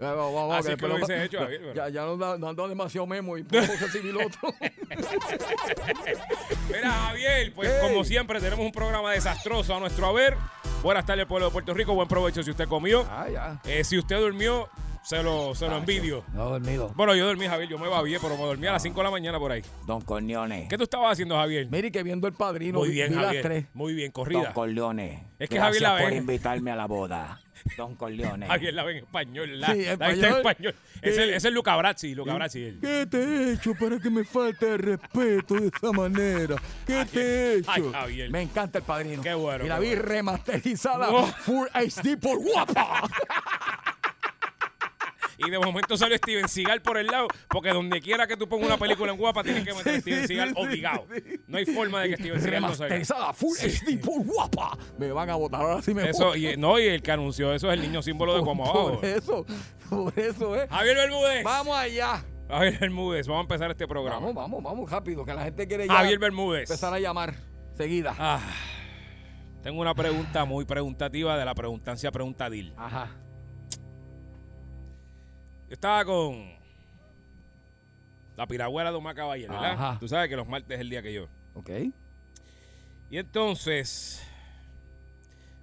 Vamos, 0.00 0.34
vamos, 0.34 0.56
Así 0.66 0.74
que 0.76 0.88
lo 0.88 0.96
hubiese 0.96 1.24
hecho, 1.24 1.38
Javier, 1.38 1.74
Ya, 1.74 1.88
ya 1.90 2.02
nos, 2.02 2.18
da- 2.18 2.36
nos 2.38 2.50
han 2.50 2.56
dado 2.56 2.68
demasiado 2.68 3.06
memo 3.06 3.38
y 3.38 3.44
poco 3.44 3.60
recibir 3.80 4.16
otro. 4.16 4.52
Mira, 6.68 6.90
Javier, 6.90 7.52
pues 7.54 7.72
como 7.80 8.02
siempre 8.02 8.40
tenemos 8.40 8.66
un 8.66 8.72
programa 8.72 9.12
desastroso 9.12 9.76
a 9.76 9.78
nuestro 9.78 10.06
haber. 10.06 10.36
Buenas 10.84 11.06
tardes, 11.06 11.24
pueblo 11.24 11.46
de 11.46 11.52
Puerto 11.52 11.72
Rico. 11.72 11.94
Buen 11.94 12.06
provecho 12.06 12.42
si 12.42 12.50
usted 12.50 12.68
comió. 12.68 13.06
Ah, 13.10 13.26
ya. 13.32 13.58
Eh, 13.64 13.82
si 13.84 13.96
usted 13.96 14.18
durmió, 14.18 14.68
se 15.04 15.22
lo, 15.22 15.54
se 15.54 15.68
lo 15.68 15.76
envidio. 15.76 16.24
No 16.32 16.48
dormido. 16.50 16.92
Bueno, 16.96 17.14
yo 17.14 17.26
dormí, 17.26 17.46
Javier. 17.46 17.68
Yo 17.68 17.78
me 17.78 17.88
bien, 18.04 18.18
pero 18.22 18.36
me 18.36 18.42
dormí 18.44 18.66
a 18.66 18.72
las 18.72 18.82
5 18.82 18.98
de 18.98 19.04
la 19.04 19.10
mañana 19.10 19.38
por 19.38 19.52
ahí. 19.52 19.62
Don 19.86 20.00
Corleone. 20.00 20.66
¿Qué 20.68 20.76
tú 20.76 20.84
estabas 20.84 21.12
haciendo, 21.12 21.36
Javier? 21.36 21.66
Mire 21.70 21.92
que 21.92 22.02
viendo 22.02 22.26
el 22.26 22.32
padrino. 22.32 22.78
Muy 22.78 22.90
bien, 22.90 23.10
vi 23.10 23.14
las 23.16 23.24
Javier. 23.26 23.42
tres. 23.42 23.66
Muy 23.74 23.94
bien, 23.94 24.08
Don 24.14 24.24
corrida. 24.24 24.52
Corleone. 24.52 25.28
Es 25.38 25.48
que 25.48 25.58
Javier 25.58 25.80
gracias 25.82 25.98
la 25.98 26.02
por 26.04 26.10
ve. 26.10 26.16
invitarme 26.16 26.70
a 26.70 26.76
la 26.76 26.86
boda. 26.86 27.40
Don 27.76 27.94
Corleone. 27.96 28.46
Javier 28.48 28.74
la 28.74 28.84
ve 28.84 28.92
en 28.92 28.98
español. 29.04 29.60
La, 29.60 29.66
Sí, 29.68 29.82
la 29.84 29.92
viste 29.96 30.04
en 30.06 30.12
español. 30.12 30.36
español. 30.38 30.74
Es 31.02 31.18
el, 31.18 31.30
es 31.34 31.44
el 31.44 31.54
Luca 31.54 31.76
Brazzi, 31.76 32.14
Luca 32.14 32.34
Brazzi. 32.34 32.62
él. 32.64 32.78
¿Qué 32.80 33.06
te 33.06 33.18
he 33.22 33.52
hecho 33.52 33.74
para 33.74 33.98
que 33.98 34.08
me 34.10 34.24
falte 34.24 34.72
el 34.72 34.78
respeto 34.78 35.54
de 35.54 35.68
esa 35.74 35.92
manera? 35.92 36.56
¿Qué 36.86 37.04
te 37.04 37.20
he 37.20 37.54
hecho? 37.58 37.70
Ay, 37.70 37.90
Javier. 37.92 38.30
Me 38.30 38.42
encanta 38.42 38.78
el 38.78 38.84
padrino. 38.84 39.22
Qué 39.22 39.34
bueno, 39.34 39.64
Y 39.64 39.68
la 39.68 39.78
vi 39.78 39.88
bueno. 39.88 40.02
remasterizada 40.02 41.08
Oh. 41.10 41.26
Full 41.26 41.68
HD 41.74 42.16
por 42.20 42.38
guapa. 42.42 43.02
Y 45.38 45.50
de 45.50 45.58
momento 45.58 45.96
salió 45.96 46.16
Steven 46.16 46.48
Seagal 46.48 46.82
por 46.82 46.98
el 46.98 47.06
lado, 47.06 47.28
porque 47.48 47.70
donde 47.70 48.00
quiera 48.00 48.26
que 48.26 48.36
tú 48.36 48.48
pongas 48.48 48.68
una 48.68 48.78
película 48.78 49.12
en 49.12 49.18
guapa, 49.18 49.42
tienes 49.42 49.64
que 49.64 49.74
meter 49.74 49.94
a 49.96 50.00
Steven 50.00 50.26
Seagal 50.28 50.52
obligado. 50.56 51.06
No 51.46 51.58
hay 51.58 51.66
forma 51.66 52.02
de 52.02 52.10
que 52.10 52.16
Steven 52.16 52.40
Seagal 52.40 52.62
no 52.62 52.74
salga. 52.74 53.32
Full 53.32 53.56
HD 53.58 54.00
por 54.00 54.22
guapa. 54.24 54.76
Me 54.98 55.10
van 55.12 55.30
a 55.30 55.34
votar 55.36 55.60
ahora 55.62 55.82
sí 55.82 55.94
me 55.94 56.08
Eso, 56.08 56.36
y, 56.36 56.56
no, 56.56 56.78
y 56.78 56.84
el 56.84 57.02
que 57.02 57.12
anunció 57.12 57.52
eso 57.52 57.70
es 57.70 57.74
el 57.74 57.82
niño 57.82 58.02
símbolo 58.02 58.36
de 58.36 58.42
Cuamo 58.42 58.64
Abajo. 58.64 59.00
Por 59.00 59.04
eso, 59.04 59.46
por 59.88 60.18
eso, 60.18 60.56
¿eh? 60.56 60.66
Javier 60.70 60.96
Bermúdez. 60.96 61.44
Vamos 61.44 61.76
allá. 61.76 62.24
Javier 62.48 62.78
Bermúdez, 62.78 63.26
vamos 63.26 63.40
a 63.40 63.44
empezar 63.44 63.70
este 63.70 63.88
programa. 63.88 64.20
Vamos, 64.20 64.34
vamos, 64.34 64.62
vamos 64.62 64.90
rápido, 64.90 65.24
que 65.24 65.34
la 65.34 65.44
gente 65.44 65.66
quiere 65.66 65.86
ya 65.86 65.94
Javier 65.94 66.18
Bermúdez. 66.18 66.70
empezar 66.70 66.92
a 66.92 66.98
llamar 67.00 67.34
seguida. 67.76 68.14
Ah, 68.18 68.40
tengo 69.62 69.80
una 69.80 69.94
pregunta 69.94 70.44
muy 70.44 70.64
preguntativa 70.64 71.38
de 71.38 71.44
la 71.44 71.54
preguntancia 71.54 72.12
preguntadil. 72.12 72.74
Ajá. 72.76 73.08
Yo 75.68 75.74
estaba 75.74 76.04
con 76.04 76.52
la 78.36 78.46
piragüera 78.46 78.90
de 78.90 78.96
Omar 78.96 79.14
Caballero, 79.14 79.52
¿verdad? 79.54 79.72
Ajá. 79.72 79.96
Tú 79.98 80.08
sabes 80.08 80.28
que 80.28 80.36
los 80.36 80.46
martes 80.48 80.74
es 80.76 80.80
el 80.80 80.90
día 80.90 81.02
que 81.02 81.12
yo. 81.12 81.28
Ok. 81.54 81.70
Y 83.10 83.18
entonces, 83.18 84.22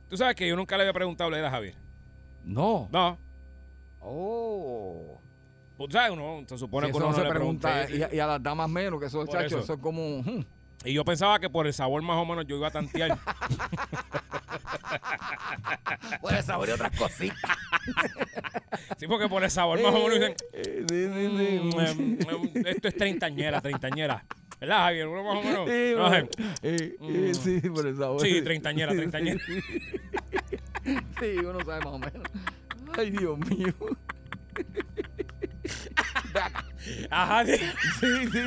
tú 0.09 0.17
sabes 0.17 0.35
que 0.35 0.47
yo 0.47 0.55
nunca 0.55 0.77
le 0.77 0.83
había 0.83 0.93
preguntado 0.93 1.29
la 1.29 1.37
edad 1.37 1.47
a 1.47 1.51
Javier. 1.51 1.75
No. 2.43 2.87
No. 2.91 3.17
Oh. 3.99 5.19
Pues, 5.77 5.91
¿sabes? 5.93 6.11
Uno 6.11 6.43
se 6.47 6.57
supone 6.57 6.87
Sí, 6.87 6.91
que 6.93 6.97
uno 6.97 7.07
no 7.09 7.13
se 7.15 7.23
le 7.23 7.29
pregunta. 7.29 7.85
pregunta. 7.85 7.95
Y, 7.97 8.03
a- 8.03 8.15
y 8.15 8.19
a 8.19 8.27
las 8.27 8.41
damas 8.43 8.69
menos, 8.69 8.99
que 8.99 9.07
eso, 9.07 9.19
Por 9.19 9.29
chacho, 9.29 9.45
eso. 9.45 9.59
eso 9.59 9.73
es 9.73 9.79
como. 9.79 10.01
hmm. 10.23 10.45
Y 10.83 10.93
yo 10.93 11.05
pensaba 11.05 11.39
que 11.39 11.47
por 11.49 11.67
el 11.67 11.73
sabor 11.73 12.01
más 12.01 12.17
o 12.17 12.25
menos 12.25 12.45
yo 12.47 12.57
iba 12.57 12.67
a 12.67 12.71
tantear. 12.71 13.17
Puede 16.21 16.41
saber 16.43 16.71
otras 16.71 16.91
cositas. 16.97 17.37
sí, 18.97 19.07
porque 19.07 19.27
por 19.29 19.43
el 19.43 19.51
sabor 19.51 19.79
más 19.81 19.93
o 19.93 20.07
menos 20.07 20.19
dicen, 20.19 20.35
sí, 20.53 20.63
sí, 20.87 20.87
sí. 20.87 21.07
"Mm, 21.59 21.79
em, 21.79 22.17
em, 22.21 22.51
esto 22.67 22.87
es 22.87 22.95
treintañera, 22.97 23.61
treintañera. 23.61 24.23
¿Verdad, 24.59 24.77
Javier? 24.79 25.07
Uno 25.07 25.23
más 25.23 25.37
o 25.37 25.41
menos. 25.43 25.69
Sí, 25.69 25.93
no 25.95 26.09
bueno, 26.09 26.27
sé. 26.37 26.43
eh, 26.63 26.95
eh, 27.01 27.31
sí, 27.33 27.61
por 27.69 27.85
el 27.87 27.97
sabor. 27.97 28.21
Sí, 28.21 28.41
treintañera, 28.41 28.91
treintañera. 28.93 29.39
Sí, 29.45 29.59
Sí, 31.19 31.37
uno 31.45 31.59
sabe 31.63 31.79
más 31.85 31.93
o 31.93 31.99
menos. 31.99 32.23
Ay, 32.97 33.11
Dios 33.11 33.37
mío. 33.39 33.73
Ajá, 37.09 37.45
sí. 37.45 37.57
Sí, 37.99 38.27
sí. 38.31 38.39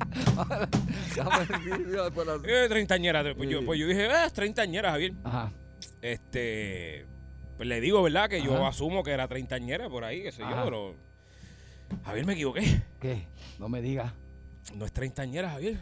Eh, 2.44 2.66
treintañera. 2.68 3.34
Pues, 3.34 3.48
yo, 3.48 3.64
pues 3.64 3.78
yo 3.78 3.86
dije, 3.86 4.06
ah, 4.06 4.26
es 4.26 4.32
treintañera, 4.32 4.90
Javier. 4.92 5.12
Ajá. 5.24 5.52
Este. 6.02 7.06
Pues 7.56 7.68
le 7.68 7.80
digo, 7.80 8.02
¿verdad? 8.02 8.28
Que 8.28 8.42
yo 8.42 8.56
Ajá. 8.56 8.68
asumo 8.68 9.02
que 9.02 9.10
era 9.10 9.28
treintañera 9.28 9.88
por 9.88 10.04
ahí, 10.04 10.22
qué 10.22 10.32
sé 10.32 10.42
yo, 10.42 10.64
pero. 10.64 10.94
Javier, 12.04 12.26
me 12.26 12.32
equivoqué. 12.34 12.82
¿Qué? 13.00 13.26
No 13.58 13.68
me 13.68 13.82
digas 13.82 14.12
No 14.74 14.84
es 14.84 14.92
treintañera, 14.92 15.50
Javier. 15.50 15.78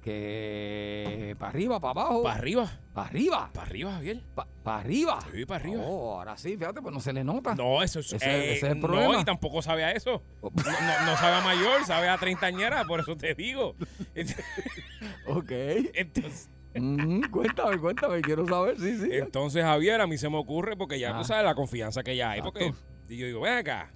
Que 0.00 1.36
para 1.38 1.50
arriba, 1.50 1.80
para 1.80 1.90
abajo. 2.02 2.22
Para 2.22 2.34
arriba. 2.36 2.70
Para 2.92 3.08
arriba. 3.08 3.50
Para 3.52 3.66
arriba, 3.66 3.92
Javier. 3.92 4.22
Para 4.34 4.78
arriba. 4.80 5.18
Sí, 5.32 5.44
para 5.46 5.60
arriba. 5.64 5.82
Oh, 5.84 6.18
ahora 6.18 6.36
sí, 6.36 6.56
fíjate, 6.56 6.80
pues 6.82 6.92
no 6.94 7.00
se 7.00 7.12
le 7.12 7.24
nota. 7.24 7.54
No, 7.54 7.82
eso 7.82 8.00
es, 8.00 8.12
Ese- 8.12 8.24
eh, 8.30 8.52
ese 8.54 8.66
es 8.66 8.72
el 8.72 8.80
No, 8.80 8.86
problema. 8.88 9.18
Oh. 9.18 9.20
y 9.20 9.24
tampoco 9.24 9.62
sabe 9.62 9.84
a 9.84 9.92
eso. 9.92 10.22
No, 10.42 10.50
no- 10.54 11.06
no 11.06 11.16
sabe 11.16 11.36
a 11.36 11.40
mayor, 11.42 11.84
sabe 11.86 12.08
a 12.08 12.18
treintañera, 12.18 12.84
por 12.84 13.00
eso 13.00 13.16
te 13.16 13.34
digo. 13.34 13.74
Ok. 15.26 15.50
Entonces, 15.94 16.48
Mm, 16.72 17.22
cuéntame, 17.32 17.78
cuéntame, 17.78 18.20
quiero 18.20 18.46
saber, 18.46 18.78
sí, 18.78 18.96
sí. 18.96 19.08
entonces, 19.10 19.64
Javier, 19.64 20.00
a 20.00 20.06
mí 20.06 20.16
se 20.16 20.28
me 20.28 20.36
ocurre 20.36 20.76
porque 20.76 21.00
ya 21.00 21.10
Ah. 21.10 21.18
tú 21.18 21.24
sabes 21.24 21.44
la 21.44 21.56
confianza 21.56 22.04
que 22.04 22.14
ya 22.14 22.30
hay. 22.30 22.42
Porque, 22.42 22.72
y 23.08 23.16
yo 23.16 23.26
digo, 23.26 23.40
ven 23.40 23.54
acá. 23.54 23.90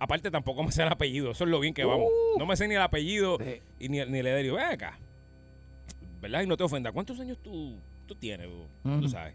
Aparte, 0.00 0.30
tampoco 0.30 0.62
me 0.64 0.72
sé 0.72 0.82
el 0.82 0.88
apellido. 0.88 1.30
Eso 1.30 1.44
es 1.44 1.50
lo 1.50 1.60
bien 1.60 1.74
que 1.74 1.84
vamos. 1.84 2.08
Uh. 2.10 2.38
No 2.38 2.46
me 2.46 2.56
sé 2.56 2.66
ni 2.66 2.74
el 2.74 2.80
apellido 2.80 3.38
y 3.78 3.88
ni, 3.88 4.04
ni 4.06 4.22
le 4.22 4.42
digo, 4.42 4.56
ven 4.56 4.64
acá. 4.66 4.98
¿Verdad? 6.20 6.40
Y 6.42 6.46
no 6.46 6.56
te 6.56 6.64
ofenda. 6.64 6.90
¿Cuántos 6.90 7.20
años 7.20 7.38
tú, 7.42 7.78
tú 8.06 8.14
tienes? 8.14 8.48
Tú 8.82 8.88
Ujú. 8.88 9.08
sabes. 9.08 9.34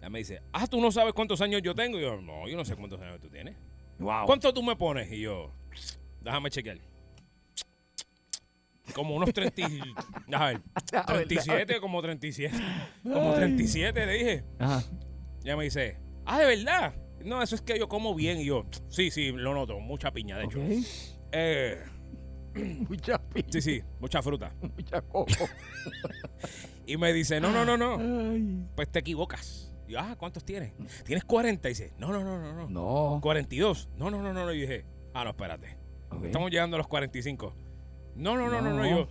Ya 0.00 0.10
me 0.10 0.18
dice, 0.18 0.42
ah, 0.52 0.66
tú 0.66 0.80
no 0.80 0.92
sabes 0.92 1.14
cuántos 1.14 1.40
años 1.40 1.62
yo 1.62 1.74
tengo. 1.74 1.98
Y 1.98 2.02
yo, 2.02 2.20
no, 2.20 2.46
yo 2.46 2.56
no 2.56 2.64
sé 2.64 2.76
cuántos 2.76 3.00
años 3.00 3.20
tú 3.20 3.28
tienes. 3.28 3.56
Wow. 3.98 4.26
¿Cuánto 4.26 4.52
tú 4.52 4.62
me 4.62 4.76
pones? 4.76 5.10
Y 5.12 5.20
yo, 5.20 5.50
déjame 6.20 6.50
chequear. 6.50 6.78
Como 8.94 9.14
unos 9.16 9.32
30, 9.32 9.60
y- 9.62 9.80
a 10.34 10.46
ver, 10.46 10.60
A 10.92 11.12
ver, 11.14 11.26
37, 11.28 11.80
como 11.80 12.02
37. 12.02 12.54
Como 13.02 13.32
37, 13.34 14.06
le 14.06 14.12
dije. 14.12 14.44
Ajá. 14.58 14.82
Ya 15.42 15.56
me 15.56 15.64
dice, 15.64 15.96
ah, 16.26 16.38
¿de 16.40 16.46
verdad? 16.46 16.94
No, 17.24 17.42
eso 17.42 17.54
es 17.54 17.60
que 17.62 17.78
yo 17.78 17.88
como 17.88 18.14
bien. 18.14 18.38
Y 18.38 18.46
yo, 18.46 18.64
sí, 18.88 19.10
sí, 19.10 19.32
lo 19.32 19.54
noto, 19.54 19.78
mucha 19.80 20.10
piña, 20.12 20.38
de 20.38 20.44
hecho. 20.44 20.58
Eh, 21.32 21.82
Mucha 22.88 23.18
pi- 23.18 23.46
sí, 23.48 23.62
sí, 23.62 23.82
mucha 23.98 24.20
fruta. 24.22 24.54
mucha 24.76 25.00
coco. 25.02 25.26
Y 26.86 26.96
me 26.96 27.12
dice, 27.12 27.40
no, 27.40 27.52
no, 27.52 27.64
no, 27.64 27.76
no. 27.76 27.96
Ay. 28.32 28.66
Pues 28.74 28.90
te 28.90 28.98
equivocas. 28.98 29.72
Y 29.86 29.92
yo, 29.92 30.00
ah, 30.00 30.16
¿cuántos 30.18 30.44
tienes? 30.44 30.72
¿Tienes 31.04 31.24
40? 31.24 31.68
Y 31.68 31.70
dice, 31.70 31.92
no, 31.96 32.08
no, 32.12 32.24
no, 32.24 32.38
no, 32.40 32.52
no. 32.52 32.68
No. 32.68 33.20
42. 33.22 33.88
No, 33.96 34.10
no, 34.10 34.20
no, 34.20 34.32
no, 34.32 34.44
no. 34.44 34.52
Y 34.52 34.60
dije, 34.62 34.84
ah, 35.14 35.22
no, 35.24 35.30
espérate. 35.30 35.78
Estamos 36.24 36.50
llegando 36.50 36.76
a 36.76 36.78
los 36.78 36.88
45. 36.88 37.54
No, 38.16 38.36
no, 38.36 38.48
no, 38.50 38.60
no, 38.60 38.74
no. 38.74 38.84
Y 38.84 38.90
yo, 38.90 39.08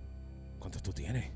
¿cuántos 0.58 0.82
tú 0.82 0.92
tienes? 0.92 1.30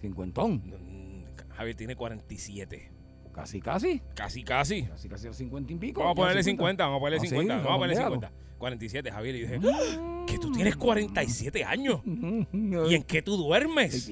Cincuentón. 0.00 0.62
Mm, 0.66 1.52
Javier 1.54 1.76
tiene 1.76 1.94
47. 1.96 2.90
Casi, 3.32 3.60
casi. 3.60 4.00
Casi, 4.14 4.42
casi. 4.42 4.82
Casi, 4.84 5.08
casi 5.08 5.26
los 5.28 5.36
50 5.36 5.72
y 5.72 5.76
pico. 5.76 6.00
Vamos 6.00 6.12
a 6.12 6.16
ponerle 6.16 6.42
50, 6.42 6.84
vamos 6.84 6.96
a 6.96 7.00
ponerle 7.00 7.16
Ah, 7.18 7.20
sí, 7.20 7.28
50, 7.28 7.54
vamos 7.56 7.70
a 7.70 7.74
ponerle 7.76 7.94
déjalo. 7.96 8.14
50. 8.16 8.40
47, 8.58 9.10
Javier. 9.10 9.34
Y 9.36 9.40
dije, 9.40 9.58
"Ah, 9.72 10.24
que 10.26 10.38
tú 10.38 10.52
tienes 10.52 10.76
47 10.76 11.64
años. 11.64 12.02
¿Y 12.52 12.94
en 12.94 13.02
qué 13.04 13.22
tú 13.22 13.36
duermes? 13.38 14.10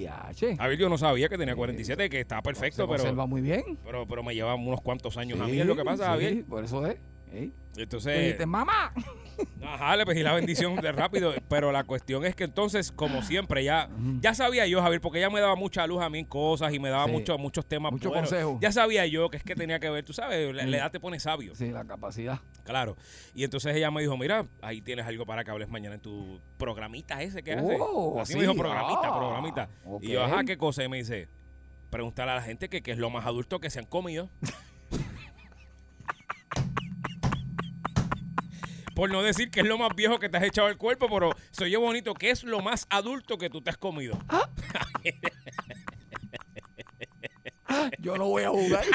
Javier, 0.56 0.78
yo 0.78 0.88
no 0.88 0.96
sabía 0.96 1.28
que 1.28 1.36
tenía 1.36 1.54
47, 1.54 2.08
que 2.08 2.20
estaba 2.20 2.40
perfecto, 2.42 2.76
Se 2.82 2.88
pero, 2.88 2.96
conserva 2.98 3.26
muy 3.26 3.42
bien. 3.42 3.78
pero, 3.84 4.06
pero 4.06 4.22
me 4.22 4.34
lleva 4.34 4.54
unos 4.54 4.80
cuantos 4.80 5.16
años 5.18 5.38
a 5.40 5.46
mí, 5.46 5.60
es 5.60 5.66
lo 5.66 5.76
que 5.76 5.84
pasa, 5.84 6.04
sí, 6.04 6.08
Javier. 6.10 6.44
Por 6.46 6.64
eso 6.64 6.86
es. 6.86 6.96
Ey. 7.32 7.52
¿Qué 7.74 7.82
Entonces, 7.84 8.18
dijiste, 8.18 8.46
mamá? 8.46 8.92
Ajá, 9.64 9.94
le 9.94 10.04
pedí 10.04 10.22
la 10.24 10.32
bendición 10.32 10.74
de 10.76 10.90
rápido. 10.90 11.32
Pero 11.48 11.70
la 11.70 11.84
cuestión 11.84 12.24
es 12.24 12.34
que 12.34 12.42
entonces, 12.44 12.90
como 12.90 13.22
siempre, 13.22 13.62
ya, 13.62 13.88
ya 14.20 14.34
sabía 14.34 14.66
yo, 14.66 14.82
Javier, 14.82 15.00
porque 15.00 15.18
ella 15.18 15.30
me 15.30 15.38
daba 15.40 15.54
mucha 15.54 15.86
luz 15.86 16.02
a 16.02 16.10
mí 16.10 16.18
en 16.18 16.24
cosas 16.24 16.72
y 16.74 16.80
me 16.80 16.88
daba 16.88 17.04
Sí. 17.06 17.12
mucho- 17.12 17.38
muchos 17.38 17.64
temas. 17.66 17.92
Mucho 17.92 18.08
buenos. 18.08 18.30
consejo. 18.30 18.58
Ya 18.60 18.72
sabía 18.72 19.06
yo 19.06 19.28
que 19.30 19.36
es 19.36 19.44
que 19.44 19.54
tenía 19.54 19.78
que 19.78 19.88
ver, 19.90 20.04
tú 20.04 20.12
sabes, 20.12 20.52
la, 20.52 20.64
Mm. 20.64 20.70
la 20.70 20.76
edad 20.78 20.90
te 20.90 20.98
pone 20.98 21.20
sabio. 21.20 21.54
Sí, 21.54 21.70
la 21.70 21.84
capacidad. 21.84 22.40
Claro. 22.64 22.96
Y 23.34 23.44
entonces 23.44 23.76
ella 23.76 23.90
me 23.92 24.00
dijo, 24.00 24.16
mira, 24.16 24.44
ahí 24.60 24.80
tienes 24.80 25.06
algo 25.06 25.24
para 25.24 25.44
que 25.44 25.50
hables 25.52 25.68
mañana 25.68 25.94
en 25.94 26.00
tu 26.00 26.40
programita 26.58 27.22
ese 27.22 27.44
que 27.44 27.52
haces. 27.52 27.78
Oh, 27.80 28.20
Así 28.20 28.32
sí. 28.32 28.38
me 28.38 28.42
dijo, 28.44 28.56
programita, 28.56 29.02
Ah, 29.04 29.16
programita. 29.18 29.68
Y 30.00 30.08
yo, 30.12 30.24
ajá, 30.24 30.42
¿qué 30.42 30.56
cosa? 30.58 30.82
Y 30.82 30.88
me 30.88 30.96
dice, 30.96 31.28
preguntarle 31.90 32.32
a 32.32 32.36
la 32.36 32.42
gente 32.42 32.68
que 32.68 32.82
qué 32.82 32.90
es 32.90 32.98
lo 32.98 33.08
más 33.08 33.24
adulto 33.24 33.60
que 33.60 33.70
se 33.70 33.78
han 33.78 33.86
comido. 33.86 34.30
Por 38.98 39.10
no 39.12 39.22
decir 39.22 39.48
que 39.52 39.60
es 39.60 39.66
lo 39.66 39.78
más 39.78 39.94
viejo 39.94 40.18
que 40.18 40.28
te 40.28 40.38
has 40.38 40.42
echado 40.42 40.66
al 40.66 40.76
cuerpo, 40.76 41.06
pero 41.08 41.30
se 41.52 41.62
oye 41.62 41.76
bonito. 41.76 42.14
¿Qué 42.14 42.30
es 42.30 42.42
lo 42.42 42.60
más 42.62 42.84
adulto 42.90 43.38
que 43.38 43.48
tú 43.48 43.62
te 43.62 43.70
has 43.70 43.76
comido? 43.78 44.18
Yo 48.00 48.16
no 48.16 48.26
voy 48.26 48.42
a 48.42 48.50
jugar. 48.50 48.84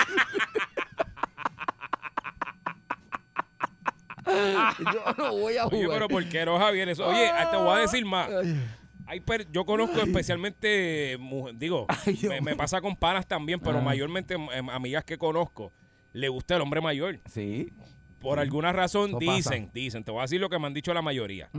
Yo 4.93 5.13
no 5.17 5.31
voy 5.37 5.55
a 5.55 5.67
Oye, 5.67 5.83
jugar. 5.85 5.99
pero 5.99 6.07
¿por 6.09 6.27
qué 6.27 6.45
no, 6.45 6.59
Javier? 6.59 6.89
Eso, 6.89 7.07
oye, 7.07 7.31
te 7.49 7.55
voy 7.55 7.77
a 7.77 7.79
decir 7.79 8.03
más. 8.05 8.29
Hay 9.05 9.21
per- 9.21 9.49
yo 9.53 9.63
conozco 9.65 10.01
especialmente, 10.01 11.15
mu- 11.17 11.49
digo, 11.53 11.87
me, 12.27 12.41
me 12.41 12.57
pasa 12.57 12.81
con 12.81 12.97
panas 12.97 13.25
también, 13.25 13.61
pero 13.61 13.77
Ajá. 13.77 13.85
mayormente 13.85 14.33
em, 14.33 14.69
amigas 14.69 15.05
que 15.05 15.17
conozco, 15.17 15.71
le 16.11 16.27
gusta 16.27 16.57
el 16.57 16.61
hombre 16.61 16.81
mayor. 16.81 17.21
Sí. 17.25 17.71
Por 18.23 18.39
alguna 18.39 18.71
razón 18.73 19.09
Eso 19.11 19.19
dicen, 19.19 19.63
pasa. 19.65 19.71
dicen, 19.73 20.03
te 20.03 20.11
voy 20.11 20.19
a 20.19 20.23
decir 20.23 20.39
lo 20.41 20.49
que 20.49 20.57
me 20.59 20.67
han 20.67 20.73
dicho 20.73 20.93
la 20.93 21.01
mayoría. 21.01 21.49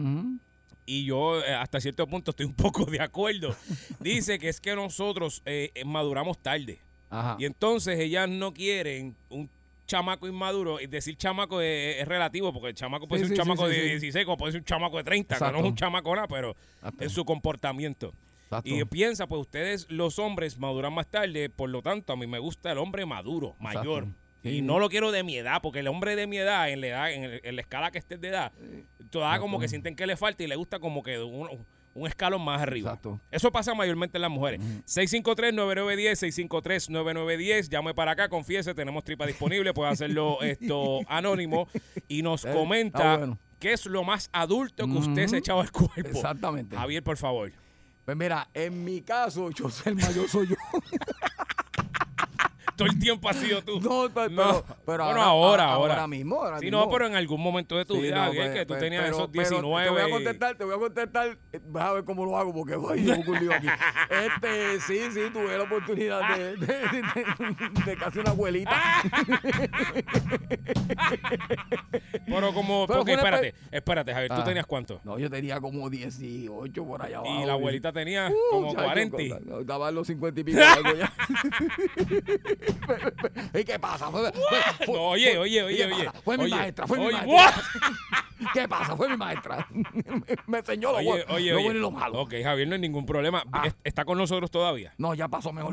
Y 0.87 1.05
yo 1.05 1.41
eh, 1.43 1.55
hasta 1.55 1.81
cierto 1.81 2.07
punto 2.07 2.31
estoy 2.33 2.47
un 2.47 2.53
poco 2.55 2.85
de 2.85 3.01
acuerdo. 3.01 3.55
Dice 4.01 4.39
que 4.39 4.49
es 4.49 4.61
que 4.61 4.75
nosotros 4.75 5.43
eh, 5.47 5.71
maduramos 5.87 6.39
tarde. 6.39 6.79
Ajá. 7.11 7.37
Y 7.39 7.45
entonces 7.45 7.99
ellas 8.01 8.29
no 8.29 8.53
quieren 8.53 9.15
un 9.31 9.49
chamaco 9.87 10.27
inmaduro. 10.27 10.81
Y 10.81 10.87
decir 10.87 11.17
chamaco 11.17 11.61
es, 11.61 11.97
es 12.01 12.09
relativo, 12.09 12.53
porque 12.53 12.69
el 12.69 12.75
chamaco 12.75 13.07
puede 13.07 13.23
Sí, 13.23 13.29
ser 13.29 13.33
un 13.33 13.37
sí, 13.37 13.43
chamaco 13.43 13.69
sí, 13.71 13.75
de 13.77 13.83
sí. 13.83 13.89
16 13.91 14.25
como 14.27 14.37
puede 14.37 14.53
ser 14.53 14.61
un 14.61 14.65
chamaco 14.67 14.97
de 14.99 15.05
30, 15.05 15.35
que 15.37 15.41
no 15.41 15.47
es 15.47 15.51
Exacto. 15.53 15.69
un 15.69 15.75
chamaco 15.77 16.15
nada, 16.17 16.29
pero 16.29 16.55
en 16.99 17.11
su 17.11 17.25
comportamiento. 17.25 18.13
Exacto. 18.45 18.69
Y 18.71 18.85
piensa, 18.85 19.27
pues 19.27 19.41
ustedes 19.41 19.87
los 19.91 20.19
hombres 20.19 20.59
maduran 20.59 20.93
más 20.93 21.07
tarde, 21.07 21.49
por 21.49 21.71
lo 21.71 21.81
tanto 21.83 22.13
a 22.13 22.17
mí 22.17 22.27
me 22.27 22.39
gusta 22.39 22.73
el 22.73 22.79
hombre 22.79 23.07
maduro, 23.07 23.55
mayor. 23.59 24.07
Y 24.45 24.63
no 24.63 24.79
lo 24.79 24.89
quiero 24.91 25.11
de 25.11 25.23
mi 25.25 25.37
edad, 25.37 25.61
porque 25.63 25.81
el 25.81 25.89
hombre 25.89 26.15
de 26.17 26.27
mi 26.27 26.37
edad, 26.37 26.69
en 26.71 26.81
la 26.83 26.87
edad, 26.87 27.13
en, 27.13 27.25
el- 27.25 27.41
en 27.43 27.57
la 27.57 27.63
escala 27.63 27.91
que 27.91 27.99
estés 27.99 28.21
de 28.21 28.29
edad, 28.29 28.53
todavía 29.11 29.41
como 29.41 29.59
que 29.59 29.69
sienten 29.69 29.97
que 29.97 30.07
le 30.07 30.17
falta 30.17 30.43
y 30.43 30.47
le 30.47 30.57
gusta 30.57 30.79
como 30.79 31.03
que 31.03 31.19
un, 31.19 31.49
un 31.95 32.07
escalón 32.07 32.43
más 32.43 32.61
arriba. 32.61 32.91
Exacto. 32.91 33.21
Eso 33.31 33.51
pasa 33.53 33.73
mayormente 33.75 34.19
en 34.19 34.23
las 34.23 34.31
mujeres. 34.31 34.61
653-9910, 34.87 36.49
653-9910. 36.49 37.69
Llame 37.69 37.95
para 37.95 38.13
acá, 38.13 38.29
confiese, 38.29 38.75
tenemos 38.75 39.05
tripa 39.05 39.27
disponible, 39.27 39.73
puede 39.73 39.91
hacerlo 39.91 40.39
esto 40.43 41.01
anónimo 41.09 41.69
y 42.09 42.23
nos 42.23 42.45
Eh, 42.45 42.53
comenta 42.53 43.17
bueno. 43.19 43.39
qué 43.59 43.73
es 43.73 43.87
lo 43.87 44.05
más 44.05 44.29
adulto 44.33 44.87
que 44.87 44.93
usted 44.93 45.27
se 45.29 45.37
ha 45.37 45.39
echado 45.39 45.61
al 45.61 45.71
cuerpo. 45.73 46.01
Exactamente. 46.09 46.77
Javier, 46.77 47.03
por 47.03 47.17
favor. 47.17 47.53
Pues 48.05 48.17
mira, 48.19 48.49
en 48.53 48.85
mi 48.85 49.01
caso, 49.01 49.51
yo 49.51 49.71
soy 49.71 49.93
el 49.93 49.97
mayor, 49.97 50.29
soy 50.29 50.49
yo. 50.49 50.57
Todo 52.77 52.89
el 52.89 52.99
tiempo 52.99 53.29
has 53.29 53.37
sido 53.37 53.63
tú. 53.63 53.81
No, 53.85 54.09
pero, 54.15 54.29
No. 54.31 54.65
pero 54.85 55.05
Bueno, 55.05 55.23
ahora, 55.23 55.25
ahora, 55.25 55.65
ahora. 55.73 55.95
ahora 55.95 56.07
mismo. 56.07 56.43
Ahora 56.43 56.59
Sí, 56.59 56.67
mismo. 56.67 56.81
no, 56.81 56.91
pero 56.91 57.07
en 57.07 57.15
algún 57.15 57.41
momento 57.41 57.77
de 57.77 57.85
tu 57.85 57.95
Sí, 57.95 58.03
vida, 58.03 58.27
no, 58.27 58.33
pues, 58.35 58.51
que 58.51 58.61
tú 58.67 58.69
pues, 58.69 58.81
tenías 58.81 59.05
esos 59.07 59.29
pero 59.31 59.49
19. 59.49 59.85
Te 59.85 59.91
voy 59.91 60.03
a 60.03 60.11
contestar, 60.11 60.57
te 60.57 60.65
voy 60.65 60.75
a 60.75 60.79
contestar. 60.79 61.39
eh, 61.53 61.61
Vas 61.67 61.85
a 61.85 61.93
ver 61.93 62.05
cómo 62.05 62.25
lo 62.25 62.37
hago 62.37 62.53
porque 62.53 62.77
voy 62.77 63.05
yo 63.05 63.15
un 63.17 63.39
lío 63.41 63.53
aquí. 63.55 63.69
Este, 64.11 64.81
sí, 64.81 64.99
sí, 65.13 65.21
tuve 65.33 65.57
la 65.57 65.65
oportunidad 65.65 66.37
de, 66.37 66.57
de, 66.57 66.67
de- 66.67 67.85
de 67.87 67.97
casi 67.97 68.19
una 68.19 68.31
abuelita. 68.31 68.73
Pero 72.27 72.53
como, 72.55 72.87
porque 72.87 73.13
espérate, 73.15 73.55
espérate, 73.71 74.13
Javier, 74.13 74.31
¿tú 74.35 74.41
Ah. 74.41 74.45
tenías 74.45 74.67
cuánto? 74.67 75.01
No, 75.05 75.19
yo 75.19 75.31
tenía 75.31 75.61
como 75.61 75.89
18 75.91 76.85
por 76.85 77.03
allá 77.03 77.19
abajo. 77.19 77.43
Y 77.43 77.47
la 77.47 77.53
abuelita 77.53 77.93
tenía 77.93 78.29
Uh, 78.31 78.35
como 78.51 78.73
chacho, 78.73 78.85
40. 78.85 79.23
y- 79.23 79.29
no, 79.45 79.61
Estaba 79.61 79.89
en 79.91 79.95
los 79.95 80.07
50 80.07 80.41
y 80.41 80.45
pico. 80.45 80.61
¿Y 83.61 83.65
qué 83.65 83.79
pasa? 83.79 84.11
Fue- 84.11 84.33
fue- 84.33 84.87
fue- 84.87 84.95
No, 84.95 85.03
oye, 85.11 85.39
oye, 85.39 85.59
¿y 85.61 85.63
oye, 85.63 85.85
oye. 85.87 86.11
Fue 86.25 86.37
mi 86.39 86.45
Oye, 86.45 86.55
maestra, 86.55 86.87
fue 86.87 86.99
mi 86.99 87.05
maestra. 87.13 87.27
what? 87.35 87.53
¿Qué 88.53 88.69
pasa? 88.69 88.97
Fue 88.97 89.09
mi 89.09 89.17
maestra. 89.17 89.67
Me 90.47 90.59
enseñó 90.59 90.93
lo, 90.93 90.99
Oye, 90.99 91.25
lo 91.53 91.61
bueno 91.63 91.79
y 91.79 91.81
lo 91.81 91.91
malo. 91.91 92.21
Ok, 92.21 92.35
Javier, 92.43 92.69
no 92.69 92.75
hay 92.75 92.81
ningún 92.81 93.07
problema. 93.07 93.43
Ah. 93.53 93.63
¿Es- 93.67 93.77
¿Está 93.85 94.05
con 94.05 94.19
nosotros 94.19 94.51
todavía? 94.51 94.93
No, 94.99 95.15
ya 95.15 95.29
pasó 95.29 95.53
mejor. 95.53 95.73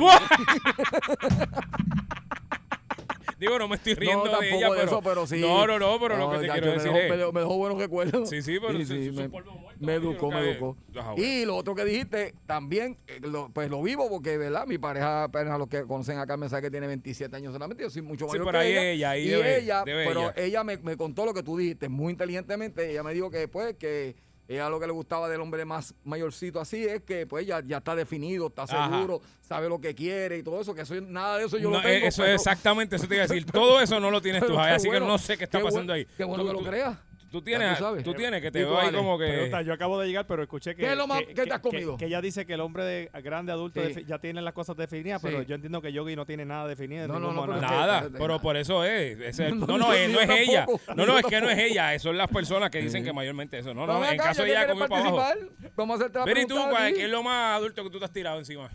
Digo, 3.41 3.57
no 3.57 3.67
me 3.67 3.75
estoy 3.75 3.95
riendo 3.95 4.19
no, 4.25 4.25
de 4.25 4.31
tampoco 4.31 4.55
ella, 4.57 4.69
de 4.69 4.75
pero, 4.75 4.87
eso, 4.91 5.01
pero 5.01 5.25
sí. 5.27 5.41
No, 5.41 5.65
no, 5.65 5.79
no, 5.79 5.99
pero 5.99 6.15
lo 6.15 6.29
que 6.29 6.37
te 6.45 6.51
quiero 6.51 6.67
me 6.67 6.73
decir 6.73 6.91
dejó- 6.91 6.97
es... 7.27 7.33
Me 7.33 7.39
dejó, 7.39 7.57
buenos 7.57 7.79
recuerdos. 7.79 8.29
Sí, 8.29 8.41
sí, 8.43 8.57
pero 8.61 8.77
Sí, 8.77 8.85
sí, 8.85 9.11
me, 9.11 9.23
un 9.25 9.31
polvo 9.31 9.51
muerto, 9.53 9.83
me 9.83 9.93
educó, 9.95 10.29
me 10.31 10.51
educó. 10.51 10.77
Bueno. 10.93 11.15
Y 11.17 11.43
lo 11.45 11.55
otro 11.57 11.73
que 11.73 11.83
dijiste, 11.83 12.35
también, 12.45 12.99
eh, 13.07 13.19
lo- 13.21 13.49
pues 13.51 13.67
lo 13.71 13.81
vivo 13.81 14.07
porque, 14.11 14.37
¿verdad? 14.37 14.67
Mi 14.67 14.77
pareja, 14.77 15.23
apenas 15.23 15.57
los 15.57 15.67
que 15.67 15.81
conocen 15.87 16.19
acá, 16.19 16.37
me 16.37 16.49
sabe 16.49 16.61
que 16.61 16.71
tiene 16.71 16.85
27 16.85 17.35
años 17.35 17.51
solamente. 17.51 17.83
Yo 17.83 17.89
soy 17.89 18.03
mucho 18.03 18.25
Sí, 18.27 18.33
mayor 18.37 18.45
pero 18.45 18.59
que 18.59 18.63
ahí 18.65 18.71
ella. 18.73 18.89
ella, 18.91 19.09
ahí 19.09 19.23
y 19.23 19.29
debe- 19.29 19.57
ella, 19.57 19.83
debe 19.85 20.05
pero 20.05 20.21
ella. 20.21 20.33
ella, 20.37 20.63
me, 20.63 20.77
me 20.77 20.95
contó 20.95 21.25
lo 21.25 21.33
que 21.33 21.41
tú 21.41 21.57
dijiste 21.57 21.89
muy 21.89 22.11
inteligentemente. 22.11 22.91
Ella 22.91 23.01
me 23.01 23.11
dijo 23.15 23.31
que, 23.31 23.47
pues, 23.47 23.75
que 23.75 24.15
ella 24.47 24.69
lo 24.69 24.79
que 24.79 24.87
le 24.87 24.91
gustaba 24.93 25.29
del 25.29 25.39
hombre 25.41 25.63
más 25.65 25.93
mayorcito 26.03 26.59
así 26.59 26.83
es 26.85 27.01
que, 27.03 27.25
pues, 27.25 27.45
ya, 27.45 27.61
ya 27.65 27.77
está 27.77 27.95
definido, 27.95 28.47
está 28.47 28.63
Ajá. 28.63 28.89
seguro, 28.89 29.21
sabe 29.41 29.69
lo 29.69 29.79
que 29.79 29.95
quiere 29.95 30.37
y 30.39 30.43
todo 30.43 30.59
eso, 30.61 30.73
que 30.75 30.81
eso, 30.81 30.93
nada 30.99 31.37
de 31.37 31.45
eso 31.45 31.57
yo 31.57 31.69
No, 31.69 31.77
lo 31.77 31.81
tengo. 31.81 31.93
eh, 31.93 32.07
eso 32.07 32.21
pero- 32.23 32.35
es 32.35 32.41
exactamente, 32.41 32.95
eso 32.97 33.07
te 33.07 33.15
iba 33.15 33.23
a 33.23 33.27
decir. 33.27 33.45
Todo 33.45 33.79
eso 33.79 33.99
no 33.99 34.11
lo 34.11 34.21
tienes 34.21 34.41
tú, 34.47 34.59
así 34.59 34.89
que 34.89 34.99
no 34.99 35.17
sé 35.17 35.37
qué 35.37 35.45
está 35.45 35.59
qué 35.59 35.63
pasando 35.65 35.93
ahí. 35.93 36.05
Qué 36.17 36.23
bueno 36.23 36.43
Tú- 36.43 36.49
que 36.49 36.53
lo 36.63 36.69
creas. 36.69 36.97
Tú 37.31 37.41
tienes, 37.41 37.77
tú 37.77 37.83
sabes. 37.85 38.03
tú 38.03 38.13
tienes, 38.13 38.41
que 38.41 38.51
te 38.51 38.59
¿Y 38.59 38.63
tú, 38.63 38.69
veo 38.71 38.79
ahí 38.79 38.91
como 38.91 39.17
que... 39.17 39.25
Pregunta, 39.25 39.61
yo 39.61 39.71
acabo 39.73 39.97
de 40.01 40.07
llegar, 40.07 40.27
pero 40.27 40.43
escuché 40.43 40.75
que. 40.75 40.81
¿Qué 40.83 40.91
es 40.91 40.97
lo 40.97 41.07
más 41.07 41.21
que 41.23 41.33
te 41.45 41.53
has 41.53 41.59
comido? 41.61 41.95
Que, 41.95 42.07
ella 42.07 42.19
dice 42.19 42.45
que 42.45 42.53
el 42.55 42.59
hombre 42.59 42.83
de, 42.83 43.09
grande 43.23 43.53
adulto 43.53 43.81
Sí. 43.81 43.87
defi- 43.93 44.05
ya 44.05 44.19
tiene 44.19 44.41
las 44.41 44.53
cosas 44.53 44.75
definidas, 44.75 45.21
Sí. 45.21 45.27
pero 45.29 45.41
yo 45.41 45.55
entiendo 45.55 45.81
que 45.81 45.93
Yogi 45.93 46.15
no 46.17 46.25
tiene 46.25 46.43
nada 46.43 46.67
definido. 46.67 47.07
No, 47.07 47.19
no, 47.19 47.31
no, 47.31 47.45
pero 47.45 47.55
que- 47.55 47.61
Nada, 47.65 48.09
pero 48.17 48.41
por 48.41 48.57
eso 48.57 48.83
es. 48.83 49.17
es- 49.39 49.39
No, 49.55 49.65
no, 49.65 49.77
no, 49.77 49.77
no, 49.77 49.93
es, 49.93 50.07
ni 50.09 50.13
no 50.13 50.23
yo 50.25 50.33
es 50.33 50.39
ella. 50.49 50.65
No, 50.95 51.05
no, 51.05 51.17
es 51.17 51.25
que 51.25 51.39
no 51.39 51.49
es 51.49 51.57
ella. 51.71 51.97
Son 51.99 52.17
las 52.17 52.27
personas 52.27 52.69
que 52.69 52.81
dicen 52.81 53.03
que 53.03 53.13
mayormente 53.13 53.57
eso. 53.59 53.73
No, 53.73 53.87
no, 53.87 54.03
en 54.05 54.17
caso 54.17 54.43
de 54.43 54.49
ella 54.49 54.65
que 54.67 54.73
comió 54.73 54.87
para 54.89 55.07
abajo. 55.07 55.35
Vamos 55.77 55.93
a 55.93 56.03
hacerte 56.03 56.19
la 56.19 56.25
Pero 56.25 56.41
¿y 56.41 56.45
tú, 56.47 56.55
ti. 56.57 56.93
¿qué 56.95 57.03
es 57.05 57.09
lo 57.09 57.23
más 57.23 57.57
adulto 57.57 57.83
que 57.83 57.89
tú 57.89 57.97
te 57.99 58.05
has 58.05 58.11
tirado 58.11 58.39
encima? 58.39 58.69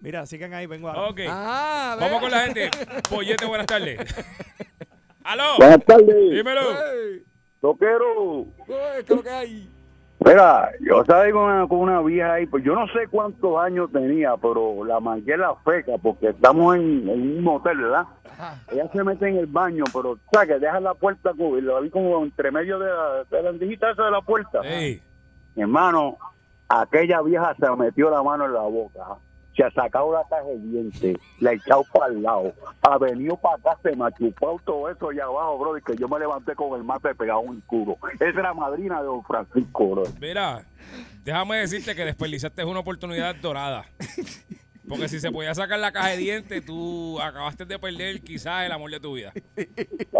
Mira, 0.00 0.26
sigan 0.26 0.52
ahí, 0.52 0.66
vengo 0.66 0.88
a. 0.88 1.08
Ok. 1.08 1.20
Ah, 1.28 1.96
Vamos 1.98 2.20
con 2.20 2.30
la 2.30 2.40
gente. 2.44 2.70
Pollete, 3.08 3.46
buenas 3.46 3.66
tardes. 3.66 3.98
¡Aló! 5.24 5.56
Buenas 5.58 5.84
tardes. 5.84 6.30
Dímelo. 6.30 6.62
Ey, 6.72 7.22
Toquero. 7.60 8.40
ey, 8.40 8.46
¿Qué 8.66 8.98
es 9.00 9.10
lo 9.10 9.22
que 9.22 9.30
hay? 9.30 9.70
Mira, 10.24 10.70
yo 10.80 11.00
estaba 11.00 11.30
con 11.30 11.42
una, 11.44 11.66
con 11.66 11.78
una 11.78 12.02
vieja 12.02 12.34
ahí, 12.34 12.46
pues 12.46 12.62
yo 12.62 12.74
no 12.74 12.86
sé 12.88 13.08
cuántos 13.10 13.58
años 13.58 13.90
tenía, 13.90 14.36
pero 14.36 14.84
la 14.84 15.00
mangué 15.00 15.36
la 15.36 15.54
feca 15.56 15.92
porque 15.96 16.28
estamos 16.28 16.76
en, 16.76 17.08
en 17.08 17.38
un 17.38 17.42
motel, 17.42 17.78
¿verdad? 17.78 18.04
Ella 18.70 18.88
se 18.92 19.02
mete 19.02 19.28
en 19.28 19.36
el 19.38 19.46
baño, 19.46 19.84
pero 19.92 20.18
que 20.46 20.58
deja 20.58 20.78
la 20.80 20.94
puerta, 20.94 21.32
y 21.36 21.60
la 21.62 21.80
vi 21.80 21.90
como 21.90 22.22
entre 22.22 22.50
medio 22.50 22.78
de 22.78 22.88
la, 22.88 23.24
de 23.30 23.42
la 23.42 23.50
andijita 23.50 23.90
esa 23.90 24.04
de 24.04 24.10
la 24.10 24.20
puerta. 24.20 24.60
Ey. 24.62 25.02
Hermano, 25.56 26.18
aquella 26.68 27.22
vieja 27.22 27.54
se 27.58 27.70
metió 27.76 28.10
la 28.10 28.22
mano 28.22 28.44
en 28.44 28.52
la 28.52 28.60
boca, 28.60 29.00
se 29.60 29.66
ha 29.66 29.70
sacado 29.72 30.12
la 30.12 30.24
caja 30.24 30.44
de 30.44 30.58
dientes, 30.58 31.16
la 31.38 31.50
ha 31.50 31.52
echado 31.52 31.84
para 31.92 32.06
el 32.06 32.22
lado, 32.22 32.54
ha 32.80 32.96
venido 32.96 33.36
para 33.36 33.56
acá, 33.56 33.78
se 33.82 33.94
me 33.94 34.06
ha 34.06 34.10
chupado 34.12 34.58
todo 34.64 34.88
eso 34.88 35.10
allá 35.10 35.24
abajo, 35.24 35.58
bro, 35.58 35.76
y 35.76 35.82
que 35.82 35.96
yo 35.96 36.08
me 36.08 36.18
levanté 36.18 36.54
con 36.54 36.78
el 36.78 36.84
mate 36.84 37.14
pegado 37.14 37.42
el 37.52 37.62
culo. 37.64 37.98
Esa 38.14 38.28
es 38.28 38.34
la 38.34 38.54
madrina 38.54 39.00
de 39.00 39.06
don 39.06 39.22
Francisco, 39.22 39.90
bro. 39.90 40.04
Mira, 40.18 40.64
déjame 41.24 41.58
decirte 41.58 41.94
que 41.94 42.06
desperdiciaste 42.06 42.64
una 42.64 42.80
oportunidad 42.80 43.34
dorada. 43.34 43.84
Porque 44.88 45.08
si 45.08 45.20
se 45.20 45.30
podía 45.30 45.54
sacar 45.54 45.78
la 45.78 45.92
caja 45.92 46.08
de 46.08 46.16
dientes, 46.16 46.64
tú 46.64 47.20
acabaste 47.20 47.64
de 47.64 47.78
perder 47.78 48.20
quizás 48.22 48.64
el 48.66 48.72
amor 48.72 48.90
de 48.90 48.98
tu 48.98 49.14
vida. 49.14 49.32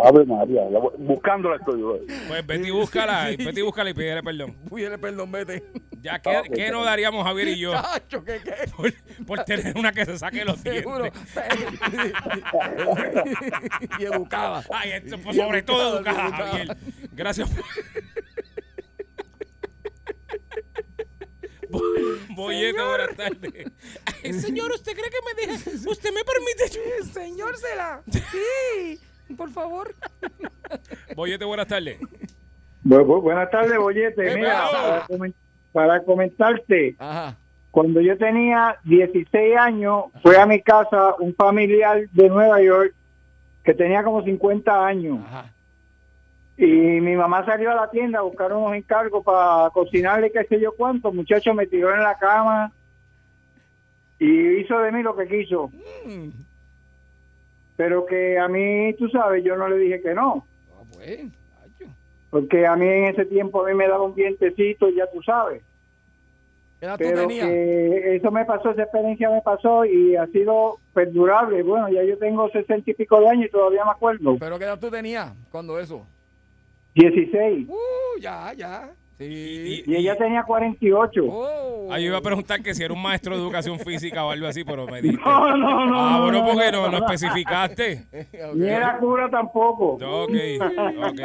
Ave 0.04 0.24
María, 0.26 0.62
la 0.70 0.78
buscándola 0.98 1.56
estoy 1.56 1.80
yo. 1.80 1.98
Pues 2.28 2.46
vete 2.46 2.68
y 2.68 2.70
búscala, 2.70 3.32
y 3.32 3.36
vete 3.36 3.60
y 3.60 3.62
búscala 3.62 3.90
y 3.90 3.94
pídele 3.94 4.22
perdón. 4.22 4.56
Pídele 4.72 4.98
perdón, 4.98 5.32
vete. 5.32 5.64
Ya, 6.02 6.18
¿qué, 6.20 6.42
qué 6.54 6.70
nos 6.70 6.84
daríamos 6.84 7.24
Javier 7.26 7.48
y 7.48 7.58
yo 7.58 7.72
Chacho, 7.72 8.24
¿qué, 8.24 8.40
qué? 8.44 8.54
por, 8.76 8.92
por 9.26 9.44
tener 9.44 9.76
una 9.76 9.92
que 9.92 10.04
se 10.06 10.18
saque 10.18 10.44
los 10.44 10.58
Seguro. 10.60 11.02
dientes? 11.04 11.22
y 13.98 14.04
educada. 14.04 14.64
Ay, 14.70 14.92
esto, 14.92 15.18
pues, 15.18 15.36
sobre 15.36 15.62
todo 15.62 15.96
educada, 15.96 16.30
Javier. 16.30 16.76
Gracias. 17.12 17.50
Bo- 21.68 21.82
Bollete, 22.34 22.82
buenas 22.82 23.16
tardes. 23.16 23.66
Señor, 24.40 24.70
¿usted 24.72 24.92
cree 24.92 25.10
que 25.10 25.46
me 25.46 25.52
deja? 25.52 25.70
¿Usted 25.90 26.10
me 26.12 26.22
permite? 26.24 27.04
Señor, 27.12 27.56
se 27.56 27.76
la. 27.76 28.02
Sí, 28.10 29.00
por 29.36 29.50
favor. 29.50 29.94
Bollete, 31.14 31.44
buenas 31.44 31.66
tardes. 31.66 31.98
Bu- 32.84 33.04
bu- 33.04 33.20
buenas 33.22 33.50
tardes, 33.50 33.76
Bollete. 33.78 34.24
¿Qué 34.24 34.34
Mira, 34.36 34.64
para, 34.70 35.06
para 35.72 36.02
comentarte, 36.04 36.96
Ajá. 36.98 37.36
cuando 37.70 38.00
yo 38.00 38.16
tenía 38.16 38.76
16 38.84 39.56
años, 39.58 40.04
fue 40.22 40.38
a 40.38 40.46
mi 40.46 40.60
casa 40.62 41.14
un 41.18 41.34
familiar 41.34 42.08
de 42.10 42.28
Nueva 42.28 42.60
York 42.62 42.94
que 43.64 43.74
tenía 43.74 44.02
como 44.02 44.22
50 44.24 44.86
años. 44.86 45.18
Y 46.56 46.66
mi 46.66 47.16
mamá 47.16 47.44
salió 47.46 47.70
a 47.70 47.74
la 47.74 47.90
tienda 47.90 48.18
a 48.18 48.22
buscar 48.22 48.52
unos 48.52 48.74
encargos 48.74 49.24
para 49.24 49.70
cocinarle 49.70 50.30
qué 50.30 50.44
sé 50.44 50.60
yo 50.60 50.72
cuánto. 50.76 51.10
Muchacho 51.12 51.54
me 51.54 51.66
tiró 51.66 51.94
en 51.94 52.02
la 52.02 52.16
cama 52.18 52.72
y 54.20 54.60
hizo 54.60 54.78
de 54.78 54.92
mí 54.92 55.02
lo 55.02 55.16
que 55.16 55.26
quiso. 55.26 55.72
Mm. 56.04 56.28
Pero 57.76 58.04
que 58.04 58.38
a 58.38 58.46
mí, 58.46 58.94
tú 58.98 59.08
sabes, 59.08 59.42
yo 59.42 59.56
no 59.56 59.66
le 59.68 59.78
dije 59.78 60.02
que 60.02 60.14
no. 60.14 60.46
Ah, 60.70 60.82
pues. 60.92 61.22
Porque 62.28 62.66
a 62.66 62.76
mí 62.76 62.86
en 62.86 63.06
ese 63.06 63.24
tiempo 63.24 63.64
a 63.64 63.68
mí 63.68 63.74
me 63.74 63.88
daba 63.88 64.04
un 64.04 64.14
dientecito, 64.14 64.88
ya 64.90 65.10
tú 65.10 65.22
sabes. 65.22 65.62
¿Qué 66.78 66.86
edad 66.86 66.96
tú 66.98 67.04
Pero 67.04 67.20
tenías? 67.22 67.46
que 67.48 68.16
eso 68.16 68.30
me 68.30 68.44
pasó, 68.44 68.70
esa 68.70 68.82
experiencia 68.82 69.30
me 69.30 69.40
pasó 69.42 69.84
y 69.84 70.14
ha 70.14 70.26
sido 70.28 70.78
perdurable. 70.94 71.62
Bueno, 71.62 71.88
ya 71.88 72.04
yo 72.04 72.16
tengo 72.18 72.48
sesenta 72.50 72.90
y 72.90 72.94
pico 72.94 73.20
de 73.20 73.28
años 73.28 73.46
y 73.46 73.50
todavía 73.50 73.84
me 73.84 73.90
acuerdo. 73.90 74.36
¿Pero 74.38 74.58
qué 74.58 74.64
edad 74.66 74.78
tú 74.78 74.90
tenías 74.90 75.32
cuando 75.50 75.78
eso? 75.78 76.06
16. 76.94 77.68
Uh, 77.68 78.20
ya, 78.20 78.52
ya. 78.54 78.90
Sí. 79.20 79.82
Y 79.86 79.96
ella 79.96 80.16
tenía 80.16 80.42
48. 80.44 81.22
Oh. 81.28 81.88
Ah, 81.92 81.98
yo 81.98 82.06
iba 82.06 82.16
a 82.16 82.22
preguntar 82.22 82.62
que 82.62 82.72
si 82.74 82.82
era 82.82 82.94
un 82.94 83.02
maestro 83.02 83.36
de 83.36 83.42
educación 83.42 83.78
física 83.78 84.24
o 84.24 84.30
algo 84.30 84.46
así, 84.46 84.64
pero 84.64 84.86
me 84.86 85.02
dijiste. 85.02 85.22
No, 85.22 85.56
no, 85.58 85.84
no, 85.86 86.00
Ah, 86.00 86.12
no, 86.16 86.22
bueno, 86.22 86.38
no, 86.38 86.44
porque 86.54 86.72
no, 86.72 86.88
no, 86.88 86.96
especificaste. 86.98 88.06
Ni 88.54 88.66
era 88.66 88.96
cura 88.98 89.28
tampoco. 89.28 89.98
Ok, 90.02 90.30
ok. 91.04 91.20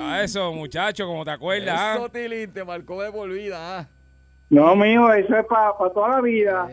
A 0.00 0.22
eso, 0.22 0.52
muchacho, 0.52 1.06
como 1.06 1.24
te 1.24 1.32
acuerdas. 1.32 1.74
ah? 1.76 1.94
Eso, 1.96 2.08
Tilín, 2.08 2.52
te 2.52 2.64
marcó 2.64 3.02
de 3.02 3.10
por 3.10 3.28
vida. 3.30 3.80
ah. 3.80 3.88
No, 4.50 4.76
mijo, 4.76 5.12
eso 5.12 5.36
es 5.36 5.46
para 5.46 5.72
toda 5.92 6.08
la 6.10 6.20
vida. 6.20 6.68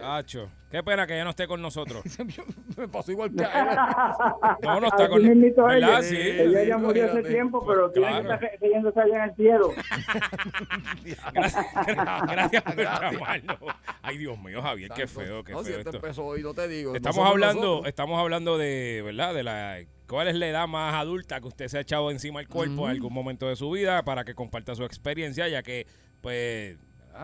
Tacho, 0.00 0.48
qué 0.70 0.82
pena 0.82 1.06
que 1.06 1.16
ya 1.16 1.24
no 1.24 1.30
esté 1.30 1.46
con 1.46 1.60
nosotros. 1.62 2.02
Me 2.76 2.88
pasó 2.88 3.12
igual 3.12 3.34
que 3.34 3.44
a 3.44 3.60
él. 3.60 4.58
No, 4.62 4.80
no 4.80 4.86
está 4.86 5.08
con 5.08 5.22
¿Verdad? 5.22 5.76
ella. 5.76 6.02
Sí. 6.02 6.16
ella 6.16 6.64
ya 6.64 6.78
murió 6.78 7.06
hace 7.06 7.22
tiempo, 7.22 7.64
pero 7.66 7.90
tiene 7.90 8.08
claro. 8.08 8.38
que 8.38 8.46
estar 8.46 8.60
riéndose 8.60 9.00
allá 9.00 9.16
en 9.16 9.30
el 9.30 9.36
cielo. 9.36 9.72
Gracias 11.34 12.62
por 12.62 12.76
llamarnos. 12.76 13.58
Ay, 14.02 14.18
Dios 14.18 14.38
mío, 14.38 14.62
Javier, 14.62 14.90
qué 14.94 15.06
feo, 15.06 15.42
qué 15.44 15.52
No, 15.52 15.60
si 15.60 15.70
feo 15.70 15.78
esto 15.78 15.90
esto. 15.90 15.96
empezó 15.96 16.24
hoy, 16.24 16.42
no 16.42 16.54
te 16.54 16.68
digo. 16.68 16.94
Estamos 16.94 17.26
hablando, 17.26 17.62
nosotros. 17.62 17.88
estamos 17.88 18.20
hablando 18.20 18.58
de, 18.58 19.02
¿verdad? 19.04 19.34
De 19.34 19.42
la 19.42 19.78
cuál 20.06 20.28
es 20.28 20.36
la 20.36 20.48
edad 20.48 20.66
más 20.66 20.94
adulta 20.94 21.40
que 21.40 21.48
usted 21.48 21.68
se 21.68 21.78
ha 21.78 21.80
echado 21.82 22.10
encima 22.10 22.40
del 22.40 22.48
cuerpo 22.48 22.86
en 22.86 22.92
algún 22.92 23.12
momento 23.12 23.48
de 23.48 23.56
su 23.56 23.70
vida 23.70 24.02
para 24.04 24.24
que 24.24 24.34
comparta 24.34 24.74
su 24.74 24.84
experiencia, 24.84 25.48
ya 25.48 25.62
que 25.62 25.86
pues 26.20 26.76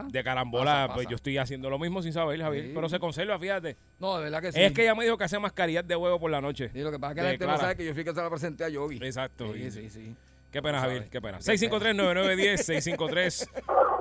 de 0.03 0.25
carambola, 0.25 0.65
Pasa, 0.73 0.83
pasa. 0.89 0.95
pues 0.95 1.09
yo 1.09 1.17
estoy 1.17 1.39
haciendo 1.39 1.71
lo 1.71 1.79
mismo 1.79 2.03
sin 2.03 2.13
saber, 2.13 2.41
Javier, 2.41 2.65
Sí. 2.67 2.73
pero 2.75 2.89
se 2.89 2.99
conserva, 2.99 3.39
fíjate. 3.39 3.77
No, 4.01 4.17
de 4.19 4.25
verdad 4.25 4.41
que 4.43 4.53
sí. 4.53 4.61
Es 4.61 4.73
que 4.73 4.83
ella 4.83 4.95
me 4.95 5.05
dijo 5.05 5.17
que 5.17 5.25
hace 5.25 5.39
mascarillas 5.39 5.87
de 5.87 5.97
huevo 5.97 6.19
por 6.19 6.31
la 6.31 6.41
noche. 6.41 6.71
Sí, 6.73 6.81
lo 6.81 6.91
que 6.91 6.99
pasa 6.99 7.13
es 7.13 7.15
que 7.17 7.21
De 7.21 7.27
la 7.27 7.31
gente 7.33 7.47
no 7.47 7.57
sabe 7.59 7.77
que 7.77 7.85
yo 7.87 7.95
fui 7.95 8.05
que 8.05 8.13
se 8.15 8.23
la 8.23 8.29
presenté 8.31 8.65
a 8.65 8.69
Yogi. 8.69 8.97
Exacto. 9.03 9.53
Sí, 9.53 9.61
y- 9.63 9.71
sí, 9.71 9.91
sí. 9.91 10.15
Qué 10.51 10.63
pena, 10.63 10.81
Javier, 10.81 11.09
qué 11.11 11.21
pena. 11.21 11.39
Qué 11.39 11.45
pena. 11.45 11.59
653-9910, 11.99 12.65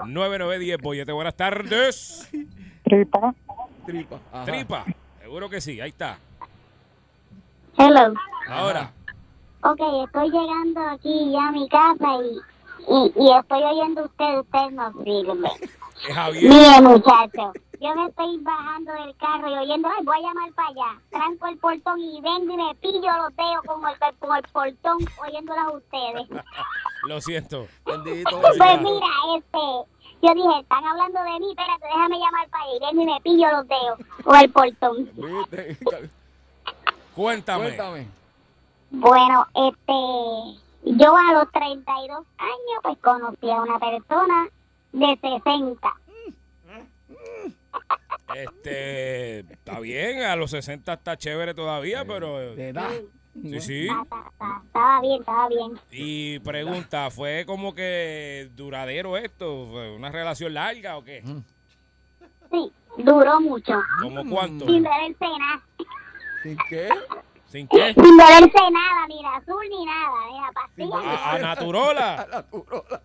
653-9910. 0.06 0.78
Boyete, 0.82 1.12
buenas 1.12 1.36
tardes. 1.36 2.30
Tripa. 2.84 3.34
Tripa. 3.86 4.20
Ajá. 4.32 4.46
Tripa. 4.46 4.86
Seguro 5.22 5.50
que 5.50 5.62
sí, 5.62 5.82
ahí 5.82 5.90
está. 5.90 6.18
Hello. 7.78 8.14
Ahora. 8.48 8.92
Ok, 9.64 9.80
estoy 10.06 10.30
llegando 10.30 10.82
aquí 10.90 11.32
ya 11.32 11.48
a 11.48 11.52
mi 11.54 11.68
casa 11.70 12.18
y, 12.22 12.38
y, 12.94 13.14
y 13.16 13.32
estoy 13.40 13.64
oyendo 13.64 14.04
ustedes, 14.06 14.42
ustedes 14.42 14.72
no 14.74 14.92
sirven. 15.04 15.42
Javier. 16.12 16.50
Mire, 16.50 16.82
muchacho, 16.82 17.54
yo 17.80 17.96
me 17.96 18.08
estoy 18.08 18.38
bajando 18.40 18.94
del 18.94 19.16
carro 19.18 19.50
y 19.50 19.58
oyendo, 19.58 19.90
ay, 19.90 20.06
voy 20.06 20.18
a 20.18 20.22
llamar 20.22 20.54
para 20.54 20.70
allá. 20.70 21.02
Tranco 21.10 21.48
el 21.48 21.58
portón 21.58 22.00
y 22.00 22.22
vengo 22.22 22.54
y 22.54 22.58
me 22.58 22.76
pillo 22.76 23.12
los 23.18 23.36
dedos 23.36 23.62
con 23.66 23.82
el, 23.88 24.18
con 24.20 24.38
el 24.38 24.44
portón 24.52 24.98
oyéndolas 25.22 25.68
a 25.68 25.72
ustedes. 25.72 26.28
Lo 27.08 27.20
siento. 27.20 27.68
Bendito. 27.86 28.40
Pues 28.40 28.82
mira, 28.82 29.08
este, 29.38 29.58
yo 30.22 30.34
dije, 30.34 30.60
están 30.62 30.86
hablando 30.86 31.22
de 31.24 31.40
mí, 31.40 31.50
espérate, 31.50 31.86
déjame 31.86 32.20
llamar 32.20 32.50
para 32.50 32.64
allá. 32.64 32.74
Y 32.74 32.80
vengo 32.80 33.02
y 33.02 33.06
me 33.06 33.22
pillo 33.22 33.52
los 33.52 33.68
dedos 33.68 34.00
con 34.24 34.36
el 34.38 34.52
portón. 34.52 35.06
Cuéntame. 37.14 37.66
Cuéntame. 37.66 38.08
Bueno, 38.92 39.46
este, 39.56 40.94
yo 40.96 41.18
a 41.18 41.34
los 41.34 41.52
32 41.52 42.26
años, 42.38 42.80
pues 42.82 42.98
conocí 43.00 43.50
a 43.50 43.62
una 43.62 43.80
persona 43.80 44.50
de 44.94 45.20
60. 45.22 45.94
Este, 48.36 49.40
está 49.40 49.80
bien, 49.80 50.24
a 50.24 50.36
los 50.36 50.52
60 50.52 50.94
está 50.94 51.18
chévere 51.18 51.54
todavía, 51.54 52.06
pero... 52.06 52.56
De 52.56 52.70
edad. 52.70 52.90
Sí, 53.42 53.62
sí. 53.62 53.88
Estaba 53.88 55.02
bien, 55.02 55.20
estaba 55.20 55.50
bien. 55.50 55.72
Y 55.92 56.40
pregunta, 56.40 57.10
¿fue 57.10 57.46
como 57.46 57.74
que 57.74 58.50
duradero 58.56 59.18
esto? 59.18 59.68
¿Fue 59.72 59.96
una 59.96 60.12
relación 60.12 60.54
larga 60.54 60.98
o 60.98 61.04
qué? 61.04 61.24
Sí, 62.52 62.72
duró 62.98 63.42
mucho. 63.42 63.74
¿Cómo 64.02 64.30
cuánto? 64.30 64.66
Sin 64.66 64.84
beberse 64.84 65.26
nada. 65.40 65.64
¿Sin 66.44 66.58
qué? 66.70 66.90
¿Sin 67.54 67.68
qué? 67.68 67.94
Sin 67.94 68.18
beberse 68.18 68.72
nada, 68.72 69.08
mira, 69.08 69.36
azul 69.36 69.64
ni 69.70 69.86
nada, 69.86 70.10
mira, 70.32 70.52
pastilla. 70.56 70.98
¿A, 70.98 71.36
a 71.36 71.38
Naturola? 71.38 72.28
Naturola. 72.32 73.02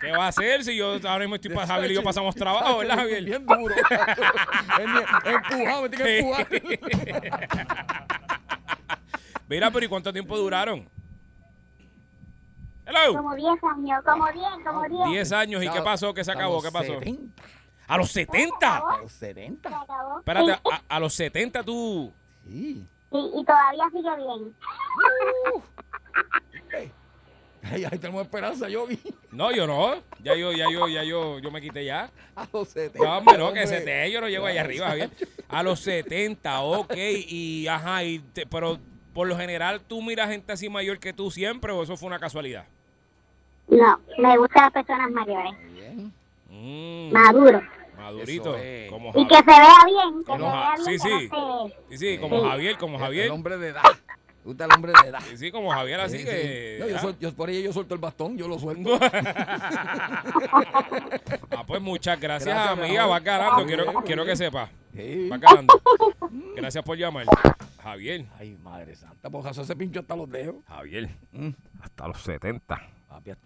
¿Qué 0.00 0.10
va 0.10 0.24
a 0.24 0.28
hacer 0.28 0.64
si 0.64 0.76
yo 0.76 0.94
ahora 0.94 1.20
mismo 1.20 1.36
estoy 1.36 1.54
para 1.54 1.68
Javier 1.68 1.92
y 1.92 1.94
yo 1.94 2.02
pasamos 2.02 2.34
trabajo, 2.34 2.78
verdad, 2.78 2.96
Javier? 2.96 3.22
Bien 3.22 3.46
duro. 3.46 3.72
Empujado, 5.24 5.82
me 5.82 5.88
tiene 5.90 6.04
que 6.04 6.18
empujar. 6.18 6.48
Mira, 9.48 9.70
pero 9.70 9.86
¿y 9.86 9.88
cuánto 9.88 10.12
tiempo 10.12 10.36
duraron? 10.36 10.88
Hello. 12.84 13.16
Como 13.16 13.36
10 13.36 13.46
años, 13.62 14.04
como 14.04 14.32
10, 14.32 14.44
como 14.66 14.88
10. 14.88 15.08
10 15.10 15.32
años. 15.34 15.62
¿Y 15.62 15.68
qué 15.68 15.82
pasó? 15.82 16.12
¿Qué 16.12 16.24
se 16.24 16.32
A 16.32 16.34
acabó? 16.34 16.60
¿Qué 16.60 16.72
pasó? 16.72 16.98
70. 16.98 17.42
¿A 17.86 17.96
los 17.96 18.10
70? 18.10 18.76
A 18.76 18.96
los 19.02 19.12
70. 19.12 19.68
Se 19.68 19.74
acabó. 19.76 20.18
Espérate, 20.18 20.52
a, 20.52 20.82
a 20.88 20.98
los 20.98 21.14
70 21.14 21.62
tú... 21.62 22.12
Sí. 22.44 22.88
Y, 23.12 23.40
y 23.40 23.44
todavía 23.44 23.84
sigue 23.92 24.16
bien. 24.16 24.54
Ay, 27.64 27.84
ahí 27.84 27.98
tenemos 27.98 28.22
esperanza, 28.22 28.68
Yogi. 28.68 28.98
No, 29.30 29.52
yo 29.52 29.66
no. 29.68 29.94
Ya 30.22 30.34
yo, 30.34 30.52
ya 30.52 30.68
yo, 30.70 30.88
ya 30.88 31.04
yo, 31.04 31.38
yo 31.38 31.50
me 31.52 31.60
quité 31.60 31.84
ya. 31.84 32.10
A 32.34 32.46
los 32.52 32.68
70. 32.68 32.98
No, 33.08 33.18
hombre, 33.18 33.38
no, 33.38 33.52
que 33.52 33.60
hombre. 33.62 33.78
70, 33.78 34.08
yo 34.08 34.20
no 34.20 34.28
llego 34.28 34.46
allá 34.46 34.60
arriba, 34.62 34.88
Javier. 34.88 35.10
A 35.48 35.62
los 35.62 35.78
70, 35.80 36.60
ok. 36.60 36.94
Y, 36.96 37.66
ajá, 37.68 38.02
y 38.02 38.18
te- 38.18 38.46
pero 38.46 38.78
por 39.14 39.28
lo 39.28 39.36
general, 39.36 39.80
¿tú 39.80 40.02
miras 40.02 40.28
gente 40.28 40.52
así 40.52 40.68
mayor 40.68 40.98
que 40.98 41.12
tú 41.12 41.30
siempre 41.30 41.70
o 41.72 41.82
eso 41.84 41.96
fue 41.96 42.08
una 42.08 42.18
casualidad? 42.18 42.64
No, 43.68 44.00
me 44.18 44.36
gustan 44.38 44.64
las 44.64 44.72
personas 44.72 45.10
mayores, 45.12 45.52
Mm, 46.50 47.12
maduros. 47.12 47.62
Madurito. 48.02 48.56
Es. 48.56 48.90
Como 48.90 49.10
Y 49.14 49.26
que 49.26 49.36
se 49.36 49.42
vea 49.44 49.76
bien, 49.86 50.18
que 50.18 50.24
Como 50.24 50.44
se 50.44 50.50
Ja- 50.50 50.60
vea 50.60 50.74
bien. 50.86 51.00
sí, 51.00 51.08
sí. 51.08 51.30
Sí, 51.90 51.98
sí, 51.98 52.18
como 52.18 52.40
Sí. 52.42 52.48
Javier, 52.48 52.78
como 52.78 52.98
Javier. 52.98 53.24
El 53.26 53.30
hombre 53.32 53.58
de 53.58 53.68
edad. 53.68 53.82
Gusta 54.44 54.64
el 54.64 54.72
hombre 54.74 54.92
de 55.00 55.08
edad. 55.08 55.20
Sí, 55.30 55.36
sí, 55.36 55.52
como 55.52 55.70
Javier, 55.70 56.00
así 56.00 56.18
Sí, 56.18 56.24
que... 56.24 56.78
No, 56.80 57.10
yo, 57.20 57.32
por 57.32 57.48
ahí 57.48 57.62
yo 57.62 57.72
suelto 57.72 57.94
el 57.94 58.00
bastón, 58.00 58.36
yo 58.36 58.48
lo 58.48 58.58
suelto. 58.58 58.98
Ah, 61.54 61.64
pues 61.66 61.80
muchas 61.80 62.18
gracias, 62.18 62.54
Gracias, 62.54 62.76
mi 62.78 62.84
amiga. 62.86 63.06
Vas 63.06 63.22
ganando, 63.22 63.66
quiero, 63.66 63.84
bien, 63.84 64.02
quiero 64.04 64.24
que 64.24 64.34
bien. 64.34 64.52
Sí. 64.94 65.28
Vas 65.28 65.40
ganando. 65.40 65.80
Gracias 66.56 66.84
por 66.84 66.96
llamar. 66.96 67.26
Javier. 67.82 68.26
Ay, 68.38 68.56
madre 68.62 68.96
santa, 68.96 69.28
porque 69.30 69.50
eso 69.50 69.64
se 69.64 69.76
pinchó 69.76 70.00
hasta 70.00 70.16
los 70.16 70.30
dedos. 70.30 70.56
Javier. 70.66 71.08
Mm. 71.32 71.50
Hasta 71.82 72.08
los 72.08 72.22
70. 72.22 72.80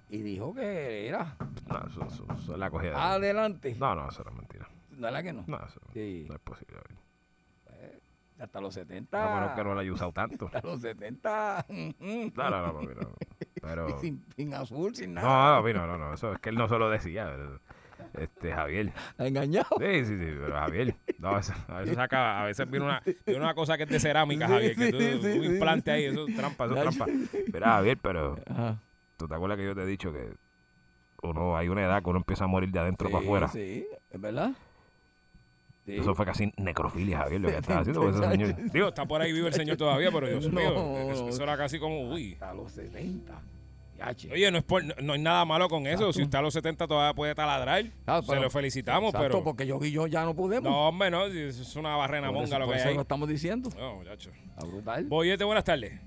Y 0.09 0.18
dijo 0.22 0.55
que 0.55 1.09
era. 1.09 1.36
No, 1.68 1.86
eso, 1.88 2.05
eso- 2.06 2.26
eso 2.38 2.52
es 2.52 2.59
la 2.59 2.70
cogida. 2.70 3.12
Adelante. 3.12 3.74
No, 3.78 3.94
no, 3.94 4.09
eso 4.09 4.22
era 4.22 4.30
mentira. 4.30 4.68
¿Verdad 4.90 5.22
que 5.22 5.32
no? 5.32 5.44
No, 5.47 5.56
eso 5.64 5.80
Sí. 5.93 6.26
no 6.28 6.34
es 6.34 6.40
posible. 6.40 6.78
Hasta 8.38 8.60
los 8.60 8.74
70. 8.74 9.32
A 9.38 9.40
menos 9.40 9.56
que 9.56 9.64
no 9.64 9.72
lo 9.72 9.80
haya 9.80 9.93
usado 9.93 10.12
tanto. 10.12 10.47
Hasta 10.52 10.60
los 10.60 10.80
70. 10.82 11.64
No, 11.70 12.51
no, 12.51 12.66
no, 12.66 12.72
papi, 12.74 12.86
no. 13.01 13.14
Pero. 13.62 13.98
sin, 14.01 14.22
sin 14.36 14.52
azul, 14.52 14.94
sin 14.94 15.14
nada. 15.14 15.26
No, 15.26 15.56
no, 15.56 15.62
papi, 15.62 15.72
no, 15.74 15.86
no, 15.86 15.97
no. 15.98 16.14
Eso 16.14 16.32
es 16.34 16.38
que 16.40 16.51
él 16.51 16.56
no 16.56 16.68
se 16.68 16.76
lo 16.78 16.90
decía. 16.90 17.26
pero, 17.34 17.60
Este, 18.22 18.52
Javier. 18.52 18.93
¿Engañado? 19.16 19.68
Sí, 19.78 20.05
sí, 20.05 20.18
sí, 20.18 20.34
pero 20.38 20.55
Javier. 20.55 20.94
No, 21.18 21.38
eso- 21.38 21.55
a 21.68 21.78
veces 21.80 21.94
saca, 21.97 22.43
a 22.43 22.44
veces 22.44 22.70
viene 22.70 22.84
una, 22.84 23.02
viene 23.24 23.40
una 23.40 23.55
cosa 23.55 23.78
que 23.78 23.84
es 23.84 23.88
de 23.88 24.01
cerámica, 24.01 24.47
Javier, 24.48 24.76
que 24.76 24.93
tú, 24.93 24.98
Sí, 25.01 25.10
sí, 25.22 25.38
un 25.38 25.44
sí. 25.44 25.52
implante 25.52 25.90
ahí, 25.90 26.05
eso 26.05 26.26
es 26.28 26.36
trampa, 26.36 26.66
eso 26.66 26.74
es 26.76 26.82
trampa. 26.82 27.06
Mira, 27.52 27.66
Javier, 27.68 27.98
pero 28.02 28.36
Ajá. 28.51 28.78
Tú 29.16 29.26
te 29.28 29.34
acuerdas 29.34 29.59
que 29.59 29.64
yo 29.64 29.74
te 29.74 29.82
he 29.82 29.86
dicho 29.86 30.12
que 30.12 30.30
uno, 31.22 31.56
hay 31.56 31.68
una 31.68 31.82
edad 31.84 32.02
que 32.02 32.10
uno 32.10 32.18
empieza 32.18 32.44
a 32.44 32.47
morir 32.47 32.70
de 32.70 32.78
adentro 32.78 33.10
para 33.10 33.24
afuera. 33.24 33.48
Sí, 33.48 33.86
es 34.10 34.20
verdad. 34.20 34.52
Sí. 35.84 35.97
Eso 35.97 36.14
fue 36.14 36.26
casi 36.26 36.52
necrofilia, 36.56 37.18
Javier, 37.18 37.40
lo 37.40 37.48
que 37.48 37.56
estaba 37.59 37.80
haciendo 37.80 38.01
con 38.02 38.10
ese 38.14 38.28
señor. 38.30 38.56
Digo, 38.72 38.88
está 38.88 39.06
por 39.06 39.20
ahí 39.22 39.32
vive 39.32 39.48
el 39.48 39.55
señor 39.55 39.76
todavía, 39.76 40.10
pero 40.10 40.26
Dios 40.28 40.48
No, 40.52 40.60
mío, 40.60 41.10
eso, 41.10 41.22
no. 41.24 41.28
eso 41.30 41.43
era 41.43 41.56
casi 41.56 41.78
como, 41.78 42.10
uy. 42.10 42.36
A 42.40 42.52
los 42.52 42.72
70. 42.72 43.32
Yache. 43.98 44.30
Oye, 44.30 44.51
no, 44.51 44.59
es 44.59 44.64
por- 44.64 44.84
no, 44.84 44.94
no 45.02 45.12
hay 45.14 45.22
nada 45.22 45.44
malo 45.47 45.68
con 45.70 45.86
eso. 45.86 46.12
Si 46.12 46.22
usted 46.22 46.36
a 46.38 46.43
los 46.43 46.52
70 46.52 46.86
todavía 46.86 47.14
puede 47.14 47.34
taladrar, 47.34 47.82
Ah, 48.05 48.20
se 48.22 48.36
lo 48.38 48.51
felicitamos, 48.51 49.09
Exacto, 49.14 49.26
pero... 49.38 49.43
porque 49.44 49.66
yo 49.66 49.78
y 49.82 49.90
yo 49.90 50.06
ya 50.06 50.22
no 50.24 50.34
podemos. 50.34 50.70
No, 50.70 50.88
hombre, 50.88 51.10
no, 51.10 51.24
es 51.24 51.74
una 51.76 51.97
barrena 51.97 52.26
Por 52.26 52.34
monga 52.34 52.47
eso- 52.48 52.59
lo 52.59 52.64
por 52.66 52.74
que 52.74 52.78
hay 52.78 52.80
eso 52.80 52.88
ahí. 52.90 52.94
lo 52.97 53.01
estamos 53.02 53.26
diciendo. 53.28 53.70
No, 53.78 53.94
muchacho. 53.97 54.30
Está 54.51 54.66
brutal. 54.66 55.05
Boyete, 55.06 55.44
buenas 55.44 55.64
tardes. 55.64 55.98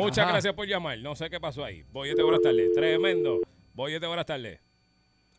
Muchas 0.00 0.18
Ajá. 0.24 0.32
gracias 0.32 0.54
por 0.54 0.66
llamar. 0.66 0.98
No 0.98 1.14
sé 1.14 1.28
qué 1.30 1.40
pasó 1.40 1.64
ahí. 1.64 1.84
Boyete, 1.92 2.22
buenas 2.22 2.40
tardes. 2.42 2.72
Tremendo. 2.74 3.38
Boyete, 3.74 4.06
buenas 4.06 4.26
tardes. 4.26 4.60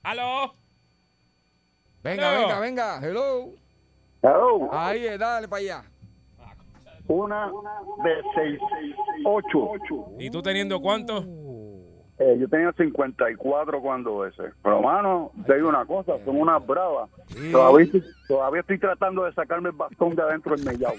¡Aló! 0.03 0.53
Venga, 2.03 2.33
Hello. 2.35 2.47
venga, 2.47 2.59
venga. 2.59 2.99
Hello. 3.01 3.49
Hello. 4.23 4.69
Ahí, 4.71 5.05
eh, 5.05 5.17
dale 5.17 5.47
para 5.47 5.59
allá. 5.61 5.83
Una 7.07 7.47
de 8.03 8.21
seis, 8.35 8.59
ocho. 9.25 9.71
¿Y 10.19 10.29
tú 10.29 10.41
teniendo 10.41 10.79
cuánto? 10.79 11.25
Eh, 12.19 12.37
yo 12.39 12.47
tenía 12.47 12.71
54 12.77 13.81
cuando 13.81 14.25
ese. 14.25 14.43
Pero, 14.63 14.81
mano, 14.81 15.31
te 15.45 15.55
digo 15.55 15.69
una 15.69 15.85
cosa, 15.85 16.13
son 16.23 16.39
unas 16.39 16.65
bravas. 16.65 17.09
Todavía, 17.51 17.85
estoy- 17.85 18.03
todavía 18.27 18.61
estoy 18.61 18.79
tratando 18.79 19.23
de 19.25 19.33
sacarme 19.33 19.69
el 19.69 19.75
bastón 19.75 20.15
de 20.15 20.21
adentro 20.21 20.55
del 20.55 20.63
mellao. 20.65 20.93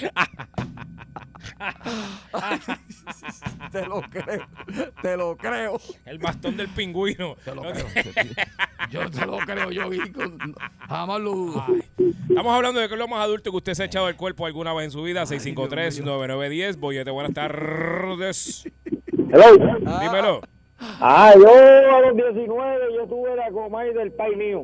Te 3.72 3.86
lo 3.86 4.00
creo. 4.02 4.46
Te 5.02 5.16
lo 5.16 5.36
creo. 5.36 5.80
El 6.04 6.18
bastón 6.18 6.56
del 6.56 6.68
pingüino. 6.68 7.36
Te 7.44 7.54
lo 7.54 7.62
creo. 7.62 7.86
Yo 8.90 9.10
te 9.10 9.26
lo 9.26 9.38
creo, 9.38 9.70
yo 9.70 9.88
vi 9.88 10.10
con- 10.12 10.38
jamás 10.88 11.20
lo 11.20 11.30
dudo. 11.32 11.64
Estamos 12.28 12.52
hablando 12.54 12.80
de 12.80 12.88
que 12.88 12.94
es 12.94 12.98
lo 12.98 13.08
más 13.08 13.20
adulto 13.22 13.50
que 13.50 13.56
usted 13.56 13.74
se 13.74 13.82
ha 13.82 13.86
echado 13.86 14.08
el 14.08 14.16
cuerpo 14.16 14.46
alguna 14.46 14.72
vez 14.74 14.86
en 14.86 14.90
su 14.90 15.02
vida. 15.02 15.22
653-9910. 15.24 16.76
Boyete, 16.78 17.10
buenas 17.10 17.34
tardes. 17.34 18.64
Hello. 19.32 19.56
Dímelo. 20.00 20.40
Ah, 20.80 21.32
yo 21.36 21.96
a 21.96 22.00
los 22.00 22.16
19 22.16 22.94
yo 22.94 23.06
tuve 23.06 23.36
la 23.36 23.50
comay 23.50 23.92
del 23.92 24.12
país 24.12 24.36
mío. 24.36 24.62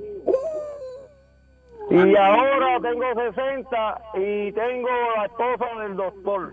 Y 1.88 2.16
ahora 2.16 2.80
tengo 2.80 3.04
60 3.14 4.02
y 4.14 4.52
tengo 4.52 4.88
la 5.16 5.24
esposa 5.26 5.80
del 5.82 5.96
doctor. 5.96 6.52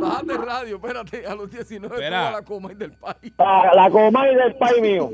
Bájate 0.00 0.32
el 0.32 0.42
radio, 0.46 0.76
espérate, 0.76 1.26
a 1.26 1.34
los 1.34 1.50
19 1.50 1.94
Espera. 1.94 2.30
la 2.30 2.42
coma 2.42 2.68
del 2.74 2.92
país. 2.92 3.32
La, 3.38 3.72
la 3.74 3.90
comay 3.90 4.34
del 4.34 4.54
país 4.56 4.80
mío. 4.80 5.10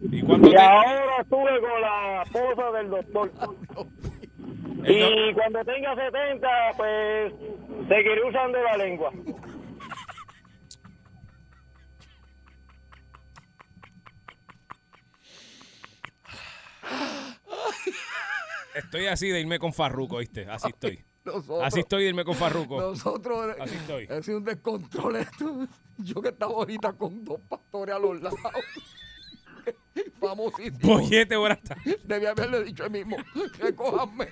¿Y 0.00 0.22
cuánto 0.22 0.48
Y 0.48 0.52
te- 0.52 0.58
ahora 0.58 1.20
estuve 1.20 1.60
con 1.60 1.80
la 1.80 2.22
esposa 2.22 2.72
del 2.72 2.90
doctor. 2.90 3.30
Y 4.86 5.32
cuando 5.32 5.64
tenga 5.64 5.94
70, 5.94 6.46
pues 6.76 7.32
seguiré 7.88 8.22
usando 8.28 8.58
la 8.62 8.76
lengua. 8.76 9.10
Estoy 18.74 19.06
así 19.06 19.28
de 19.28 19.40
irme 19.40 19.58
con 19.58 19.72
Farruco, 19.72 20.18
¿viste? 20.18 20.46
Así 20.48 20.68
estoy. 20.68 21.04
Nosotros- 21.24 21.62
Así 21.62 21.80
estoy 21.80 22.02
de 22.02 22.08
irme 22.10 22.24
con 22.24 22.34
Farruco. 22.34 22.80
Nosotros, 22.80 23.54
Así 23.58 23.76
estoy. 23.76 24.08
Sido 24.22 24.38
un 24.38 24.44
descontrol 24.44 25.16
esto. 25.16 25.66
Yo 25.98 26.20
que 26.20 26.28
estaba 26.28 26.52
ahorita 26.52 26.92
con 26.92 27.24
dos 27.24 27.40
pastores 27.48 27.94
a 27.94 27.98
los 27.98 28.20
lados. 28.20 28.38
Famosísimo. 30.20 30.78
Boyete, 30.98 31.36
buenas 31.36 31.62
tardes. 31.62 31.98
Debí 32.04 32.26
haberle 32.26 32.64
dicho 32.64 32.84
él 32.84 32.90
mismo. 32.90 33.16
Recójanme. 33.58 34.28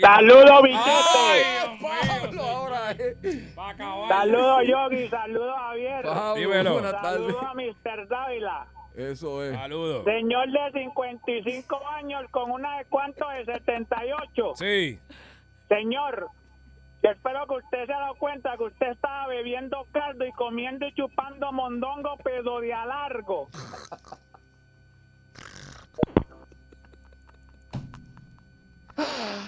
Saludos. 0.00 0.60
Pablo, 1.82 2.42
ahora 2.42 2.90
es. 2.92 3.16
Saludos, 4.08 4.62
Yogi. 4.66 5.08
Saludos, 5.08 5.54
Javier. 5.58 6.06
Saludos 7.02 7.42
a 7.42 7.54
Mr. 7.54 8.08
Dávila. 8.08 8.68
Eso 8.96 9.44
es. 9.44 9.54
Saludos. 9.54 10.04
Señor 10.04 10.48
de 10.50 10.80
55 10.80 11.88
años 11.88 12.22
con 12.30 12.50
una 12.50 12.78
de 12.78 12.86
cuánto 12.86 13.28
de 13.28 13.44
78. 13.44 14.52
Sí. 14.54 14.98
Señor, 15.68 16.28
yo 17.02 17.10
espero 17.10 17.46
que 17.46 17.54
usted 17.56 17.86
se 17.86 17.92
ha 17.92 18.00
dado 18.00 18.14
cuenta 18.14 18.56
que 18.56 18.64
usted 18.64 18.92
estaba 18.92 19.26
bebiendo 19.28 19.86
caldo 19.92 20.24
y 20.24 20.32
comiendo 20.32 20.86
y 20.86 20.94
chupando 20.94 21.52
mondongo 21.52 22.16
pedo 22.24 22.60
de 22.60 22.72
a 22.72 22.86
largo. 22.86 23.48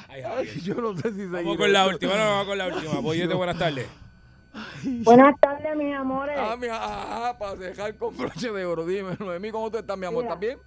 Ay, 0.09 0.23
Javier. 0.23 0.61
Yo 0.61 0.75
no 0.75 0.95
sé 0.95 1.11
si 1.13 1.25
Vamos 1.25 1.41
seguir 1.41 1.57
con 1.57 1.73
la 1.73 1.87
última, 1.87 2.13
no, 2.17 2.25
vamos 2.25 2.47
con 2.47 2.59
la 2.59 2.67
última. 2.69 3.01
Boyete, 3.01 3.33
buenas 3.35 3.59
tardes. 3.59 3.89
Buenas 5.05 5.39
tardes, 5.41 5.77
mis 5.77 5.95
amores. 5.95 6.37
Ah, 6.39 6.57
mi, 6.57 6.67
ah, 6.71 7.35
para 7.39 7.55
dejar 7.57 7.97
con 7.97 8.17
broche 8.17 8.51
de 8.51 8.65
oro. 8.65 8.87
Dime, 8.87 9.11
Noemí, 9.19 9.51
¿cómo 9.51 9.71
tú 9.71 9.79
estás, 9.79 9.97
mi 9.99 10.07
amor? 10.07 10.25
¿Estás 10.25 10.41
bien? 10.41 10.59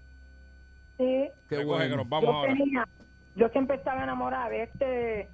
Sí. 0.97 1.29
Qué 1.49 1.63
bueno. 1.63 1.89
que 1.89 1.97
nos 1.97 2.09
vamos 2.09 2.29
yo, 2.29 2.35
ahora. 2.35 2.53
tenía- 2.53 2.87
yo 3.35 3.49
siempre 3.49 3.77
estaba 3.77 4.03
enamorada 4.03 4.49
de 4.49 4.63
este. 4.63 5.29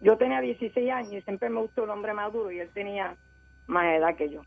Yo 0.00 0.16
tenía 0.16 0.40
16 0.40 0.90
años 0.90 1.12
y 1.12 1.22
siempre 1.22 1.50
me 1.50 1.60
gustó 1.60 1.84
el 1.84 1.90
hombre 1.90 2.14
maduro 2.14 2.50
y 2.50 2.60
él 2.60 2.70
tenía 2.72 3.16
más 3.66 3.84
edad 3.96 4.14
que 4.16 4.30
yo. 4.30 4.42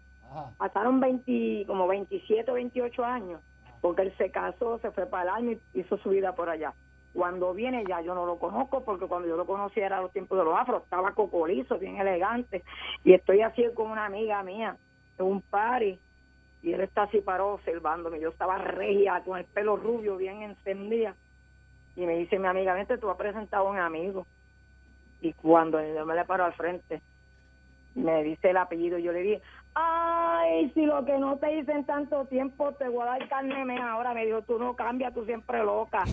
Pasaron 0.57 0.99
20, 0.99 1.65
como 1.67 1.87
27 1.87 2.49
o 2.49 2.55
28 2.55 3.05
años 3.05 3.39
porque 3.81 4.01
él 4.03 4.13
se 4.17 4.31
casó, 4.31 4.79
se 4.79 4.89
fue 4.91 5.05
para 5.05 5.23
el 5.23 5.29
army 5.29 5.57
y 5.73 5.81
hizo 5.81 5.97
su 5.97 6.09
vida 6.09 6.33
por 6.33 6.49
allá. 6.49 6.73
Cuando 7.13 7.53
viene 7.53 7.83
ya 7.87 8.01
yo 8.01 8.15
no 8.15 8.25
lo 8.25 8.37
conozco 8.39 8.83
porque 8.83 9.05
cuando 9.05 9.27
yo 9.27 9.37
lo 9.37 9.45
conocí 9.45 9.79
era 9.79 10.01
los 10.01 10.11
tiempos 10.11 10.37
de 10.37 10.45
los 10.45 10.57
afros, 10.57 10.83
estaba 10.83 11.13
cocolizo, 11.13 11.77
bien 11.77 11.97
elegante 11.97 12.63
y 13.03 13.13
estoy 13.13 13.41
así 13.41 13.63
con 13.75 13.91
una 13.91 14.05
amiga 14.05 14.41
mía 14.41 14.77
en 15.19 15.25
un 15.25 15.41
party 15.41 15.99
y 16.63 16.73
él 16.73 16.81
está 16.81 17.03
así 17.03 17.21
parado 17.21 17.53
observándome. 17.53 18.19
Yo 18.19 18.29
estaba 18.29 18.57
regia 18.57 19.21
con 19.23 19.37
el 19.37 19.45
pelo 19.45 19.75
rubio 19.75 20.17
bien 20.17 20.41
encendida 20.41 21.15
y 21.95 22.05
me 22.05 22.17
dice 22.17 22.39
mi 22.39 22.47
amiga, 22.47 22.73
vente, 22.73 22.97
tú 22.97 23.09
has 23.09 23.17
presentado 23.17 23.67
a 23.67 23.71
un 23.71 23.77
amigo. 23.77 24.25
Y 25.21 25.33
cuando 25.33 25.81
yo 25.81 26.05
me 26.05 26.15
le 26.15 26.25
paro 26.25 26.45
al 26.45 26.53
frente, 26.53 27.01
me 27.95 28.23
dice 28.23 28.49
el 28.49 28.57
apellido, 28.57 28.97
yo 28.97 29.11
le 29.11 29.21
dije, 29.21 29.41
ay, 29.75 30.71
si 30.71 30.85
lo 30.85 31.05
que 31.05 31.17
no 31.19 31.37
te 31.37 31.59
hice 31.59 31.71
en 31.71 31.85
tanto 31.85 32.25
tiempo 32.25 32.73
te 32.73 32.89
voy 32.89 33.03
a 33.03 33.11
dar 33.11 33.29
carne. 33.29 33.79
Ahora 33.79 34.13
me 34.13 34.25
dijo, 34.25 34.41
tú 34.41 34.57
no 34.57 34.75
cambias, 34.75 35.13
tú 35.13 35.25
siempre 35.25 35.63
loca. 35.63 36.09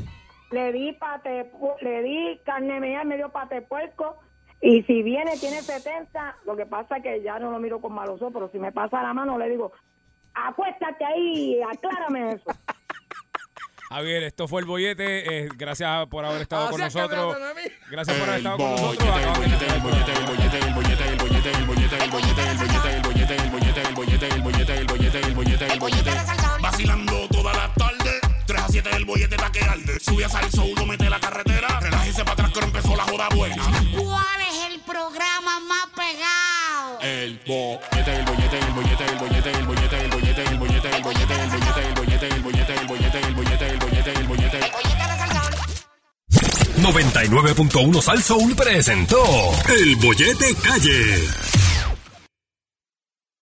Le 0.51 0.73
di 0.73 0.93
pate, 0.95 1.45
pu- 1.45 1.77
le 1.81 2.03
di 2.03 2.41
carne 2.45 2.81
mea, 2.81 3.05
me 3.05 3.17
dio 3.17 3.29
pate 3.31 3.63
puerco. 3.63 4.19
Y 4.61 4.83
si 4.83 5.03
viene, 5.03 5.37
tiene 5.39 5.63
70, 5.63 6.37
lo 6.45 6.55
que 6.57 6.67
pasa 6.67 6.97
es 6.99 7.03
que 7.03 7.23
ya 7.23 7.39
no 7.39 7.51
lo 7.51 7.59
miro 7.59 7.81
con 7.81 7.93
malos 7.95 8.21
ojos, 8.21 8.33
pero 8.35 8.51
si 8.51 8.59
me 8.59 8.73
pasa 8.73 9.03
la 9.03 9.15
mano, 9.15 9.39
le 9.39 9.49
digo, 9.49 9.73
acuéstate 10.35 11.05
ahí, 11.05 11.61
aclárame 11.63 12.33
eso. 12.33 12.51
Javier, 13.89 14.23
esto 14.25 14.47
fue 14.47 14.61
el 14.61 14.67
bollete. 14.67 15.45
eh, 15.45 15.49
gracias 15.57 16.07
por 16.09 16.25
haber 16.25 16.43
estado 16.43 16.71
con 16.71 16.81
nosotros. 16.81 17.37
Gracias 17.91 18.17
por 18.19 18.29
haber 18.29 18.39
estado 18.39 18.57
con 18.59 18.71
nosotros. 18.71 18.97
bollete, 18.99 19.07
el 19.07 19.29
Acaban 19.29 19.41
de- 19.41 19.57
bollete, 19.57 19.67
el 19.75 19.81
bollete, 19.81 20.13
el 20.13 20.25
bollete, 20.25 20.59
el 20.59 20.75
bollete, 20.75 21.11
el 21.11 21.19
bollete, 21.19 21.51
el 21.51 21.67
bollete, 21.67 22.05
el 22.05 22.11
bollete, 22.11 22.45
el 22.45 23.01
bollete, 23.01 23.35
el 23.35 23.51
bollete, 23.51 23.51
el 23.51 23.51
bollete, 23.51 23.81
el 23.81 23.95
bollete, 23.95 24.29
el 24.29 24.43
bollete, 24.43 24.75
el 24.79 24.87
bollete, 24.87 25.19
el 25.21 25.35
bollete, 25.35 25.67
el 25.73 25.79
bollete. 25.81 26.11
Vacilando. 26.63 27.30
3 28.83 28.87
a 28.87 28.97
7 28.97 28.97
el 28.97 29.05
bollete 29.05 29.35
está 29.35 29.53
que 29.53 29.61
arde. 29.61 30.01
Sube 30.01 30.25
a 30.25 30.29
salso, 30.29 30.65
uno 30.65 30.87
mete 30.87 31.09
la 31.09 31.21
carretera. 31.21 31.81
Relájese 31.81 32.23
para 32.23 32.33
atrás 32.33 32.51
que 32.51 32.59
ahora 32.59 32.67
empezó 32.67 32.97
la 32.97 33.05
joda 33.05 33.29
buena. 33.35 33.63
¿Cuál 33.97 34.41
es 34.51 34.73
el 34.73 34.81
programa 34.81 35.61
más 35.61 35.87
pegado? 35.95 37.01
El 37.01 37.41
bollete, 37.47 38.17
el 38.17 38.25
bollete, 38.25 38.59
el 38.59 38.73
bollete, 38.73 39.05
el 39.05 39.19
bollete, 39.19 39.51
el 39.51 39.67
bollete, 39.67 39.97
el 39.97 40.11
bollete, 40.11 40.43
el 40.43 40.59
bollete, 40.59 40.89
el 40.91 41.03
bollete, 41.03 41.37
el 41.37 41.43
bollete, 41.43 41.87
el 41.87 41.95
bollete, 41.95 42.27
el 42.29 42.43
bollete, 42.43 42.75
el 42.77 42.87
bollete, 42.87 43.19
el 43.19 43.35
bollete, 43.35 43.69
el 43.69 43.79
bollete, 43.79 44.13
el 44.13 44.27
bollete, 44.27 44.59
el 44.59 44.59
bollete. 44.59 44.61
99.1 46.81 48.01
Sal 48.01 48.23
Soul 48.23 48.57
presentó 48.57 49.23
El 49.69 49.97
Bollete 49.97 50.55
Calle. 50.63 51.70